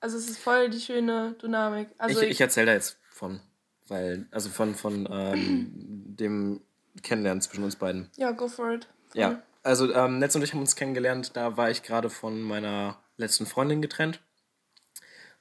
Also 0.00 0.16
es 0.16 0.28
ist 0.28 0.38
voll 0.40 0.70
die 0.70 0.80
schöne 0.80 1.34
Dynamik. 1.40 1.90
Also 1.98 2.20
ich 2.22 2.30
ich 2.30 2.40
erzähle 2.40 2.66
da 2.66 2.72
jetzt 2.72 2.98
von. 3.10 3.40
Weil, 3.86 4.26
also 4.32 4.48
von, 4.48 4.74
von 4.74 5.08
ähm, 5.12 5.70
dem 6.16 6.62
Kennenlernen 7.04 7.42
zwischen 7.42 7.62
uns 7.62 7.76
beiden. 7.76 8.10
ja, 8.16 8.32
go 8.32 8.48
for 8.48 8.72
it. 8.72 8.88
Voll. 9.10 9.20
Ja, 9.20 9.42
also 9.62 9.92
ähm, 9.92 10.18
Netz 10.18 10.34
und 10.34 10.42
ich 10.42 10.52
haben 10.52 10.60
uns 10.60 10.76
kennengelernt, 10.76 11.36
da 11.36 11.56
war 11.56 11.70
ich 11.70 11.82
gerade 11.82 12.10
von 12.10 12.40
meiner 12.42 12.98
letzten 13.16 13.46
Freundin 13.46 13.82
getrennt. 13.82 14.20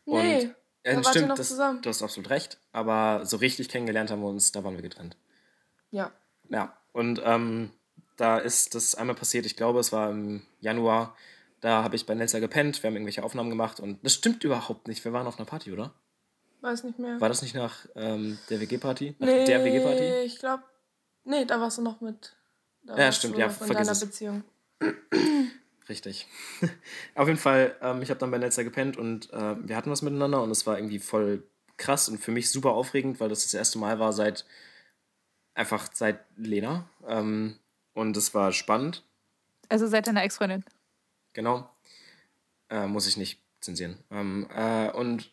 Nee, 0.05 0.43
Und, 0.43 0.55
da 0.83 0.89
äh, 0.89 0.95
ihr 0.95 1.03
stimmt, 1.03 1.27
noch 1.29 1.35
das, 1.35 1.49
zusammen. 1.49 1.81
du 1.81 1.89
hast 1.89 2.01
absolut 2.01 2.29
recht. 2.29 2.59
Aber 2.71 3.25
so 3.25 3.37
richtig 3.37 3.69
kennengelernt 3.69 4.11
haben 4.11 4.21
wir 4.21 4.29
uns, 4.29 4.51
da 4.51 4.63
waren 4.63 4.75
wir 4.75 4.81
getrennt. 4.81 5.17
Ja. 5.91 6.11
Ja, 6.49 6.75
und 6.91 7.21
ähm, 7.23 7.71
da 8.17 8.37
ist 8.37 8.75
das 8.75 8.95
einmal 8.95 9.15
passiert, 9.15 9.45
ich 9.45 9.55
glaube, 9.55 9.79
es 9.79 9.91
war 9.91 10.09
im 10.09 10.41
Januar. 10.59 11.15
Da 11.59 11.83
habe 11.83 11.95
ich 11.95 12.05
bei 12.07 12.15
Nelsa 12.15 12.39
gepennt, 12.39 12.81
wir 12.81 12.87
haben 12.87 12.95
irgendwelche 12.95 13.23
Aufnahmen 13.23 13.49
gemacht 13.49 13.79
und 13.79 14.03
das 14.03 14.13
stimmt 14.13 14.43
überhaupt 14.43 14.87
nicht. 14.87 15.05
Wir 15.05 15.13
waren 15.13 15.27
auf 15.27 15.37
einer 15.37 15.45
Party, 15.45 15.71
oder? 15.71 15.93
Weiß 16.61 16.83
nicht 16.83 16.99
mehr. 16.99 17.19
War 17.21 17.29
das 17.29 17.41
nicht 17.41 17.55
nach 17.55 17.85
ähm, 17.95 18.37
der 18.49 18.59
WG-Party? 18.59 19.15
Nach 19.19 19.27
nee, 19.27 19.45
der 19.45 19.63
WG-Party? 19.63 20.25
ich 20.25 20.39
glaube. 20.39 20.63
Nee, 21.23 21.45
da 21.45 21.59
warst 21.59 21.77
du 21.77 21.83
noch 21.83 22.01
mit. 22.01 22.35
Da 22.83 22.97
Ja, 22.97 23.11
stimmt, 23.11 23.37
ja, 23.37 23.45
in 23.47 23.51
vergiss 23.51 23.75
deiner 23.77 23.91
es. 23.91 23.99
Beziehung. 23.99 24.43
Richtig. 25.89 26.27
Auf 27.15 27.27
jeden 27.27 27.39
Fall, 27.39 27.75
ähm, 27.81 28.01
ich 28.01 28.09
habe 28.09 28.19
dann 28.19 28.31
bei 28.31 28.37
Netzer 28.37 28.63
gepennt 28.63 28.97
und 28.97 29.31
äh, 29.33 29.55
wir 29.67 29.75
hatten 29.75 29.91
was 29.91 30.01
miteinander 30.01 30.41
und 30.41 30.51
es 30.51 30.65
war 30.65 30.77
irgendwie 30.77 30.99
voll 30.99 31.43
krass 31.77 32.07
und 32.09 32.19
für 32.19 32.31
mich 32.31 32.49
super 32.51 32.71
aufregend, 32.71 33.19
weil 33.19 33.29
das 33.29 33.43
das 33.43 33.53
erste 33.53 33.77
Mal 33.79 33.99
war 33.99 34.13
seit 34.13 34.45
einfach 35.53 35.89
seit 35.93 36.19
Lena. 36.37 36.87
Ähm, 37.07 37.57
und 37.93 38.15
es 38.15 38.33
war 38.33 38.51
spannend, 38.53 39.03
Also 39.69 39.87
seid 39.87 40.07
ihr 40.07 40.11
eine 40.11 40.21
Ex-Freundin. 40.23 40.63
genau. 41.33 41.69
Äh, 42.69 42.87
muss 42.87 43.05
ich 43.07 43.17
nicht 43.17 43.41
zensieren. 43.59 43.97
Ähm, 44.11 44.47
äh, 44.55 44.89
und 44.91 45.29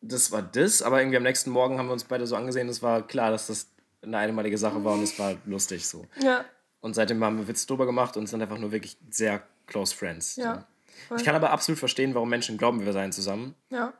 das 0.00 0.30
war 0.30 0.40
das, 0.42 0.82
aber 0.82 1.00
irgendwie 1.00 1.16
am 1.16 1.24
nächsten 1.24 1.50
Morgen 1.50 1.78
haben 1.78 1.86
wir 1.88 1.92
uns 1.94 2.04
beide 2.04 2.26
so 2.28 2.36
angesehen, 2.36 2.68
es 2.68 2.80
war 2.80 3.04
klar, 3.04 3.32
dass 3.32 3.48
das 3.48 3.72
eine 4.06 4.18
einmalige 4.18 4.56
Sache 4.58 4.82
war 4.84 4.94
und 4.94 5.02
es 5.02 5.18
war 5.18 5.34
lustig 5.44 5.86
so. 5.86 6.06
Ja, 6.22 6.44
Und 6.80 6.94
seitdem 6.94 7.22
haben 7.24 7.38
wir 7.38 7.48
Witz 7.48 7.66
drüber 7.66 7.86
gemacht 7.86 8.16
und 8.16 8.26
sind 8.26 8.40
einfach 8.40 8.58
nur 8.58 8.72
wirklich 8.72 8.96
sehr 9.10 9.42
close 9.66 9.94
friends. 9.94 10.36
ja. 10.36 10.66
So. 11.10 11.16
Ich 11.16 11.24
kann 11.24 11.34
aber 11.34 11.50
absolut 11.50 11.78
verstehen, 11.78 12.14
warum 12.14 12.30
Menschen 12.30 12.56
glauben, 12.56 12.84
wir 12.84 12.92
seien 12.94 13.12
zusammen. 13.12 13.54
ja. 13.70 13.92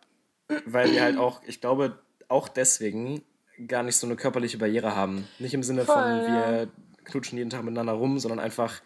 Weil 0.64 0.92
wir 0.92 1.02
halt 1.02 1.18
auch, 1.18 1.42
ich 1.44 1.60
glaube, 1.60 1.98
auch 2.28 2.48
deswegen 2.48 3.22
gar 3.66 3.82
nicht 3.82 3.96
so 3.96 4.06
eine 4.06 4.14
körperliche 4.16 4.58
Barriere 4.58 4.94
haben. 4.94 5.26
Nicht 5.40 5.54
im 5.54 5.62
Sinne 5.64 5.84
von, 5.84 5.94
Voll, 5.94 6.26
wir 6.26 6.68
knutschen 7.04 7.36
jeden 7.36 7.50
Tag 7.50 7.64
miteinander 7.64 7.94
rum, 7.94 8.18
sondern 8.20 8.38
einfach, 8.38 8.80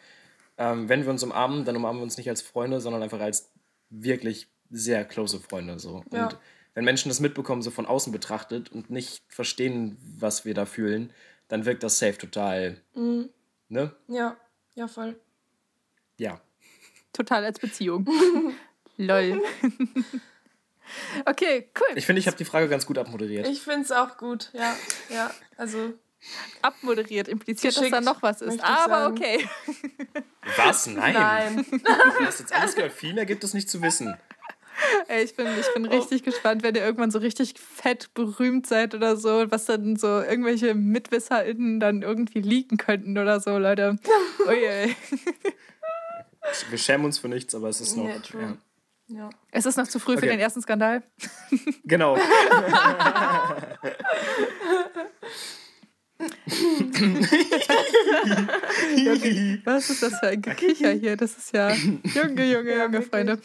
ähm, 0.59 0.89
wenn 0.89 1.05
wir 1.05 1.11
uns 1.11 1.23
umarmen, 1.23 1.65
dann 1.67 1.77
umarmen 1.77 2.01
wir 2.01 2.05
uns 2.05 2.17
nicht 2.17 2.31
als 2.31 2.41
Freunde, 2.41 2.81
sondern 2.81 3.03
einfach 3.03 3.21
als 3.21 3.51
wirklich 3.91 4.49
sehr 4.71 5.05
close 5.05 5.39
Freunde. 5.39 5.79
So. 5.79 6.03
Ja. 6.13 6.31
Wenn 6.75 6.85
Menschen 6.85 7.09
das 7.09 7.21
mitbekommen, 7.21 7.63
so 7.63 7.71
von 7.71 7.87
außen 7.87 8.13
betrachtet 8.13 8.71
und 8.71 8.91
nicht 8.91 9.23
verstehen, 9.29 9.97
was 10.19 10.45
wir 10.45 10.55
da 10.55 10.67
fühlen, 10.67 11.13
dann 11.49 11.65
wirkt 11.65 11.83
das 11.83 11.99
safe 11.99 12.17
total, 12.19 12.81
Mhm. 12.95 13.29
ne? 13.69 13.93
Ja, 14.09 14.37
ja, 14.75 14.87
voll. 14.89 15.19
Ja. 16.17 16.41
Total 17.13 17.45
als 17.45 17.59
Beziehung. 17.59 18.07
Lol. 18.97 19.43
okay, 21.27 21.71
cool. 21.79 21.97
Ich 21.97 22.07
finde, 22.07 22.21
ich 22.21 22.27
habe 22.27 22.37
die 22.37 22.45
Frage 22.45 22.69
ganz 22.69 22.87
gut 22.87 22.99
abmoderiert. 22.99 23.47
Ich 23.49 23.63
finde 23.63 23.83
es 23.83 23.93
auch 23.93 24.17
gut, 24.17 24.51
ja. 24.53 24.77
Ja, 25.09 25.31
also. 25.57 25.95
Abmoderiert 26.61 27.29
impliziert, 27.29 27.75
dass 27.75 27.81
Geschickt, 27.81 27.97
da 27.97 28.03
noch 28.03 28.21
was 28.23 28.43
ist. 28.43 28.63
Aber 28.63 29.05
sagen. 29.05 29.17
okay. 29.19 29.49
Was? 30.57 30.87
Nein. 30.87 31.15
Nein. 31.15 31.67
Du 31.71 32.27
hast 32.27 32.41
jetzt 32.41 32.53
alles 32.53 32.75
gehört. 32.75 32.93
Viel 32.93 33.15
mehr 33.15 33.25
gibt 33.25 33.43
es 33.43 33.55
nicht 33.55 33.71
zu 33.71 33.81
wissen. 33.81 34.15
Ey, 35.09 35.25
ich 35.25 35.35
bin, 35.37 35.47
ich 35.59 35.73
bin 35.75 35.87
Oh. 35.87 35.91
richtig 35.91 36.23
gespannt, 36.23 36.63
wenn 36.63 36.75
ihr 36.75 36.83
irgendwann 36.85 37.11
so 37.11 37.19
richtig 37.19 37.55
fett 37.59 38.13
berühmt 38.15 38.67
seid 38.67 38.95
oder 38.95 39.17
so, 39.17 39.45
was 39.51 39.65
dann 39.67 39.97
so 39.97 40.07
irgendwelche 40.23 40.75
MitwisserInnen 40.75 41.81
dann 41.81 42.03
irgendwie 42.03 42.41
leaken 42.41 42.77
könnten 42.79 43.19
oder 43.19 43.41
so, 43.41 43.59
Leute. 43.59 43.99
Ui, 44.49 44.55
ey. 44.65 44.97
Wir 46.71 46.79
schämen 46.79 47.05
uns 47.05 47.19
für 47.19 47.29
nichts, 47.29 47.55
aber 47.55 47.69
es 47.69 47.81
ist 47.81 47.97
noch. 47.97 48.09
True. 48.23 48.43
ja. 48.43 48.57
Ja. 49.13 49.31
Es 49.51 49.67
ist 49.67 49.77
noch 49.77 49.89
zu 49.89 49.99
früh 49.99 50.13
für 50.13 50.19
Okay. 50.19 50.29
den 50.31 50.39
ersten 50.41 50.63
Skandal. 50.63 51.03
Genau. 51.85 52.17
Was 59.65 59.91
ist 59.91 60.03
das 60.03 60.19
für 60.19 60.29
ein 60.29 60.43
Gekicher 60.43 60.91
hier? 60.93 61.17
Das 61.17 61.37
ist 61.37 61.53
ja. 61.55 61.71
Junge, 61.73 62.45
Junge, 62.53 62.71
Ja, 62.71 62.85
Junge, 62.85 62.93
wirklich. 62.93 63.09
Freunde. 63.09 63.39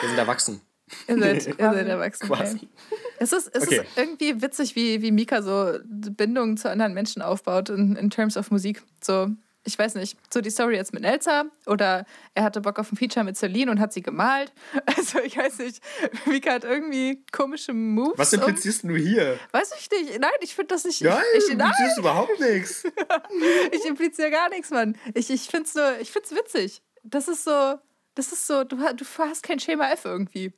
Wir 0.00 0.08
sind 0.08 0.18
erwachsen. 0.18 0.60
Ihr 1.08 1.18
seid, 1.18 1.46
ihr 1.58 1.72
seid 1.72 1.86
erwachsen. 1.88 2.26
Quasi. 2.28 2.58
Ey. 2.90 2.98
Es 3.18 3.32
ist, 3.32 3.54
es 3.54 3.62
Okay. 3.64 3.76
ist 3.80 3.86
irgendwie 3.96 4.42
witzig, 4.42 4.76
wie, 4.76 5.00
wie 5.02 5.12
Mika 5.12 5.40
so 5.42 5.78
Bindungen 5.84 6.56
zu 6.56 6.68
anderen 6.70 6.94
Menschen 6.94 7.22
aufbaut 7.22 7.68
in, 7.70 7.96
in 7.96 8.10
terms 8.10 8.36
of 8.36 8.50
Musik. 8.50 8.82
So, 9.02 9.28
ich 9.66 9.78
weiß 9.78 9.94
nicht, 9.94 10.18
so 10.30 10.42
die 10.42 10.50
Story 10.50 10.74
jetzt 10.76 10.92
mit 10.92 11.04
Elsa 11.04 11.44
oder 11.64 12.04
er 12.34 12.42
hatte 12.44 12.60
Bock 12.60 12.78
auf 12.78 12.92
ein 12.92 12.96
Feature 12.96 13.24
mit 13.24 13.34
Celine 13.38 13.70
und 13.70 13.80
hat 13.80 13.94
sie 13.94 14.02
gemalt. 14.02 14.52
Also 14.96 15.20
ich 15.20 15.38
weiß 15.38 15.58
nicht, 15.58 15.80
Mika 16.26 16.52
hat 16.52 16.64
irgendwie 16.64 17.24
komische 17.32 17.72
Moves. 17.72 18.18
Was 18.18 18.34
um- 18.34 18.40
implizierst 18.40 18.84
du 18.84 18.94
hier? 18.96 19.38
Weiß 19.52 19.70
ich 19.78 19.88
nicht. 19.90 20.18
Nein, 20.20 20.30
ich 20.40 20.54
finde 20.54 20.74
das 20.74 20.84
nicht. 20.84 21.00
Nein, 21.02 21.16
ich, 21.38 21.46
du 21.46 21.54
nein, 21.56 21.68
implizierst 21.68 21.98
überhaupt 21.98 22.38
nichts. 22.40 22.84
ich 23.72 23.84
impliziere 23.86 24.30
gar 24.30 24.50
nichts, 24.50 24.70
Mann. 24.70 24.98
Ich, 25.14 25.30
ich 25.30 25.48
finde 25.48 25.64
es 25.66 25.74
nur, 25.74 25.98
ich 26.00 26.10
find's 26.12 26.32
witzig. 26.32 26.82
Das 27.02 27.28
ist 27.28 27.44
so, 27.44 27.78
das 28.14 28.32
ist 28.32 28.46
so, 28.46 28.64
du, 28.64 28.76
du 28.76 29.04
hast 29.18 29.42
kein 29.42 29.58
Schema 29.58 29.90
F 29.90 30.04
irgendwie. 30.04 30.52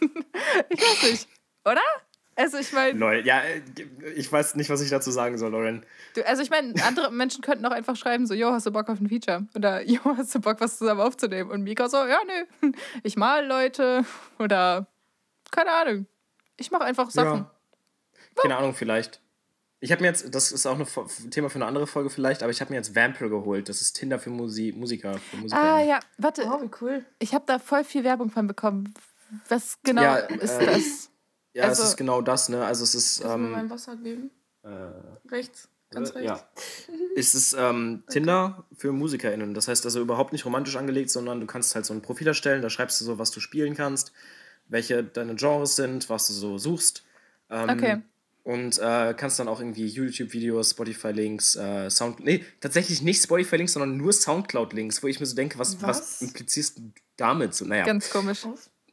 ich 0.70 0.80
weiß 0.80 1.02
nicht, 1.10 1.28
oder? 1.64 1.82
Also 2.38 2.56
ich 2.58 2.72
meine, 2.72 2.96
Lol, 2.96 3.26
ja, 3.26 3.40
äh, 3.40 3.60
ich 4.14 4.30
weiß 4.30 4.54
nicht, 4.54 4.70
was 4.70 4.80
ich 4.80 4.90
dazu 4.90 5.10
sagen 5.10 5.38
soll, 5.38 5.50
Lauren. 5.50 5.84
du, 6.14 6.24
also 6.24 6.40
ich 6.40 6.50
meine, 6.50 6.72
andere 6.84 7.10
Menschen 7.12 7.42
könnten 7.42 7.66
auch 7.66 7.72
einfach 7.72 7.96
schreiben 7.96 8.28
so, 8.28 8.34
yo, 8.34 8.52
hast 8.52 8.64
du 8.64 8.70
Bock 8.70 8.88
auf 8.88 9.00
ein 9.00 9.08
Feature? 9.08 9.48
Oder 9.56 9.82
yo, 9.86 9.98
hast 10.16 10.34
du 10.36 10.40
Bock, 10.40 10.60
was 10.60 10.78
zusammen 10.78 11.00
aufzunehmen? 11.00 11.50
Und 11.50 11.62
Mika 11.64 11.88
so, 11.88 11.96
ja, 11.96 12.18
nö, 12.60 12.70
ich 13.02 13.16
mal 13.16 13.44
Leute 13.44 14.04
oder 14.38 14.86
keine 15.50 15.72
Ahnung. 15.72 16.06
Ich 16.56 16.70
mache 16.70 16.84
einfach 16.84 17.10
Sachen. 17.10 17.40
Ja. 17.40 18.42
Keine 18.42 18.56
Ahnung, 18.56 18.74
vielleicht. 18.74 19.20
Ich 19.80 19.92
habe 19.92 20.02
mir 20.02 20.08
jetzt, 20.08 20.34
das 20.34 20.50
ist 20.50 20.66
auch 20.66 20.78
ein 20.78 21.30
Thema 21.30 21.50
für 21.50 21.56
eine 21.56 21.66
andere 21.66 21.86
Folge 21.86 22.10
vielleicht, 22.10 22.42
aber 22.42 22.50
ich 22.50 22.60
habe 22.60 22.70
mir 22.72 22.76
jetzt 22.76 22.96
Vampire 22.96 23.30
geholt. 23.30 23.68
Das 23.68 23.80
ist 23.80 23.92
Tinder 23.94 24.18
für 24.18 24.30
Musi 24.30 24.74
Musiker. 24.76 25.14
Für 25.18 25.36
Musiker. 25.36 25.60
Ah 25.62 25.80
ja, 25.80 26.00
warte, 26.18 26.42
Oh, 26.46 26.60
wie 26.62 26.70
cool. 26.80 27.04
ich 27.20 27.32
habe 27.32 27.44
da 27.46 27.58
voll 27.60 27.84
viel 27.84 28.02
Werbung 28.02 28.30
von 28.30 28.46
bekommen. 28.48 28.92
Was 29.48 29.78
genau 29.84 30.02
Ja, 30.02 30.16
ist 30.16 30.58
äh, 30.60 30.66
das? 30.66 31.10
Ja, 31.52 31.64
also- 31.64 31.82
es 31.82 31.88
ist 31.90 31.96
genau 31.96 32.20
das, 32.22 32.48
ne? 32.48 32.64
Also 32.64 32.82
es 32.84 32.94
ist. 32.94 33.22
Du 33.22 33.28
mir 33.28 33.34
Ähm, 33.34 33.50
mein 33.52 33.70
Wasser 33.70 33.96
geben? 33.96 34.30
äh, 34.64 34.68
Rechts. 35.30 35.68
Ganz 35.90 36.14
rechts. 36.14 36.26
Ja. 36.26 36.48
Es 37.16 37.34
ist 37.34 37.54
ähm, 37.58 38.02
Tinder 38.10 38.64
für 38.76 38.92
MusikerInnen. 38.92 39.54
Das 39.54 39.68
heißt 39.68 39.84
also 39.86 40.00
überhaupt 40.00 40.32
nicht 40.32 40.44
romantisch 40.44 40.76
angelegt, 40.76 41.10
sondern 41.10 41.40
du 41.40 41.46
kannst 41.46 41.74
halt 41.74 41.84
so 41.86 41.94
ein 41.94 42.02
Profil 42.02 42.26
erstellen, 42.28 42.62
da 42.62 42.70
schreibst 42.70 43.00
du 43.00 43.04
so, 43.04 43.18
was 43.18 43.30
du 43.30 43.40
spielen 43.40 43.74
kannst, 43.74 44.12
welche 44.68 45.02
deine 45.02 45.34
Genres 45.34 45.76
sind, 45.76 46.08
was 46.10 46.26
du 46.28 46.32
so 46.34 46.58
suchst. 46.58 47.04
Ähm, 47.50 47.70
Okay. 47.70 48.02
Und 48.48 48.78
äh, 48.78 49.12
kannst 49.14 49.38
dann 49.38 49.46
auch 49.46 49.60
irgendwie 49.60 49.86
YouTube-Videos, 49.86 50.70
Spotify-Links, 50.70 51.56
äh, 51.56 51.90
Sound... 51.90 52.20
Nee, 52.20 52.42
tatsächlich 52.62 53.02
nicht 53.02 53.22
Spotify-Links, 53.22 53.74
sondern 53.74 53.98
nur 53.98 54.10
Soundcloud-Links, 54.10 55.02
wo 55.02 55.06
ich 55.06 55.20
mir 55.20 55.26
so 55.26 55.36
denke, 55.36 55.58
was, 55.58 55.82
was? 55.82 55.98
Was? 55.98 56.22
implizierst 56.22 56.78
du 56.78 56.90
damit? 57.18 57.54
So, 57.54 57.66
naja, 57.66 57.84
Ganz 57.84 58.08
komisch. 58.08 58.46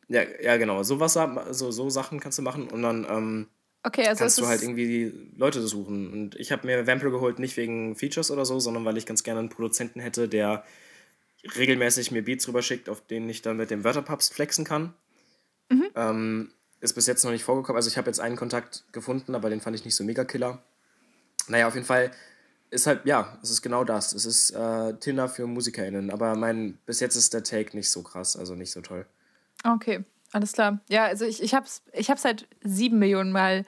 ja, 0.09 0.23
ja, 0.41 0.57
genau. 0.57 0.83
So, 0.83 0.99
was, 0.99 1.13
so, 1.13 1.71
so 1.71 1.89
Sachen 1.89 2.19
kannst 2.19 2.37
du 2.37 2.41
machen 2.41 2.67
und 2.67 2.81
dann... 2.81 3.07
Ähm, 3.09 3.47
Okay, 3.83 4.05
also 4.07 4.23
kannst 4.23 4.39
du 4.39 4.47
halt 4.47 4.61
irgendwie 4.61 5.13
Leute 5.37 5.65
suchen. 5.65 6.11
Und 6.11 6.35
ich 6.35 6.51
habe 6.51 6.67
mir 6.67 6.85
Vampire 6.85 7.11
geholt, 7.11 7.39
nicht 7.39 7.55
wegen 7.55 7.95
Features 7.95 8.31
oder 8.31 8.43
so, 8.43 8.59
sondern 8.59 8.83
weil 8.83 8.97
ich 8.97 9.05
ganz 9.05 9.23
gerne 9.23 9.39
einen 9.39 9.49
Produzenten 9.49 10.01
hätte, 10.01 10.27
der 10.27 10.65
regelmäßig 11.55 12.11
mir 12.11 12.25
Beats 12.25 12.45
rüberschickt, 12.49 12.89
auf 12.89 13.07
denen 13.07 13.29
ich 13.29 13.41
dann 13.41 13.55
mit 13.55 13.71
dem 13.71 13.85
Wörterpapst 13.85 14.33
flexen 14.33 14.65
kann. 14.65 14.93
Mhm. 15.69 15.87
Ähm, 15.95 16.51
ist 16.81 16.93
bis 16.93 17.07
jetzt 17.07 17.23
noch 17.23 17.31
nicht 17.31 17.43
vorgekommen. 17.43 17.77
Also 17.77 17.89
ich 17.89 17.97
habe 17.97 18.07
jetzt 18.07 18.19
einen 18.19 18.35
Kontakt 18.35 18.83
gefunden, 18.91 19.35
aber 19.35 19.49
den 19.49 19.61
fand 19.61 19.75
ich 19.75 19.85
nicht 19.85 19.95
so 19.95 20.03
mega 20.03 20.25
killer. 20.25 20.59
Naja, 21.47 21.67
auf 21.67 21.75
jeden 21.75 21.85
Fall 21.85 22.11
ist 22.69 22.87
halt, 22.87 23.05
ja, 23.05 23.37
es 23.41 23.49
ist 23.49 23.61
genau 23.61 23.83
das. 23.83 24.13
Es 24.13 24.25
ist 24.25 24.51
äh, 24.51 24.93
Tinder 24.95 25.29
für 25.29 25.47
MusikerInnen. 25.47 26.11
Aber 26.11 26.35
mein, 26.35 26.77
bis 26.85 26.99
jetzt 26.99 27.15
ist 27.15 27.33
der 27.33 27.43
Take 27.43 27.75
nicht 27.75 27.89
so 27.89 28.03
krass, 28.03 28.35
also 28.35 28.55
nicht 28.55 28.71
so 28.71 28.81
toll. 28.81 29.05
okay. 29.63 30.03
Alles 30.35 30.51
klar. 30.51 30.81
Ja, 30.89 31.05
also 31.05 31.23
ich, 31.23 31.41
ich 31.41 31.53
habe 31.53 31.65
es 31.65 31.81
ich 31.93 32.09
halt 32.09 32.45
sieben 32.61 32.99
Millionen 32.99 33.31
Mal 33.31 33.63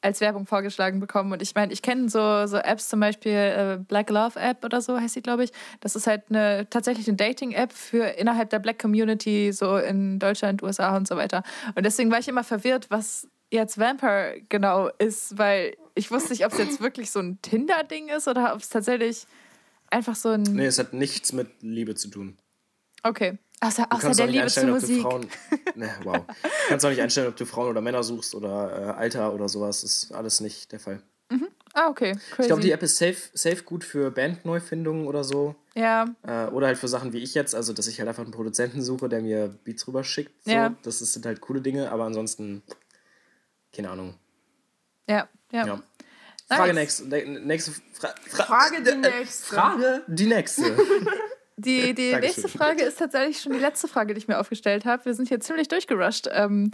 als 0.00 0.20
Werbung 0.20 0.46
vorgeschlagen 0.46 1.00
bekommen. 1.00 1.32
Und 1.32 1.42
ich 1.42 1.54
meine, 1.54 1.72
ich 1.72 1.82
kenne 1.82 2.08
so, 2.08 2.46
so 2.46 2.56
Apps, 2.58 2.88
zum 2.88 3.00
Beispiel 3.00 3.32
äh, 3.32 3.78
Black 3.86 4.10
Love 4.10 4.38
App 4.38 4.64
oder 4.64 4.80
so 4.80 4.98
heißt 4.98 5.14
sie, 5.14 5.22
glaube 5.22 5.44
ich. 5.44 5.52
Das 5.80 5.96
ist 5.96 6.06
halt 6.06 6.24
eine 6.28 6.68
tatsächlich 6.70 7.08
eine 7.08 7.16
Dating-App 7.16 7.72
für 7.72 8.04
innerhalb 8.18 8.50
der 8.50 8.58
Black 8.58 8.78
Community, 8.78 9.52
so 9.52 9.76
in 9.76 10.18
Deutschland, 10.18 10.62
USA 10.62 10.96
und 10.96 11.08
so 11.08 11.16
weiter. 11.16 11.42
Und 11.74 11.84
deswegen 11.84 12.10
war 12.10 12.18
ich 12.18 12.28
immer 12.28 12.44
verwirrt, 12.44 12.90
was 12.90 13.28
jetzt 13.50 13.78
Vampire 13.78 14.40
genau 14.48 14.88
ist, 14.98 15.38
weil 15.38 15.76
ich 15.94 16.10
wusste 16.10 16.30
nicht, 16.32 16.44
ob 16.44 16.52
es 16.52 16.58
jetzt 16.58 16.80
wirklich 16.80 17.10
so 17.10 17.20
ein 17.20 17.38
Tinder-Ding 17.42 18.08
ist 18.08 18.28
oder 18.28 18.54
ob 18.54 18.60
es 18.60 18.68
tatsächlich 18.68 19.26
einfach 19.90 20.14
so 20.14 20.30
ein. 20.30 20.42
Nee, 20.42 20.66
es 20.66 20.78
hat 20.78 20.92
nichts 20.92 21.32
mit 21.32 21.48
Liebe 21.62 21.94
zu 21.94 22.08
tun. 22.08 22.36
Okay. 23.02 23.38
Außer, 23.60 23.86
außer 23.90 24.10
der 24.12 24.24
auch 24.26 24.28
nicht 24.30 24.34
Liebe 24.34 24.46
zur 24.48 24.64
Musik. 24.66 25.02
Frauen. 25.02 25.26
Ne, 25.74 25.90
wow. 26.04 26.24
Du 26.26 26.32
kannst 26.68 26.84
auch 26.86 26.90
nicht 26.90 27.00
einstellen, 27.02 27.28
ob 27.28 27.36
du 27.36 27.44
Frauen 27.44 27.68
oder 27.68 27.80
Männer 27.82 28.02
suchst 28.02 28.34
oder 28.34 28.94
äh, 28.96 28.98
Alter 28.98 29.34
oder 29.34 29.48
sowas. 29.48 29.82
Das 29.82 29.90
ist 30.04 30.12
alles 30.12 30.40
nicht 30.40 30.72
der 30.72 30.80
Fall. 30.80 31.02
Ah, 31.74 31.88
okay. 31.90 32.12
Crazy. 32.30 32.40
Ich 32.42 32.46
glaube, 32.46 32.62
die 32.62 32.70
App 32.70 32.82
ist 32.82 32.96
safe, 32.96 33.16
safe 33.34 33.62
gut 33.62 33.84
für 33.84 34.10
Bandneufindungen 34.10 35.06
oder 35.06 35.22
so. 35.24 35.54
Ja, 35.74 36.06
Äh, 36.26 36.46
oder 36.46 36.68
halt 36.68 36.78
für 36.78 36.88
Sachen 36.88 37.12
wie 37.12 37.18
ich 37.18 37.34
jetzt, 37.34 37.54
also 37.54 37.74
dass 37.74 37.86
ich 37.86 37.98
halt 37.98 38.08
einfach 38.08 38.22
einen 38.22 38.32
Produzenten 38.32 38.80
suche, 38.80 39.10
der 39.10 39.20
mir 39.20 39.48
Beats 39.64 39.86
rüberschickt. 39.86 40.32
So. 40.46 40.50
Ja. 40.52 40.74
Das 40.84 41.00
sind 41.00 41.26
halt 41.26 41.42
coole 41.42 41.60
Dinge, 41.60 41.92
aber 41.92 42.04
ansonsten, 42.04 42.62
keine 43.74 43.90
Ahnung. 43.90 44.14
ja, 45.06 45.28
ja. 45.52 45.66
Ja. 45.66 45.82
Frage 46.48 46.72
Nice. 46.72 47.00
nächste. 47.02 47.08
ne- 47.08 47.40
nächste 47.40 47.72
Fra 47.92 48.14
Fra 48.26 48.44
Frage 48.44 48.82
die 48.82 48.90
äh, 48.90 48.96
nächste. 48.96 49.44
Frage 49.54 50.02
die 50.06 50.26
nächste. 50.26 50.62
Die, 51.56 51.94
die 51.94 52.10
Dankeschön. 52.12 52.20
nächste 52.20 52.48
Frage 52.48 52.82
ist 52.82 52.98
tatsächlich 52.98 53.40
schon 53.40 53.52
die 53.52 53.58
letzte 53.58 53.88
Frage, 53.88 54.14
die 54.14 54.18
ich 54.18 54.28
mir 54.28 54.38
aufgestellt 54.38 54.84
habe. 54.84 55.04
Wir 55.04 55.14
sind 55.14 55.28
hier 55.28 55.40
ziemlich 55.40 55.68
durchgerusht. 55.68 56.28
Ähm, 56.32 56.70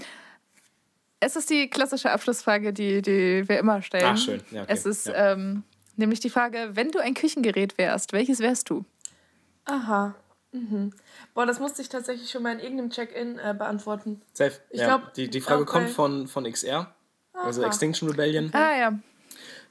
es 1.20 1.36
ist 1.36 1.50
die 1.50 1.70
klassische 1.70 2.10
Abschlussfrage, 2.10 2.72
die, 2.72 3.00
die 3.00 3.48
wir 3.48 3.58
immer 3.58 3.80
stellen. 3.82 4.04
Ah, 4.06 4.16
schön. 4.16 4.42
Ja, 4.50 4.62
okay. 4.62 4.72
Es 4.72 4.86
ist 4.86 5.06
Ja. 5.06 5.32
ähm, 5.32 5.62
nämlich 5.96 6.18
die 6.20 6.30
Frage, 6.30 6.70
wenn 6.72 6.90
du 6.90 6.98
ein 6.98 7.14
Küchengerät 7.14 7.78
wärst, 7.78 8.12
welches 8.12 8.40
wärst 8.40 8.70
du? 8.70 8.84
Aha. 9.66 10.14
Mhm. 10.50 10.92
Boah, 11.32 11.46
das 11.46 11.60
musste 11.60 11.80
ich 11.80 11.88
tatsächlich 11.88 12.28
schon 12.30 12.42
mal 12.42 12.52
in 12.52 12.58
irgendeinem 12.58 12.90
Check-in 12.90 13.38
äh, 13.38 13.54
beantworten. 13.56 14.20
Safe. 14.32 14.52
Ich 14.70 14.80
ja. 14.80 14.98
glaub- 14.98 15.14
die, 15.14 15.30
die 15.30 15.40
Frage 15.40 15.62
okay. 15.62 15.70
kommt 15.72 15.90
von, 15.90 16.26
von 16.26 16.44
XR, 16.50 16.92
also 17.32 17.60
Aha. 17.62 17.68
Extinction 17.68 18.08
Rebellion. 18.10 18.50
Ah 18.52 18.76
ja, 18.76 18.98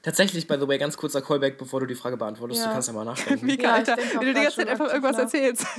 Tatsächlich, 0.02 0.48
by 0.48 0.56
the 0.58 0.66
way, 0.66 0.78
ganz 0.78 0.96
kurzer 0.96 1.22
Callback, 1.22 1.58
bevor 1.58 1.80
du 1.80 1.86
die 1.86 1.94
Frage 1.94 2.16
beantwortest. 2.16 2.60
Ja. 2.60 2.66
Du 2.68 2.72
kannst 2.72 2.88
ja 2.88 2.94
mal 2.94 3.04
nachdenken. 3.06 3.46
Mika, 3.46 3.62
Ja, 3.68 3.74
Alter, 3.74 3.96
wie 3.96 4.24
du 4.26 4.34
die 4.34 4.40
ganze 4.40 4.56
Zeit 4.56 4.68
einfach 4.68 4.88
irgendwas 4.88 5.16
nach. 5.16 5.22
erzählst. 5.24 5.66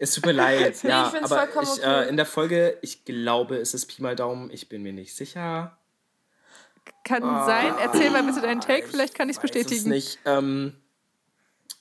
Es 0.00 0.14
tut 0.14 0.26
mir 0.26 0.32
leid, 0.32 0.78
Nee, 0.84 0.90
ja, 0.90 1.12
ich 1.12 1.24
aber 1.24 1.48
ich, 1.60 1.68
okay. 1.70 2.04
äh, 2.04 2.08
in 2.08 2.16
der 2.16 2.24
Folge, 2.24 2.78
ich 2.82 3.04
glaube, 3.04 3.56
es 3.56 3.74
ist 3.74 3.86
Pi 3.86 4.00
mal 4.00 4.14
Daumen, 4.14 4.48
ich 4.52 4.68
bin 4.68 4.80
mir 4.84 4.92
nicht 4.92 5.12
sicher. 5.16 5.76
Kann 7.02 7.22
sein. 7.46 7.74
Erzähl 7.82 8.08
mal 8.10 8.22
bitte 8.22 8.40
deinen 8.40 8.60
Take, 8.60 8.86
vielleicht 8.86 9.14
kann 9.16 9.28
ich 9.28 9.38
es 9.38 9.40
Ah, 9.40 9.42
Weiß 9.42 9.50
es 9.56 9.60
bestätigen. 9.64 9.90
nicht. 9.90 10.18
Ähm, 10.24 10.74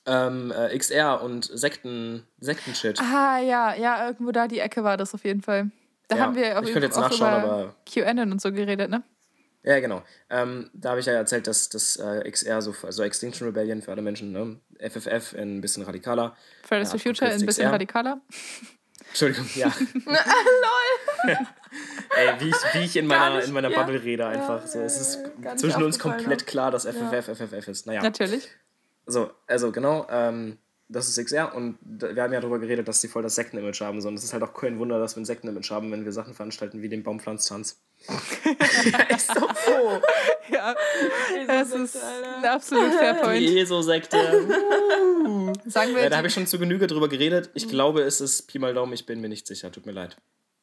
ähm, 0.07 0.51
äh, 0.51 0.75
XR 0.75 1.21
und 1.21 1.45
Sekten, 1.45 2.25
Sektenshit. 2.39 2.99
Ah 2.99 3.37
ja, 3.37 3.75
ja, 3.75 4.07
irgendwo 4.07 4.31
da 4.31 4.47
die 4.47 4.59
Ecke 4.61 4.83
war 4.83 4.97
das 4.97 5.13
auf 5.13 5.23
jeden 5.23 5.43
Fall. 5.43 5.69
Da 6.07 6.15
Ja, 6.17 6.23
haben 6.23 6.35
wir 6.35 6.57
auch, 6.57 6.63
ich 6.63 6.71
könnte 6.73 6.87
jetzt 6.87 6.97
auch 6.97 7.09
nachschauen, 7.11 7.43
über 7.43 7.51
aber- 7.53 7.75
QAnon 7.85 8.31
und 8.31 8.41
so 8.41 8.51
geredet, 8.51 8.89
ne? 8.89 9.03
Ja, 9.67 9.81
genau. 9.81 10.01
Ähm, 10.29 10.69
da 10.73 10.91
habe 10.91 11.01
ich 11.01 11.07
ja 11.07 11.13
erzählt, 11.13 11.45
dass 11.45 11.67
das 11.67 11.97
äh, 11.97 12.31
XR, 12.31 12.61
so, 12.61 12.73
also 12.83 13.03
Extinction 13.03 13.45
Rebellion 13.47 13.81
für 13.81 13.91
alle 13.91 14.01
Menschen, 14.01 14.31
ne? 14.31 14.61
FFF 14.79 15.33
ein 15.37 15.59
bisschen 15.59 15.83
radikaler. 15.83 16.37
Fridays 16.63 16.91
for 16.91 16.97
Ja, 16.97 17.03
Future 17.03 17.29
ein 17.29 17.45
bisschen 17.45 17.63
XR. 17.65 17.73
radikaler. 17.73 18.21
Entschuldigung, 19.09 19.49
ja. 19.55 19.67
Ey, 22.15 22.39
wie 22.39 22.49
ich, 22.49 22.55
wie 22.73 22.79
ich 22.85 22.95
in 22.95 23.07
meiner, 23.07 23.43
in 23.43 23.51
meiner 23.51 23.69
ja. 23.69 23.77
Bubble 23.83 24.01
rede 24.01 24.25
einfach. 24.25 24.61
Ja, 24.61 24.67
so, 24.67 24.79
ja, 24.79 24.85
es 24.85 25.01
ist 25.01 25.19
ja, 25.43 25.57
zwischen 25.57 25.83
uns 25.83 25.97
aufgefallen 25.97 26.17
komplett 26.23 26.47
klar, 26.47 26.71
dass 26.71 26.85
Ja. 26.85 26.93
FFF 26.93 27.25
FFF 27.37 27.67
ist. 27.67 27.85
Naja. 27.87 28.01
Natürlich. 28.01 28.49
So, 29.05 29.31
also 29.47 29.73
genau, 29.73 30.07
ähm, 30.09 30.59
das 30.89 31.09
ist 31.09 31.23
XR 31.23 31.53
und 31.53 31.77
wir 31.81 32.23
haben 32.23 32.31
ja 32.31 32.39
darüber 32.39 32.59
geredet, 32.59 32.87
dass 32.87 33.01
die 33.01 33.09
voll 33.09 33.21
das 33.21 33.35
Sektenimage 33.35 33.85
haben. 33.85 33.99
So. 33.99 34.07
Und 34.07 34.15
es 34.15 34.23
ist 34.23 34.33
halt 34.33 34.43
auch 34.43 34.53
kein 34.53 34.79
Wunder, 34.79 34.99
dass 34.99 35.15
wir 35.15 35.21
ein 35.21 35.25
Sektenimage 35.25 35.69
haben, 35.69 35.91
wenn 35.91 36.05
wir 36.05 36.13
Sachen 36.13 36.33
veranstalten 36.33 36.81
wie 36.81 36.87
den 36.87 37.03
Baumpflanztanz. 37.03 37.81
ja, 38.07 39.15
ist 39.15 39.29
doch 39.35 39.53
so. 39.55 40.01
Ja, 40.49 40.75
das 41.45 41.71
ist 41.71 41.97
ein 41.97 42.45
absolut 42.45 42.93
fair 42.93 43.15
Die 43.15 43.19
point. 43.19 43.49
ESO-Sekte. 43.49 44.17
Sagen 45.65 45.93
wir, 45.93 46.03
ja, 46.03 46.09
da 46.09 46.17
habe 46.17 46.27
die, 46.27 46.29
ich 46.29 46.33
schon 46.33 46.47
zu 46.47 46.57
Genüge 46.57 46.87
drüber 46.87 47.09
geredet. 47.09 47.49
Ich 47.53 47.67
glaube, 47.67 48.01
es 48.01 48.21
ist 48.21 48.47
Pi 48.47 48.59
mal 48.59 48.73
Daumen, 48.73 48.93
ich 48.93 49.05
bin 49.05 49.19
mir 49.19 49.29
nicht 49.29 49.45
sicher. 49.45 49.71
Tut 49.71 49.85
mir 49.85 49.91
leid. 49.91 50.15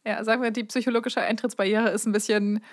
ja, 0.06 0.24
sagen 0.24 0.42
wir, 0.42 0.50
die 0.52 0.64
psychologische 0.64 1.20
Eintrittsbarriere 1.20 1.90
ist 1.90 2.06
ein 2.06 2.12
bisschen 2.12 2.64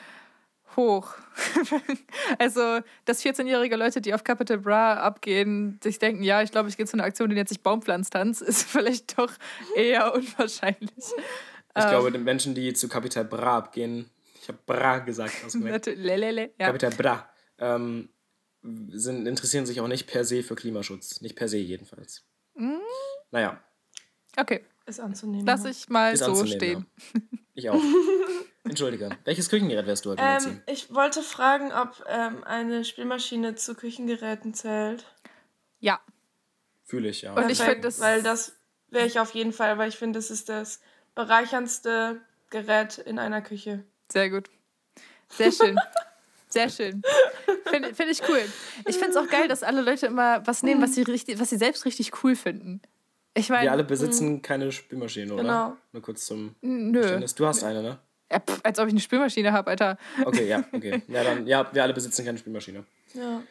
hoch. 0.75 1.13
also, 2.39 2.79
dass 3.05 3.23
14-jährige 3.23 3.75
Leute, 3.75 4.01
die 4.01 4.13
auf 4.13 4.23
Capital 4.23 4.57
Bra 4.59 4.95
abgehen, 4.95 5.79
sich 5.83 5.99
denken, 5.99 6.23
ja, 6.23 6.41
ich 6.41 6.51
glaube, 6.51 6.69
ich 6.69 6.77
gehe 6.77 6.85
zu 6.85 6.93
einer 6.97 7.03
Aktion, 7.03 7.29
die 7.29 7.35
nennt 7.35 7.49
sich 7.49 7.61
Baumpflanztanz, 7.61 8.41
ist 8.41 8.63
vielleicht 8.63 9.17
doch 9.17 9.31
eher 9.75 10.13
unwahrscheinlich. 10.13 10.91
Ich 10.97 11.13
Ähm. 11.83 11.89
glaube, 11.89 12.11
den 12.11 12.23
Menschen, 12.23 12.53
die 12.55 12.73
zu 12.73 12.87
Capital 12.89 13.25
Bra 13.25 13.57
abgehen, 13.57 14.09
ich 14.41 14.47
habe 14.47 14.59
Bra 14.65 14.99
gesagt, 14.99 15.33
hast 15.43 15.55
du 15.55 15.59
gemerkt. 15.59 15.87
Natu- 15.87 15.95
Lelele, 15.95 16.51
ja. 16.59 16.67
Capital 16.67 16.91
Bra, 16.91 17.29
ähm, 17.59 18.09
sind, 18.89 19.27
interessieren 19.27 19.65
sich 19.65 19.79
auch 19.81 19.87
nicht 19.87 20.07
per 20.07 20.23
se 20.25 20.43
für 20.43 20.55
Klimaschutz. 20.55 21.21
Nicht 21.21 21.35
per 21.35 21.47
se 21.47 21.57
jedenfalls. 21.57 22.23
Mm. 22.55 22.75
Naja, 23.31 23.61
Okay, 24.37 24.63
Ist 24.85 24.99
anzunehmen. 25.01 25.45
lass 25.45 25.65
ich 25.65 25.89
mal 25.89 26.13
ist 26.13 26.23
so 26.23 26.45
stehen. 26.45 26.85
Ja. 27.13 27.21
Ich 27.53 27.69
auch. 27.69 27.81
Entschuldige. 28.63 29.09
Welches 29.25 29.49
Küchengerät 29.49 29.85
wärst 29.87 30.05
du 30.05 30.11
heute? 30.11 30.21
Ähm, 30.23 30.61
ich 30.67 30.93
wollte 30.93 31.23
fragen, 31.23 31.71
ob 31.71 32.03
ähm, 32.07 32.43
eine 32.43 32.85
Spielmaschine 32.85 33.55
zu 33.55 33.75
Küchengeräten 33.75 34.53
zählt. 34.53 35.05
Ja, 35.79 35.99
Fühle 36.83 37.07
ich, 37.07 37.21
ja. 37.21 37.33
Und 37.33 37.49
ich 37.49 37.57
Perfekt, 37.59 37.71
find 37.75 37.85
das- 37.85 37.99
Weil 38.01 38.21
das 38.21 38.53
wäre 38.89 39.07
ich 39.07 39.17
auf 39.19 39.33
jeden 39.33 39.53
Fall, 39.53 39.77
weil 39.77 39.87
ich 39.87 39.95
finde, 39.97 40.19
das 40.19 40.29
ist 40.29 40.49
das 40.49 40.81
bereicherndste 41.15 42.19
Gerät 42.49 42.97
in 42.97 43.17
einer 43.17 43.41
Küche. 43.41 43.85
Sehr 44.11 44.29
gut. 44.29 44.49
Sehr 45.29 45.53
schön. 45.53 45.79
Sehr 46.49 46.69
schön. 46.69 47.01
Finde 47.69 47.95
find 47.95 48.11
ich 48.11 48.21
cool. 48.27 48.41
Ich 48.85 48.97
finde 48.97 49.11
es 49.11 49.15
auch 49.15 49.29
geil, 49.29 49.47
dass 49.47 49.63
alle 49.63 49.79
Leute 49.81 50.05
immer 50.07 50.45
was 50.45 50.63
nehmen, 50.63 50.81
was 50.81 50.95
sie, 50.95 51.03
richtig, 51.03 51.39
was 51.39 51.49
sie 51.49 51.55
selbst 51.57 51.85
richtig 51.85 52.11
cool 52.23 52.35
finden. 52.35 52.81
Ich 53.33 53.49
meine, 53.49 53.63
Wir 53.63 53.71
alle 53.71 53.85
besitzen 53.85 54.41
keine 54.41 54.73
Spülmaschine, 54.73 55.33
oder? 55.33 55.43
Genau. 55.43 55.77
Nur 55.93 56.01
kurz 56.01 56.25
zum 56.25 56.55
nö. 56.59 56.99
Verständnis. 56.99 57.35
Du 57.35 57.45
hast 57.45 57.63
eine, 57.63 57.81
ne? 57.81 57.99
Ja, 58.31 58.39
pff, 58.39 58.61
als 58.63 58.79
ob 58.79 58.87
ich 58.87 58.93
eine 58.93 59.01
Spülmaschine 59.01 59.51
habe, 59.51 59.71
Alter. 59.71 59.97
Okay, 60.25 60.47
ja, 60.47 60.63
okay. 60.71 61.01
Ja, 61.07 61.23
dann, 61.23 61.45
ja, 61.45 61.67
wir 61.73 61.83
alle 61.83 61.93
besitzen 61.93 62.23
keine 62.25 62.37
Spülmaschine. 62.37 62.83
Ja. 63.13 63.43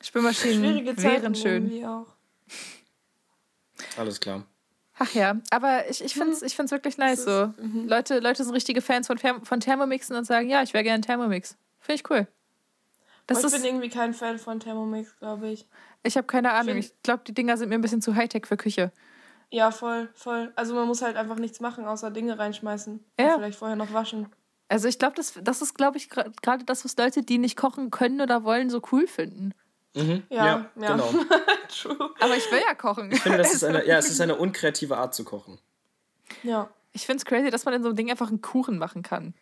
Spülmaschinen 0.00 0.58
Schwierige 0.58 0.96
Zeiten 0.96 1.22
wären 1.22 1.34
schön. 1.34 1.64
irgendwie 1.64 1.86
auch. 1.86 2.06
Alles 3.96 4.20
klar. 4.20 4.44
Ach 4.98 5.12
ja, 5.12 5.40
aber 5.50 5.88
ich, 5.90 6.04
ich 6.04 6.14
finde 6.14 6.32
es 6.32 6.42
ich 6.42 6.54
find's 6.54 6.70
wirklich 6.70 6.98
nice 6.98 7.24
so. 7.24 7.52
Leute, 7.86 8.20
Leute 8.20 8.44
sind 8.44 8.54
richtige 8.54 8.80
Fans 8.80 9.08
von, 9.08 9.18
von 9.18 9.60
Thermomixen 9.60 10.14
und 10.14 10.24
sagen, 10.24 10.48
ja, 10.48 10.62
ich 10.62 10.72
wäre 10.72 10.84
gerne 10.84 11.00
Thermomix. 11.00 11.56
Finde 11.80 12.00
ich 12.00 12.10
cool. 12.10 12.28
Das 13.26 13.40
ich 13.40 13.46
ist, 13.46 13.52
bin 13.52 13.64
irgendwie 13.64 13.88
kein 13.88 14.14
Fan 14.14 14.38
von 14.38 14.60
Thermomix, 14.60 15.16
glaube 15.18 15.48
ich. 15.48 15.66
ich 16.02 16.16
habe 16.16 16.26
keine 16.26 16.52
Ahnung. 16.52 16.76
Ich 16.76 16.92
glaube, 17.02 17.24
die 17.26 17.34
Dinger 17.34 17.56
sind 17.56 17.70
mir 17.70 17.74
ein 17.74 17.80
bisschen 17.80 18.02
zu 18.02 18.14
Hightech 18.14 18.46
für 18.46 18.56
Küche. 18.56 18.92
Ja, 19.50 19.70
voll, 19.70 20.08
voll. 20.14 20.52
Also 20.56 20.74
man 20.74 20.86
muss 20.86 21.02
halt 21.02 21.16
einfach 21.16 21.36
nichts 21.36 21.60
machen, 21.60 21.84
außer 21.84 22.10
Dinge 22.10 22.38
reinschmeißen. 22.38 23.04
Ja. 23.18 23.26
Und 23.26 23.40
vielleicht 23.40 23.58
vorher 23.58 23.76
noch 23.76 23.92
waschen. 23.92 24.26
Also 24.68 24.88
ich 24.88 24.98
glaube, 24.98 25.14
das, 25.16 25.34
das 25.42 25.62
ist, 25.62 25.74
glaube 25.74 25.98
ich, 25.98 26.08
gerade 26.10 26.64
das, 26.64 26.84
was 26.84 26.96
Leute, 26.96 27.22
die 27.22 27.38
nicht 27.38 27.56
kochen 27.56 27.90
können 27.90 28.20
oder 28.20 28.44
wollen, 28.44 28.70
so 28.70 28.80
cool 28.92 29.06
finden. 29.06 29.54
Mhm. 29.94 30.24
Ja, 30.28 30.46
ja. 30.46 30.70
genau. 30.74 31.08
True. 31.68 32.10
Aber 32.20 32.36
ich 32.36 32.50
will 32.50 32.60
ja 32.66 32.74
kochen. 32.74 33.12
Ich 33.12 33.20
finde, 33.20 33.38
das 33.38 33.54
ist 33.54 33.64
eine, 33.64 33.84
ja, 33.86 33.98
es 33.98 34.10
ist 34.10 34.20
eine 34.20 34.36
unkreative 34.36 34.96
Art 34.96 35.14
zu 35.14 35.24
kochen. 35.24 35.58
Ja. 36.42 36.70
Ich 36.92 37.06
finde 37.06 37.18
es 37.18 37.24
crazy, 37.24 37.50
dass 37.50 37.64
man 37.64 37.74
in 37.74 37.82
so 37.82 37.88
einem 37.88 37.96
Ding 37.96 38.10
einfach 38.10 38.28
einen 38.28 38.40
Kuchen 38.40 38.78
machen 38.78 39.02
kann. 39.02 39.34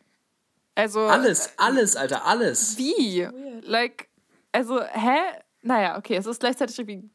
Also. 0.75 1.01
Alles, 1.01 1.51
alles, 1.59 1.97
Alter, 1.97 2.27
alles. 2.27 2.79
Wie? 2.79 3.23
Weird. 3.23 3.65
Like, 3.65 4.09
also, 4.53 4.83
hä? 4.83 5.19
Naja, 5.63 5.97
okay, 5.97 6.17
es 6.17 6.27
ist 6.27 6.41
gleichzeitig 6.41 6.79
irgendwie 6.79 7.09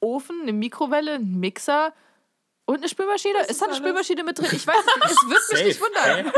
Ofen, 0.00 0.42
eine 0.42 0.52
Mikrowelle, 0.52 1.14
ein 1.14 1.38
Mixer 1.40 1.92
und 2.66 2.78
eine 2.78 2.88
Spülmaschine. 2.88 3.40
Ist, 3.42 3.50
ist 3.50 3.60
da 3.60 3.64
eine 3.66 3.72
alles. 3.74 3.78
Spülmaschine 3.82 4.24
mit 4.24 4.38
drin? 4.38 4.48
Ich 4.52 4.66
weiß 4.66 4.76
es 4.76 4.86
nicht. 4.96 5.06
Es 5.10 5.28
wird 5.28 5.52
mich 5.52 5.64
nicht 5.64 5.80
wundern. 5.80 6.04
Hä? 6.04 6.32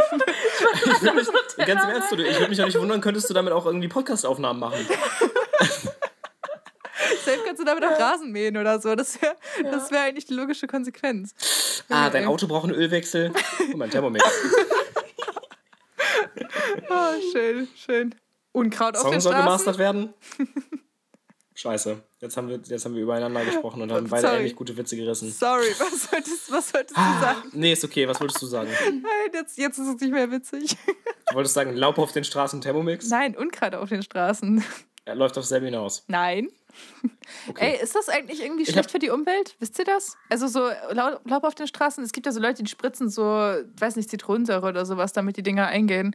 Ich 0.95 1.03
würde 1.03 1.15
mich, 1.17 1.27
ganz 1.67 1.83
im 1.85 1.91
Ernst, 1.91 2.13
du, 2.13 2.17
ich 2.17 2.37
würde 2.39 2.49
mich 2.49 2.61
auch 2.63 2.67
nicht 2.67 2.79
wundern, 2.79 3.01
könntest 3.01 3.29
du 3.31 3.35
damit 3.35 3.53
auch 3.53 3.67
irgendwie 3.67 3.89
Podcast-Aufnahmen 3.89 4.61
machen. 4.61 4.87
Safe 7.25 7.41
kannst 7.45 7.61
du 7.61 7.65
damit 7.65 7.85
auch 7.85 7.99
Rasen 7.99 8.31
mähen 8.33 8.57
oder 8.57 8.81
so. 8.81 8.95
Das 8.95 9.21
wäre 9.21 9.37
das 9.71 9.91
wär 9.91 10.03
eigentlich 10.03 10.27
die 10.27 10.35
logische 10.35 10.67
Konsequenz. 10.67 11.35
Ah, 11.89 12.05
Ja, 12.05 12.11
dein. 12.11 12.27
Auto 12.27 12.47
braucht 12.47 12.65
einen 12.65 12.75
Ölwechsel. 12.75 13.33
Guck 13.59 13.77
mal, 13.77 13.85
ein 13.87 13.91
Thermomix. 13.91 14.25
Oh, 16.89 17.15
schön, 17.33 17.69
schön. 17.77 18.15
Unkraut 18.53 18.97
auf 18.97 19.03
Song 19.03 19.11
den 19.13 19.21
soll 19.21 19.33
Straßen. 19.33 19.47
gemastert 19.47 19.79
werden. 19.79 20.15
Scheiße. 21.55 22.03
Jetzt 22.21 22.37
haben 22.37 22.49
wir, 22.49 22.61
jetzt 22.63 22.85
haben 22.85 22.95
wir 22.95 23.03
übereinander 23.03 23.43
gesprochen 23.45 23.81
und 23.81 23.91
haben 23.93 24.07
beide 24.09 24.23
Sorry. 24.27 24.37
ähnlich 24.41 24.55
gute 24.55 24.77
Witze 24.77 24.95
gerissen. 24.95 25.31
Sorry, 25.31 25.69
was 25.79 26.11
solltest, 26.11 26.53
was 26.53 26.69
solltest 26.69 26.99
Ah. 26.99 27.15
du 27.15 27.21
sagen? 27.25 27.49
Nee, 27.53 27.73
ist 27.73 27.83
okay. 27.85 28.07
Was 28.07 28.21
wolltest 28.21 28.43
du 28.43 28.47
sagen? 28.47 28.69
Nein, 28.91 29.03
jetzt, 29.33 29.57
jetzt 29.57 29.79
ist 29.79 29.89
es 29.89 30.01
nicht 30.01 30.13
mehr 30.13 30.31
witzig. 30.31 30.77
Du 31.31 31.35
wolltest 31.35 31.55
sagen, 31.55 31.75
Laub 31.75 31.97
auf 31.99 32.13
den 32.13 32.25
Straßen 32.25 32.61
Thermomix? 32.61 33.09
Nein, 33.09 33.35
Unkraut 33.37 33.75
auf 33.75 33.89
den 33.89 34.03
Straßen. 34.03 34.63
Er 35.07 35.15
läuft 35.15 35.39
auf 35.39 35.47
selbe 35.47 35.65
hinaus. 35.67 36.05
Nein. 36.09 36.51
Okay. 37.49 37.73
Ey, 37.79 37.83
ist 37.83 37.95
das 37.97 38.09
eigentlich 38.11 38.43
irgendwie 38.43 38.65
schlecht 38.65 38.85
hab- 38.85 38.91
für 38.91 38.99
die 38.99 39.09
Umwelt? 39.11 39.57
Wisst 39.59 39.79
ihr 39.79 39.85
das? 39.87 40.17
Also 40.29 40.47
so 40.47 40.69
Lau- 40.93 41.19
Laub 41.25 41.43
auf 41.45 41.55
den 41.55 41.67
Straßen, 41.67 42.05
es 42.05 42.13
gibt 42.13 42.27
ja 42.27 42.33
so 42.33 42.39
Leute, 42.41 42.63
die 42.63 42.71
spritzen 42.71 43.09
so, 43.09 43.23
weiß 43.25 43.97
nicht, 43.97 44.11
Zitronensäure 44.11 44.69
oder 44.69 44.85
sowas, 44.87 45.13
damit 45.15 45.37
die 45.39 45.43
Dinger 45.43 45.67
eingehen. 45.67 46.15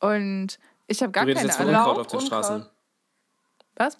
Und 0.00 0.58
ich 0.86 1.02
habe 1.02 1.12
gar 1.12 1.24
du 1.24 1.30
redest 1.30 1.56
keine 1.56 1.70
jetzt 1.72 1.80
von. 1.82 1.88
Unkraut 1.88 1.98
auf 1.98 2.06
den. 2.08 2.20
Straßen. 2.20 2.66
Was? 3.76 3.98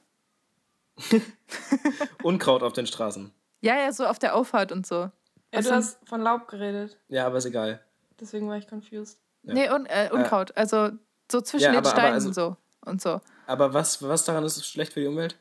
Unkraut 2.22 2.62
auf 2.62 2.72
den 2.72 2.86
Straßen. 2.86 3.32
Ja, 3.60 3.76
ja, 3.76 3.92
so 3.92 4.06
auf 4.06 4.18
der 4.18 4.34
Auffahrt 4.34 4.72
und 4.72 4.86
so. 4.86 4.94
Ja, 4.96 5.10
Also- 5.54 5.70
du 5.70 5.76
hast 5.76 5.98
von 6.08 6.20
Laub 6.20 6.48
geredet. 6.48 6.96
Ja, 7.08 7.26
aber 7.26 7.38
ist 7.38 7.44
egal. 7.46 7.80
Deswegen 8.20 8.48
war 8.48 8.56
ich 8.56 8.66
confused. 8.68 9.18
Ja. 9.42 9.54
Nee, 9.54 9.70
un, 9.70 9.86
äh, 9.86 10.10
Unkraut. 10.12 10.56
Also 10.56 10.90
so 11.30 11.40
zwischen 11.40 11.64
Ja, 11.64 11.70
den 11.72 11.78
aber- 11.78 11.88
aber 11.90 11.98
Steinen 11.98 12.14
also- 12.14 12.32
so 12.32 12.56
und 12.84 13.00
so. 13.00 13.20
Aber 13.46 13.72
was, 13.74 14.02
was 14.02 14.24
daran 14.24 14.44
ist 14.44 14.64
schlecht 14.66 14.92
für 14.92 15.00
die 15.00 15.06
Umwelt? 15.06 15.36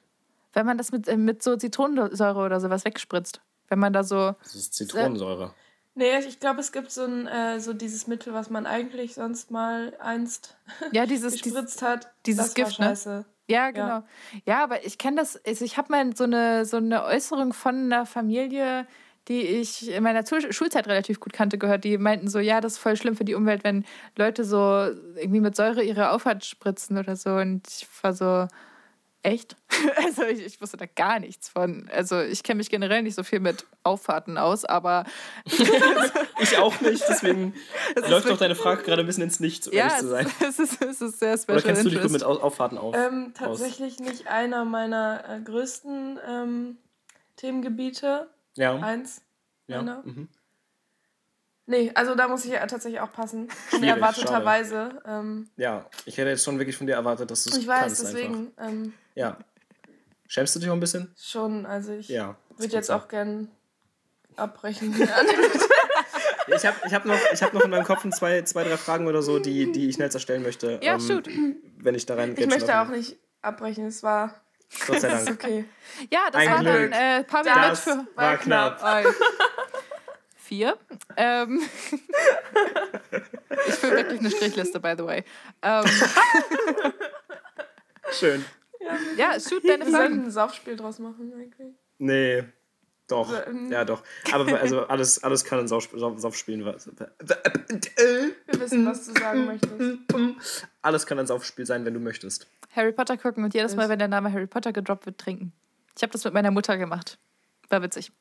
Wenn 0.54 0.66
man 0.66 0.78
das 0.78 0.92
mit, 0.92 1.08
äh, 1.08 1.18
mit 1.18 1.42
so 1.44 1.56
Zitronensäure 1.58 2.40
oder 2.40 2.60
sowas 2.60 2.86
wegspritzt. 2.86 3.42
Wenn 3.68 3.80
man 3.80 3.94
da 3.94 4.04
so. 4.04 4.36
Das 4.44 4.56
ist 4.56 4.74
Zitronensäure. 4.74 5.54
Nee, 5.96 6.20
ich 6.20 6.40
glaube, 6.40 6.60
es 6.60 6.72
gibt 6.72 6.92
so, 6.92 7.04
ein, 7.06 7.26
äh, 7.28 7.60
so 7.60 7.74
dieses 7.74 8.06
Mittel, 8.06 8.34
was 8.34 8.50
man 8.50 8.66
eigentlich 8.66 9.16
sonst 9.16 9.50
mal 9.50 9.94
einst 10.00 10.58
Ja, 10.92 11.06
dieses, 11.06 11.34
gespritzt 11.44 11.82
hat. 11.82 12.12
dieses 12.26 12.48
das 12.48 12.54
Gift, 12.54 12.80
war 12.80 12.90
ne? 12.90 13.26
Ja, 13.50 13.70
genau. 13.72 14.04
Ja, 14.46 14.64
aber 14.64 14.86
ich 14.86 14.98
kenne 14.98 15.18
das, 15.18 15.40
also 15.46 15.66
ich 15.66 15.78
habe 15.78 15.92
mal 15.92 16.16
so 16.16 16.24
eine, 16.24 16.66
so 16.66 16.78
eine 16.78 17.04
Äußerung 17.04 17.54
von 17.54 17.76
einer 17.76 18.06
Familie, 18.08 18.88
die 19.28 19.42
ich 19.42 19.90
in 19.92 20.04
meiner 20.04 20.24
Schulzeit 20.26 20.88
relativ 20.88 21.20
gut 21.20 21.34
kannte, 21.34 21.58
gehört. 21.60 21.84
Die 21.84 21.98
meinten 21.98 22.28
so, 22.28 22.40
ja, 22.40 22.60
das 22.62 22.74
ist 22.74 22.78
voll 22.80 22.96
schlimm 22.96 23.16
für 23.16 23.24
die 23.26 23.36
Umwelt, 23.36 23.64
wenn 23.64 23.86
Leute 24.18 24.44
so 24.44 24.58
irgendwie 25.16 25.42
mit 25.42 25.56
Säure 25.56 25.84
ihre 25.84 26.10
Auffahrt 26.12 26.44
spritzen 26.46 26.98
oder 26.98 27.16
so. 27.16 27.32
Und 27.36 27.68
ich 27.68 27.88
war 28.02 28.14
so, 28.14 28.48
echt? 29.26 29.56
Also 29.98 30.24
ich, 30.24 30.40
ich 30.46 30.62
wusste 30.62 30.78
da 30.78 30.86
gar 30.86 31.20
nichts 31.20 31.50
von. 31.50 31.90
Also 31.92 32.22
ich 32.22 32.44
kenne 32.44 32.60
mich 32.60 32.70
generell 32.70 33.02
nicht 33.04 33.16
so 33.16 33.24
viel 33.24 33.42
mit 33.42 33.66
Auffahrten 33.84 34.38
aus, 34.38 34.64
aber 34.64 35.04
Ich 36.40 36.58
auch 36.58 36.80
nicht, 36.82 37.04
deswegen 37.10 37.54
Es 37.96 38.08
läuft 38.10 38.30
doch 38.30 38.38
deine 38.38 38.56
Frage 38.56 38.84
gerade 38.84 39.02
ein 39.02 39.06
bisschen 39.06 39.24
ins 39.24 39.40
Nichts, 39.42 39.68
um 39.68 39.74
ja, 39.74 39.86
ehrlich 39.88 39.98
zu 40.00 40.08
sein. 40.08 40.32
es, 40.40 40.60
ist, 40.60 40.82
es 40.82 41.02
ist 41.02 41.20
sehr 41.20 41.38
special 41.38 41.58
Oder 41.58 41.66
kennst 41.68 41.86
du 41.86 41.90
dich 41.90 42.02
gut 42.02 42.12
mit 42.12 42.22
interest. 42.22 42.42
Au- 42.42 42.46
Auffahrten 42.46 42.78
auf? 42.78 42.96
Ähm, 42.96 43.34
tatsächlich 43.36 44.00
nicht 44.00 44.28
einer 44.28 44.64
meiner 44.66 45.24
äh, 45.30 45.42
größten 45.42 46.20
ähm, 46.28 46.78
Themengebiete. 47.36 48.30
ja. 48.56 48.76
Eins. 48.78 49.22
ja. 49.68 49.82
Mhm. 49.82 50.30
Nee, 51.68 51.92
also 51.96 52.14
da 52.16 52.28
muss 52.28 52.46
ich 52.46 52.52
ja 52.52 52.66
tatsächlich 52.68 53.02
auch 53.02 53.12
passen. 53.12 53.48
Unerwarteterweise. 53.74 55.02
Ähm, 55.06 55.50
ja, 55.58 55.86
ich 56.06 56.18
hätte 56.18 56.30
jetzt 56.30 56.44
schon 56.44 56.60
wirklich 56.60 56.78
von 56.78 56.86
dir 56.88 56.94
erwartet, 56.94 57.32
dass 57.32 57.44
du 57.44 57.50
es 57.50 57.58
ich 57.58 57.68
weiß, 57.68 57.80
kannst 57.82 58.04
deswegen 58.04 58.52
ähm. 58.60 58.94
Ja. 59.16 59.38
Schämst 60.28 60.56
du 60.56 60.60
dich 60.60 60.70
auch 60.70 60.74
ein 60.74 60.80
bisschen? 60.80 61.14
schon. 61.18 61.66
Also 61.66 61.94
ich 61.94 62.10
Ja. 62.10 62.36
würde 62.58 62.74
jetzt 62.74 62.92
auch 62.92 63.08
gern 63.08 63.50
abbrechen. 64.36 64.96
Ich 66.48 66.64
habe 66.64 66.76
ich 66.86 66.94
hab 66.94 67.06
noch, 67.06 67.18
ich 67.34 67.42
hab 67.42 67.54
noch 67.54 67.62
in 67.64 67.72
meinem 67.72 67.86
Kopf 67.86 68.06
ein 68.06 68.12
zwei, 68.12 68.44
zwei, 68.44 68.64
drei 68.64 68.78
Fragen 68.78 69.08
oder 69.08 69.24
so, 69.24 69.40
die, 69.40 69.72
die 69.72 69.90
ich 69.90 69.96
schnell 69.96 70.12
zerstellen 70.12 70.44
möchte. 70.44 70.80
Ja, 70.84 70.94
ähm, 70.94 71.00
shoot. 71.00 71.28
Wenn 71.78 71.96
ich 71.96 72.06
da 72.06 72.14
rein 72.14 72.36
ich 72.38 72.46
möchte 72.46 72.80
auch 72.80 72.88
nicht 72.90 73.18
abbrechen. 73.42 73.88
Es 73.88 74.04
war 74.04 74.36
Gott 74.86 75.02
sei 75.02 75.10
Dank. 75.10 75.32
okay. 75.32 75.66
Ja, 76.12 76.20
das 76.32 76.42
Ein 76.44 76.50
war 76.52 76.60
Glück. 76.60 76.92
dann 76.92 77.22
äh, 77.22 77.24
Pavel 77.24 77.52
Das 77.56 77.86
mit 77.88 77.96
für 77.96 78.08
war 78.16 78.38
knapp. 78.38 78.84
Vier. 80.46 80.78
Ähm, 81.18 81.60
ich 83.68 83.74
fülle 83.74 83.96
wirklich 83.96 84.20
eine 84.20 84.30
Strichliste, 84.30 84.80
by 84.80 84.94
the 84.96 85.04
way. 85.04 85.24
Ähm, 85.64 85.86
Schön. 88.12 88.46
ja, 89.18 89.40
shoot 89.40 89.68
deine 89.68 89.86
Wir 89.86 89.92
sollten 89.92 90.14
Fragen. 90.14 90.24
ein 90.26 90.32
Saufspiel 90.32 90.76
draus 90.76 91.00
machen 91.00 91.34
eigentlich. 91.34 91.74
Nee. 91.98 92.44
Doch. 93.08 93.34
Ähm. 93.48 93.72
Ja, 93.72 93.86
doch. 93.86 94.04
Aber 94.32 94.60
also 94.60 94.86
alles, 94.86 95.24
alles 95.24 95.44
kann 95.46 95.62
in 95.62 95.68
Sauf, 95.68 95.90
Sauf, 95.96 96.20
Saufspielen. 96.20 96.64
Wir 96.64 96.76
wissen, 98.60 98.86
was 98.86 99.08
du 99.08 99.20
sagen 99.20 99.48
möchtest. 99.48 100.00
Alles 100.84 101.08
kann 101.08 101.18
ein 101.18 101.26
Saufspiel 101.26 101.66
sein, 101.66 101.86
wenn 101.86 101.96
du 101.96 102.00
möchtest. 102.00 102.46
Harry 102.76 102.92
Potter 102.92 103.18
gucken 103.18 103.44
und 103.44 103.56
jedes 103.56 103.76
Mal, 103.76 103.90
wenn 103.90 103.98
der 103.98 104.10
Name 104.10 104.32
Harry 104.32 104.46
Potter 104.46 104.74
gedroppt 104.74 105.08
wird, 105.08 105.18
trinken. 105.18 105.54
Ich 105.98 106.04
habe 106.04 106.14
das 106.14 106.24
mit 106.24 106.36
meiner 106.36 106.52
Mutter 106.52 106.78
gemacht. 106.78 107.18
War 107.70 107.82
witzig. 107.82 108.12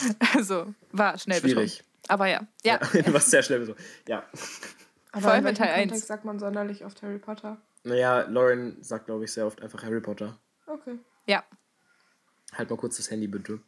Also, 0.34 0.74
war 0.92 1.18
schnell 1.18 1.40
Schwierig. 1.40 1.78
betrunken. 1.78 1.86
Aber 2.08 2.26
ja. 2.28 2.46
Ja. 2.64 2.80
Was 3.12 3.30
sehr 3.30 3.42
schnell 3.42 3.64
so. 3.64 3.74
Ja. 4.06 4.24
Aber 5.12 5.22
Vor 5.22 5.30
allem 5.32 5.46
in 5.46 5.54
Teil 5.54 5.68
welchem 5.68 5.80
1. 5.82 5.88
Kontext 5.90 6.08
sagt 6.08 6.24
man 6.24 6.38
sonderlich 6.38 6.84
oft 6.84 7.02
Harry 7.02 7.18
Potter? 7.18 7.58
Naja, 7.84 8.22
Lauren 8.22 8.76
sagt, 8.82 9.06
glaube 9.06 9.24
ich, 9.24 9.32
sehr 9.32 9.46
oft 9.46 9.62
einfach 9.62 9.82
Harry 9.82 10.00
Potter. 10.00 10.38
Okay. 10.66 10.98
Ja. 11.26 11.44
Halt 12.52 12.70
mal 12.70 12.76
kurz 12.76 12.96
das 12.96 13.10
Handy, 13.10 13.26
bitte. 13.26 13.60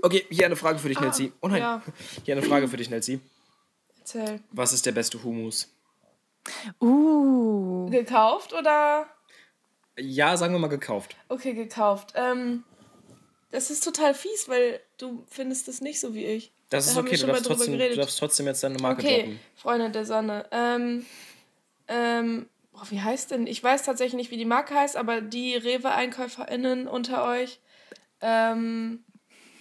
Okay, 0.00 0.24
hier 0.30 0.46
eine 0.46 0.56
Frage 0.56 0.78
für 0.78 0.88
dich, 0.88 0.98
Nelsi. 1.00 1.32
Oh 1.42 1.48
nein. 1.48 1.60
Ja, 1.60 1.82
Hier 2.24 2.34
eine 2.34 2.42
Frage 2.46 2.66
für 2.66 2.78
dich, 2.78 2.88
Nelsi. 2.88 3.20
erzähl. 3.98 4.40
Was 4.52 4.72
ist 4.72 4.86
der 4.86 4.92
beste 4.92 5.22
Humus? 5.22 5.70
Uh. 6.80 7.88
Gekauft 7.90 8.52
oder? 8.54 9.06
Ja, 9.98 10.36
sagen 10.36 10.54
wir 10.54 10.58
mal 10.58 10.68
gekauft. 10.68 11.16
Okay, 11.28 11.52
gekauft. 11.52 12.14
Ähm, 12.16 12.64
das 13.50 13.70
ist 13.70 13.84
total 13.84 14.14
fies, 14.14 14.48
weil 14.48 14.80
du 15.04 15.24
findest 15.28 15.68
das 15.68 15.80
nicht 15.80 16.00
so 16.00 16.14
wie 16.14 16.24
ich. 16.24 16.52
Das 16.70 16.86
Da 16.86 16.92
ist 16.92 16.98
okay, 16.98 17.16
du 17.16 17.26
darfst, 17.26 17.46
trotzdem, 17.46 17.78
du 17.78 17.94
darfst 17.96 18.18
trotzdem 18.18 18.46
jetzt 18.46 18.62
deine 18.62 18.78
Marke 18.78 19.02
Okay, 19.02 19.16
droppen. 19.18 19.40
Freunde 19.54 19.90
der 19.90 20.04
Sonne. 20.06 20.46
Ähm, 20.50 21.06
ähm, 21.88 22.48
boah, 22.72 22.82
wie 22.90 23.00
heißt 23.00 23.30
denn? 23.30 23.46
Ich 23.46 23.62
weiß 23.62 23.82
tatsächlich 23.84 24.14
nicht, 24.16 24.30
wie 24.30 24.36
die 24.36 24.44
Marke 24.44 24.74
heißt, 24.74 24.96
aber 24.96 25.20
die 25.20 25.54
Rewe-EinkäuferInnen 25.56 26.88
unter 26.88 27.26
euch 27.28 27.60
ähm, 28.20 29.04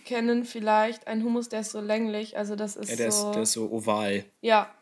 kennen 0.05 0.45
vielleicht 0.45 1.07
einen 1.07 1.23
Hummus, 1.23 1.49
der 1.49 1.59
ist 1.61 1.71
so 1.71 1.81
länglich. 1.81 2.37
Also 2.37 2.55
das 2.55 2.75
ist 2.75 2.89
Ja, 2.89 2.95
der, 2.95 3.11
so. 3.11 3.27
ist, 3.29 3.35
der 3.35 3.43
ist 3.43 3.51
so 3.53 3.69
oval. 3.71 4.25
ja, 4.41 4.73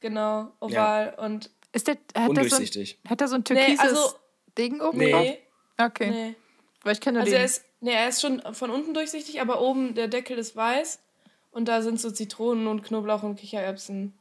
genau, 0.00 0.52
oval 0.60 1.14
und. 1.18 1.50
Ist 1.72 1.86
der, 1.86 1.94
hat 1.94 2.00
der 2.14 2.22
so 2.22 2.22
ein, 2.22 2.30
Undurchsichtig. 2.30 2.98
hat 3.08 3.20
der 3.20 3.28
so 3.28 3.34
ein 3.36 3.44
Nee, 3.50 3.54
türkises 3.66 3.80
also. 3.80 4.14
Ding 4.56 4.80
oben 4.80 4.98
Nee. 4.98 5.12
drauf? 5.12 5.22
Nee, 5.26 5.38
Okay. 5.80 6.10
nee. 6.10 6.34
Weil 6.82 6.92
ich 6.94 7.00
kenne 7.00 7.20
Also 7.20 7.30
den. 7.30 7.38
er 7.40 7.44
ist, 7.44 7.62
nee, 7.80 7.92
er 7.92 8.08
ist 8.08 8.20
schon 8.20 8.42
von 8.54 8.70
unten 8.70 8.94
durchsichtig, 8.94 9.40
aber 9.40 9.60
oben 9.60 9.94
der 9.94 10.08
Deckel 10.08 10.38
ist 10.38 10.56
weiß. 10.56 11.00
Und 11.50 11.66
da 11.66 11.82
sind 11.82 12.00
so 12.00 12.10
Zitronen 12.10 12.66
und 12.66 12.82
Knoblauch 12.82 13.22
und 13.22 13.36
Kichererbsen. 13.36 14.12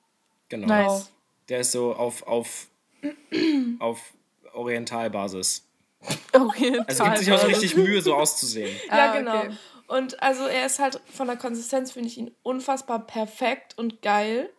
Genau. 0.49 0.67
Nice. 0.67 1.11
Der 1.49 1.59
ist 1.59 1.71
so 1.73 1.93
auf, 1.93 2.23
auf, 2.25 2.67
auf 3.79 3.99
Orientalbasis. 4.53 5.63
Okay, 6.33 6.79
Also 6.87 7.03
gibt 7.03 7.17
sich 7.17 7.31
auch 7.31 7.39
so 7.39 7.47
richtig 7.47 7.75
Mühe, 7.75 8.01
so 8.01 8.15
auszusehen. 8.15 8.73
Ja, 8.87 9.11
Ah, 9.11 9.17
genau. 9.17 9.37
okay. 9.39 9.49
Und 9.87 10.21
also 10.21 10.45
er 10.45 10.65
ist 10.65 10.79
halt 10.79 10.99
von 11.13 11.27
der 11.27 11.37
Konsistenz, 11.37 11.91
finde 11.91 12.07
ich 12.09 12.17
ihn 12.17 12.31
unfassbar 12.43 13.05
perfekt 13.05 13.77
und 13.77 14.01
geil. 14.01 14.49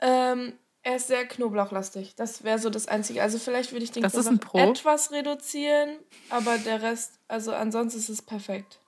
Ähm, 0.00 0.54
er 0.82 0.96
ist 0.96 1.08
sehr 1.08 1.26
knoblauchlastig. 1.26 2.14
Das 2.16 2.42
wäre 2.44 2.58
so 2.58 2.70
das 2.70 2.88
Einzige. 2.88 3.22
Also 3.22 3.38
vielleicht 3.38 3.72
würde 3.72 3.84
ich 3.84 3.92
den 3.92 4.02
Das 4.02 4.14
ist 4.14 4.26
Knoblauch 4.26 4.54
ein 4.58 4.64
Pro. 4.64 4.70
etwas 4.70 5.12
reduzieren, 5.12 5.90
aber 6.30 6.56
der 6.58 6.82
Rest, 6.82 7.18
also 7.30 7.52
ansonsten 7.54 7.98
ist 7.98 8.08
es 8.08 8.20
perfekt. 8.22 8.78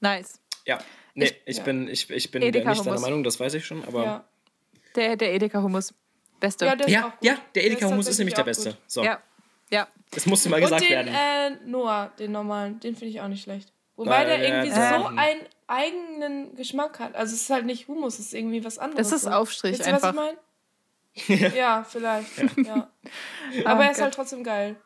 Nice. 0.00 0.40
Ja. 0.64 0.78
Nee, 1.14 1.26
Ich- 1.26 1.40
ich, 1.46 1.56
ja. 1.58 1.62
bin, 1.64 1.88
ich, 1.88 2.08
ich 2.10 2.30
bin 2.30 2.42
Edeka 2.42 2.70
nicht 2.70 2.86
deiner. 2.86 3.00
Meinung, 3.00 3.24
das 3.24 3.38
weiß 3.40 3.54
ich 3.54 3.66
schon, 3.66 3.84
aber. 3.84 4.04
Ja, 4.04 4.24
Der, 4.94 5.16
der 5.16 5.34
Edeka-Hummus. 5.34 5.92
Beste. 6.40 6.66
ja, 6.66 6.76
der 6.76 6.86
ist 6.86 6.92
Ja, 6.92 7.12
ja, 7.20 7.36
der 7.54 7.64
Edeka-Hummus 7.66 8.06
ist 8.06 8.16
tatsächlich 8.16 8.18
nämlich 8.18 8.34
der 8.34 8.44
Beste. 8.44 8.70
gut. 8.70 8.78
So, 8.86 9.02
ja. 9.04 9.20
Ja. 9.70 9.88
das 10.12 10.24
musste 10.26 10.48
mal 10.48 10.56
Und 10.56 10.62
gesagt 10.62 10.82
den 10.84 10.90
werden. 10.90 11.14
äh, 11.14 11.50
Noah, 11.66 12.12
den 12.18 12.32
normalen, 12.32 12.78
den 12.80 12.94
finde 12.94 13.10
ich 13.10 13.20
auch 13.20 13.28
nicht 13.28 13.42
schlecht. 13.42 13.72
Wobei 13.96 14.22
Äh, 14.22 14.26
der 14.26 14.38
ja, 14.38 14.44
irgendwie 14.62 14.74
der- 14.74 14.98
so 15.00 15.06
einen 15.06 15.40
eigenen 15.66 16.54
Geschmack 16.54 17.00
hat. 17.00 17.16
Also 17.16 17.34
es 17.34 17.42
ist 17.42 17.50
halt 17.50 17.66
nicht 17.66 17.88
Hummus, 17.88 18.14
es 18.20 18.26
ist 18.26 18.34
irgendwie 18.34 18.64
was 18.64 18.78
anderes. 18.78 19.10
Das 19.10 19.20
ist. 19.22 19.26
Aufstrich 19.26 19.78
Wisst 19.78 19.86
ihr, 19.88 19.92
was 19.94 20.04
einfach. 20.04 20.24
ich 21.14 21.28
meine? 21.28 21.54
ja, 21.56 21.84
vielleicht. 21.84 22.30
Ja. 22.64 22.88
Aber 23.64 23.84
er 23.84 23.90
ist 23.90 23.96
Gott. 23.96 24.04
halt 24.04 24.14
trotzdem 24.14 24.44
geil. 24.44 24.76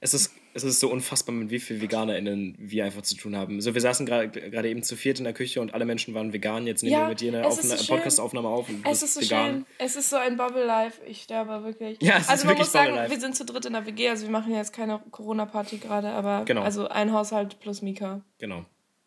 Es 0.00 0.12
ist, 0.12 0.32
es 0.64 0.74
ist 0.74 0.80
so 0.80 0.90
unfassbar, 0.90 1.34
mit 1.34 1.50
wie 1.50 1.58
vielen 1.58 1.80
VeganerInnen 1.80 2.54
wir 2.58 2.84
einfach 2.84 3.02
zu 3.02 3.16
tun 3.16 3.34
haben. 3.36 3.60
So, 3.60 3.74
wir 3.74 3.80
saßen 3.80 4.04
gerade 4.06 4.68
eben 4.68 4.82
zu 4.82 4.96
viert 4.96 5.18
in 5.18 5.24
der 5.24 5.32
Küche 5.32 5.60
und 5.60 5.74
alle 5.74 5.84
Menschen 5.84 6.14
waren 6.14 6.32
vegan. 6.32 6.66
Jetzt 6.66 6.82
nehmen 6.82 6.92
Ja, 6.92 7.00
wir 7.02 7.08
mit 7.08 7.20
dir 7.20 7.32
eine 7.34 7.46
ist 7.48 7.58
Aufna- 7.64 7.76
so. 7.76 7.94
Podcast-Aufnahme 7.94 8.48
auf 8.48 8.68
und 8.68 8.86
Es 8.86 9.02
ist 9.02 9.14
so 9.14 9.20
vegan. 9.20 9.46
schön. 9.50 9.66
Es 9.78 9.96
ist 9.96 10.10
so 10.10 10.16
ein 10.16 10.36
Bubble 10.36 10.64
Life. 10.64 11.00
Ich 11.06 11.22
sterbe 11.22 11.64
wirklich. 11.64 11.98
Ja, 12.02 12.16
es 12.16 12.22
ist 12.24 12.30
also 12.30 12.44
man 12.46 12.50
wirklich 12.56 12.66
muss 12.66 12.72
sagen, 12.72 13.10
wir 13.10 13.20
sind 13.20 13.36
zu 13.36 13.44
dritt 13.44 13.64
in 13.66 13.72
der 13.72 13.86
WG, 13.86 14.08
also 14.10 14.24
wir 14.24 14.30
machen 14.32 14.52
jetzt 14.54 14.72
keine 14.72 15.00
Corona-Party 15.10 15.78
gerade, 15.78 16.08
aber 16.10 16.44
Genau. 16.44 16.62
also 16.62 16.88
ein 16.88 17.12
Haushalt 17.12 17.58
plus 17.60 17.82
Mika. 17.82 18.20
Genau. 18.38 18.64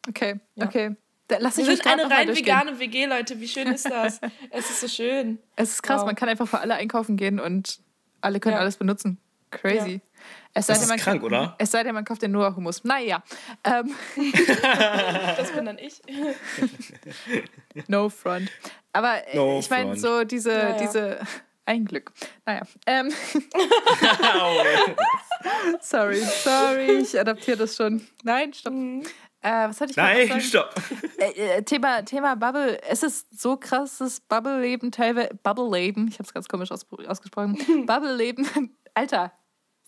Okay, 0.09 0.39
Ja. 0.55 0.65
okay. 0.65 0.95
Lass 1.39 1.55
Wir 1.55 1.63
ich 1.69 1.77
sind 1.77 1.87
eine 1.87 2.09
rein 2.11 2.27
vegane 2.35 2.77
WG, 2.79 3.05
Leute. 3.05 3.39
Wie 3.39 3.47
schön 3.47 3.67
ist 3.67 3.85
das? 3.89 4.19
es 4.51 4.69
ist 4.69 4.81
so 4.81 4.87
schön. 4.89 5.37
Es 5.55 5.71
ist 5.71 5.81
krass, 5.83 5.99
Wow. 6.01 6.07
man 6.07 6.15
kann 6.15 6.27
einfach 6.27 6.45
für 6.47 6.59
alle 6.59 6.75
einkaufen 6.75 7.15
gehen 7.15 7.39
und 7.39 7.79
alle 8.19 8.39
können 8.41 8.55
Ja. 8.55 8.59
alles 8.59 8.75
benutzen. 8.75 9.17
Crazy. 9.51 9.93
Ja. 9.93 9.99
Es 10.53 10.67
sei 10.67 10.73
Das 10.73 10.79
denn, 10.79 10.83
ist 10.83 10.89
man 10.89 10.99
krank, 10.99 11.23
oder? 11.23 11.55
Es 11.57 11.71
sei 11.71 11.83
denn, 11.83 11.93
man 11.93 12.05
kauft 12.05 12.21
den 12.21 12.31
Noah 12.31 12.55
Hummus. 12.55 12.83
Naja. 12.83 13.23
Ähm, 13.63 13.93
Das 15.37 15.51
bin 15.51 15.65
dann 15.65 15.77
ich. 15.77 16.01
no 17.87 18.09
front. 18.09 18.49
Aber 18.93 19.27
äh, 19.27 19.35
No 19.35 19.59
ich 19.59 19.69
meine, 19.69 19.95
so 19.97 20.23
diese, 20.23 20.49
Naja. 20.51 20.77
diese. 20.77 21.19
Ein 21.65 21.85
Glück. 21.85 22.11
Naja. 22.45 22.61
Ähm, 22.87 23.11
sorry, 25.79 26.21
sorry, 26.43 26.91
ich 27.01 27.19
adaptiere 27.19 27.57
das 27.57 27.75
schon. 27.75 28.05
Nein, 28.23 28.53
stopp. 28.53 28.73
Mhm. 28.73 29.03
Äh, 29.43 29.69
was 29.69 29.79
hatte 29.81 29.91
ich 29.91 29.97
Nein, 29.97 30.41
stopp. 30.41 30.73
Äh, 31.17 31.57
äh, 31.57 31.61
Thema, 31.63 32.03
Thema 32.03 32.35
Bubble. 32.35 32.79
Es 32.87 33.01
ist 33.03 33.39
so 33.39 33.57
krass, 33.57 33.97
das 33.99 34.19
Bubble-Leben 34.21 34.91
teilweise. 34.91 35.29
Bubble-Leben, 35.43 36.07
ich 36.09 36.15
habe 36.15 36.23
es 36.23 36.33
ganz 36.33 36.47
komisch 36.47 36.71
aus, 36.71 36.85
ausgesprochen. 37.07 37.57
Bubble-Leben. 37.87 38.75
Alter, 38.93 39.31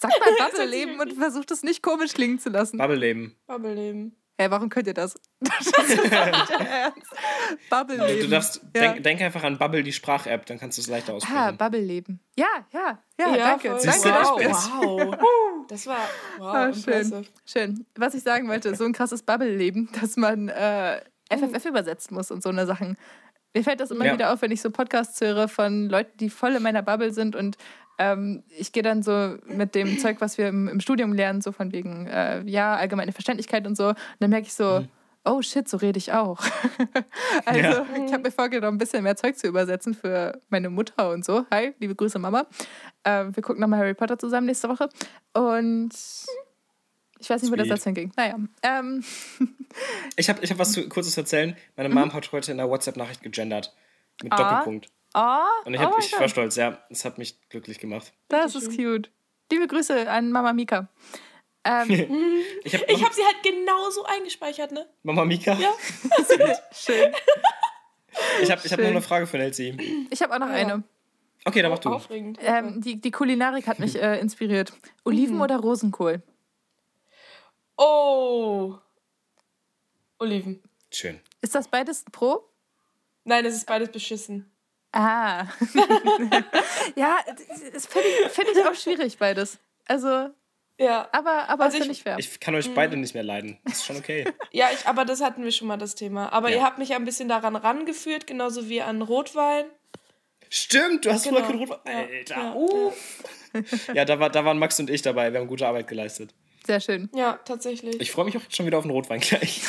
sag 0.03 0.11
mal 0.19 0.49
Bubble-Leben 0.49 0.99
und 0.99 1.13
versucht 1.13 1.49
es 1.51 1.63
nicht 1.63 1.81
komisch 1.81 2.13
klingen 2.13 2.37
zu 2.39 2.49
lassen. 2.49 2.77
Bubble-Leben. 2.77 3.35
Bubble-Leben. 3.47 4.15
Hey, 4.37 4.49
warum 4.49 4.67
könnt 4.69 4.87
ihr 4.87 4.93
das? 4.95 5.15
Das 5.41 5.67
ist 5.67 5.89
nicht 6.01 6.11
dein 6.11 6.33
Ernst. 6.67 7.01
Bubble-Leben. 7.69 8.21
Du 8.21 8.27
darfst, 8.29 8.61
Ja. 8.75 8.81
denk, 8.81 9.03
denk 9.03 9.21
einfach 9.21 9.43
an 9.43 9.57
Bubble, 9.57 9.83
die 9.83 9.93
Sprach-App, 9.93 10.45
dann 10.45 10.59
kannst 10.59 10.77
du 10.77 10.81
es 10.81 10.87
leichter 10.87 11.13
Ah, 11.13 11.15
aussprechen. 11.17 11.57
Bubble-Leben. 11.57 12.19
Ja, 12.35 12.47
ja, 12.71 12.99
ja, 13.19 13.37
danke. 13.37 13.77
Siehst 13.79 14.05
Danke, 14.05 14.23
du 14.29 14.35
bin's. 14.37 14.69
Wow. 14.79 15.15
Das 15.67 15.87
war 15.87 15.97
wow, 16.39 16.53
Ah, 16.55 16.73
schön. 16.73 17.27
Schön. 17.45 17.85
Was 17.95 18.13
ich 18.15 18.23
sagen 18.23 18.47
wollte, 18.49 18.75
so 18.75 18.85
ein 18.85 18.93
krasses 18.93 19.23
Bubble-Leben, 19.23 19.89
dass 20.01 20.17
man 20.17 20.49
äh, 20.49 20.99
FFF 21.31 21.65
übersetzen 21.65 22.15
muss 22.15 22.31
und 22.31 22.43
so 22.43 22.49
eine 22.49 22.65
Sachen. 22.65 22.97
Mir 23.55 23.63
fällt 23.63 23.79
das 23.79 23.91
immer 23.91 24.05
Ja. 24.05 24.13
wieder 24.13 24.33
auf, 24.33 24.41
wenn 24.41 24.51
ich 24.51 24.61
so 24.61 24.71
Podcasts 24.71 25.21
höre 25.21 25.47
von 25.47 25.87
Leuten, 25.89 26.17
die 26.17 26.29
voll 26.31 26.55
in 26.55 26.63
meiner 26.63 26.81
Bubble 26.81 27.13
sind 27.13 27.35
und 27.35 27.55
ähm, 27.97 28.43
ich 28.57 28.71
gehe 28.71 28.83
dann 28.83 29.03
so 29.03 29.35
mit 29.45 29.75
dem 29.75 29.97
Zeug, 29.99 30.17
was 30.19 30.37
wir 30.37 30.47
im, 30.47 30.67
im 30.67 30.79
Studium 30.79 31.13
lernen, 31.13 31.41
so 31.41 31.51
von 31.51 31.71
wegen, 31.71 32.07
äh, 32.07 32.41
ja, 32.45 32.75
allgemeine 32.75 33.11
Verständlichkeit 33.11 33.65
und 33.67 33.75
so. 33.77 33.89
Und 33.89 33.97
dann 34.19 34.29
merke 34.29 34.47
ich 34.47 34.53
so, 34.53 34.85
oh 35.25 35.41
shit, 35.41 35.69
so 35.69 35.77
rede 35.77 35.97
ich 35.97 36.11
auch. 36.11 36.39
also 37.45 37.59
Ja. 37.59 37.85
ich 38.05 38.11
habe 38.11 38.23
mir 38.23 38.31
vorgenommen, 38.31 38.75
ein 38.75 38.79
bisschen 38.79 39.03
mehr 39.03 39.15
Zeug 39.15 39.37
zu 39.37 39.47
übersetzen 39.47 39.93
für 39.93 40.41
meine 40.49 40.69
Mutter 40.69 41.09
und 41.11 41.23
so. 41.23 41.45
Hi, 41.51 41.73
liebe 41.79 41.95
Grüße 41.95 42.19
Mama. 42.19 42.45
Ähm, 43.05 43.35
wir 43.35 43.41
gucken 43.43 43.61
nochmal 43.61 43.79
Harry 43.79 43.93
Potter 43.93 44.17
zusammen 44.19 44.47
nächste 44.47 44.67
Woche. 44.69 44.89
Und 45.33 45.91
ich 47.19 47.29
weiß 47.29 47.41
nicht, 47.41 47.51
wo 47.51 47.55
der 47.55 47.65
Sweet. 47.65 47.77
Satz 47.77 47.83
hinging. 47.85 48.11
Naja. 48.17 48.35
Ähm, 48.63 49.03
Ich 50.17 50.29
habe 50.29 50.43
ich 50.43 50.51
hab 50.51 50.59
was 50.59 50.73
zu, 50.73 50.87
kurzes 50.89 51.13
zu 51.13 51.21
erzählen. 51.21 51.55
Meine 51.77 51.89
Mom 51.89 52.11
hat 52.13 52.31
heute 52.33 52.51
in 52.51 52.57
der 52.57 52.69
WhatsApp-Nachricht 52.69 53.21
gegendert. 53.23 53.73
Mit 54.21 54.31
Ah. 54.33 54.35
Doppelpunkt. 54.37 54.87
Oh, 55.13 55.45
Und 55.65 55.73
ich, 55.73 55.79
oh 55.79 55.83
hab, 55.83 55.91
mein 55.91 55.99
ich 55.99 56.19
war 56.19 56.29
stolz, 56.29 56.55
ja. 56.55 56.81
Es 56.89 57.05
hat 57.05 57.17
mich 57.17 57.37
glücklich 57.49 57.79
gemacht. 57.79 58.11
Das 58.27 58.55
ist 58.55 58.75
cute. 58.75 59.09
Liebe 59.51 59.67
Grüße 59.67 60.09
an 60.09 60.31
Mama 60.31 60.53
Mika. 60.53 60.89
Ähm, 61.63 61.89
Ich 62.63 62.73
habe 62.73 62.85
Ich 62.87 63.03
habe 63.03 63.13
sie 63.13 63.23
halt 63.23 63.43
genauso 63.43 64.05
eingespeichert, 64.05 64.71
ne? 64.71 64.87
Mama 65.03 65.25
Mika. 65.25 65.53
Ja. 65.53 65.73
schön. 66.73 67.13
Ich 68.41 68.51
habe 68.51 68.61
ich 68.63 68.71
hab 68.71 68.79
noch 68.79 68.87
eine 68.87 69.01
Frage 69.01 69.27
für 69.27 69.37
Nelsie. 69.37 70.07
Ich 70.09 70.21
habe 70.21 70.33
auch 70.35 70.39
noch 70.39 70.47
Ja. 70.47 70.53
eine. 70.53 70.83
Okay, 71.45 71.61
dann 71.61 71.71
mach 71.71 71.79
du. 71.79 71.89
Aufregend. 71.89 72.39
Ähm, 72.41 72.81
die, 72.81 73.01
die 73.01 73.11
Kulinarik 73.11 73.67
hat 73.67 73.79
mich 73.79 74.01
äh, 74.01 74.19
inspiriert. 74.19 74.71
Oliven 75.03 75.41
oder 75.41 75.57
Rosenkohl? 75.57 76.21
Oh. 77.77 78.75
Oliven. 80.19 80.63
Schön. 80.91 81.19
Ist 81.41 81.55
das 81.55 81.67
beides 81.67 82.05
pro? 82.11 82.47
Nein, 83.25 83.45
es 83.45 83.55
ist 83.55 83.65
beides 83.65 83.91
beschissen. 83.91 84.49
Ah. 84.93 85.45
ja, 86.95 87.17
das 87.73 87.85
finde 87.87 88.07
ich, 88.07 88.31
find 88.31 88.47
ich 88.55 88.65
auch 88.65 88.75
schwierig, 88.75 89.17
beides. 89.17 89.57
Also, 89.87 90.29
Ja. 90.77 91.09
aber, 91.11 91.49
aber 91.49 91.63
Also 91.65 91.77
finde 91.77 91.91
ich- 91.93 92.03
fair. 92.03 92.17
Ich 92.19 92.39
kann 92.39 92.53
euch 92.55 92.73
beide 92.73 92.95
nicht 92.97 93.13
mehr 93.13 93.23
leiden. 93.23 93.57
Das 93.65 93.77
ist 93.77 93.85
schon 93.85 93.97
okay. 93.97 94.25
Ja, 94.51 94.69
ich, 94.71 94.87
aber 94.87 95.03
das 95.05 95.21
hatten 95.21 95.43
wir 95.43 95.51
schon 95.51 95.67
mal 95.67 95.77
das 95.77 95.95
Thema. 95.95 96.31
Aber 96.31 96.49
Ja. 96.49 96.57
ihr 96.57 96.63
habt 96.63 96.77
mich 96.77 96.93
ein 96.93 97.05
bisschen 97.05 97.27
daran 97.27 97.55
rangeführt, 97.55 98.27
genauso 98.27 98.69
wie 98.69 98.81
an 98.81 99.01
Rotwein. 99.01 99.65
Stimmt, 100.49 101.05
du 101.05 101.11
hast 101.11 101.23
Genau. 101.23 101.37
früher 101.37 101.47
kein 101.47 101.57
Rotwein. 101.57 102.09
Ja, 102.09 102.17
Alter. 102.17 102.35
ja, 102.37 102.53
uh. 102.55 102.93
Ja, 103.93 104.05
da, 104.05 104.19
war, 104.19 104.29
da 104.29 104.45
waren 104.45 104.57
Max 104.59 104.79
und 104.79 104.89
ich 104.89 105.01
dabei. 105.01 105.31
Wir 105.33 105.39
haben 105.39 105.47
gute 105.47 105.67
Arbeit 105.67 105.87
geleistet. 105.87 106.33
Sehr 106.65 106.79
schön. 106.79 107.09
Ja, 107.13 107.39
tatsächlich. 107.45 107.99
Ich 107.99 108.11
freue 108.11 108.25
mich 108.25 108.37
auch 108.37 108.41
schon 108.49 108.65
wieder 108.67 108.77
auf 108.77 108.83
den 108.83 108.91
Rotwein 108.91 109.19
gleich. 109.19 109.61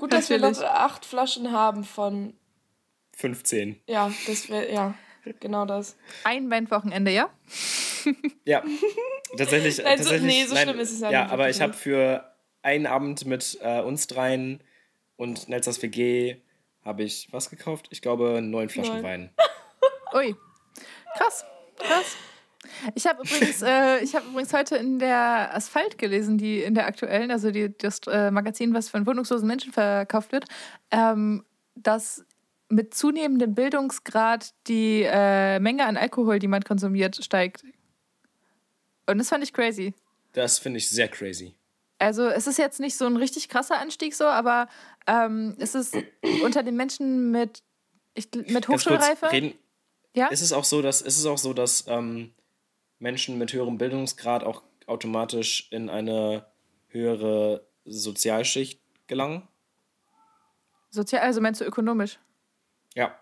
Gut, 0.00 0.12
dass 0.12 0.30
wir 0.30 0.38
noch 0.38 0.60
acht 0.62 1.04
Flaschen 1.04 1.52
haben 1.52 1.84
von. 1.84 2.34
15. 3.16 3.80
Ja, 3.88 4.10
das 4.26 4.48
wäre. 4.48 4.72
Ja, 4.72 4.94
genau 5.40 5.66
das. 5.66 5.96
Ein 6.24 6.50
Weinwochenende, 6.50 7.10
ja? 7.10 7.28
Ja, 8.44 8.62
tatsächlich. 9.36 9.78
Nein, 9.78 9.98
so- 9.98 10.04
tatsächlich 10.04 10.22
nee, 10.32 10.44
so 10.44 10.54
schlimm 10.54 10.78
ist 10.78 10.92
es 10.92 11.00
ja 11.00 11.10
Ja, 11.10 11.22
nicht 11.24 11.32
aber 11.32 11.42
wirklich 11.44 11.56
ich 11.56 11.62
habe 11.62 11.72
für 11.72 12.32
einen 12.62 12.86
Abend 12.86 13.26
mit 13.26 13.58
äh, 13.62 13.80
uns 13.80 14.06
dreien 14.06 14.62
und 15.16 15.48
Nelsas 15.48 15.82
WG 15.82 16.36
habe 16.84 17.02
ich 17.02 17.26
was 17.32 17.50
gekauft? 17.50 17.88
Ich 17.90 18.00
glaube 18.02 18.40
neun 18.42 18.68
Flaschen 18.68 18.94
Neun. 18.94 19.02
Wein. 19.02 19.30
Ui. 20.14 20.36
Krass. 21.16 21.44
Krass. 21.78 22.16
Ich 22.94 23.06
habe 23.08 23.22
übrigens, 23.24 23.62
äh, 23.62 23.98
ich 24.04 24.14
habe 24.14 24.26
übrigens 24.28 24.52
heute 24.52 24.76
in 24.76 25.00
der 25.00 25.52
Asphalt 25.52 25.98
gelesen, 25.98 26.38
die 26.38 26.60
in 26.62 26.74
der 26.74 26.86
aktuellen, 26.86 27.32
also 27.32 27.50
die, 27.50 27.76
das 27.76 28.00
äh, 28.06 28.30
Magazin, 28.30 28.72
was 28.72 28.88
von 28.88 29.04
wohnungslosen 29.04 29.48
Menschen 29.48 29.72
verkauft 29.72 30.30
wird, 30.30 30.44
ähm, 30.92 31.44
dass 31.74 32.24
mit 32.68 32.94
zunehmendem 32.94 33.54
Bildungsgrad 33.54 34.54
die 34.66 35.02
äh, 35.04 35.60
Menge 35.60 35.86
an 35.86 35.96
Alkohol, 35.96 36.38
die 36.38 36.48
man 36.48 36.62
konsumiert, 36.64 37.22
steigt. 37.24 37.64
Und 39.06 39.18
das 39.18 39.28
fand 39.28 39.44
ich 39.44 39.52
crazy. 39.52 39.94
Das 40.32 40.58
finde 40.58 40.78
ich 40.78 40.88
sehr 40.88 41.08
crazy. 41.08 41.54
Also 41.98 42.26
es 42.28 42.46
ist 42.46 42.58
jetzt 42.58 42.80
nicht 42.80 42.96
so 42.96 43.06
ein 43.06 43.16
richtig 43.16 43.48
krasser 43.48 43.78
Anstieg 43.78 44.14
so, 44.14 44.24
aber 44.24 44.68
ähm, 45.06 45.56
es 45.58 45.74
ist 45.74 45.96
unter 46.44 46.62
den 46.62 46.76
Menschen 46.76 47.30
mit, 47.30 47.62
ich, 48.14 48.28
mit 48.34 48.48
Ganz 48.48 48.66
kurz, 48.66 48.84
Hochschulreife. 48.84 49.32
reden, 49.32 49.54
ja? 50.14 50.26
ist 50.26 50.42
es 50.42 50.52
auch 50.52 50.64
so, 50.64 50.82
dass, 50.82 51.00
ist 51.00 51.18
es 51.18 51.24
auch 51.24 51.38
so, 51.38 51.54
dass 51.54 51.86
ähm, 51.88 52.34
Menschen 52.98 53.38
mit 53.38 53.52
höherem 53.52 53.78
Bildungsgrad 53.78 54.44
auch 54.44 54.62
automatisch 54.86 55.68
in 55.70 55.88
eine 55.88 56.46
höhere 56.88 57.66
Sozialschicht 57.86 58.80
gelangen? 59.06 59.48
Sozial, 60.90 61.22
also 61.22 61.40
meinst 61.40 61.60
du 61.60 61.64
ökonomisch? 61.64 62.18
Ja. 62.96 63.14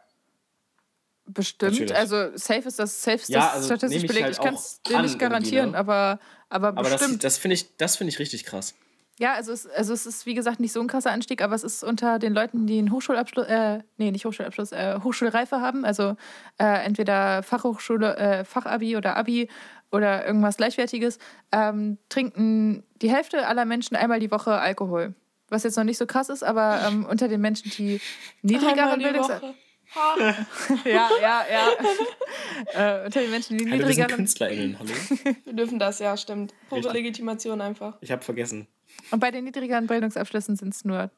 Bestimmt. 1.26 1.72
Natürlich. 1.72 1.94
Also 1.96 2.36
safe 2.36 2.68
ist 2.68 2.78
das, 2.78 3.02
safe 3.02 3.16
ist 3.16 3.28
Ja, 3.30 3.40
das 3.40 3.52
also 3.54 3.66
statistisch 3.66 4.02
ich 4.02 4.08
belegt. 4.08 4.24
halt 4.24 4.36
ich 4.36 4.42
kann 4.42 4.54
es 4.54 4.80
dir 4.82 5.00
nicht 5.00 5.18
garantieren, 5.18 5.70
ne? 5.70 5.78
aber, 5.78 6.18
aber, 6.50 6.68
Aber 6.68 6.82
das, 6.82 7.00
bestimmt. 7.00 7.24
das 7.24 7.38
finde 7.38 7.54
ich, 7.54 7.76
das 7.78 7.96
finde 7.96 8.10
ich 8.10 8.18
richtig 8.18 8.44
krass. 8.44 8.74
ja, 9.18 9.32
also 9.32 9.52
es, 9.52 9.66
also 9.66 9.94
es 9.94 10.04
ist 10.04 10.26
wie 10.26 10.34
gesagt 10.34 10.60
nicht 10.60 10.72
so 10.72 10.80
ein 10.82 10.86
krasser 10.86 11.12
Anstieg, 11.12 11.40
aber 11.40 11.54
es 11.54 11.64
ist 11.64 11.82
unter 11.82 12.18
den 12.18 12.34
Leuten, 12.34 12.66
die 12.66 12.78
einen 12.78 12.92
Hochschulabschluss, 12.92 13.46
äh, 13.46 13.78
nee, 13.96 14.10
nicht 14.10 14.26
Hochschulabschluss, 14.26 14.72
äh, 14.72 15.00
Hochschulreife 15.02 15.62
haben, 15.62 15.86
also 15.86 16.14
äh, 16.58 16.84
entweder 16.84 17.42
Fachhochschule, 17.42 18.16
äh, 18.18 18.44
Fachabi 18.44 18.96
oder 18.98 19.16
Abi 19.16 19.48
oder 19.90 20.26
irgendwas 20.26 20.58
Gleichwertiges, 20.58 21.18
ähm, 21.52 21.96
trinken 22.10 22.84
die 23.00 23.10
Hälfte 23.10 23.46
aller 23.46 23.64
Menschen 23.64 23.96
einmal 23.96 24.20
die 24.20 24.30
Woche 24.30 24.52
Alkohol. 24.60 25.14
Was 25.48 25.62
jetzt 25.62 25.76
noch 25.76 25.84
nicht 25.84 25.98
so 25.98 26.06
krass 26.06 26.28
ist, 26.28 26.42
aber 26.42 26.82
ähm, 26.86 27.06
unter 27.06 27.28
den 27.28 27.40
Menschen, 27.40 27.70
die 27.70 27.98
niedrigeren 28.42 29.00
Bildungs... 29.00 29.30
Ja, 30.84 31.08
ja, 31.20 31.44
ja. 31.50 31.68
äh, 33.02 33.04
unter 33.06 33.20
den 33.20 33.30
Menschen, 33.30 33.58
die 33.58 33.64
Hallo, 33.64 33.72
wir 33.72 33.78
sind 33.78 33.88
niedrigeren. 33.88 34.16
KünstlerInnen, 34.16 34.78
hallo? 34.78 34.90
Wir 35.44 35.52
dürfen 35.52 35.78
das, 35.78 35.98
ja, 35.98 36.16
stimmt. 36.16 36.52
Pure 36.68 36.80
Richtig. 36.80 36.94
Legitimation 36.94 37.60
einfach. 37.60 37.96
Ich 38.00 38.10
habe 38.10 38.22
vergessen. 38.22 38.66
Und 39.10 39.20
bei 39.20 39.30
den 39.30 39.44
niedrigeren 39.44 39.86
Bildungsabschlüssen 39.86 40.56
sind 40.56 40.74
es 40.74 40.84
nur 40.84 41.10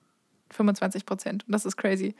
25 0.51 1.07
Prozent. 1.07 1.45
Und 1.47 1.53
das 1.53 1.65
ist 1.65 1.77
crazy. 1.77 2.15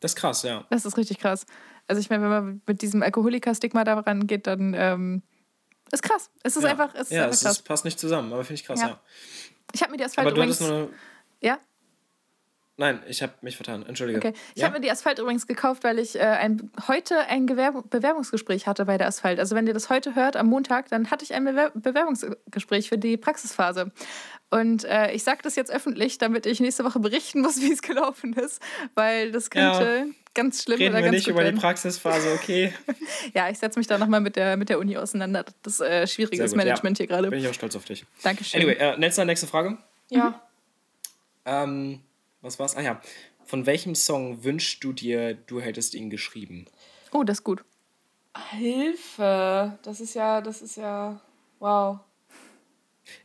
Das 0.00 0.12
ist 0.12 0.16
krass, 0.16 0.42
ja. 0.42 0.64
Das 0.70 0.84
ist 0.84 0.96
richtig 0.96 1.18
krass. 1.18 1.46
Also 1.86 2.00
ich 2.00 2.10
meine, 2.10 2.22
wenn 2.24 2.30
man 2.30 2.62
mit 2.66 2.82
diesem 2.82 3.02
Alkoholiker-Stigma 3.02 3.84
daran 3.84 4.26
geht, 4.26 4.46
dann 4.46 4.74
ähm, 4.76 5.22
ist 5.90 6.02
krass. 6.02 6.30
Es 6.42 6.56
ist 6.56 6.64
ja. 6.64 6.70
einfach, 6.70 6.94
es 6.94 7.02
ist 7.02 7.10
ja, 7.12 7.22
einfach 7.24 7.34
es 7.34 7.42
krass. 7.42 7.52
ist, 7.58 7.62
passt 7.62 7.84
nicht 7.84 7.98
zusammen, 7.98 8.32
aber 8.32 8.44
finde 8.44 8.60
ich 8.60 8.66
krass, 8.66 8.80
Ja. 8.80 8.88
ja. 8.88 9.00
Ich 9.74 9.80
habe 9.82 9.92
mir 9.92 9.98
die 9.98 10.04
Asphalt 10.04 10.26
Aber 10.26 10.34
du 10.34 10.42
übrigens. 10.42 10.60
hattest 10.60 10.70
nur. 10.70 10.90
ja, 11.40 11.58
Nein, 12.78 13.02
ich 13.06 13.22
habe 13.22 13.34
mich 13.42 13.56
vertan. 13.56 13.84
Entschuldige. 13.84 14.18
okay. 14.18 14.32
Ich 14.54 14.62
ja? 14.62 14.68
habe 14.68 14.78
mir 14.78 14.80
die 14.80 14.90
Asphalt 14.90 15.18
übrigens 15.18 15.46
gekauft, 15.46 15.84
weil 15.84 15.98
ich 15.98 16.16
äh, 16.16 16.20
ein, 16.20 16.70
heute 16.88 17.18
ein 17.28 17.46
Gewerb 17.46 17.90
Bewerbungsgespräch 17.90 18.66
hatte 18.66 18.86
bei 18.86 18.96
der 18.96 19.08
Asphalt. 19.08 19.38
Also 19.38 19.54
wenn 19.54 19.66
ihr 19.66 19.74
das 19.74 19.90
heute 19.90 20.14
hört, 20.14 20.36
am 20.36 20.46
Montag, 20.46 20.88
dann 20.88 21.10
hatte 21.10 21.24
ich 21.24 21.34
ein 21.34 21.44
Bewer 21.44 21.70
Bewerbungsgespräch 21.74 22.88
für 22.88 22.96
die 22.96 23.18
Praxisphase. 23.18 23.92
Und 24.50 24.84
äh, 24.84 25.12
ich 25.12 25.22
sage 25.22 25.40
das 25.42 25.54
jetzt 25.54 25.70
öffentlich, 25.70 26.16
damit 26.16 26.46
ich 26.46 26.60
nächste 26.60 26.84
Woche 26.84 26.98
berichten 26.98 27.42
muss, 27.42 27.56
wie 27.60 27.72
es 27.72 27.82
gelaufen 27.82 28.32
ist, 28.32 28.62
weil 28.94 29.32
das 29.32 29.50
könnte 29.50 30.06
ganz 30.34 30.62
schlimm 30.62 30.78
Reden 30.78 30.94
oder 30.94 30.98
wir 30.98 31.04
ganz 31.04 31.14
nicht 31.14 31.24
gut 31.26 31.34
über 31.34 31.42
die 31.42 31.48
werden. 31.48 31.60
Praxisphase, 31.60 32.32
okay? 32.32 32.72
Ja, 33.34 33.50
ich 33.50 33.58
setze 33.58 33.78
mich 33.78 33.86
da 33.86 33.98
nochmal 33.98 34.20
mit 34.20 34.36
der, 34.36 34.56
mit 34.56 34.70
der 34.70 34.78
Uni 34.78 34.96
auseinander. 34.96 35.44
Das 35.62 35.74
ist 35.74 35.80
äh, 35.80 36.06
schwieriges 36.06 36.54
Management 36.54 36.98
ja. 36.98 37.02
hier 37.02 37.08
gerade. 37.08 37.28
Bin 37.28 37.38
ich 37.38 37.48
auch 37.48 37.54
stolz 37.54 37.76
auf 37.76 37.84
dich. 37.84 38.06
Dankeschön. 38.22 38.62
Anyway, 38.62 38.76
äh, 38.76 38.96
Nelson, 38.96 39.26
nächste 39.26 39.46
Frage. 39.46 39.76
Ja. 40.08 40.40
Ähm, 41.44 42.00
was 42.42 42.58
war's? 42.58 42.76
Ah 42.76 42.82
ja. 42.82 43.00
Von 43.44 43.66
welchem 43.66 43.94
Song 43.94 44.44
wünschst 44.44 44.82
du 44.84 44.92
dir, 44.92 45.34
du 45.34 45.60
hättest 45.60 45.94
ihn 45.94 46.10
geschrieben? 46.10 46.66
Oh, 47.12 47.24
das 47.24 47.38
ist 47.38 47.44
gut. 47.44 47.64
Hilfe. 48.50 49.78
Das 49.82 50.00
ist 50.00 50.14
ja, 50.14 50.40
das 50.40 50.62
ist 50.62 50.76
ja. 50.76 51.20
Wow. 51.58 52.00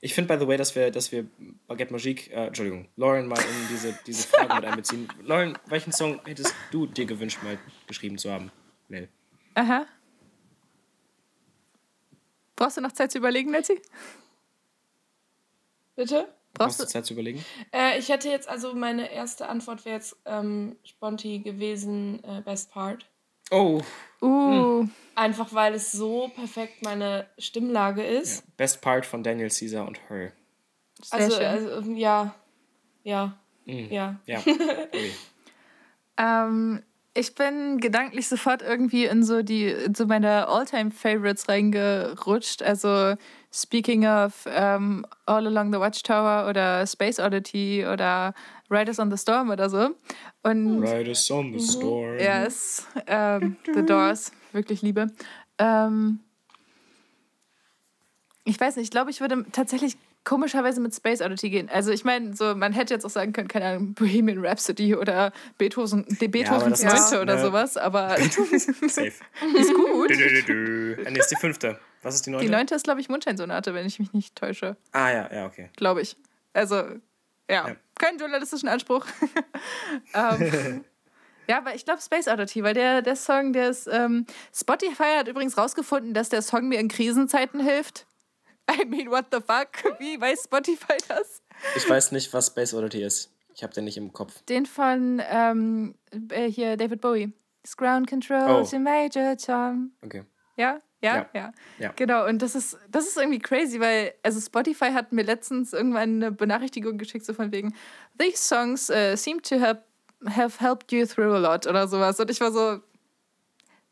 Ich 0.01 0.13
finde, 0.13 0.33
by 0.33 0.39
the 0.39 0.47
way, 0.47 0.57
dass 0.57 0.75
wir, 0.75 0.91
dass 0.91 1.11
wir 1.11 1.27
Baguette 1.67 1.93
Magique, 1.93 2.31
äh, 2.31 2.47
Entschuldigung, 2.47 2.87
Lauren 2.95 3.27
mal 3.27 3.39
in 3.39 3.67
diese, 3.69 3.97
diese 4.05 4.27
Frage 4.27 4.55
mit 4.55 4.65
einbeziehen. 4.65 5.07
Lauren, 5.23 5.57
welchen 5.67 5.91
Song 5.91 6.19
hättest 6.25 6.53
du 6.71 6.87
dir 6.87 7.05
gewünscht, 7.05 7.39
mal 7.43 7.59
geschrieben 7.85 8.17
zu 8.17 8.31
haben? 8.31 8.51
Nell. 8.89 9.07
Aha. 9.53 9.85
Brauchst 12.55 12.77
du 12.77 12.81
noch 12.81 12.91
Zeit 12.91 13.11
zu 13.11 13.19
überlegen, 13.19 13.51
Nancy? 13.51 13.79
Bitte? 15.95 16.27
Brauchst 16.57 16.77
Brauchst 16.77 16.89
du. 16.89 16.93
Zeit 16.93 17.05
zu 17.05 17.13
überlegen? 17.13 17.43
Äh, 17.73 17.99
ich 17.99 18.09
hätte 18.09 18.29
jetzt, 18.29 18.47
also 18.47 18.73
meine 18.73 19.11
erste 19.11 19.47
Antwort 19.47 19.85
wäre 19.85 19.95
jetzt 19.95 20.15
ähm, 20.25 20.75
Sponti 20.83 21.39
gewesen, 21.39 22.23
äh, 22.23 22.41
Best 22.41 22.71
Part. 22.71 23.05
Oh, 23.51 23.81
Uh, 24.21 24.87
Einfach 25.15 25.53
weil 25.53 25.73
es 25.75 25.91
so 25.91 26.29
perfekt 26.29 26.81
meine 26.83 27.27
Stimmlage 27.37 28.03
ist. 28.03 28.43
Best 28.57 28.81
Part 28.81 29.05
von 29.05 29.23
Daniel 29.23 29.49
Caesar 29.49 29.87
und 29.87 29.99
Her. 30.09 30.31
Also, 31.11 31.37
also, 31.37 31.91
ja. 31.91 32.33
Ja. 33.03 33.37
Mhm. 33.65 33.91
Ja. 33.91 34.19
Ja. 34.25 34.43
Okay. 34.47 35.11
Ähm, 36.19 36.81
ich 37.17 37.35
bin 37.35 37.79
gedanklich 37.79 38.27
sofort 38.27 38.61
irgendwie 38.61 39.05
in 39.05 39.23
so 39.23 39.41
die 39.41 39.65
in 39.67 39.95
so 39.95 40.05
meine 40.05 40.47
All-Time-Favorites 40.47 41.49
reingerutscht. 41.49 42.61
Also 42.61 43.15
speaking 43.51 44.05
of 44.05 44.45
ähm, 44.47 45.05
All 45.25 45.47
Along 45.47 45.73
the 45.73 45.79
Watchtower 45.79 46.47
oder 46.49 46.85
Space 46.85 47.19
Oddity 47.19 47.85
oder 47.85 48.33
Riders 48.69 48.99
on 48.99 49.09
the 49.09 49.17
Storm 49.17 49.49
oder 49.49 49.69
so. 49.69 49.89
Und 50.43 50.83
Riders 50.83 51.31
on 51.31 51.51
Mhm. 51.51 51.59
the 51.59 51.65
storm. 51.73 52.19
yes, 52.19 52.85
ähm, 53.07 53.57
The 53.73 53.83
Doors, 53.85 54.31
wirklich 54.51 54.81
liebe. 54.81 55.07
Ähm, 55.57 56.19
ich 58.43 58.59
weiß 58.59 58.75
nicht, 58.77 58.85
ich 58.85 58.91
glaube, 58.91 59.09
ich 59.11 59.19
würde 59.21 59.45
tatsächlich 59.51 59.97
komischerweise 60.27 60.81
mit 60.81 60.93
Space 60.93 61.21
Oddity 61.21 61.49
gehen. 61.49 61.69
Also 61.69 61.91
ich 61.91 62.03
meine, 62.03 62.35
so 62.35 62.53
man 62.53 62.73
hätte 62.73 62.93
jetzt 62.93 63.05
auch 63.05 63.09
sagen 63.09 63.31
können, 63.31 63.47
keine 63.47 63.65
Ahnung, 63.65 63.93
Bohemian 63.93 64.45
Rhapsody 64.45 64.93
oder 64.93 65.31
Beethoven, 65.57 66.05
Beethovens 66.19 66.81
das 66.81 67.11
Neunte 67.11 67.21
oder 67.21 67.35
ne- 67.35 67.41
sowas, 67.41 67.77
aber 67.77 68.17
Safe. 68.19 69.07
ist 69.57 69.73
gut. 69.73 70.09
Dö, 70.09 70.15
dö, 70.15 70.41
dö, 70.43 70.95
nee, 71.09 71.17
ist 71.19 71.31
die 71.31 71.37
fünfte. 71.37 71.79
Was 72.03 72.15
ist 72.15 72.25
die 72.25 72.31
neunte? 72.31 72.45
Die 72.45 72.51
neunte 72.51 72.75
ist, 72.75 72.83
glaube 72.83 72.99
ich, 72.99 73.07
Mundscheinsonate, 73.07 73.73
wenn 73.73 73.85
ich 73.85 73.99
mich 73.99 74.11
nicht 74.11 74.35
täusche. 74.35 74.75
Ah, 74.91 75.09
ja, 75.11 75.33
ja, 75.33 75.45
okay. 75.45 75.69
Glaube 75.77 76.01
ich. 76.01 76.17
Also, 76.53 76.75
ja, 76.75 77.69
Ja. 77.69 77.75
keinen 77.97 78.19
journalistischen 78.19 78.67
Anspruch. 78.67 79.05
ähm, 80.13 80.83
ja, 81.47 81.59
aber 81.59 81.73
ich 81.73 81.85
glaube 81.85 82.01
Space 82.01 82.27
Oddity, 82.27 82.63
weil 82.63 82.73
der, 82.73 83.01
der 83.01 83.15
Song, 83.15 83.53
der 83.53 83.69
ist. 83.69 83.87
Ähm, 83.87 84.25
Spotify 84.53 85.19
hat 85.19 85.29
übrigens 85.29 85.57
rausgefunden, 85.57 86.13
dass 86.13 86.27
der 86.27 86.41
Song 86.41 86.67
mir 86.67 86.79
in 86.81 86.89
Krisenzeiten 86.89 87.61
hilft. 87.61 88.06
I 88.81 88.85
mean, 88.85 89.09
what 89.09 89.25
the 89.31 89.39
fuck? 89.39 89.99
Wie 89.99 90.19
weiß 90.19 90.43
Spotify 90.43 90.97
das? 91.07 91.41
Ich 91.75 91.89
weiß 91.89 92.11
nicht, 92.11 92.33
was 92.33 92.47
Space 92.47 92.73
Oddity 92.73 93.03
ist. 93.03 93.31
Ich 93.53 93.63
habe 93.63 93.73
den 93.73 93.85
nicht 93.85 93.97
im 93.97 94.13
Kopf. 94.13 94.41
Den 94.43 94.65
von 94.65 95.21
ähm, 95.29 95.95
äh, 96.29 96.49
hier 96.49 96.77
David 96.77 97.01
Bowie. 97.01 97.33
This 97.63 97.75
Ground 97.75 98.07
Control 98.07 98.61
Oh. 98.61 98.63
to 98.63 98.77
Major 98.79 99.35
Tom. 99.35 99.91
Okay. 100.03 100.23
Ja? 100.57 100.79
Ja? 101.01 101.15
Ja. 101.15 101.29
Ja. 101.33 101.51
Ja. 101.79 101.93
Genau, 101.95 102.25
und 102.27 102.41
das 102.41 102.55
ist, 102.55 102.77
das 102.89 103.07
ist 103.07 103.17
irgendwie 103.17 103.39
crazy, 103.39 103.79
weil, 103.79 104.13
also 104.23 104.39
Spotify 104.39 104.91
hat 104.91 105.11
mir 105.11 105.23
letztens 105.23 105.73
irgendwann 105.73 106.21
eine 106.23 106.31
Benachrichtigung 106.31 106.97
geschickt, 106.97 107.25
so 107.25 107.33
von 107.33 107.51
wegen, 107.51 107.73
these 108.19 108.37
songs 108.43 108.89
uh, 108.89 109.15
seem 109.15 109.41
to 109.43 109.59
have, 109.59 109.81
have 110.25 110.59
helped 110.59 110.91
you 110.91 111.05
through 111.05 111.33
a 111.33 111.37
lot 111.39 111.67
oder 111.67 111.87
sowas. 111.87 112.19
Und 112.19 112.31
ich 112.31 112.39
war 112.41 112.51
so, 112.51 112.79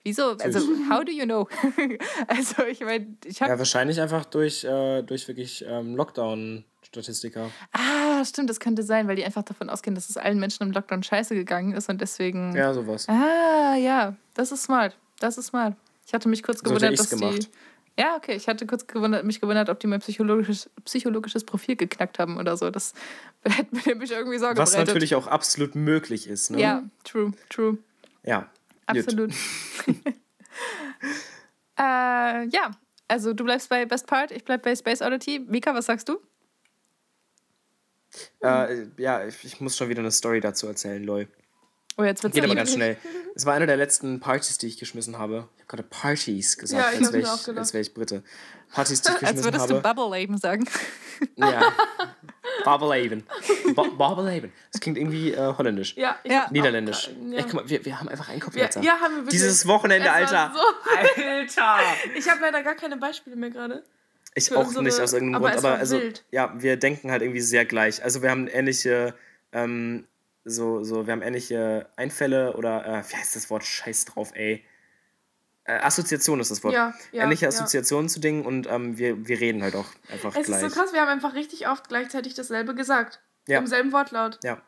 wieso? 0.06 0.38
Also, 0.38 0.60
how 0.90 1.04
do 1.04 1.12
you 1.12 1.26
know? 1.26 1.50
also, 2.28 2.64
ich 2.64 2.80
meine, 2.80 3.18
ich 3.26 3.42
habe. 3.42 3.52
Ja, 3.52 3.58
wahrscheinlich 3.58 4.00
einfach 4.00 4.24
durch, 4.24 4.64
äh, 4.64 5.02
durch 5.02 5.28
wirklich 5.28 5.66
ähm, 5.68 5.96
Lockdown-Statistiker. 5.98 7.50
ah, 7.74 8.24
stimmt, 8.24 8.50
das 8.50 8.62
könnte 8.62 8.84
sein, 8.84 9.08
weil 9.10 9.18
die 9.18 9.26
einfach 9.26 9.44
davon 9.44 9.70
ausgehen, 9.70 9.96
dass 9.96 10.10
es 10.10 10.16
allen 10.16 10.40
Menschen 10.40 10.64
im 10.64 10.72
Lockdown 10.72 11.04
scheiße 11.04 11.36
gegangen 11.36 11.74
ist 11.74 11.90
und 11.90 12.00
deswegen. 12.00 12.56
Ja, 12.56 12.74
sowas. 12.74 13.10
Ah, 13.10 13.76
ja, 13.76 14.16
das 14.34 14.52
ist 14.54 14.64
smart. 14.64 14.96
Das 15.20 15.38
ist 15.38 15.48
smart. 15.48 15.76
Ich 16.08 16.14
hatte 16.14 16.30
mich 16.30 16.44
kurz 16.44 16.60
So 16.60 16.66
gewundert, 16.66 16.94
ich's 16.94 17.10
dass 17.10 17.20
gemacht. 17.20 17.44
die. 17.44 18.02
Ja, 18.02 18.18
okay. 18.18 18.36
Ich 18.36 18.48
hatte 18.48 18.66
kurz 18.68 18.86
gewundert, 18.88 19.24
mich 19.24 19.40
gewundert, 19.40 19.70
ob 19.70 19.80
die 19.80 19.88
mein 19.88 20.02
psychologisches, 20.02 20.70
psychologisches 20.84 21.46
Profil 21.46 21.78
geknackt 21.78 22.20
haben 22.20 22.38
oder 22.38 22.58
so. 22.58 22.70
Das 22.70 22.94
hätte 23.44 23.74
mir 23.74 23.82
nämlich 23.86 24.12
irgendwie 24.12 24.38
Sorge 24.38 24.58
Was 24.60 24.72
bereitet. 24.72 24.90
natürlich 24.90 25.16
auch 25.16 25.28
absolut 25.28 25.76
möglich 25.76 26.28
ist. 26.28 26.52
Ne? 26.52 26.60
Ja, 26.62 26.84
true, 27.06 27.32
true. 27.50 27.78
Ja. 28.24 28.50
Absolut. 28.86 29.32
äh, 31.78 32.48
ja, 32.48 32.72
also 33.08 33.34
du 33.34 33.44
bleibst 33.44 33.70
bei 33.70 33.86
Best 33.86 34.08
Part, 34.08 34.32
ich 34.32 34.44
bleib 34.44 34.64
bei 34.64 34.76
Space 34.76 35.02
Oddity. 35.02 35.40
Mika, 35.40 35.74
was 35.74 35.86
sagst 35.86 36.10
du? 36.10 36.20
Äh, 38.42 38.86
ja, 38.98 39.26
ich, 39.26 39.44
ich 39.44 39.60
muss 39.62 39.76
schon 39.76 39.90
wieder 39.90 40.00
eine 40.00 40.12
Story 40.12 40.40
dazu 40.40 40.68
erzählen, 40.68 41.04
lol. 41.04 41.28
Oh, 41.98 42.04
jetzt 42.04 42.24
wird's 42.24 42.36
Geht 42.36 42.44
aber 42.44 42.56
ganz 42.56 42.74
schnell. 42.74 42.98
Es 43.38 43.46
war 43.46 43.54
eine 43.54 43.66
der 43.66 43.76
letzten 43.76 44.22
Partys, 44.22 44.58
die 44.60 44.68
ich 44.68 44.78
geschmissen 44.78 45.18
habe. 45.18 45.50
Ich 45.56 45.64
habe 45.64 45.68
gerade 45.68 45.84
Partys 45.84 46.58
gesagt, 46.58 46.82
Ja, 46.82 46.98
als 46.98 47.12
wäre 47.12 47.24
ich, 47.24 47.58
als 47.58 47.74
wär 47.74 47.82
ich 47.82 47.94
Brite. 47.94 48.24
Partys, 48.72 49.02
die 49.02 49.10
ich 49.10 49.14
Als 49.16 49.22
geschmissen 49.22 49.44
würdest 49.44 49.70
du 49.70 49.76
habe. 49.76 49.94
Bubble 49.94 50.18
Leben 50.18 50.38
sagen. 50.38 50.66
Ja. 51.36 51.74
Babelhaven. 52.64 53.24
Ba 53.76 53.84
Babelhaven. 53.98 54.52
Das 54.72 54.82
klingt 54.82 54.98
irgendwie 54.98 55.32
äh, 55.34 55.54
holländisch. 55.58 55.96
Ja, 55.98 56.18
ich 56.24 56.32
Ja. 56.32 56.48
Niederländisch. 56.52 57.10
Ja. 57.30 57.38
Ey, 57.38 57.44
guck 57.44 57.54
mal, 57.54 57.70
wir, 57.70 57.84
wir 57.86 58.00
haben 58.00 58.10
einfach 58.10 58.30
einen 58.30 58.40
Ja, 58.40 58.46
Kopfhörer. 58.46 58.82
ja, 58.84 58.94
haben 59.00 59.12
wir 59.16 59.24
wirklich. 59.24 59.32
Dieses 59.42 59.68
Wochenende, 59.68 60.12
Alter. 60.12 60.52
so- 60.54 60.98
Alter! 60.98 61.80
Ich 62.16 62.30
habe 62.30 62.42
leider 62.42 62.64
gar 62.64 62.76
keine 62.76 62.98
Beispiele 62.98 63.36
mehr 63.36 63.50
gerade. 63.50 63.84
Ich 64.34 64.54
auch 64.56 64.66
unsere- 64.68 64.84
nicht 64.84 65.00
aus 65.00 65.14
irgendeinem 65.14 65.44
aber 65.44 65.52
Grund, 65.52 65.66
aber 65.66 65.78
also, 65.78 66.00
wild. 66.00 66.24
ja, 66.32 66.54
wir 66.58 66.78
denken 66.78 67.12
halt 67.12 67.22
irgendwie 67.22 67.42
sehr 67.42 67.66
gleich. 67.66 68.04
Also 68.04 68.22
wir 68.22 68.30
haben 68.30 68.48
ähnliche, 68.48 69.14
ähm, 69.54 70.06
so, 70.44 70.84
so, 70.84 71.08
wir 71.08 71.14
haben 71.14 71.22
ähnliche 71.22 71.88
Einfälle 71.96 72.54
oder, 72.58 72.86
äh, 72.86 73.04
wie 73.12 73.16
heißt 73.16 73.36
das 73.36 73.50
Wort? 73.50 73.64
Scheiß 73.64 74.06
drauf, 74.06 74.32
ey. 74.36 74.64
Äh, 75.66 75.80
Assoziation 75.80 76.40
ist 76.40 76.52
das 76.52 76.64
Wort. 76.64 76.74
Ja, 76.74 76.94
ja, 77.12 77.24
Ähnliche 77.24 77.46
ja. 77.46 77.50
Assoziationen 77.50 78.08
zu 78.08 78.20
Dingen 78.20 78.46
und 78.46 78.68
ähm, 78.70 78.98
wir, 78.98 79.28
wir 79.28 79.40
reden 79.40 79.64
halt 79.64 79.76
auch 79.76 79.88
einfach 80.12 80.36
Es 80.36 80.46
gleich. 80.48 80.64
ist 80.64 80.74
so 80.74 80.80
krass, 80.80 80.94
wir 80.94 81.02
haben 81.02 81.10
einfach 81.10 81.34
richtig 81.34 81.68
oft 81.68 81.88
gleichzeitig 81.90 82.34
dasselbe 82.36 82.76
gesagt. 82.76 83.20
Ja. 83.48 83.60
Im 83.60 83.68
selben 83.68 83.92
Wortlaut. 83.92 84.40
Ja. 84.44 84.62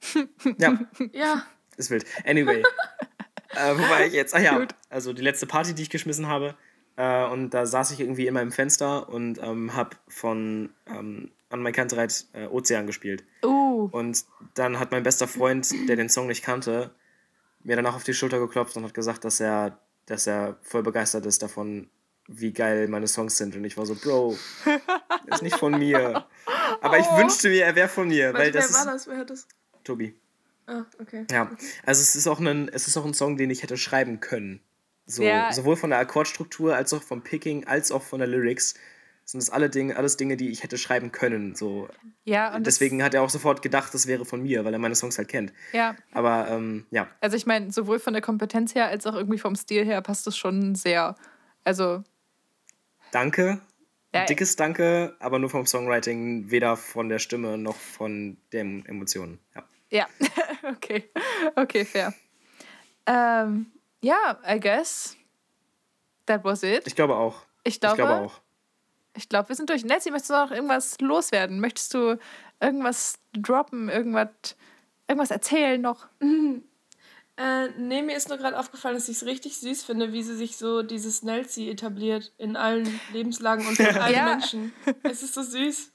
Ja, 0.58 0.78
Ja. 1.12 1.44
ist 1.76 1.90
wild. 1.90 2.04
Anyway. 2.24 2.62
äh, 3.50 3.74
wo 3.74 3.80
war 3.90 4.04
ich 4.06 4.12
jetzt? 4.12 4.34
Ah 4.34 4.40
ja, 4.40 4.58
Gut. 4.58 4.74
also 4.90 5.12
die 5.12 5.22
letzte 5.22 5.46
Party, 5.46 5.74
die 5.74 5.82
ich 5.82 5.90
geschmissen 5.90 6.28
habe. 6.28 6.54
Äh, 6.96 7.26
und 7.26 7.50
da 7.50 7.66
saß 7.66 7.90
ich 7.92 8.00
irgendwie 8.00 8.26
immer 8.26 8.42
im 8.42 8.52
Fenster 8.52 9.08
und 9.08 9.40
ähm, 9.42 9.74
hab 9.74 9.96
von 10.08 10.70
ähm, 10.86 11.30
an 11.50 11.62
mein 11.62 11.72
Kantereit 11.72 12.26
äh, 12.32 12.46
Ozean 12.46 12.86
gespielt. 12.86 13.24
Uh, 13.44 13.88
Und 13.92 14.24
dann 14.54 14.78
hat 14.78 14.90
mein 14.90 15.02
bester 15.02 15.26
Freund, 15.26 15.68
der 15.88 15.96
den 15.96 16.08
Song 16.08 16.26
nicht 16.26 16.44
kannte, 16.44 16.90
mir 17.64 17.76
danach 17.76 17.94
auf 17.94 18.04
die 18.04 18.14
Schulter 18.14 18.38
geklopft 18.38 18.76
und 18.76 18.84
hat 18.84 18.94
gesagt, 18.94 19.24
dass 19.24 19.40
er, 19.40 19.78
dass 20.08 20.26
er 20.26 20.58
voll 20.62 20.82
begeistert 20.82 21.26
ist 21.26 21.42
davon, 21.42 21.88
wie 22.26 22.52
geil 22.52 22.88
meine 22.88 23.06
Songs 23.08 23.36
sind. 23.38 23.56
Und 23.56 23.64
ich 23.64 23.76
war 23.76 23.86
so, 23.86 23.94
Bro, 23.94 24.36
ist 25.26 25.42
nicht 25.42 25.56
von 25.56 25.78
mir. 25.78 26.26
Aber 26.80 26.98
ich 26.98 27.06
Oh. 27.10 27.16
wünschte 27.18 27.48
mir, 27.48 27.64
er 27.64 27.74
wäre 27.74 27.88
von 27.88 28.08
mir, 28.08 28.34
weil 28.34 28.50
das 28.52 28.70
wer 28.70 28.78
war 28.86 28.92
das? 28.92 29.06
Wer 29.06 29.16
hat 29.18 29.30
das? 29.30 29.46
Tobi. 29.84 30.18
Ah, 30.66 30.84
okay. 31.00 31.24
Ja, 31.30 31.50
also 31.86 32.02
es 32.02 32.14
ist 32.14 32.26
auch 32.26 32.40
ein, 32.40 32.68
es 32.68 32.86
ist 32.88 32.96
auch 32.98 33.06
ein 33.06 33.14
Song, 33.14 33.36
den 33.38 33.48
ich 33.50 33.62
hätte 33.62 33.76
schreiben 33.78 34.20
können. 34.20 34.60
So, 35.06 35.22
Ja. 35.22 35.50
sowohl 35.52 35.76
von 35.76 35.88
der 35.90 35.98
Akkordstruktur 35.98 36.76
als 36.76 36.92
auch 36.92 37.02
vom 37.02 37.22
Picking 37.22 37.66
als 37.66 37.90
auch 37.90 38.02
von 38.02 38.18
der 38.18 38.28
Lyrics 38.28 38.74
sind 39.30 39.42
das 39.42 39.50
alle 39.50 39.68
Dinge, 39.68 39.94
alles 39.94 40.16
Dinge, 40.16 40.38
die 40.38 40.48
ich 40.48 40.62
hätte 40.62 40.78
schreiben 40.78 41.12
können. 41.12 41.54
So. 41.54 41.86
ja, 42.24 42.56
und 42.56 42.66
Deswegen 42.66 43.02
hat 43.02 43.12
er 43.12 43.20
auch 43.20 43.28
sofort 43.28 43.60
gedacht, 43.60 43.92
das 43.92 44.06
wäre 44.06 44.24
von 44.24 44.42
mir, 44.42 44.64
weil 44.64 44.72
er 44.72 44.78
meine 44.78 44.94
Songs 44.94 45.18
halt 45.18 45.28
kennt. 45.28 45.50
Das, 45.50 45.72
ja, 45.74 45.96
Aber 46.12 46.48
ähm, 46.48 46.86
ja, 46.90 47.08
also 47.20 47.36
ich 47.36 47.44
meine, 47.44 47.70
sowohl 47.70 47.98
von 47.98 48.14
der 48.14 48.22
Kompetenz 48.22 48.74
her 48.74 48.86
als 48.86 49.06
auch 49.06 49.14
irgendwie 49.14 49.36
vom 49.36 49.54
Stil 49.54 49.84
her 49.84 50.00
passt 50.00 50.26
es 50.26 50.36
schon 50.38 50.74
sehr. 50.74 51.14
Also, 51.62 52.02
danke. 53.12 53.60
Ja, 54.14 54.24
Dickes 54.24 54.56
Danke, 54.56 55.14
aber 55.20 55.38
nur 55.38 55.50
vom 55.50 55.66
Songwriting, 55.66 56.50
weder 56.50 56.78
von 56.78 57.10
der 57.10 57.18
Stimme 57.18 57.58
noch 57.58 57.76
von 57.76 58.38
den 58.54 58.86
Emotionen. 58.86 59.38
Ja. 59.54 59.64
ja, 59.90 60.06
okay, 60.74 61.10
okay, 61.54 61.84
fair. 61.84 62.14
Ähm, 63.04 63.66
ja, 64.00 64.40
I 64.48 64.58
guess 64.58 65.18
that 66.24 66.42
was 66.44 66.62
it. 66.62 66.86
Ich 66.86 66.96
glaube 66.96 67.16
auch. 67.16 67.42
Ich 67.64 67.74
Ich 67.74 67.80
glaube, 67.80 67.96
glaube 67.96 68.14
auch. 68.14 68.40
Ich 69.18 69.28
glaube, 69.28 69.48
wir 69.50 69.56
sind 69.56 69.68
durch. 69.68 69.84
Nancy, 69.84 70.10
möchtest 70.10 70.30
du 70.30 70.34
noch 70.34 70.50
irgendwas 70.50 70.98
loswerden? 71.00 71.60
Möchtest 71.60 71.92
du 71.94 72.18
irgendwas 72.60 73.18
droppen, 73.34 73.88
irgendwas, 73.88 74.28
irgendwas 75.06 75.30
erzählen 75.30 75.80
noch? 75.80 76.06
Äh, 77.40 77.68
nee, 77.78 78.02
mir 78.02 78.16
ist 78.16 78.28
nur 78.28 78.36
gerade 78.36 78.58
aufgefallen, 78.58 78.96
dass 78.96 79.08
ich 79.08 79.18
es 79.18 79.24
richtig 79.24 79.58
süß 79.58 79.84
finde, 79.84 80.12
wie 80.12 80.24
sie 80.24 80.34
sich 80.36 80.56
so 80.56 80.82
dieses 80.82 81.22
Nelsie 81.22 81.70
etabliert 81.70 82.32
in 82.36 82.56
allen 82.56 82.98
Lebenslagen 83.12 83.64
und 83.64 83.76
von 83.76 83.86
allen 83.96 84.12
Ja. 84.12 84.24
Menschen. 84.24 84.72
Es 85.04 85.22
ist 85.22 85.34
so 85.34 85.42
süß. 85.44 85.92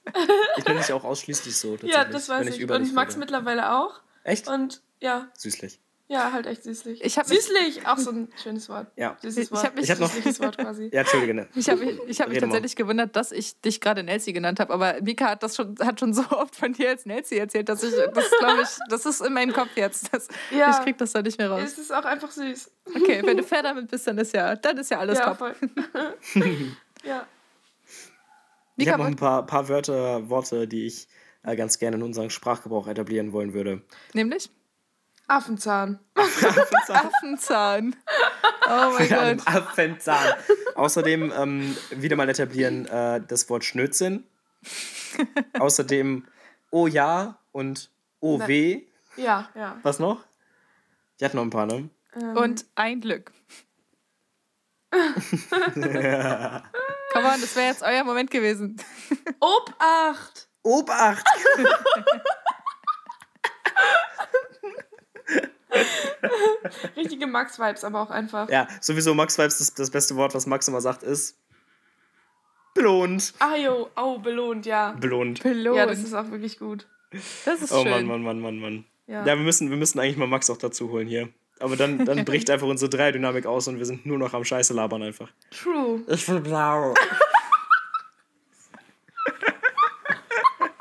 Ich 0.55 0.63
bin 0.63 0.78
nicht 0.78 0.93
auch 0.93 1.03
ausschließlich 1.03 1.57
so. 1.57 1.76
Ja, 1.82 2.05
das 2.05 2.30
wenn 2.30 2.38
weiß 2.38 2.47
ich 2.55 2.61
ich. 2.61 2.71
Und 2.71 2.82
dich 2.86 2.93
Max 2.93 3.15
rede. 3.15 3.19
mittlerweile 3.19 3.74
auch. 3.76 3.99
Echt? 4.24 4.47
Und 4.47 4.82
ja, 5.01 5.28
Süßlich. 5.38 5.82
Ja, 6.10 6.32
halt 6.34 6.45
echt 6.47 6.64
süßlich. 6.64 7.01
Ich 7.04 7.16
mich- 7.18 7.26
süßlich, 7.28 7.88
auch 7.88 7.97
so 7.97 8.12
ein 8.12 8.28
schönes 8.41 8.68
Wort. 8.70 8.88
Ja. 8.97 9.18
Süßes 9.22 9.45
Ich 9.45 9.51
Wort. 9.51 9.64
hab 9.64 9.76
mich- 9.76 9.86
Ich 9.86 9.91
hab 9.91 9.99
noch- 9.99 10.10
Süßliches 10.12 10.39
Wort 10.41 10.58
quasi. 10.58 10.89
Ja, 10.93 10.99
Entschuldige. 11.01 11.34
Ne? 11.34 11.47
Ich 11.56 11.70
habe 11.70 11.84
ich 11.84 12.20
hab 12.22 12.28
mich 12.28 12.36
Rede 12.38 12.45
mal. 12.45 12.51
tatsächlich 12.51 12.76
gewundert, 12.76 13.16
dass 13.16 13.32
ich 13.32 13.60
dich 13.62 13.80
gerade 13.82 14.04
Nelsie 14.04 14.34
genannt 14.34 14.60
habe, 14.60 14.74
aber 14.74 15.01
Mika 15.01 15.30
hat 15.30 15.41
das 15.43 15.56
schon, 15.56 15.76
hat 15.80 15.99
schon 16.01 16.14
so 16.14 16.24
oft 16.30 16.56
von 16.56 16.74
dir 16.74 16.89
als 16.89 17.06
Nelsie 17.06 17.38
erzählt, 17.38 17.70
dass 17.70 17.82
ich, 17.84 17.93
das 18.14 18.30
glaube 18.39 18.62
ich, 18.64 18.70
das 18.89 19.06
ist 19.06 19.22
in 19.22 19.34
meinem 19.34 19.54
Kopf 19.54 19.70
jetzt. 19.76 20.14
Das, 20.14 20.28
Ja. 20.51 20.72
Ich 20.72 20.84
krieg 20.84 20.97
das 20.97 21.14
da 21.14 21.22
nicht 21.22 21.38
mehr 21.39 21.49
raus. 21.49 21.62
Es 21.64 21.78
ist 21.78 21.91
auch 21.93 22.06
einfach 22.06 22.30
süß. 22.32 22.70
Okay, 22.95 23.22
wenn 23.26 23.38
du 23.38 23.43
fair 23.43 23.64
damit 23.64 23.89
bist, 23.89 24.06
dann 24.06 24.18
ist 24.18 24.34
ja, 24.34 24.56
dann 24.58 24.78
ist 24.78 24.91
ja 24.91 24.99
alles 24.99 25.18
ja, 25.20 25.34
top. 25.34 25.38
voll. 25.38 25.56
ja. 27.06 27.26
Ich 28.76 28.86
Mika, 28.86 28.91
habe 28.93 29.04
noch 29.04 29.10
ein 29.10 29.16
paar, 29.16 29.45
paar 29.45 29.70
Wörter, 29.70 30.30
Worte, 30.30 30.68
die 30.68 30.86
ich 30.88 31.08
äh, 31.43 31.56
ganz 31.56 31.78
gerne 31.80 31.95
in 31.97 32.04
unseren 32.04 32.30
Sprachgebrauch 32.30 32.88
etablieren 32.88 33.32
wollen 33.32 33.54
würde. 33.54 33.82
nämlich 34.14 34.49
Affenzahn. 35.28 35.99
Affenzahn. 36.88 37.95
Oh 38.67 38.91
mein 38.97 39.09
Gott. 39.09 39.47
Affenzahn. 39.47 40.34
Außerdem 40.76 41.32
ähm, 41.36 41.78
wieder 41.91 42.15
mal 42.15 42.30
etablieren 42.30 42.86
äh, 42.88 43.21
das 43.28 43.49
Wort 43.49 43.63
Schnödsinn. 43.63 44.24
Außerdem 45.59 46.26
Oh 46.71 46.88
ja 46.88 47.38
und 47.51 47.89
Oh 48.19 48.38
Na- 48.39 48.47
weh. 48.47 48.84
Ja, 49.15 49.49
ja. 49.55 49.78
Was 49.84 49.99
noch? 49.99 50.24
Ich 51.17 51.24
hatte 51.24 51.36
noch 51.36 51.43
ein 51.43 51.49
paar, 51.51 51.65
ne? 51.67 51.89
Ähm, 52.15 52.36
Und 52.38 52.65
ein 52.76 52.99
Glück. 53.01 53.32
Komm 54.91 55.01
on, 57.26 57.41
das 57.41 57.55
wäre 57.55 57.67
jetzt 57.67 57.84
euer 57.84 58.03
Moment 58.03 58.32
gewesen. 58.32 58.78
Obacht. 59.39 60.47
Obacht! 60.63 61.26
Richtige 66.95 67.28
Max-Vibes, 67.28 67.84
aber 67.84 68.01
auch 68.01 68.09
einfach. 68.09 68.49
Ja, 68.49 68.67
sowieso 68.82 69.13
Max 69.13 69.38
Vibes, 69.38 69.57
das, 69.57 69.74
das 69.74 69.89
beste 69.89 70.15
Wort, 70.15 70.34
was 70.36 70.45
Max 70.45 70.67
immer 70.67 70.82
sagt, 70.82 71.03
ist 71.03 71.38
belohnt. 72.74 73.34
Ah, 73.39 73.55
jo, 73.55 73.89
oh, 73.95 74.19
belohnt, 74.19 74.65
ja. 74.65 74.91
Belohnt. 74.93 75.43
Belohnt. 75.43 75.78
Ja, 75.78 75.86
das 75.86 75.99
ist 75.99 76.13
auch 76.13 76.30
wirklich 76.32 76.59
gut. 76.59 76.88
Das 77.45 77.61
ist 77.61 77.71
Oh 77.71 77.84
schön. 77.84 77.91
Mann, 77.91 78.07
Mann, 78.07 78.24
Mann, 78.24 78.39
Mann, 78.39 78.59
Mann. 78.59 78.86
Ja. 79.07 79.19
Ja, 79.26 79.36
wir, 79.38 79.43
müssen, 79.43 79.69
wir 79.69 79.78
müssen 79.78 79.99
eigentlich 79.99 80.17
mal 80.17 80.28
Max 80.28 80.49
auch 80.49 80.57
dazu 80.57 80.89
holen 80.89 81.07
hier. 81.07 81.30
Aber 81.59 81.76
dann, 81.76 82.05
dann 82.05 82.26
bricht 82.26 82.49
einfach 82.49 82.67
unsere 82.67 82.89
Dreierdynamik 82.89 83.45
aus 83.45 83.67
und 83.67 83.78
wir 83.78 83.86
sind 83.86 84.05
nur 84.05 84.17
noch 84.17 84.34
am 84.34 84.43
Scheiße 84.43 84.74
labern 84.74 85.03
einfach. 85.03 85.30
True. 85.51 86.01
Ich 86.07 86.28
will 86.28 86.39
blau. 86.39 86.93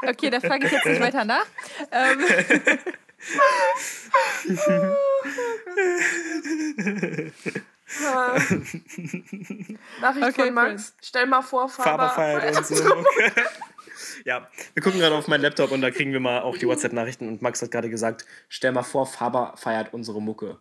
Okay, 0.04 0.30
da 0.30 0.40
frage 0.40 0.66
ich 0.66 0.72
jetzt 0.72 0.84
nicht 0.84 1.00
weiter 1.00 1.24
nach. 1.24 1.46
Ähm, 1.92 2.20
Äh, 2.20 2.78
Nachricht 10.00 10.28
Okay, 10.28 10.44
von 10.46 10.54
Max. 10.54 10.94
Stell 11.02 11.26
mal 11.26 11.42
vor, 11.42 11.68
Faber 11.68 12.08
Faber. 12.08 12.40
feiert 12.40 12.56
und 12.56 12.66
so. 12.66 12.84
ja, 14.24 14.46
wir 14.74 14.82
gucken 14.82 15.00
gerade 15.00 15.14
auf 15.14 15.28
meinen 15.28 15.42
Laptop 15.42 15.70
und 15.72 15.80
da 15.82 15.90
kriegen 15.90 16.12
wir 16.12 16.20
mal 16.20 16.40
auch 16.42 16.56
die 16.56 16.66
WhatsApp-Nachrichten 16.66 17.28
und 17.28 17.42
Max 17.42 17.62
hat 17.62 17.70
gerade 17.70 17.90
gesagt, 17.90 18.24
stell 18.48 18.72
mal 18.72 18.82
vor, 18.82 19.06
Faber 19.06 19.54
feiert 19.56 19.92
unsere 19.92 20.20
Mucke. 20.20 20.58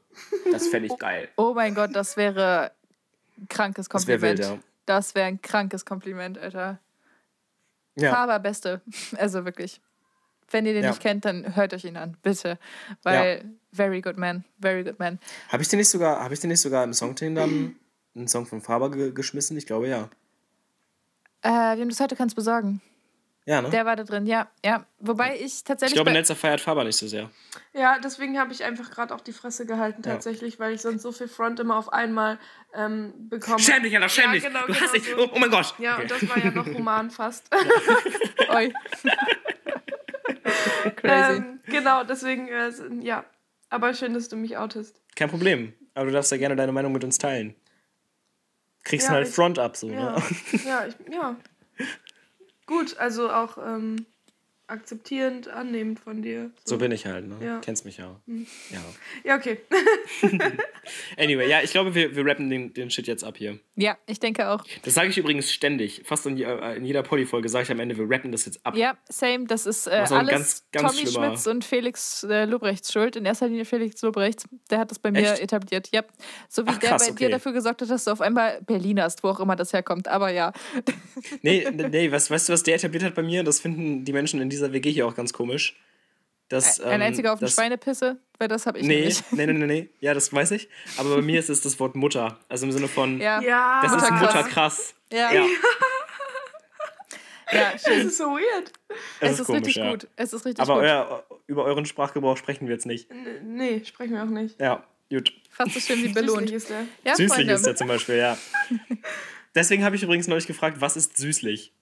Das 0.52 0.68
fände 0.68 0.88
ich 0.92 0.98
geil. 1.00 1.30
oh 1.38 1.54
mein 1.54 1.74
Gott, 1.76 1.96
das 1.96 2.18
wäre 2.18 2.72
ein 3.38 3.48
krankes 3.48 3.88
Das 3.88 4.06
Kompliment. 4.06 4.40
wild, 4.40 4.50
ja. 4.50 4.58
Das 4.86 5.16
wäre 5.16 5.28
ein 5.28 5.42
krankes 5.42 5.86
Kompliment, 5.86 6.38
Alter. 6.38 6.80
Ja, 7.96 8.12
Faber 8.14 8.40
Beste. 8.40 8.82
Also 9.18 9.46
wirklich. 9.46 9.82
Wenn 10.52 10.66
ihr 10.66 10.74
den 10.74 10.84
Ja. 10.84 10.90
nicht 10.90 11.02
kennt, 11.02 11.26
dann 11.26 11.56
hört 11.56 11.74
euch 11.74 11.86
ihn 11.86 11.98
an, 11.98 12.18
bitte. 12.22 12.58
Weil, 13.04 13.46
very 13.74 14.02
good 14.02 14.18
man, 14.18 14.44
very 14.62 14.84
good 14.84 15.00
man. 15.00 15.20
habe 15.50 15.64
ich 15.64 15.70
den 15.70 15.80
nicht 15.80 15.90
sogar, 15.90 16.22
habe 16.24 16.34
ich 16.34 16.40
den 16.40 16.50
nicht 16.50 16.62
sogar 16.62 16.84
im 16.84 16.94
Songteam 16.94 17.36
dann 17.36 17.76
einen 18.16 18.28
Song 18.28 18.46
von 18.46 18.62
Faber 18.62 18.92
ge 18.92 19.12
geschmissen? 19.12 19.58
Ich 19.58 19.66
glaube 19.66 19.88
ja. 19.88 20.10
Äh, 21.44 21.78
wem 21.78 21.88
du 21.90 21.94
es 21.94 22.00
heute 22.00 22.16
kannst 22.16 22.36
besorgen. 22.36 22.82
Ja, 23.46 23.60
ne? 23.64 23.72
Der 23.72 23.88
war 23.88 23.96
da 23.96 24.04
drin, 24.04 24.28
ja. 24.28 24.48
ja. 24.64 24.86
Wobei 25.00 25.36
ich 25.36 25.46
ich 25.46 25.64
tatsächlich. 25.64 25.96
glaube, 25.96 26.12
bei- 26.12 26.18
Netzer 26.18 26.36
feiert 26.36 26.62
Faber 26.62 26.84
nicht 26.84 26.96
so 26.98 27.08
sehr. 27.08 27.32
Ja, 27.74 27.98
deswegen 27.98 28.38
habe 28.38 28.54
ich 28.54 28.64
einfach 28.64 28.92
gerade 28.92 29.16
auch 29.16 29.22
die 29.22 29.34
Fresse 29.34 29.66
gehalten, 29.66 30.04
Ja. 30.06 30.12
tatsächlich, 30.12 30.60
weil 30.60 30.74
ich 30.76 30.82
sonst 30.82 31.02
so 31.02 31.12
viel 31.12 31.28
Front 31.28 31.60
immer 31.60 31.76
auf 31.78 31.92
einmal 31.92 32.38
ähm, 32.76 33.14
bekomme. 33.30 33.58
Schäm 33.58 33.82
dich, 33.82 33.96
Alter, 33.96 34.10
schäm 34.10 34.26
Ja, 34.26 34.32
dich. 34.34 34.44
genau, 34.44 34.60
du 34.60 34.68
genau 34.68 34.80
hast 34.82 34.94
dich. 34.94 35.06
so. 35.06 35.18
Oh, 35.18 35.30
oh 35.34 35.40
mein 35.40 35.50
Gott. 35.50 35.74
Ja, 35.80 35.94
Okay. 35.96 36.02
und 36.04 36.12
das 36.12 36.30
war 36.30 36.38
ja 36.38 36.52
noch 36.52 36.68
human 36.68 37.10
fast. 37.10 37.50
Oi. 38.54 38.72
Crazy. 40.96 41.38
ähm, 41.38 41.60
genau, 41.68 42.04
deswegen, 42.04 42.48
äh, 42.48 42.72
ja. 43.02 43.26
Aber 43.70 43.94
schön, 43.94 44.14
dass 44.14 44.28
du 44.30 44.36
mich 44.36 44.58
outest. 44.58 45.02
Kein 45.16 45.30
Problem. 45.30 45.74
Aber 45.94 46.06
du 46.08 46.12
darfst 46.12 46.32
ja 46.32 46.38
gerne 46.38 46.56
deine 46.56 46.72
Meinung 46.72 46.92
mit 46.92 47.04
uns 47.04 47.18
teilen. 47.18 47.56
Kriegst 48.84 49.08
Ja, 49.08 49.14
halt 49.16 49.28
ich- 49.28 49.34
Front 49.34 49.60
up 49.60 49.78
so, 49.78 49.90
Ja, 49.90 50.16
ne? 50.18 50.24
ja, 50.66 50.86
ich, 50.88 50.96
ja. 51.14 51.36
Gut, 52.66 52.98
also 52.98 53.30
auch 53.32 53.58
ähm, 53.58 54.06
akzeptierend, 54.72 55.48
annehmend 55.50 56.00
von 56.00 56.22
dir. 56.22 56.52
So 56.66 56.78
bin 56.78 56.92
ich 56.92 57.06
halt, 57.06 57.28
ne? 57.28 57.36
Ja. 57.46 57.60
Kennst 57.60 57.86
mich 57.86 57.98
ja. 57.98 58.20
Ja. 58.26 58.82
Ja, 59.24 59.36
okay. 59.36 59.60
Anyway, 61.18 61.48
ja, 61.48 61.62
ich 61.62 61.72
glaube, 61.72 61.94
wir, 61.94 62.16
wir 62.16 62.26
rappen 62.26 62.50
den, 62.50 62.74
den 62.74 62.90
Shit 62.90 63.08
jetzt 63.08 63.24
ab 63.24 63.38
hier. 63.38 63.60
Ja, 63.76 63.98
ich 64.08 64.20
denke 64.20 64.50
auch. 64.50 64.64
Das 64.84 64.94
sage 64.96 65.10
ich 65.10 65.18
übrigens 65.18 65.52
ständig. 65.52 66.02
Fast 66.06 66.26
in, 66.26 66.42
äh, 66.42 66.76
in 66.76 66.86
jeder 66.86 67.04
Polly-Folge 67.04 67.50
sage 67.50 67.64
ich 67.64 67.72
am 67.72 67.80
Ende, 67.80 67.98
wir 67.98 68.10
rappen 68.10 68.32
das 68.32 68.46
jetzt 68.46 68.66
ab. 68.66 68.76
Ja, 68.76 68.98
same. 69.10 69.46
Das 69.46 69.66
ist 69.66 69.88
äh, 69.88 69.92
alles 69.92 70.10
ganz, 70.10 70.66
ganz 70.72 70.96
Tommy 70.96 71.08
schlimmer- 71.08 71.28
Schmitz 71.28 71.48
und 71.48 71.64
Felix 71.64 72.24
äh, 72.24 72.46
Lobrechts 72.46 72.92
Schuld. 72.92 73.16
In 73.16 73.26
erster 73.26 73.48
Linie 73.48 73.66
Felix 73.66 74.02
Lobrechts. 74.02 74.46
Der 74.70 74.80
hat 74.80 74.92
das 74.92 75.00
bei 75.00 75.12
mir 75.12 75.32
Echt? 75.34 75.42
etabliert. 75.42 75.90
Ja. 75.92 76.04
So 76.50 76.66
wie 76.66 76.70
Ach, 76.70 76.78
der 76.78 76.90
krass, 76.90 77.06
bei 77.06 77.12
okay. 77.12 77.26
dir 77.26 77.32
dafür 77.32 77.52
gesorgt 77.54 77.82
hat, 77.82 77.90
dass 77.90 78.06
du 78.06 78.12
auf 78.12 78.22
einmal 78.22 78.62
Berliner 78.64 79.04
hast, 79.04 79.24
wo 79.24 79.30
auch 79.30 79.40
immer 79.40 79.56
das 79.56 79.74
herkommt. 79.74 80.08
Aber 80.08 80.32
ja. 80.32 80.52
Nee, 81.42 81.68
nee, 81.72 81.88
nee 81.90 82.12
was, 82.12 82.32
weißt 82.32 82.50
du, 82.50 82.54
was 82.54 82.64
der 82.64 82.76
etabliert 82.76 83.04
hat 83.04 83.16
bei 83.16 83.24
mir? 83.24 83.44
Das 83.44 83.60
finden 83.60 84.06
die 84.06 84.14
Menschen 84.14 84.42
in 84.42 84.50
dieser 84.50 84.61
WG 84.72 84.92
hier 84.92 85.08
auch 85.08 85.16
ganz 85.16 85.34
komisch. 85.34 85.76
Das, 86.50 86.82
Ein 86.82 86.96
ähm, 86.96 87.02
einziger 87.08 87.32
auf 87.34 87.40
eine 87.40 87.48
das- 87.48 87.56
Schweinepisse, 87.56 88.18
weil 88.38 88.48
das 88.50 88.66
habe 88.66 88.80
ich 88.80 88.86
Nee, 88.86 89.06
nicht. 89.06 89.32
nee, 89.32 89.46
nee, 89.46 89.54
nee, 89.54 89.66
nee. 89.68 89.90
Ja, 90.02 90.14
das 90.14 90.34
weiß 90.34 90.52
ich. 90.52 90.68
Aber 90.98 91.16
bei 91.16 91.22
mir 91.22 91.40
ist 91.40 91.50
es 91.50 91.62
das 91.62 91.80
Wort 91.80 91.96
Mutter. 91.96 92.38
Also 92.50 92.66
im 92.66 92.72
Sinne 92.74 92.88
von, 92.90 93.20
Ja. 93.22 93.42
Ja, 93.42 93.80
das 93.82 93.94
ist 93.94 94.02
Mutterkrass. 94.12 94.34
Mutterkrass. 94.36 94.94
Ja. 95.14 95.32
Ja, 95.32 95.46
Ja, 97.54 97.72
das 97.74 97.86
ist 97.88 98.18
so 98.18 98.26
weird. 98.26 98.72
das 99.20 99.32
es 99.34 99.40
ist, 99.42 99.50
richtig 99.50 99.76
ja. 99.76 99.92
gut. 99.92 100.08
Es 100.16 100.34
ist 100.34 100.46
richtig 100.46 100.62
Aber 100.62 100.76
gut. 100.76 100.84
euer, 100.84 101.24
über 101.48 101.64
euren 101.66 101.86
Sprachgebrauch 101.86 102.38
sprechen 102.38 102.68
wir 102.68 102.74
jetzt 102.74 102.86
nicht. 102.86 103.10
N 103.12 103.56
nee, 103.56 103.82
sprechen 103.86 104.14
wir 104.14 104.24
auch 104.24 104.28
nicht. 104.28 104.60
Ja, 104.60 104.84
gut. 105.10 105.34
Fast 105.52 105.74
so 105.74 105.80
schön 105.80 105.98
wie 106.00 106.08
Süßlich 106.08 106.14
belohnt. 106.14 106.52
ist 106.52 106.70
der. 106.70 106.84
Ja, 107.06 107.16
süßlich 107.16 107.34
Freunde. 107.34 107.54
ist 107.54 107.66
der 107.66 107.76
zum 107.76 107.88
Beispiel, 107.88 108.16
ja. 108.18 108.38
Deswegen 109.56 109.84
habe 109.84 109.96
ich 109.98 110.04
übrigens 110.04 110.28
neulich 110.28 110.48
gefragt, 110.48 110.78
was 110.80 110.96
ist 110.96 111.18
süßlich? 111.18 111.74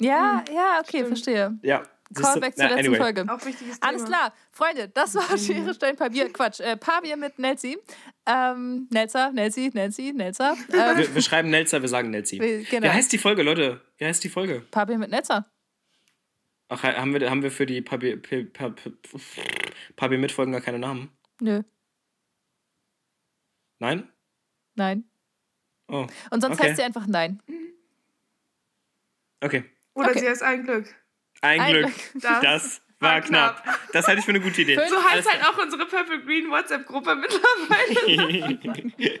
Ja, 0.00 0.42
ja, 0.54 0.78
okay, 0.80 0.88
Stimmt. 0.98 1.06
verstehe. 1.08 1.58
Ja. 1.62 1.82
Callback 2.14 2.56
zur 2.56 2.64
letzten 2.68 2.78
anyway. 2.80 2.96
Folge. 2.98 3.24
Auch 3.28 3.44
wichtiges 3.44 3.78
Thema. 3.78 3.88
Alles 3.88 4.04
klar, 4.04 4.34
Freunde, 4.52 4.88
das 4.88 5.14
war 5.14 5.38
Schere, 5.38 5.72
Stein, 5.74 5.96
Papier. 5.96 6.32
Quatsch, 6.32 6.60
äh, 6.60 6.76
Papier 6.76 7.16
mit 7.16 7.38
Nelsi. 7.38 7.78
Ähm, 8.26 8.88
Nelzer, 8.90 9.30
Nelsi, 9.32 9.70
Nelsi, 9.72 10.12
Nelzer. 10.14 10.56
Ähm, 10.72 10.96
Wir, 10.98 11.14
wir 11.14 11.22
schreiben 11.22 11.50
Nelzer, 11.50 11.80
wir 11.82 11.88
sagen 11.88 12.10
Nelzi. 12.10 12.40
Wie- 12.40 12.64
genau. 12.64 12.86
Wie 12.86 12.90
heißt 12.92 13.12
die 13.12 13.18
Folge, 13.18 13.42
Leute? 13.42 13.80
Wie 13.98 14.04
heißt 14.06 14.22
die 14.24 14.28
Folge? 14.28 14.60
Papier 14.70 14.98
mit 14.98 15.10
Nelzer. 15.10 15.50
Ach, 16.68 16.82
haben 16.84 17.12
wir, 17.12 17.28
haben 17.30 17.42
wir 17.42 17.50
für 17.50 17.66
die 17.66 17.80
Papier, 17.82 18.20
Papier, 18.20 18.92
Papier 19.96 20.18
mitfolgen 20.18 20.52
gar 20.52 20.60
keine 20.60 20.78
Namen? 20.78 21.10
Nö, 21.40 21.62
Nein? 23.78 24.08
nein. 24.74 25.04
Oh, 25.88 26.06
Und 26.30 26.40
sonst 26.40 26.56
Okay. 26.58 26.68
heißt 26.68 26.76
sie 26.76 26.82
einfach 26.84 27.06
nein. 27.06 27.42
okay. 29.40 29.64
Oder 29.94 30.10
Okay. 30.10 30.20
sie 30.20 30.28
heißt 30.28 30.42
ein 30.42 30.62
Glück. 30.64 30.94
Ein, 31.40 31.60
Ein 31.60 31.72
Glück. 31.72 31.92
Das 32.14 32.40
Das 32.42 32.80
war 33.00 33.20
knapp. 33.22 33.62
knapp. 33.62 33.78
Das 33.92 34.06
halte 34.06 34.18
ich 34.20 34.24
für 34.26 34.32
eine 34.32 34.40
gute 34.40 34.60
Idee. 34.62 34.74
So 34.76 34.80
Alles 34.82 35.10
heißt 35.10 35.32
halt 35.32 35.42
auch 35.46 35.62
unsere 35.62 35.86
Purple 35.86 36.22
Green 36.22 36.50
WhatsApp-Gruppe 36.50 37.14
mittlerweile. 37.16 38.58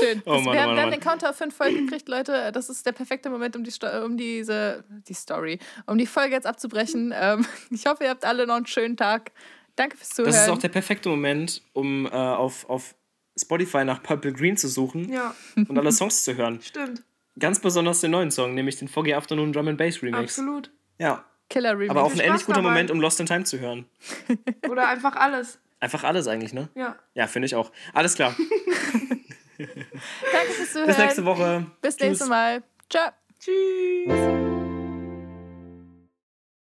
Schön. 0.00 0.22
Oh 0.24 0.34
Das- 0.36 0.42
Mann, 0.44 0.54
wir 0.54 0.60
oh 0.60 0.62
haben, 0.62 0.66
Mann, 0.68 0.76
wir 0.76 0.80
oh 0.80 0.80
haben 0.84 0.90
den 0.90 1.00
Counter 1.00 1.30
auf 1.30 1.36
fünf 1.36 1.54
Folgen 1.54 1.86
gekriegt, 1.86 2.08
Leute. 2.08 2.50
Das 2.52 2.70
ist 2.70 2.86
der 2.86 2.92
perfekte 2.92 3.28
Moment, 3.30 3.54
um, 3.56 3.64
die 3.64 3.70
Sto 3.70 3.86
um 4.04 4.16
diese 4.16 4.84
die 5.08 5.14
Story, 5.14 5.58
um 5.86 5.98
die 5.98 6.06
Folge 6.06 6.34
jetzt 6.34 6.46
abzubrechen. 6.46 7.12
Ähm, 7.14 7.46
ich 7.70 7.86
hoffe, 7.86 8.04
ihr 8.04 8.10
habt 8.10 8.24
alle 8.24 8.46
noch 8.46 8.54
einen 8.56 8.66
schönen 8.66 8.96
Tag. 8.96 9.32
Danke 9.76 9.96
fürs 9.96 10.10
Zuhören. 10.10 10.32
Das 10.32 10.42
ist 10.44 10.48
auch 10.48 10.58
der 10.58 10.68
perfekte 10.68 11.08
Moment, 11.08 11.62
um 11.74 12.06
äh, 12.06 12.10
auf, 12.10 12.68
auf 12.68 12.94
Spotify 13.38 13.84
nach 13.84 14.02
Purple 14.02 14.32
Green 14.32 14.56
zu 14.56 14.68
suchen 14.68 15.10
ja, 15.12 15.34
und 15.56 15.78
alle 15.78 15.92
Songs 15.92 16.24
zu 16.24 16.34
hören. 16.36 16.60
stimmt. 16.62 17.02
Ganz 17.38 17.60
besonders 17.60 18.00
den 18.00 18.10
neuen 18.10 18.30
Song, 18.30 18.54
nämlich 18.54 18.76
den 18.78 18.88
Foggy 18.88 19.14
Afternoon 19.14 19.52
Drum 19.52 19.68
and 19.68 19.78
Bass 19.78 20.02
Remix. 20.02 20.18
Absolut. 20.38 20.70
Ja, 21.00 21.24
Killer 21.48 21.72
Remix. 21.72 21.90
aber 21.90 22.02
auch 22.04 22.12
ein 22.12 22.20
ähnlich 22.20 22.44
guter. 22.44 22.60
Moment, 22.62 22.90
um 22.90 23.00
Lost 23.00 23.18
in 23.20 23.26
Time 23.26 23.44
zu 23.44 23.58
hören. 23.58 23.86
Oder 24.70 24.86
einfach 24.88 25.16
alles. 25.16 25.58
Einfach 25.80 26.04
alles 26.04 26.28
eigentlich, 26.28 26.52
ne? 26.52 26.68
Ja. 26.74 26.96
Ja, 27.14 27.26
finde 27.26 27.46
ich 27.46 27.54
auch. 27.56 27.72
Alles 27.94 28.14
klar. 28.14 28.36
Danke 29.58 30.52
fürs 30.52 30.72
Zuhören. 30.72 30.86
Bis 30.88 30.98
nächste 30.98 31.24
Woche. 31.24 31.66
Bis 31.80 31.96
Tschüss. 31.96 32.06
nächstes 32.06 32.28
Mal. 32.28 32.62
Ciao. 32.90 33.10
Tschüss. 33.40 34.49